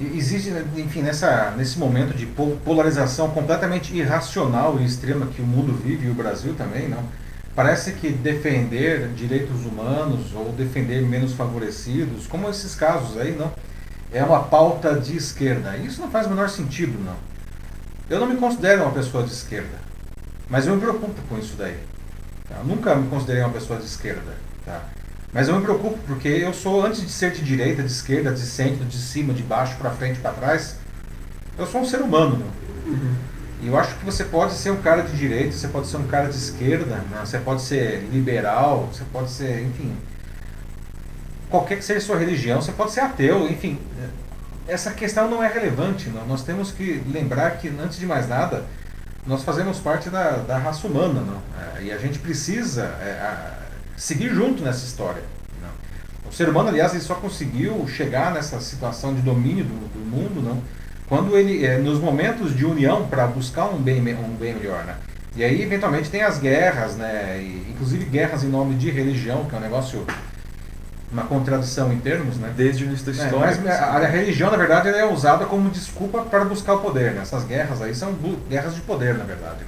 existe, 0.00 0.52
enfim, 0.76 1.02
nessa, 1.02 1.52
nesse 1.56 1.78
momento 1.78 2.16
de 2.16 2.26
polarização 2.64 3.30
completamente 3.30 3.94
irracional 3.94 4.80
e 4.80 4.84
extrema 4.84 5.26
que 5.26 5.40
o 5.40 5.46
mundo 5.46 5.72
vive 5.72 6.08
e 6.08 6.10
o 6.10 6.14
Brasil 6.14 6.52
também, 6.54 6.88
não? 6.88 7.04
Parece 7.56 7.92
que 7.92 8.10
defender 8.10 9.08
direitos 9.14 9.64
humanos 9.64 10.34
ou 10.34 10.52
defender 10.52 11.00
menos 11.00 11.32
favorecidos, 11.32 12.26
como 12.26 12.50
esses 12.50 12.74
casos 12.74 13.16
aí, 13.16 13.34
não, 13.34 13.50
é 14.12 14.22
uma 14.22 14.40
pauta 14.40 14.94
de 15.00 15.16
esquerda. 15.16 15.74
Isso 15.78 16.02
não 16.02 16.10
faz 16.10 16.26
o 16.26 16.30
menor 16.30 16.50
sentido, 16.50 17.02
não. 17.02 17.16
Eu 18.10 18.20
não 18.20 18.28
me 18.28 18.36
considero 18.36 18.82
uma 18.82 18.92
pessoa 18.92 19.24
de 19.24 19.32
esquerda, 19.32 19.78
mas 20.50 20.66
eu 20.66 20.74
me 20.74 20.82
preocupo 20.82 21.18
com 21.30 21.38
isso 21.38 21.54
daí. 21.56 21.78
Tá? 22.46 22.62
Nunca 22.62 22.94
me 22.94 23.08
considerei 23.08 23.42
uma 23.42 23.52
pessoa 23.52 23.78
de 23.78 23.86
esquerda, 23.86 24.34
tá? 24.64 24.84
Mas 25.32 25.48
eu 25.48 25.56
me 25.56 25.62
preocupo 25.62 25.98
porque 26.06 26.28
eu 26.28 26.52
sou, 26.52 26.84
antes 26.84 27.00
de 27.00 27.10
ser 27.10 27.32
de 27.32 27.42
direita, 27.42 27.82
de 27.82 27.90
esquerda, 27.90 28.32
de 28.32 28.40
centro, 28.40 28.84
de 28.84 28.98
cima, 28.98 29.32
de 29.32 29.42
baixo, 29.42 29.76
para 29.76 29.90
frente, 29.90 30.20
para 30.20 30.32
trás, 30.32 30.76
eu 31.58 31.66
sou 31.66 31.80
um 31.80 31.86
ser 31.86 32.02
humano. 32.02 32.44
Uhum. 32.86 33.14
E 33.60 33.68
eu 33.68 33.78
acho 33.78 33.94
que 33.96 34.04
você 34.04 34.24
pode 34.24 34.52
ser 34.52 34.70
um 34.70 34.82
cara 34.82 35.02
de 35.02 35.16
direita, 35.16 35.52
você 35.52 35.68
pode 35.68 35.86
ser 35.86 35.96
um 35.96 36.06
cara 36.06 36.28
de 36.28 36.36
esquerda, 36.36 36.96
né? 36.96 37.22
você 37.24 37.38
pode 37.38 37.62
ser 37.62 38.06
liberal, 38.12 38.88
você 38.92 39.04
pode 39.10 39.30
ser, 39.30 39.62
enfim, 39.62 39.96
qualquer 41.48 41.76
que 41.76 41.84
seja 41.84 41.98
a 41.98 42.02
sua 42.02 42.18
religião, 42.18 42.60
você 42.60 42.72
pode 42.72 42.92
ser 42.92 43.00
ateu, 43.00 43.48
enfim. 43.48 43.78
Essa 44.68 44.90
questão 44.90 45.30
não 45.30 45.42
é 45.42 45.48
relevante. 45.48 46.08
Não? 46.08 46.26
Nós 46.26 46.42
temos 46.42 46.72
que 46.72 47.02
lembrar 47.10 47.52
que, 47.52 47.68
antes 47.68 47.98
de 47.98 48.06
mais 48.06 48.28
nada, 48.28 48.64
nós 49.26 49.42
fazemos 49.42 49.78
parte 49.78 50.10
da, 50.10 50.38
da 50.38 50.58
raça 50.58 50.86
humana. 50.86 51.20
Não? 51.20 51.40
É, 51.76 51.84
e 51.84 51.92
a 51.92 51.98
gente 51.98 52.18
precisa 52.18 52.82
é, 53.00 53.12
a, 53.12 53.54
seguir 53.96 54.30
junto 54.30 54.62
nessa 54.62 54.84
história. 54.84 55.22
Não? 55.62 56.30
O 56.30 56.32
ser 56.32 56.48
humano, 56.48 56.68
aliás, 56.68 56.92
ele 56.92 57.02
só 57.02 57.14
conseguiu 57.14 57.86
chegar 57.88 58.34
nessa 58.34 58.60
situação 58.60 59.14
de 59.14 59.22
domínio 59.22 59.64
do, 59.64 59.88
do 59.92 60.00
mundo 60.00 60.42
não? 60.42 60.60
Quando 61.08 61.36
ele, 61.36 61.64
é, 61.64 61.78
nos 61.78 62.00
momentos 62.00 62.56
de 62.56 62.64
união 62.64 63.06
para 63.06 63.26
buscar 63.26 63.66
um 63.66 63.78
bem, 63.78 64.00
um 64.00 64.36
bem 64.36 64.54
melhor. 64.54 64.84
Né? 64.84 64.96
E 65.36 65.44
aí, 65.44 65.62
eventualmente, 65.62 66.10
tem 66.10 66.22
as 66.22 66.38
guerras, 66.38 66.96
né? 66.96 67.38
E, 67.40 67.70
inclusive 67.70 68.04
guerras 68.06 68.42
em 68.42 68.48
nome 68.48 68.74
de 68.74 68.90
religião, 68.90 69.44
que 69.44 69.54
é 69.54 69.58
um 69.58 69.60
negócio 69.60 70.04
uma 71.10 71.24
contradição 71.24 71.92
em 71.92 71.98
termos, 71.98 72.36
né? 72.36 72.52
Desde 72.56 72.84
o 72.84 72.86
início 72.86 73.06
da 73.06 73.12
é, 73.12 73.24
história. 73.24 73.52
É, 73.52 73.58
mas 73.58 73.68
a, 73.68 73.84
a, 73.84 74.06
religião, 74.06 74.50
na 74.50 74.56
verdade, 74.56 74.88
é 74.88 75.04
usada 75.04 75.46
como 75.46 75.70
desculpa 75.70 76.22
para 76.22 76.44
buscar 76.44 76.74
o 76.74 76.80
poder. 76.80 77.12
Né? 77.12 77.22
Essas 77.22 77.44
guerras 77.44 77.80
aí 77.80 77.94
são 77.94 78.12
guerras 78.48 78.74
de 78.74 78.80
poder, 78.80 79.14
na 79.14 79.24
verdade. 79.24 79.64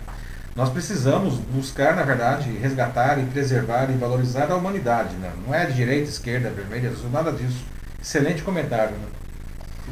Nós 0.56 0.70
precisamos 0.70 1.34
buscar, 1.36 1.94
na 1.94 2.02
verdade, 2.02 2.50
resgatar 2.58 3.18
e 3.18 3.24
preservar 3.26 3.88
e 3.90 3.96
valorizar 3.96 4.50
a 4.50 4.56
humanidade. 4.56 5.14
Né? 5.16 5.30
Não 5.46 5.54
é 5.54 5.66
direita, 5.66 6.08
esquerda, 6.08 6.50
vermelha, 6.50 6.90
azul, 6.90 7.08
nada 7.10 7.30
disso. 7.30 7.64
Excelente 8.02 8.42
comentário. 8.42 8.92
Né? 8.92 9.06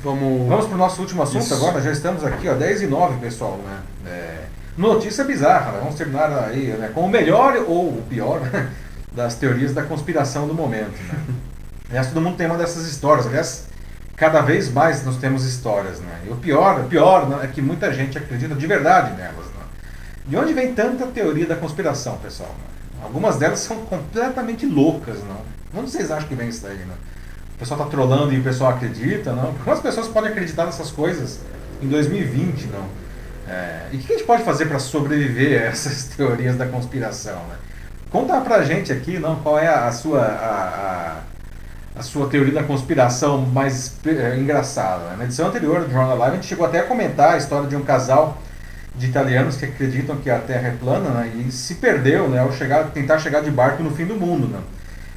Vamos, 0.03 0.49
Vamos 0.49 0.67
para 0.67 0.75
o 0.75 0.79
nosso 0.79 1.01
último 1.01 1.23
assunto 1.23 1.45
Isso. 1.45 1.55
agora. 1.55 1.81
Já 1.81 1.93
estamos 1.93 2.25
aqui, 2.25 2.49
ó, 2.49 2.55
10 2.55 2.83
e 2.83 2.87
9, 2.87 3.19
pessoal. 3.21 3.59
Né? 3.59 3.81
É... 4.07 4.45
Notícia 4.77 5.25
bizarra. 5.25 5.73
Né? 5.73 5.79
Vamos 5.81 5.95
terminar 5.95 6.33
aí 6.49 6.69
né? 6.69 6.91
com 6.95 7.03
o 7.03 7.09
melhor 7.09 7.57
ou 7.67 7.89
o 7.89 8.03
pior 8.09 8.41
né? 8.41 8.71
das 9.13 9.35
teorias 9.35 9.73
da 9.73 9.83
conspiração 9.83 10.47
do 10.47 10.55
momento. 10.55 10.97
Né? 11.09 11.19
Aliás, 11.89 12.09
todo 12.09 12.21
mundo 12.21 12.37
tem 12.37 12.47
uma 12.47 12.59
dessas 12.59 12.87
histórias. 12.87 13.27
Aliás, 13.27 13.67
cada 14.17 14.41
vez 14.41 14.71
mais 14.71 15.05
nós 15.05 15.17
temos 15.17 15.45
histórias. 15.45 16.01
Né? 16.01 16.23
E 16.27 16.31
o 16.31 16.37
pior, 16.37 16.81
o 16.81 16.85
pior 16.85 17.29
né, 17.29 17.41
é 17.43 17.47
que 17.47 17.63
muita 17.63 17.93
gente 17.93 18.19
acredita 18.19 18.55
de 18.55 18.67
verdade 18.67 19.17
nelas. 19.17 19.47
Né? 19.47 19.65
De 20.27 20.37
onde 20.37 20.53
vem 20.53 20.75
tanta 20.75 21.07
teoria 21.07 21.47
da 21.47 21.57
conspiração, 21.57 22.19
pessoal? 22.19 22.51
Né? 22.51 23.03
Algumas 23.03 23.37
delas 23.37 23.61
são 23.61 23.79
completamente 23.87 24.67
loucas. 24.67 25.19
Não? 25.21 25.81
Onde 25.81 25.91
vocês 25.91 26.11
acham 26.11 26.29
que 26.29 26.35
vem 26.35 26.49
isso 26.49 26.63
daí? 26.63 26.79
Né? 26.79 26.95
O 27.57 27.59
pessoal 27.59 27.81
está 27.81 27.91
trolando 27.91 28.35
e 28.35 28.39
o 28.39 28.43
pessoal 28.43 28.73
acredita? 28.73 29.33
Não? 29.33 29.55
Quantas 29.65 29.83
pessoas 29.83 30.09
podem 30.09 30.31
acreditar 30.31 30.67
nessas 30.67 30.91
coisas 30.91 31.41
em 31.81 31.89
2020? 31.89 32.67
Não? 32.67 32.85
É, 33.49 33.87
e 33.93 33.97
o 33.97 33.99
que 33.99 34.13
a 34.13 34.19
gente 34.19 34.27
pode 34.27 34.43
fazer 34.43 34.67
para 34.67 34.79
sobreviver 34.79 35.63
a 35.63 35.65
essas 35.73 36.05
teorias 36.05 36.55
da 36.57 36.67
conspiração? 36.67 37.37
Né? 37.49 37.57
Conta 38.11 38.39
pra 38.43 38.63
gente 38.63 38.93
aqui, 38.93 39.19
não, 39.19 39.37
qual 39.37 39.59
é 39.59 39.69
a 39.69 39.91
sua, 39.91 40.21
a, 40.21 41.23
a, 41.97 42.01
a 42.01 42.03
sua 42.03 42.29
teoria 42.29 42.53
da 42.53 42.63
conspiração 42.63 43.39
mais 43.39 43.97
é, 44.05 44.37
engraçada. 44.37 45.17
Na 45.17 45.25
edição 45.25 45.49
anterior 45.49 45.81
do 45.81 45.91
Jornal 45.91 46.19
Live, 46.19 46.33
a 46.33 46.41
gente 46.41 46.49
chegou 46.49 46.67
até 46.67 46.81
a 46.81 46.85
comentar 46.85 47.33
a 47.33 47.37
história 47.39 47.67
de 47.67 47.75
um 47.75 47.83
casal 47.83 48.37
de 48.95 49.07
italianos 49.07 49.57
que 49.57 49.65
acreditam 49.65 50.17
que 50.17 50.29
a 50.29 50.39
Terra 50.41 50.69
é 50.69 50.73
plana 50.73 51.09
né, 51.09 51.33
e 51.47 51.51
se 51.51 51.77
perdeu 51.77 52.29
né, 52.29 52.39
ao 52.39 52.53
chegar, 52.53 52.91
tentar 52.91 53.19
chegar 53.19 53.41
de 53.41 53.51
barco 53.51 53.83
no 53.83 53.93
fim 53.93 54.05
do 54.05 54.15
mundo. 54.15 54.47
Né. 54.47 54.61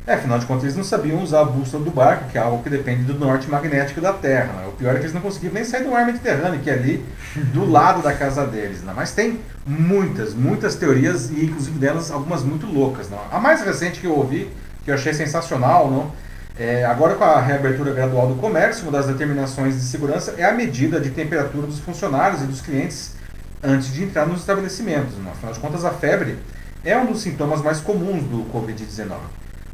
É, 0.09 0.15
afinal 0.15 0.39
de 0.39 0.47
contas, 0.47 0.63
eles 0.63 0.75
não 0.75 0.83
sabiam 0.83 1.21
usar 1.21 1.41
a 1.41 1.45
bússola 1.45 1.83
do 1.83 1.91
barco, 1.91 2.31
que 2.31 2.37
é 2.39 2.41
algo 2.41 2.63
que 2.63 2.69
depende 2.69 3.03
do 3.03 3.13
norte 3.13 3.47
magnético 3.47 4.01
da 4.01 4.11
Terra. 4.11 4.53
Né? 4.53 4.67
O 4.67 4.71
pior 4.71 4.95
é 4.95 4.97
que 4.97 5.01
eles 5.01 5.13
não 5.13 5.21
conseguiam 5.21 5.53
nem 5.53 5.63
sair 5.63 5.83
do 5.83 5.91
mar 5.91 6.03
Mediterrâneo, 6.03 6.59
que 6.61 6.67
é 6.67 6.73
ali 6.73 7.05
do 7.53 7.63
lado 7.69 8.01
da 8.01 8.11
casa 8.11 8.43
deles. 8.47 8.81
Né? 8.81 8.91
Mas 8.95 9.11
tem 9.11 9.39
muitas, 9.67 10.33
muitas 10.33 10.73
teorias, 10.73 11.29
e 11.29 11.45
inclusive 11.45 11.77
delas 11.77 12.09
algumas 12.09 12.41
muito 12.41 12.65
loucas. 12.65 13.07
Não? 13.07 13.19
A 13.31 13.39
mais 13.39 13.61
recente 13.61 13.99
que 13.99 14.07
eu 14.07 14.17
ouvi, 14.17 14.49
que 14.83 14.89
eu 14.89 14.95
achei 14.95 15.13
sensacional, 15.13 15.91
não? 15.91 16.11
É, 16.57 16.85
agora 16.85 17.13
com 17.13 17.23
a 17.23 17.39
reabertura 17.39 17.93
gradual 17.93 18.29
do 18.29 18.35
comércio, 18.41 18.85
uma 18.85 18.91
das 18.91 19.05
determinações 19.05 19.75
de 19.75 19.81
segurança 19.81 20.33
é 20.39 20.43
a 20.43 20.51
medida 20.51 20.99
de 20.99 21.11
temperatura 21.11 21.67
dos 21.67 21.79
funcionários 21.81 22.41
e 22.41 22.45
dos 22.45 22.61
clientes 22.61 23.13
antes 23.61 23.93
de 23.93 24.05
entrar 24.05 24.25
nos 24.25 24.39
estabelecimentos. 24.39 25.19
Não? 25.19 25.29
Afinal 25.29 25.53
de 25.53 25.59
contas, 25.59 25.85
a 25.85 25.91
febre 25.91 26.39
é 26.83 26.97
um 26.97 27.05
dos 27.05 27.21
sintomas 27.21 27.61
mais 27.61 27.79
comuns 27.79 28.23
do 28.23 28.43
Covid-19. 28.51 29.19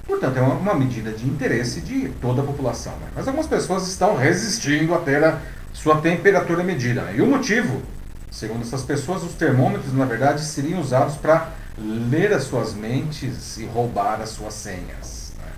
Portanto, 0.08 0.38
é 0.38 0.42
uma, 0.42 0.56
uma, 0.56 0.74
medida 0.76 1.12
de 1.12 1.26
interesse 1.26 1.82
de 1.82 2.10
toda 2.22 2.42
a 2.42 2.46
população. 2.46 2.94
Né? 2.94 3.08
Mas 3.16 3.28
algumas 3.28 3.48
pessoas 3.48 3.88
estão 3.88 4.16
resistindo 4.16 4.94
a 4.94 5.00
ter 5.00 5.24
a 5.24 5.40
sua 5.74 6.00
temperatura 6.00 6.64
medida. 6.64 7.02
Né? 7.02 7.16
E 7.18 7.22
o 7.22 7.26
motivo, 7.26 7.82
segundo 8.30 8.62
essas 8.62 8.84
pessoas, 8.84 9.24
os 9.24 9.34
termômetros, 9.34 9.94
na 9.94 10.06
verdade, 10.06 10.44
seriam 10.44 10.80
usados 10.80 11.16
para 11.16 11.50
ler 11.78 12.32
as 12.32 12.44
suas 12.44 12.74
mentes 12.74 13.58
e 13.58 13.66
roubar 13.66 14.22
as 14.22 14.30
suas 14.30 14.54
senhas. 14.54 15.34
Né? 15.40 15.52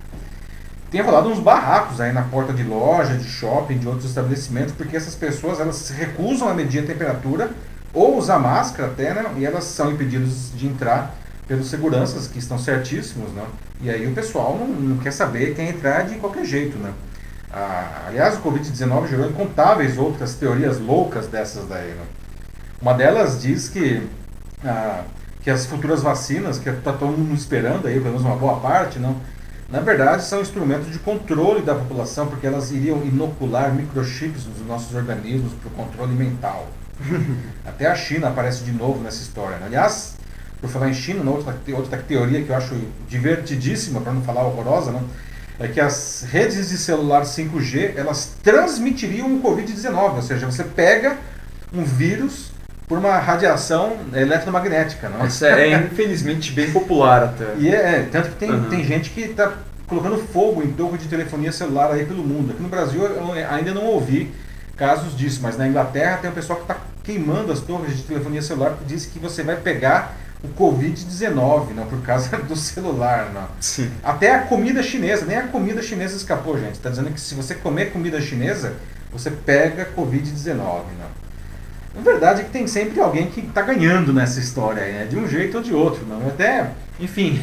Tem 0.91 1.01
rolado 1.01 1.29
uns 1.29 1.39
barracos 1.39 1.99
aí 1.99 2.13
na 2.13 2.23
porta 2.23 2.53
de 2.53 2.63
loja, 2.63 3.15
de 3.15 3.25
shopping, 3.25 3.77
de 3.77 3.87
outros 3.87 4.05
estabelecimentos, 4.05 4.73
porque 4.73 4.95
essas 4.95 5.13
pessoas 5.13 5.59
elas 5.59 5.75
se 5.75 5.93
recusam 5.93 6.47
a 6.47 6.53
medir 6.53 6.83
a 6.83 6.87
temperatura 6.87 7.51
ou 7.93 8.17
usar 8.17 8.39
máscara 8.39 8.91
até, 8.91 9.13
né? 9.13 9.25
E 9.37 9.45
elas 9.45 9.65
são 9.65 9.91
impedidas 9.91 10.51
de 10.55 10.67
entrar 10.67 11.15
pelos 11.47 11.69
seguranças 11.69 12.27
que 12.27 12.39
estão 12.39 12.59
certíssimos, 12.59 13.31
né? 13.31 13.43
E 13.81 13.89
aí 13.89 14.05
o 14.05 14.13
pessoal 14.13 14.57
não, 14.57 14.67
não 14.67 14.97
quer 14.97 15.11
saber, 15.11 15.55
quer 15.55 15.69
entrar 15.69 16.03
de 16.03 16.15
qualquer 16.15 16.45
jeito, 16.45 16.77
né? 16.77 16.93
Ah, 17.51 18.05
aliás, 18.07 18.35
o 18.35 18.41
Covid-19 18.41 19.07
gerou 19.07 19.29
incontáveis 19.29 19.97
outras 19.97 20.35
teorias 20.35 20.79
loucas 20.79 21.27
dessas 21.27 21.67
daí, 21.67 21.91
né? 21.91 22.03
Uma 22.81 22.93
delas 22.93 23.41
diz 23.41 23.69
que, 23.69 24.05
ah, 24.63 25.03
que 25.41 25.49
as 25.49 25.65
futuras 25.65 26.03
vacinas, 26.03 26.59
que 26.59 26.69
está 26.69 26.91
todo 26.91 27.17
mundo 27.17 27.33
esperando 27.33 27.87
aí, 27.87 27.93
pelo 27.93 28.11
menos 28.11 28.21
uma 28.21 28.35
boa 28.35 28.59
parte, 28.59 28.99
não, 28.99 29.15
na 29.69 29.79
verdade 29.79 30.23
são 30.23 30.41
instrumentos 30.41 30.91
de 30.91 30.99
controle 30.99 31.61
da 31.61 31.73
população, 31.73 32.27
porque 32.27 32.45
elas 32.45 32.71
iriam 32.71 33.01
inocular 33.03 33.73
microchips 33.73 34.45
nos 34.45 34.67
nossos 34.67 34.93
organismos 34.93 35.53
para 35.53 35.69
o 35.69 35.71
controle 35.71 36.13
mental. 36.13 36.67
Até 37.65 37.87
a 37.87 37.95
China 37.95 38.27
aparece 38.27 38.63
de 38.63 38.71
novo 38.71 39.01
nessa 39.01 39.21
história. 39.21 39.57
Né? 39.57 39.67
Aliás, 39.67 40.15
por 40.59 40.69
falar 40.69 40.89
em 40.89 40.93
China, 40.93 41.29
outra, 41.29 41.55
outra 41.73 41.97
teoria 41.97 42.41
que 42.43 42.49
eu 42.49 42.55
acho 42.55 42.75
divertidíssima, 43.07 44.01
para 44.01 44.13
não 44.13 44.21
falar 44.21 44.43
horrorosa, 44.43 44.91
não, 44.91 45.03
é 45.59 45.67
que 45.67 45.79
as 45.79 46.25
redes 46.29 46.69
de 46.69 46.77
celular 46.77 47.23
5G 47.23 47.93
elas 47.95 48.37
transmitiriam 48.43 49.35
o 49.35 49.41
Covid-19, 49.41 50.15
ou 50.15 50.21
seja, 50.21 50.45
você 50.45 50.63
pega 50.63 51.17
um 51.73 51.83
vírus 51.83 52.51
por 52.87 52.97
uma 52.97 53.17
radiação 53.17 53.97
eletromagnética. 54.13 55.09
Não? 55.09 55.25
Isso 55.25 55.45
é, 55.45 55.71
é 55.71 55.77
infelizmente 55.91 56.51
bem 56.53 56.71
popular 56.71 57.23
até. 57.23 57.55
E 57.57 57.69
é, 57.69 57.75
é 57.75 58.09
tanto 58.11 58.29
que 58.29 58.35
tem, 58.35 58.51
uhum. 58.51 58.69
tem 58.69 58.83
gente 58.83 59.09
que 59.09 59.21
está 59.21 59.53
colocando 59.87 60.17
fogo 60.17 60.63
em 60.63 60.71
torre 60.71 60.97
de 60.97 61.07
telefonia 61.07 61.51
celular 61.51 61.91
aí 61.91 62.05
pelo 62.05 62.23
mundo. 62.23 62.51
Aqui 62.51 62.61
no 62.61 62.69
Brasil 62.69 63.03
eu 63.03 63.31
ainda 63.49 63.73
não 63.73 63.85
ouvi 63.85 64.31
casos 64.75 65.17
disso, 65.17 65.39
mas 65.41 65.57
na 65.57 65.67
Inglaterra 65.67 66.17
tem 66.17 66.29
um 66.29 66.33
pessoal 66.33 66.59
que 66.59 66.65
está 66.65 66.77
queimando 67.03 67.51
as 67.51 67.61
torres 67.61 67.97
de 67.97 68.03
telefonia 68.03 68.41
celular 68.41 68.75
que 68.77 68.85
diz 68.85 69.05
que 69.05 69.17
você 69.17 69.41
vai 69.41 69.55
pegar 69.55 70.15
o 70.43 70.47
Covid-19, 70.49 71.73
não 71.73 71.85
por 71.87 72.01
causa 72.01 72.35
do 72.37 72.55
celular, 72.55 73.31
não. 73.33 73.47
Sim. 73.59 73.91
Até 74.03 74.35
a 74.35 74.41
comida 74.41 74.83
chinesa, 74.83 75.25
nem 75.25 75.37
a 75.37 75.47
comida 75.47 75.81
chinesa 75.81 76.15
escapou, 76.15 76.59
gente. 76.59 76.75
Está 76.75 76.89
dizendo 76.89 77.11
que 77.11 77.19
se 77.19 77.33
você 77.33 77.55
comer 77.55 77.91
comida 77.91 78.21
chinesa, 78.21 78.73
você 79.11 79.31
pega 79.31 79.89
Covid-19, 79.95 80.55
não. 80.55 81.27
A 81.97 82.03
verdade 82.03 82.41
é 82.41 82.43
que 82.43 82.51
tem 82.51 82.67
sempre 82.67 82.99
alguém 82.99 83.27
que 83.27 83.39
está 83.39 83.63
ganhando 83.63 84.13
nessa 84.13 84.39
história, 84.39 84.81
né? 84.81 85.05
de 85.05 85.17
um 85.17 85.27
jeito 85.27 85.57
ou 85.57 85.63
de 85.63 85.73
outro, 85.73 86.05
não. 86.05 86.27
Até, 86.27 86.69
enfim, 86.99 87.41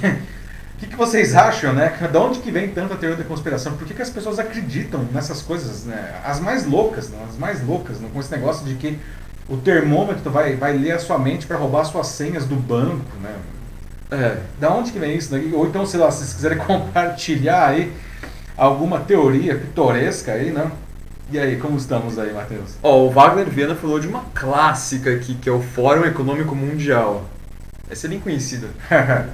o 0.77 0.79
que, 0.79 0.87
que, 0.87 0.95
vocês 0.95 1.35
acham, 1.35 1.73
né? 1.73 1.93
De 2.11 2.17
onde 2.17 2.39
que 2.39 2.53
vem 2.53 2.69
tanta 2.69 2.95
teoria 2.95 3.17
da 3.17 3.25
conspiração? 3.25 3.77
Por 3.77 3.85
que, 3.85 3.93
que 3.93 4.03
as 4.03 4.11
pessoas 4.11 4.39
acreditam 4.39 5.09
nessas 5.13 5.43
coisas, 5.43 5.85
né? 5.85 6.21
As 6.25 6.39
mais 6.39 6.65
loucas, 6.65 7.11
não? 7.11 7.25
as 7.25 7.37
mais 7.37 7.67
loucas, 7.67 8.01
não? 8.01 8.09
com 8.11 8.21
esse 8.21 8.31
negócio 8.31 8.65
de 8.65 8.75
que 8.75 8.97
o 9.49 9.57
termômetro 9.57 10.31
vai, 10.31 10.57
vai 10.57 10.77
ler 10.77 10.93
a 10.93 10.99
sua 10.99 11.19
mente 11.19 11.47
para 11.47 11.57
roubar 11.57 11.85
suas 11.85 12.09
senhas 12.09 12.47
do 12.47 12.57
banco, 12.57 13.17
né? 13.23 13.37
É, 14.11 14.39
da 14.61 14.73
onde 14.73 14.93
que 14.93 14.99
vem 14.99 15.17
isso? 15.17 15.35
Né? 15.35 15.51
Ou 15.53 15.67
então, 15.67 15.85
sei 15.85 15.99
lá, 16.01 16.11
se 16.11 16.19
vocês 16.19 16.35
quiserem 16.35 16.59
compartilhar 16.65 17.69
aí 17.69 17.93
alguma 18.57 19.01
teoria 19.01 19.57
pitoresca 19.57 20.33
aí, 20.33 20.51
né? 20.51 20.71
E 21.31 21.39
aí, 21.39 21.57
como 21.57 21.77
estamos 21.77 22.19
aí, 22.19 22.33
Matheus? 22.33 22.77
Ó, 22.83 22.97
oh, 22.97 23.07
o 23.09 23.11
Wagner 23.11 23.49
Viana 23.49 23.75
falou 23.75 23.99
de 23.99 24.07
uma 24.07 24.25
clássica 24.35 25.11
aqui, 25.11 25.35
que 25.35 25.49
é 25.49 25.53
o 25.53 25.61
Fórum 25.61 26.05
Econômico 26.05 26.55
Mundial. 26.55 27.25
Essa 27.91 28.07
é 28.07 28.11
bem 28.11 28.21
conhecida. 28.21 28.69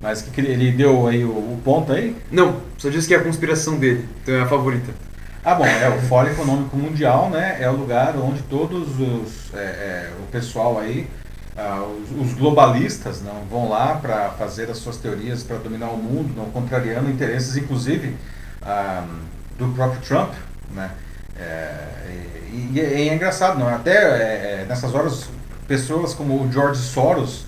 Mas 0.00 0.22
que 0.22 0.40
ele 0.40 0.72
deu 0.72 1.06
aí 1.06 1.24
o, 1.24 1.30
o 1.30 1.60
ponto 1.64 1.92
aí? 1.92 2.16
Não, 2.32 2.60
só 2.78 2.88
disse 2.88 3.06
que 3.06 3.14
é 3.14 3.18
a 3.18 3.22
conspiração 3.22 3.78
dele, 3.78 4.08
então 4.22 4.34
é 4.34 4.40
a 4.40 4.46
favorita. 4.46 4.92
Ah, 5.42 5.54
bom, 5.54 5.64
é 5.64 5.88
o 5.88 6.02
Fórum 6.02 6.28
Econômico 6.28 6.76
Mundial, 6.76 7.30
né? 7.30 7.56
É 7.60 7.70
o 7.70 7.72
lugar 7.72 8.14
onde 8.16 8.42
todos 8.42 9.00
os 9.00 9.54
é, 9.54 9.58
é, 9.58 10.10
o 10.22 10.26
pessoal 10.30 10.78
aí, 10.78 11.08
ah, 11.56 11.82
os, 11.82 12.10
os, 12.26 12.34
globalistas, 12.34 13.22
não 13.22 13.46
vão 13.50 13.66
lá 13.66 13.94
para 13.94 14.28
fazer 14.32 14.70
as 14.70 14.76
suas 14.76 14.98
teorias 14.98 15.42
para 15.42 15.56
dominar 15.56 15.88
o 15.88 15.96
mundo, 15.96 16.34
não 16.36 16.50
contrariando 16.50 17.08
interesses, 17.08 17.56
inclusive 17.56 18.14
ah, 18.60 19.06
do 19.58 19.68
próprio 19.68 20.02
Trump, 20.02 20.34
né? 20.74 20.90
É, 21.38 21.74
e, 22.52 22.72
e, 22.74 22.80
é 22.80 23.14
engraçado, 23.14 23.58
não? 23.58 23.68
Até 23.68 23.94
é, 23.94 24.60
é, 24.60 24.66
nessas 24.68 24.94
horas 24.94 25.30
pessoas 25.66 26.12
como 26.12 26.34
o 26.34 26.52
George 26.52 26.82
Soros, 26.82 27.46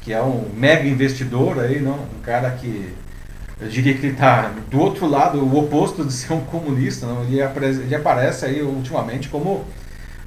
que 0.00 0.10
é 0.10 0.22
um 0.22 0.48
mega 0.54 0.88
investidor 0.88 1.60
aí, 1.60 1.80
não? 1.80 1.96
um 1.96 2.22
cara 2.22 2.50
que 2.52 2.94
eu 3.60 3.68
diria 3.68 3.94
que 3.94 4.06
ele 4.06 4.12
está 4.12 4.52
do 4.70 4.78
outro 4.78 5.06
lado, 5.06 5.38
o 5.38 5.58
oposto 5.58 6.04
de 6.04 6.12
ser 6.12 6.32
um 6.32 6.40
comunista, 6.40 7.06
não? 7.06 7.24
Ele, 7.24 7.42
aparece, 7.42 7.80
ele 7.80 7.94
aparece 7.94 8.44
aí 8.44 8.62
ultimamente 8.62 9.28
como 9.28 9.64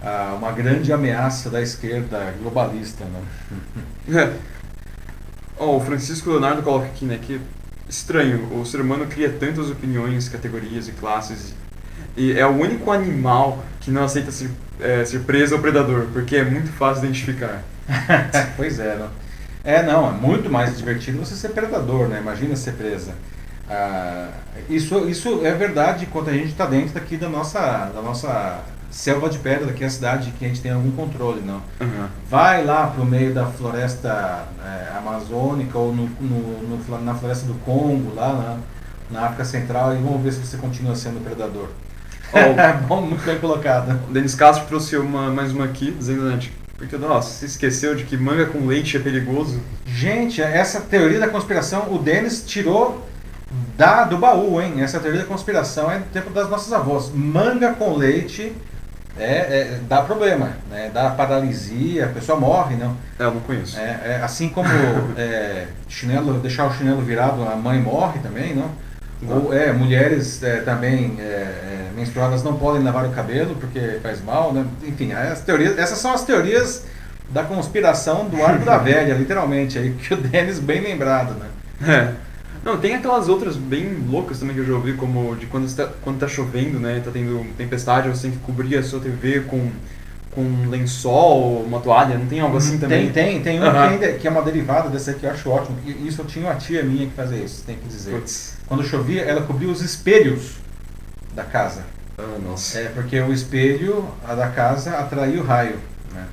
ah, 0.02 0.36
uma 0.38 0.52
grande 0.52 0.92
ameaça 0.92 1.50
da 1.50 1.62
esquerda 1.62 2.34
globalista. 2.40 3.06
Não? 3.06 3.60
É. 4.20 4.34
Oh, 5.58 5.76
o 5.76 5.82
Francisco 5.82 6.32
Leonardo 6.32 6.64
coloca 6.64 6.86
aqui, 6.86 7.06
né, 7.06 7.20
que 7.22 7.40
estranho, 7.88 8.60
o 8.60 8.66
ser 8.66 8.82
humano 8.82 9.06
cria 9.06 9.30
tantas 9.30 9.70
opiniões, 9.70 10.30
categorias 10.30 10.88
e 10.88 10.94
classes 10.94 11.54
e 12.16 12.38
é 12.38 12.46
o 12.46 12.50
único 12.50 12.92
animal 12.92 13.64
que 13.80 13.92
não 13.92 14.04
aceita 14.04 14.32
ser, 14.32 14.50
é, 14.80 15.06
ser 15.06 15.20
preso 15.20 15.56
ou 15.56 15.62
predador, 15.62 16.08
porque 16.12 16.36
é 16.36 16.44
muito 16.44 16.70
fácil 16.72 17.06
identificar. 17.06 17.64
pois 18.58 18.80
é, 18.80 18.96
não. 18.98 19.10
É, 19.64 19.84
não, 19.84 20.08
é 20.08 20.12
muito 20.12 20.50
mais 20.50 20.78
divertido 20.78 21.20
você 21.20 21.36
ser 21.36 21.50
predador, 21.50 22.08
né? 22.08 22.20
Imagina 22.20 22.56
ser 22.56 22.74
presa. 22.74 23.14
Ah, 23.70 24.30
isso, 24.70 25.08
isso 25.08 25.46
é 25.46 25.54
verdade 25.54 26.08
quando 26.08 26.30
a 26.30 26.34
gente 26.34 26.48
está 26.48 26.66
dentro 26.66 26.94
daqui 26.94 27.18
da 27.18 27.30
nossa, 27.30 27.92
da 27.94 28.02
nossa 28.02 28.64
selva 28.90 29.30
de 29.30 29.38
pedra, 29.38 29.68
daqui 29.68 29.84
a 29.84 29.90
cidade 29.90 30.32
que 30.32 30.44
a 30.44 30.48
gente 30.48 30.62
tem 30.62 30.72
algum 30.72 30.92
controle, 30.92 31.42
não. 31.42 31.62
Uhum. 31.80 32.08
Vai 32.28 32.66
lá 32.66 32.88
para 32.88 33.02
o 33.02 33.06
meio 33.06 33.34
da 33.34 33.46
floresta 33.46 34.48
é, 34.66 34.98
amazônica 34.98 35.78
ou 35.78 35.94
no, 35.94 36.10
no, 36.20 36.78
no, 36.78 37.02
na 37.04 37.14
floresta 37.14 37.46
do 37.46 37.54
Congo, 37.66 38.16
lá 38.16 38.34
na, 39.12 39.20
na 39.20 39.26
África 39.28 39.46
Central, 39.46 39.94
e 39.94 39.98
vamos 39.98 40.22
ver 40.22 40.34
se 40.34 40.40
você 40.40 40.58
continua 40.58 40.96
sendo 40.96 41.24
predador. 41.24 41.70
Oh, 42.34 42.86
Bom, 42.88 43.02
muito 43.02 43.24
bem 43.24 43.38
colocado. 43.40 44.00
O 44.10 44.14
Denis 44.14 44.34
Castro 44.34 44.66
trouxe 44.68 44.98
uma, 44.98 45.30
mais 45.30 45.52
uma 45.52 45.66
aqui, 45.66 45.92
dizendo, 45.92 46.24
né, 46.24 46.40
porque, 46.80 46.98
nossa, 46.98 47.30
você 47.30 47.46
esqueceu 47.46 47.94
de 47.94 48.06
que 48.06 48.16
manga 48.16 48.46
com 48.46 48.66
leite 48.66 48.96
é 48.96 49.00
perigoso? 49.00 49.62
Gente, 49.86 50.42
essa 50.42 50.80
teoria 50.80 51.20
da 51.20 51.28
conspiração, 51.28 51.94
o 51.94 52.00
Denis 52.00 52.44
tirou 52.46 53.06
da, 53.78 54.06
do 54.06 54.18
baú, 54.18 54.62
hein? 54.62 54.82
Essa 54.82 55.00
teoria 55.00 55.20
da 55.20 55.28
conspiração 55.28 55.92
é 55.92 56.00
do 56.00 56.06
tempo 56.06 56.30
das 56.30 56.50
nossas 56.50 56.72
avós. 56.72 57.12
Manga 57.14 57.74
com 57.74 57.98
leite 57.98 58.56
é, 59.18 59.24
é, 59.24 59.80
dá 59.90 60.02
problema, 60.02 60.54
né? 60.70 60.90
dá 60.94 61.10
paralisia, 61.10 62.06
a 62.06 62.10
pessoa 62.10 62.40
morre, 62.40 62.78
não? 62.78 62.96
É, 63.20 63.24
eu 63.24 63.34
não 63.34 63.42
conheço. 63.42 63.78
É, 63.78 64.00
é 64.06 64.22
assim 64.24 64.48
como 64.48 64.70
é, 65.18 65.68
chinelo, 65.90 66.40
deixar 66.40 66.66
o 66.66 66.74
chinelo 66.74 67.02
virado, 67.02 67.44
a 67.44 67.58
mãe 67.58 67.80
morre 67.80 68.20
também, 68.20 68.56
não? 68.56 68.72
Ou 69.28 69.54
é, 69.54 69.74
mulheres 69.74 70.42
é, 70.42 70.62
também 70.62 71.18
é, 71.20 71.90
menstruadas 71.96 72.42
não 72.42 72.56
podem 72.56 72.82
lavar 72.82 73.06
o 73.06 73.12
cabelo 73.12 73.56
porque 73.56 74.00
faz 74.02 74.24
mal, 74.24 74.54
né? 74.54 74.66
Enfim, 74.84 75.12
as 75.12 75.42
teorias, 75.42 75.78
essas 75.78 75.98
são 75.98 76.14
as 76.14 76.24
teorias 76.24 76.86
da 77.30 77.44
conspiração 77.44 78.30
do 78.30 78.44
arco 78.44 78.64
da 78.64 78.78
velha, 78.80 79.14
literalmente, 79.14 79.78
aí, 79.78 79.92
que 79.92 80.14
o 80.14 80.18
Denis 80.18 80.60
bem 80.60 80.82
lembrado, 80.82 81.34
né? 81.34 81.48
É. 81.82 82.30
Não, 82.64 82.78
tem 82.78 82.96
aquelas 82.96 83.30
outras 83.30 83.56
bem 83.56 84.06
loucas 84.10 84.40
também 84.40 84.54
que 84.54 84.62
eu 84.62 84.66
já 84.66 84.74
ouvi, 84.74 84.94
como 84.94 85.36
de 85.36 85.46
quando 85.46 85.66
está, 85.66 85.88
quando 86.02 86.20
tá 86.20 86.28
chovendo, 86.28 86.80
né? 86.80 87.02
Tá 87.04 87.12
tendo 87.12 87.46
tempestade, 87.58 88.10
você 88.10 88.24
tem 88.24 88.32
que 88.32 88.38
cobrir 88.40 88.78
a 88.78 88.84
sua 88.84 89.00
TV 89.00 89.42
com, 89.42 89.70
com 90.40 90.44
um 90.44 90.70
lençol, 90.70 91.64
uma 91.64 91.82
toalha, 91.82 92.18
não 92.18 92.26
tem 92.26 92.40
algo 92.40 92.56
assim 92.56 92.78
também? 92.78 93.12
Tem, 93.12 93.42
tem, 93.42 93.42
tem 93.42 93.60
um 93.60 93.66
uhum. 93.66 93.72
que, 93.72 93.78
ainda, 93.78 94.14
que 94.14 94.28
é 94.28 94.32
uma 94.32 94.42
derivada 94.42 94.90
dessa 94.90 95.12
aqui, 95.12 95.26
eu 95.26 95.32
acho 95.32 95.50
ótimo. 95.50 95.78
Isso 95.86 96.22
eu 96.22 96.26
tinha 96.26 96.46
uma 96.46 96.56
tia 96.56 96.82
minha 96.82 97.08
que 97.08 97.14
fazia 97.14 97.44
isso, 97.44 97.64
tem 97.66 97.76
que 97.76 97.88
dizer. 97.88 98.12
Puts. 98.12 98.58
Quando 98.66 98.84
chovia, 98.84 99.24
ela 99.24 99.42
cobria 99.42 99.70
os 99.70 99.82
espelhos 99.82 100.54
da 101.36 101.44
casa. 101.44 101.84
Ah, 102.18 102.38
nossa. 102.42 102.80
É, 102.80 102.86
porque 102.90 103.20
o 103.20 103.34
espelho 103.34 104.08
a 104.26 104.34
da 104.34 104.48
casa 104.48 104.98
atraía 104.98 105.42
o 105.42 105.44
raio. 105.44 105.78
Né? 106.14 106.26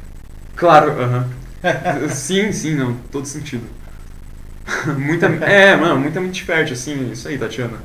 Claro, 0.54 0.92
aham. 0.92 1.28
Uhum. 1.64 2.08
sim, 2.10 2.52
sim, 2.52 2.76
não, 2.76 2.94
todo 3.10 3.26
sentido. 3.26 3.66
muita, 4.96 5.26
é, 5.26 5.74
mano, 5.74 5.98
muita 5.98 6.20
mente 6.20 6.44
fértil, 6.44 6.74
assim, 6.74 7.10
isso 7.10 7.26
aí, 7.26 7.36
Tatiana. 7.36 7.78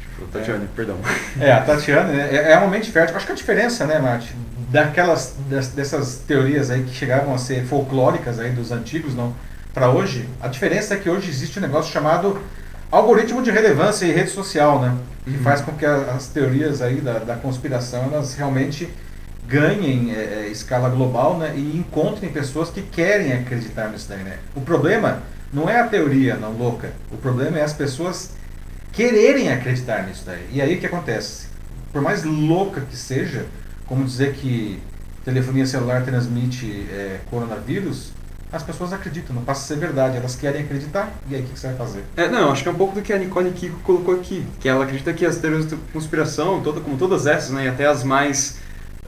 Tipo, 0.00 0.26
Tatiana, 0.26 0.64
é. 0.64 0.68
perdão. 0.76 0.96
É, 1.40 1.52
a 1.52 1.60
Tatiana 1.60 2.12
né, 2.12 2.28
é, 2.30 2.52
é 2.52 2.58
uma 2.58 2.68
mente 2.68 2.92
fértil. 2.92 3.16
Acho 3.16 3.26
que 3.26 3.32
a 3.32 3.36
diferença, 3.36 3.84
né, 3.84 3.98
Mate, 3.98 4.32
daquelas, 4.68 5.34
dessas 5.74 6.16
teorias 6.26 6.70
aí 6.70 6.82
que 6.82 6.94
chegavam 6.94 7.34
a 7.34 7.38
ser 7.38 7.64
folclóricas 7.64 8.38
aí 8.38 8.50
dos 8.50 8.72
antigos, 8.72 9.14
não, 9.14 9.34
para 9.72 9.90
hoje, 9.90 10.28
a 10.40 10.48
diferença 10.48 10.94
é 10.94 10.96
que 10.96 11.08
hoje 11.08 11.28
existe 11.28 11.58
um 11.58 11.62
negócio 11.62 11.92
chamado 11.92 12.40
algoritmo 12.90 13.42
de 13.42 13.50
relevância 13.50 14.06
e 14.06 14.12
rede 14.12 14.30
social, 14.30 14.80
né, 14.80 14.96
que 15.24 15.30
uhum. 15.30 15.42
faz 15.42 15.60
com 15.60 15.72
que 15.72 15.84
as 15.84 16.28
teorias 16.28 16.80
aí 16.80 17.00
da, 17.00 17.18
da 17.18 17.36
conspiração, 17.36 18.04
elas 18.12 18.34
realmente 18.34 18.88
ganhem 19.46 20.12
é, 20.12 20.46
é, 20.46 20.48
escala 20.48 20.88
global, 20.88 21.38
né, 21.38 21.52
e 21.56 21.76
encontrem 21.76 22.30
pessoas 22.32 22.70
que 22.70 22.82
querem 22.82 23.32
acreditar 23.32 23.88
nisso 23.88 24.08
daí, 24.08 24.22
né. 24.22 24.38
O 24.54 24.60
problema 24.60 25.22
não 25.52 25.70
é 25.70 25.78
a 25.78 25.86
teoria 25.86 26.36
não 26.36 26.52
louca. 26.52 26.90
O 27.10 27.16
problema 27.16 27.58
é 27.58 27.62
as 27.62 27.72
pessoas 27.72 28.30
quererem 28.92 29.52
acreditar 29.52 30.02
nisso 30.06 30.24
daí. 30.26 30.46
E 30.52 30.60
aí 30.60 30.74
o 30.74 30.80
que 30.80 30.86
acontece? 30.86 31.46
Por 31.92 32.02
mais 32.02 32.24
louca 32.24 32.80
que 32.80 32.96
seja, 32.96 33.46
como 33.86 34.04
dizer 34.04 34.34
que 34.34 34.80
telefonia 35.24 35.66
celular 35.66 36.04
transmite 36.04 36.86
é, 36.90 37.20
coronavírus, 37.30 38.12
as 38.52 38.62
pessoas 38.62 38.92
acreditam, 38.92 39.34
não 39.34 39.42
passa 39.42 39.62
a 39.62 39.76
ser 39.76 39.80
verdade, 39.80 40.16
elas 40.16 40.36
querem 40.36 40.62
acreditar, 40.62 41.12
e 41.28 41.34
aí 41.34 41.42
o 41.42 41.44
que 41.44 41.58
você 41.58 41.66
vai 41.68 41.76
fazer? 41.76 42.04
É, 42.16 42.28
não, 42.28 42.52
acho 42.52 42.62
que 42.62 42.68
é 42.68 42.72
um 42.72 42.76
pouco 42.76 42.94
do 42.94 43.02
que 43.02 43.12
a 43.12 43.18
Nicole 43.18 43.50
Kiko 43.50 43.80
colocou 43.80 44.14
aqui, 44.14 44.46
que 44.60 44.68
ela 44.68 44.84
acredita 44.84 45.12
que 45.12 45.26
as 45.26 45.36
teorias 45.36 45.66
de 45.66 45.76
conspiração, 45.92 46.60
toda, 46.62 46.80
como 46.80 46.96
todas 46.96 47.26
essas, 47.26 47.50
né, 47.50 47.64
e 47.64 47.68
até 47.68 47.86
as 47.86 48.04
mais 48.04 48.58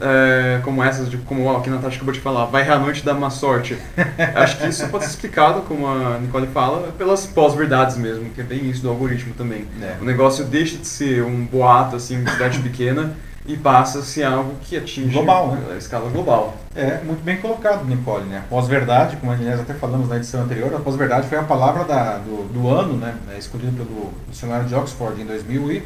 é, 0.01 0.61
como 0.63 0.83
essas, 0.83 1.09
de, 1.09 1.17
como 1.17 1.45
ó, 1.45 1.59
que 1.59 1.69
a 1.69 1.73
Natasha 1.73 1.97
acabou 1.97 2.13
de 2.13 2.19
falar, 2.19 2.45
vai 2.45 2.65
noite 2.79 3.03
dar 3.03 3.13
má 3.13 3.29
sorte. 3.29 3.77
Acho 4.35 4.57
que 4.57 4.67
isso 4.67 4.87
pode 4.87 5.05
ser 5.05 5.11
explicado, 5.11 5.61
como 5.61 5.87
a 5.87 6.17
Nicole 6.19 6.47
fala, 6.47 6.91
pelas 6.97 7.25
pós-verdades 7.25 7.97
mesmo, 7.97 8.29
que 8.29 8.41
é 8.41 8.43
bem 8.43 8.69
isso 8.69 8.81
do 8.81 8.89
algoritmo 8.89 9.33
também. 9.33 9.65
É. 9.81 9.95
O 10.01 10.05
negócio 10.05 10.45
deixa 10.45 10.77
de 10.77 10.87
ser 10.87 11.23
um 11.23 11.45
boato, 11.45 11.95
assim, 11.95 12.23
de 12.23 12.31
cidade 12.31 12.59
pequena, 12.59 13.15
e 13.49 13.57
passa 13.57 13.97
a 13.97 14.03
ser 14.03 14.25
algo 14.25 14.55
que 14.61 14.77
atinge 14.77 15.11
global, 15.11 15.53
né? 15.53 15.73
a 15.73 15.75
escala 15.75 16.07
global. 16.11 16.55
É, 16.75 17.01
muito 17.03 17.23
bem 17.23 17.37
colocado, 17.37 17.83
Nicole. 17.83 18.25
Né? 18.25 18.43
Pós-verdade, 18.47 19.17
como 19.17 19.35
nós 19.35 19.59
até 19.59 19.73
falamos 19.73 20.07
na 20.07 20.17
edição 20.17 20.43
anterior, 20.43 20.71
a 20.75 20.79
pós-verdade 20.79 21.27
foi 21.27 21.39
a 21.39 21.43
palavra 21.43 21.83
da, 21.83 22.19
do, 22.19 22.47
do 22.53 22.67
ano, 22.69 22.95
né, 22.95 23.15
escolhida 23.39 23.71
pelo 23.71 24.13
dicionário 24.29 24.67
de 24.67 24.75
Oxford 24.75 25.19
em 25.19 25.25
2000 25.25 25.71
e 25.71 25.83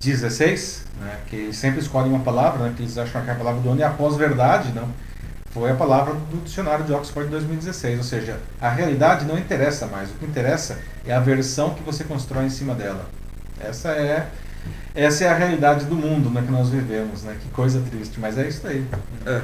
16, 0.00 0.86
né, 1.00 1.16
que 1.28 1.36
eles 1.36 1.56
sempre 1.56 1.78
escolhem 1.78 2.10
uma 2.10 2.24
palavra, 2.24 2.64
né, 2.64 2.74
que 2.76 2.82
eles 2.82 2.98
acham 2.98 3.22
que 3.22 3.30
é 3.30 3.32
a 3.32 3.36
palavra 3.36 3.60
do 3.60 3.70
ano, 3.70 3.78
e 3.78 3.84
a 3.84 3.90
pós-verdade, 3.90 4.72
não, 4.74 4.88
foi 5.50 5.70
a 5.70 5.74
palavra 5.76 6.12
do 6.12 6.42
dicionário 6.42 6.84
de 6.84 6.92
Oxford 6.92 7.26
de 7.28 7.36
2016. 7.36 7.98
Ou 7.98 8.04
seja, 8.04 8.40
a 8.60 8.68
realidade 8.68 9.24
não 9.24 9.38
interessa 9.38 9.86
mais, 9.86 10.10
o 10.10 10.14
que 10.14 10.26
interessa 10.26 10.76
é 11.06 11.14
a 11.14 11.20
versão 11.20 11.72
que 11.72 11.84
você 11.84 12.02
constrói 12.02 12.46
em 12.46 12.50
cima 12.50 12.74
dela. 12.74 13.06
Essa 13.60 13.90
é, 13.90 14.26
essa 14.96 15.24
é 15.24 15.28
a 15.28 15.34
realidade 15.34 15.84
do 15.84 15.94
mundo 15.94 16.30
né, 16.30 16.42
que 16.44 16.50
nós 16.50 16.70
vivemos, 16.70 17.22
né? 17.22 17.36
Que 17.40 17.48
coisa 17.50 17.82
triste, 17.90 18.18
mas 18.18 18.38
é 18.38 18.48
isso 18.48 18.66
aí. 18.66 18.84
É. 19.26 19.42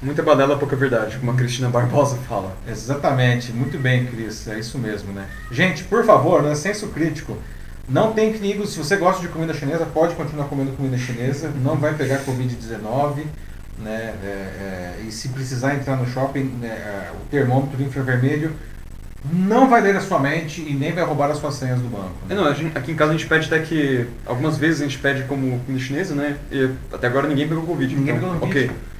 Muita 0.00 0.22
balela, 0.22 0.56
pouca 0.56 0.74
verdade, 0.74 1.18
como 1.18 1.30
a 1.32 1.34
Cristina 1.34 1.68
Barbosa 1.68 2.16
fala. 2.28 2.56
Exatamente, 2.66 3.52
muito 3.52 3.78
bem, 3.78 4.06
Cris, 4.06 4.48
é 4.48 4.58
isso 4.58 4.78
mesmo, 4.78 5.12
né? 5.12 5.26
Gente, 5.50 5.84
por 5.84 6.04
favor, 6.04 6.42
né, 6.42 6.54
senso 6.54 6.88
crítico. 6.88 7.36
Não 7.88 8.12
tem 8.12 8.32
perigo, 8.32 8.66
se 8.66 8.78
você 8.78 8.96
gosta 8.96 9.20
de 9.20 9.28
comida 9.28 9.52
chinesa, 9.52 9.84
pode 9.86 10.14
continuar 10.14 10.46
comendo 10.46 10.72
comida 10.72 10.96
chinesa, 10.96 11.52
não 11.62 11.76
vai 11.76 11.94
pegar 11.94 12.20
Covid-19. 12.24 13.24
Né, 13.78 14.14
é, 14.22 14.26
é, 14.26 14.94
e 15.06 15.10
se 15.10 15.28
precisar 15.30 15.74
entrar 15.74 15.96
no 15.96 16.06
shopping, 16.06 16.44
né, 16.60 16.68
é, 16.68 17.10
o 17.12 17.28
termômetro 17.28 17.82
infravermelho 17.82 18.52
não 19.30 19.68
vai 19.68 19.80
ler 19.80 19.96
a 19.96 20.00
sua 20.00 20.18
mente 20.18 20.60
e 20.60 20.74
nem 20.74 20.92
vai 20.92 21.04
roubar 21.04 21.30
as 21.30 21.38
suas 21.38 21.54
senhas 21.54 21.78
do 21.80 21.88
banco. 21.88 22.12
Né? 22.28 22.30
É, 22.30 22.34
não, 22.34 22.54
gente, 22.54 22.76
aqui 22.76 22.90
em 22.90 22.96
casa 22.96 23.12
a 23.12 23.16
gente 23.16 23.26
pede 23.26 23.46
até 23.46 23.60
que. 23.60 24.06
Algumas 24.26 24.56
vezes 24.56 24.80
a 24.80 24.84
gente 24.84 24.98
pede 24.98 25.22
como 25.24 25.60
comida 25.60 25.84
chinesa, 25.84 26.14
né? 26.14 26.36
E 26.50 26.70
até 26.92 27.06
agora 27.06 27.28
ninguém 27.28 27.48
pegou 27.48 27.64
Covid. 27.64 27.94
Ninguém 27.94 28.16
então, 28.16 28.30
pegou 28.30 28.40
Covid. 28.40 28.66
Ok. 28.66 28.92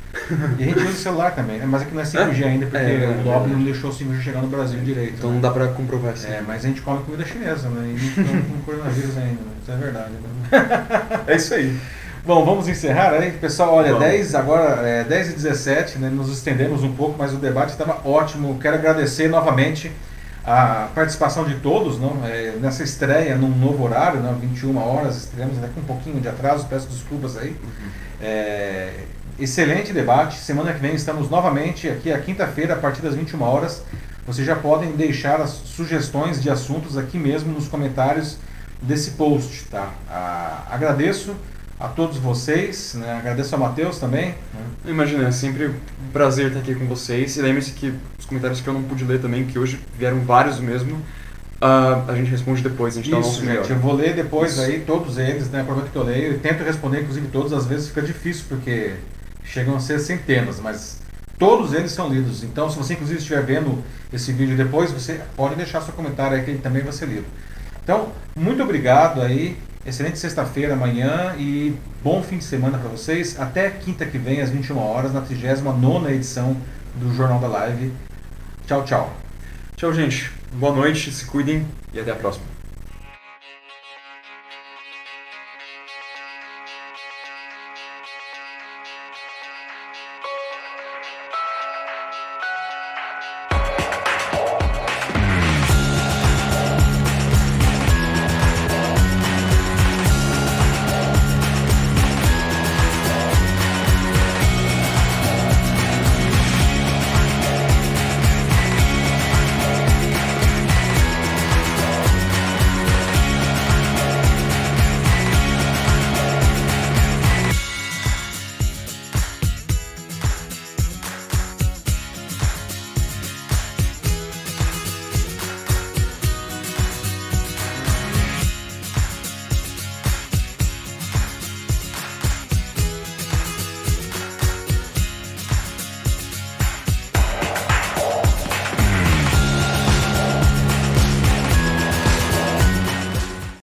E 0.59 0.63
a 0.63 0.67
gente 0.67 0.79
usa 0.79 0.91
o 0.91 0.93
celular 0.93 1.35
também, 1.35 1.59
né? 1.59 1.65
mas 1.67 1.83
aqui 1.83 1.95
não 1.95 2.03
é 2.03 2.05
5G 2.05 2.43
é? 2.43 2.49
ainda, 2.49 2.67
porque 2.67 2.77
é, 2.77 3.17
o 3.25 3.27
lobby 3.27 3.51
não 3.51 3.65
deixou 3.65 3.91
o 3.91 3.95
5G 3.95 4.21
chegar 4.21 4.43
no 4.43 4.49
Brasil 4.49 4.79
direito. 4.81 5.15
Então 5.17 5.31
né? 5.31 5.35
não 5.37 5.41
dá 5.41 5.51
pra 5.51 5.69
comprovar 5.69 6.13
isso. 6.13 6.27
É, 6.27 6.43
mas 6.47 6.65
a 6.65 6.69
gente 6.69 6.83
come 6.83 7.03
comida 7.03 7.25
chinesa, 7.25 7.69
né? 7.71 7.97
E 7.97 8.21
não 8.21 8.27
come 8.27 8.43
com 8.43 8.61
coronavírus 8.61 9.17
ainda, 9.17 9.41
né? 9.41 9.53
Isso 9.63 9.73
é 9.73 9.77
verdade. 9.77 10.11
Né? 10.11 11.23
É 11.27 11.37
isso 11.37 11.55
aí. 11.55 11.77
Bom, 12.25 12.45
vamos 12.45 12.69
encerrar 12.69 13.15
aí. 13.15 13.33
Pessoal, 13.33 13.75
olha, 13.75 13.95
10, 13.95 14.35
agora 14.35 14.87
é 14.87 15.03
10 15.03 15.31
e 15.31 15.33
17, 15.33 15.99
né? 15.99 16.11
Nos 16.11 16.31
estendemos 16.31 16.83
um 16.85 16.93
pouco, 16.93 17.17
mas 17.19 17.33
o 17.33 17.37
debate 17.37 17.71
estava 17.71 18.07
ótimo. 18.07 18.59
Quero 18.61 18.77
agradecer 18.77 19.29
novamente 19.29 19.91
a 20.45 20.89
participação 20.95 21.45
de 21.45 21.55
todos 21.57 22.01
não? 22.01 22.25
É, 22.25 22.57
nessa 22.61 22.83
estreia 22.83 23.37
num 23.37 23.49
novo 23.49 23.85
horário, 23.85 24.21
não? 24.21 24.35
21 24.35 24.77
horas, 24.77 25.17
estreamos 25.17 25.59
até 25.59 25.69
com 25.69 25.81
um 25.81 25.85
pouquinho 25.85 26.21
de 26.21 26.29
atraso, 26.29 26.67
peço 26.67 26.89
desculpas 26.89 27.37
aí. 27.37 27.51
Uhum. 27.51 27.91
É, 28.21 29.05
excelente 29.39 29.93
debate. 29.93 30.39
Semana 30.39 30.73
que 30.73 30.81
vem 30.81 30.95
estamos 30.95 31.31
novamente 31.31 31.89
aqui, 31.89 32.13
a 32.13 32.19
quinta-feira, 32.19 32.75
a 32.75 32.77
partir 32.77 33.03
das 33.03 33.15
21 33.15 33.43
horas. 33.43 33.83
Vocês 34.27 34.47
já 34.47 34.55
podem 34.55 34.93
deixar 34.93 35.41
as 35.41 35.51
sugestões 35.51 36.41
de 36.41 36.49
assuntos 36.49 36.97
aqui 36.97 37.19
mesmo 37.19 37.53
nos 37.53 37.67
comentários 37.67 38.39
desse 38.81 39.13
post. 39.13 39.65
Tá? 39.65 39.91
Ah, 40.09 40.67
agradeço 40.71 41.35
a 41.83 41.89
todos 41.89 42.17
vocês, 42.17 42.95
né? 42.95 43.13
agradeço 43.13 43.53
ao 43.57 43.61
Matheus 43.61 43.99
também. 43.99 44.29
Né? 44.29 44.35
Imagina, 44.87 45.27
é 45.27 45.33
sempre 45.33 45.67
um 45.67 46.13
prazer 46.13 46.47
estar 46.47 46.61
aqui 46.61 46.77
com 46.77 46.87
vocês. 46.87 47.37
E 47.37 47.43
lembre-se 47.43 47.73
que 47.73 47.93
os 48.17 48.25
comentários 48.25 48.61
que 48.61 48.69
eu 48.69 48.73
não 48.73 48.85
pude 48.85 49.05
ler 49.05 49.21
também, 49.21 49.45
que 49.45 49.59
hoje 49.59 49.81
vieram 49.99 50.21
vários 50.21 50.61
mesmo, 50.61 50.95
uh, 50.95 52.09
a 52.09 52.15
gente 52.15 52.31
responde 52.31 52.63
depois, 52.63 52.95
a 52.95 53.03
gente 53.03 53.07
Isso, 53.07 53.11
dá 53.11 53.19
o 53.19 53.21
nosso 53.21 53.41
gente, 53.41 53.49
melhor. 53.49 53.69
eu 53.69 53.79
vou 53.81 53.95
ler 53.95 54.15
depois 54.15 54.53
Isso. 54.53 54.61
aí 54.61 54.81
todos 54.87 55.19
eles, 55.19 55.51
né? 55.51 55.63
Aproveita 55.63 55.91
que 55.91 55.97
eu 55.97 56.05
leio 56.05 56.35
e 56.35 56.39
tento 56.39 56.63
responder, 56.63 57.01
inclusive 57.01 57.27
todos, 57.27 57.53
às 57.53 57.67
vezes 57.67 57.89
fica 57.89 58.03
difícil, 58.03 58.45
porque 58.49 58.95
chegam 59.43 59.75
a 59.75 59.81
ser 59.81 59.99
centenas, 59.99 60.61
mas 60.61 61.01
todos 61.37 61.73
eles 61.73 61.91
são 61.91 62.09
lidos. 62.09 62.45
Então, 62.45 62.71
se 62.71 62.79
você 62.79 62.93
inclusive 62.93 63.19
estiver 63.19 63.43
vendo 63.43 63.83
esse 64.13 64.31
vídeo 64.33 64.57
depois, 64.57 64.93
você 64.93 65.21
pode 65.35 65.57
deixar 65.57 65.81
seu 65.81 65.93
comentário 65.93 66.37
aí 66.37 66.45
que 66.45 66.51
ele 66.53 66.61
também 66.61 66.85
vai 66.85 66.93
ser 66.93 67.07
lido. 67.07 67.27
Então, 67.83 68.13
muito 68.37 68.63
obrigado 68.63 69.21
aí. 69.21 69.57
Excelente 69.85 70.17
sexta-feira 70.17 70.75
amanhã 70.75 71.35
e 71.37 71.77
bom 72.05 72.23
fim 72.23 72.39
de 72.39 72.45
semana 72.45 72.79
para 72.79 72.89
vocês. 72.89 73.41
Até 73.41 73.69
quinta 73.69 74.07
que 74.07 74.17
vem, 74.17 74.41
às 74.41 74.49
21 74.49 74.79
horas, 74.79 75.13
na 75.13 75.21
39 75.21 76.15
edição 76.15 76.57
do 76.95 77.13
Jornal 77.13 77.41
da 77.41 77.49
Live. 77.49 77.93
Tchau, 78.65 78.85
tchau. 78.85 79.13
Tchau, 79.75 79.93
gente. 79.93 80.31
Boa 80.53 80.73
noite, 80.73 81.11
se 81.11 81.25
cuidem 81.25 81.67
e 81.93 81.99
até 81.99 82.13
a 82.13 82.15
próxima. 82.15 82.52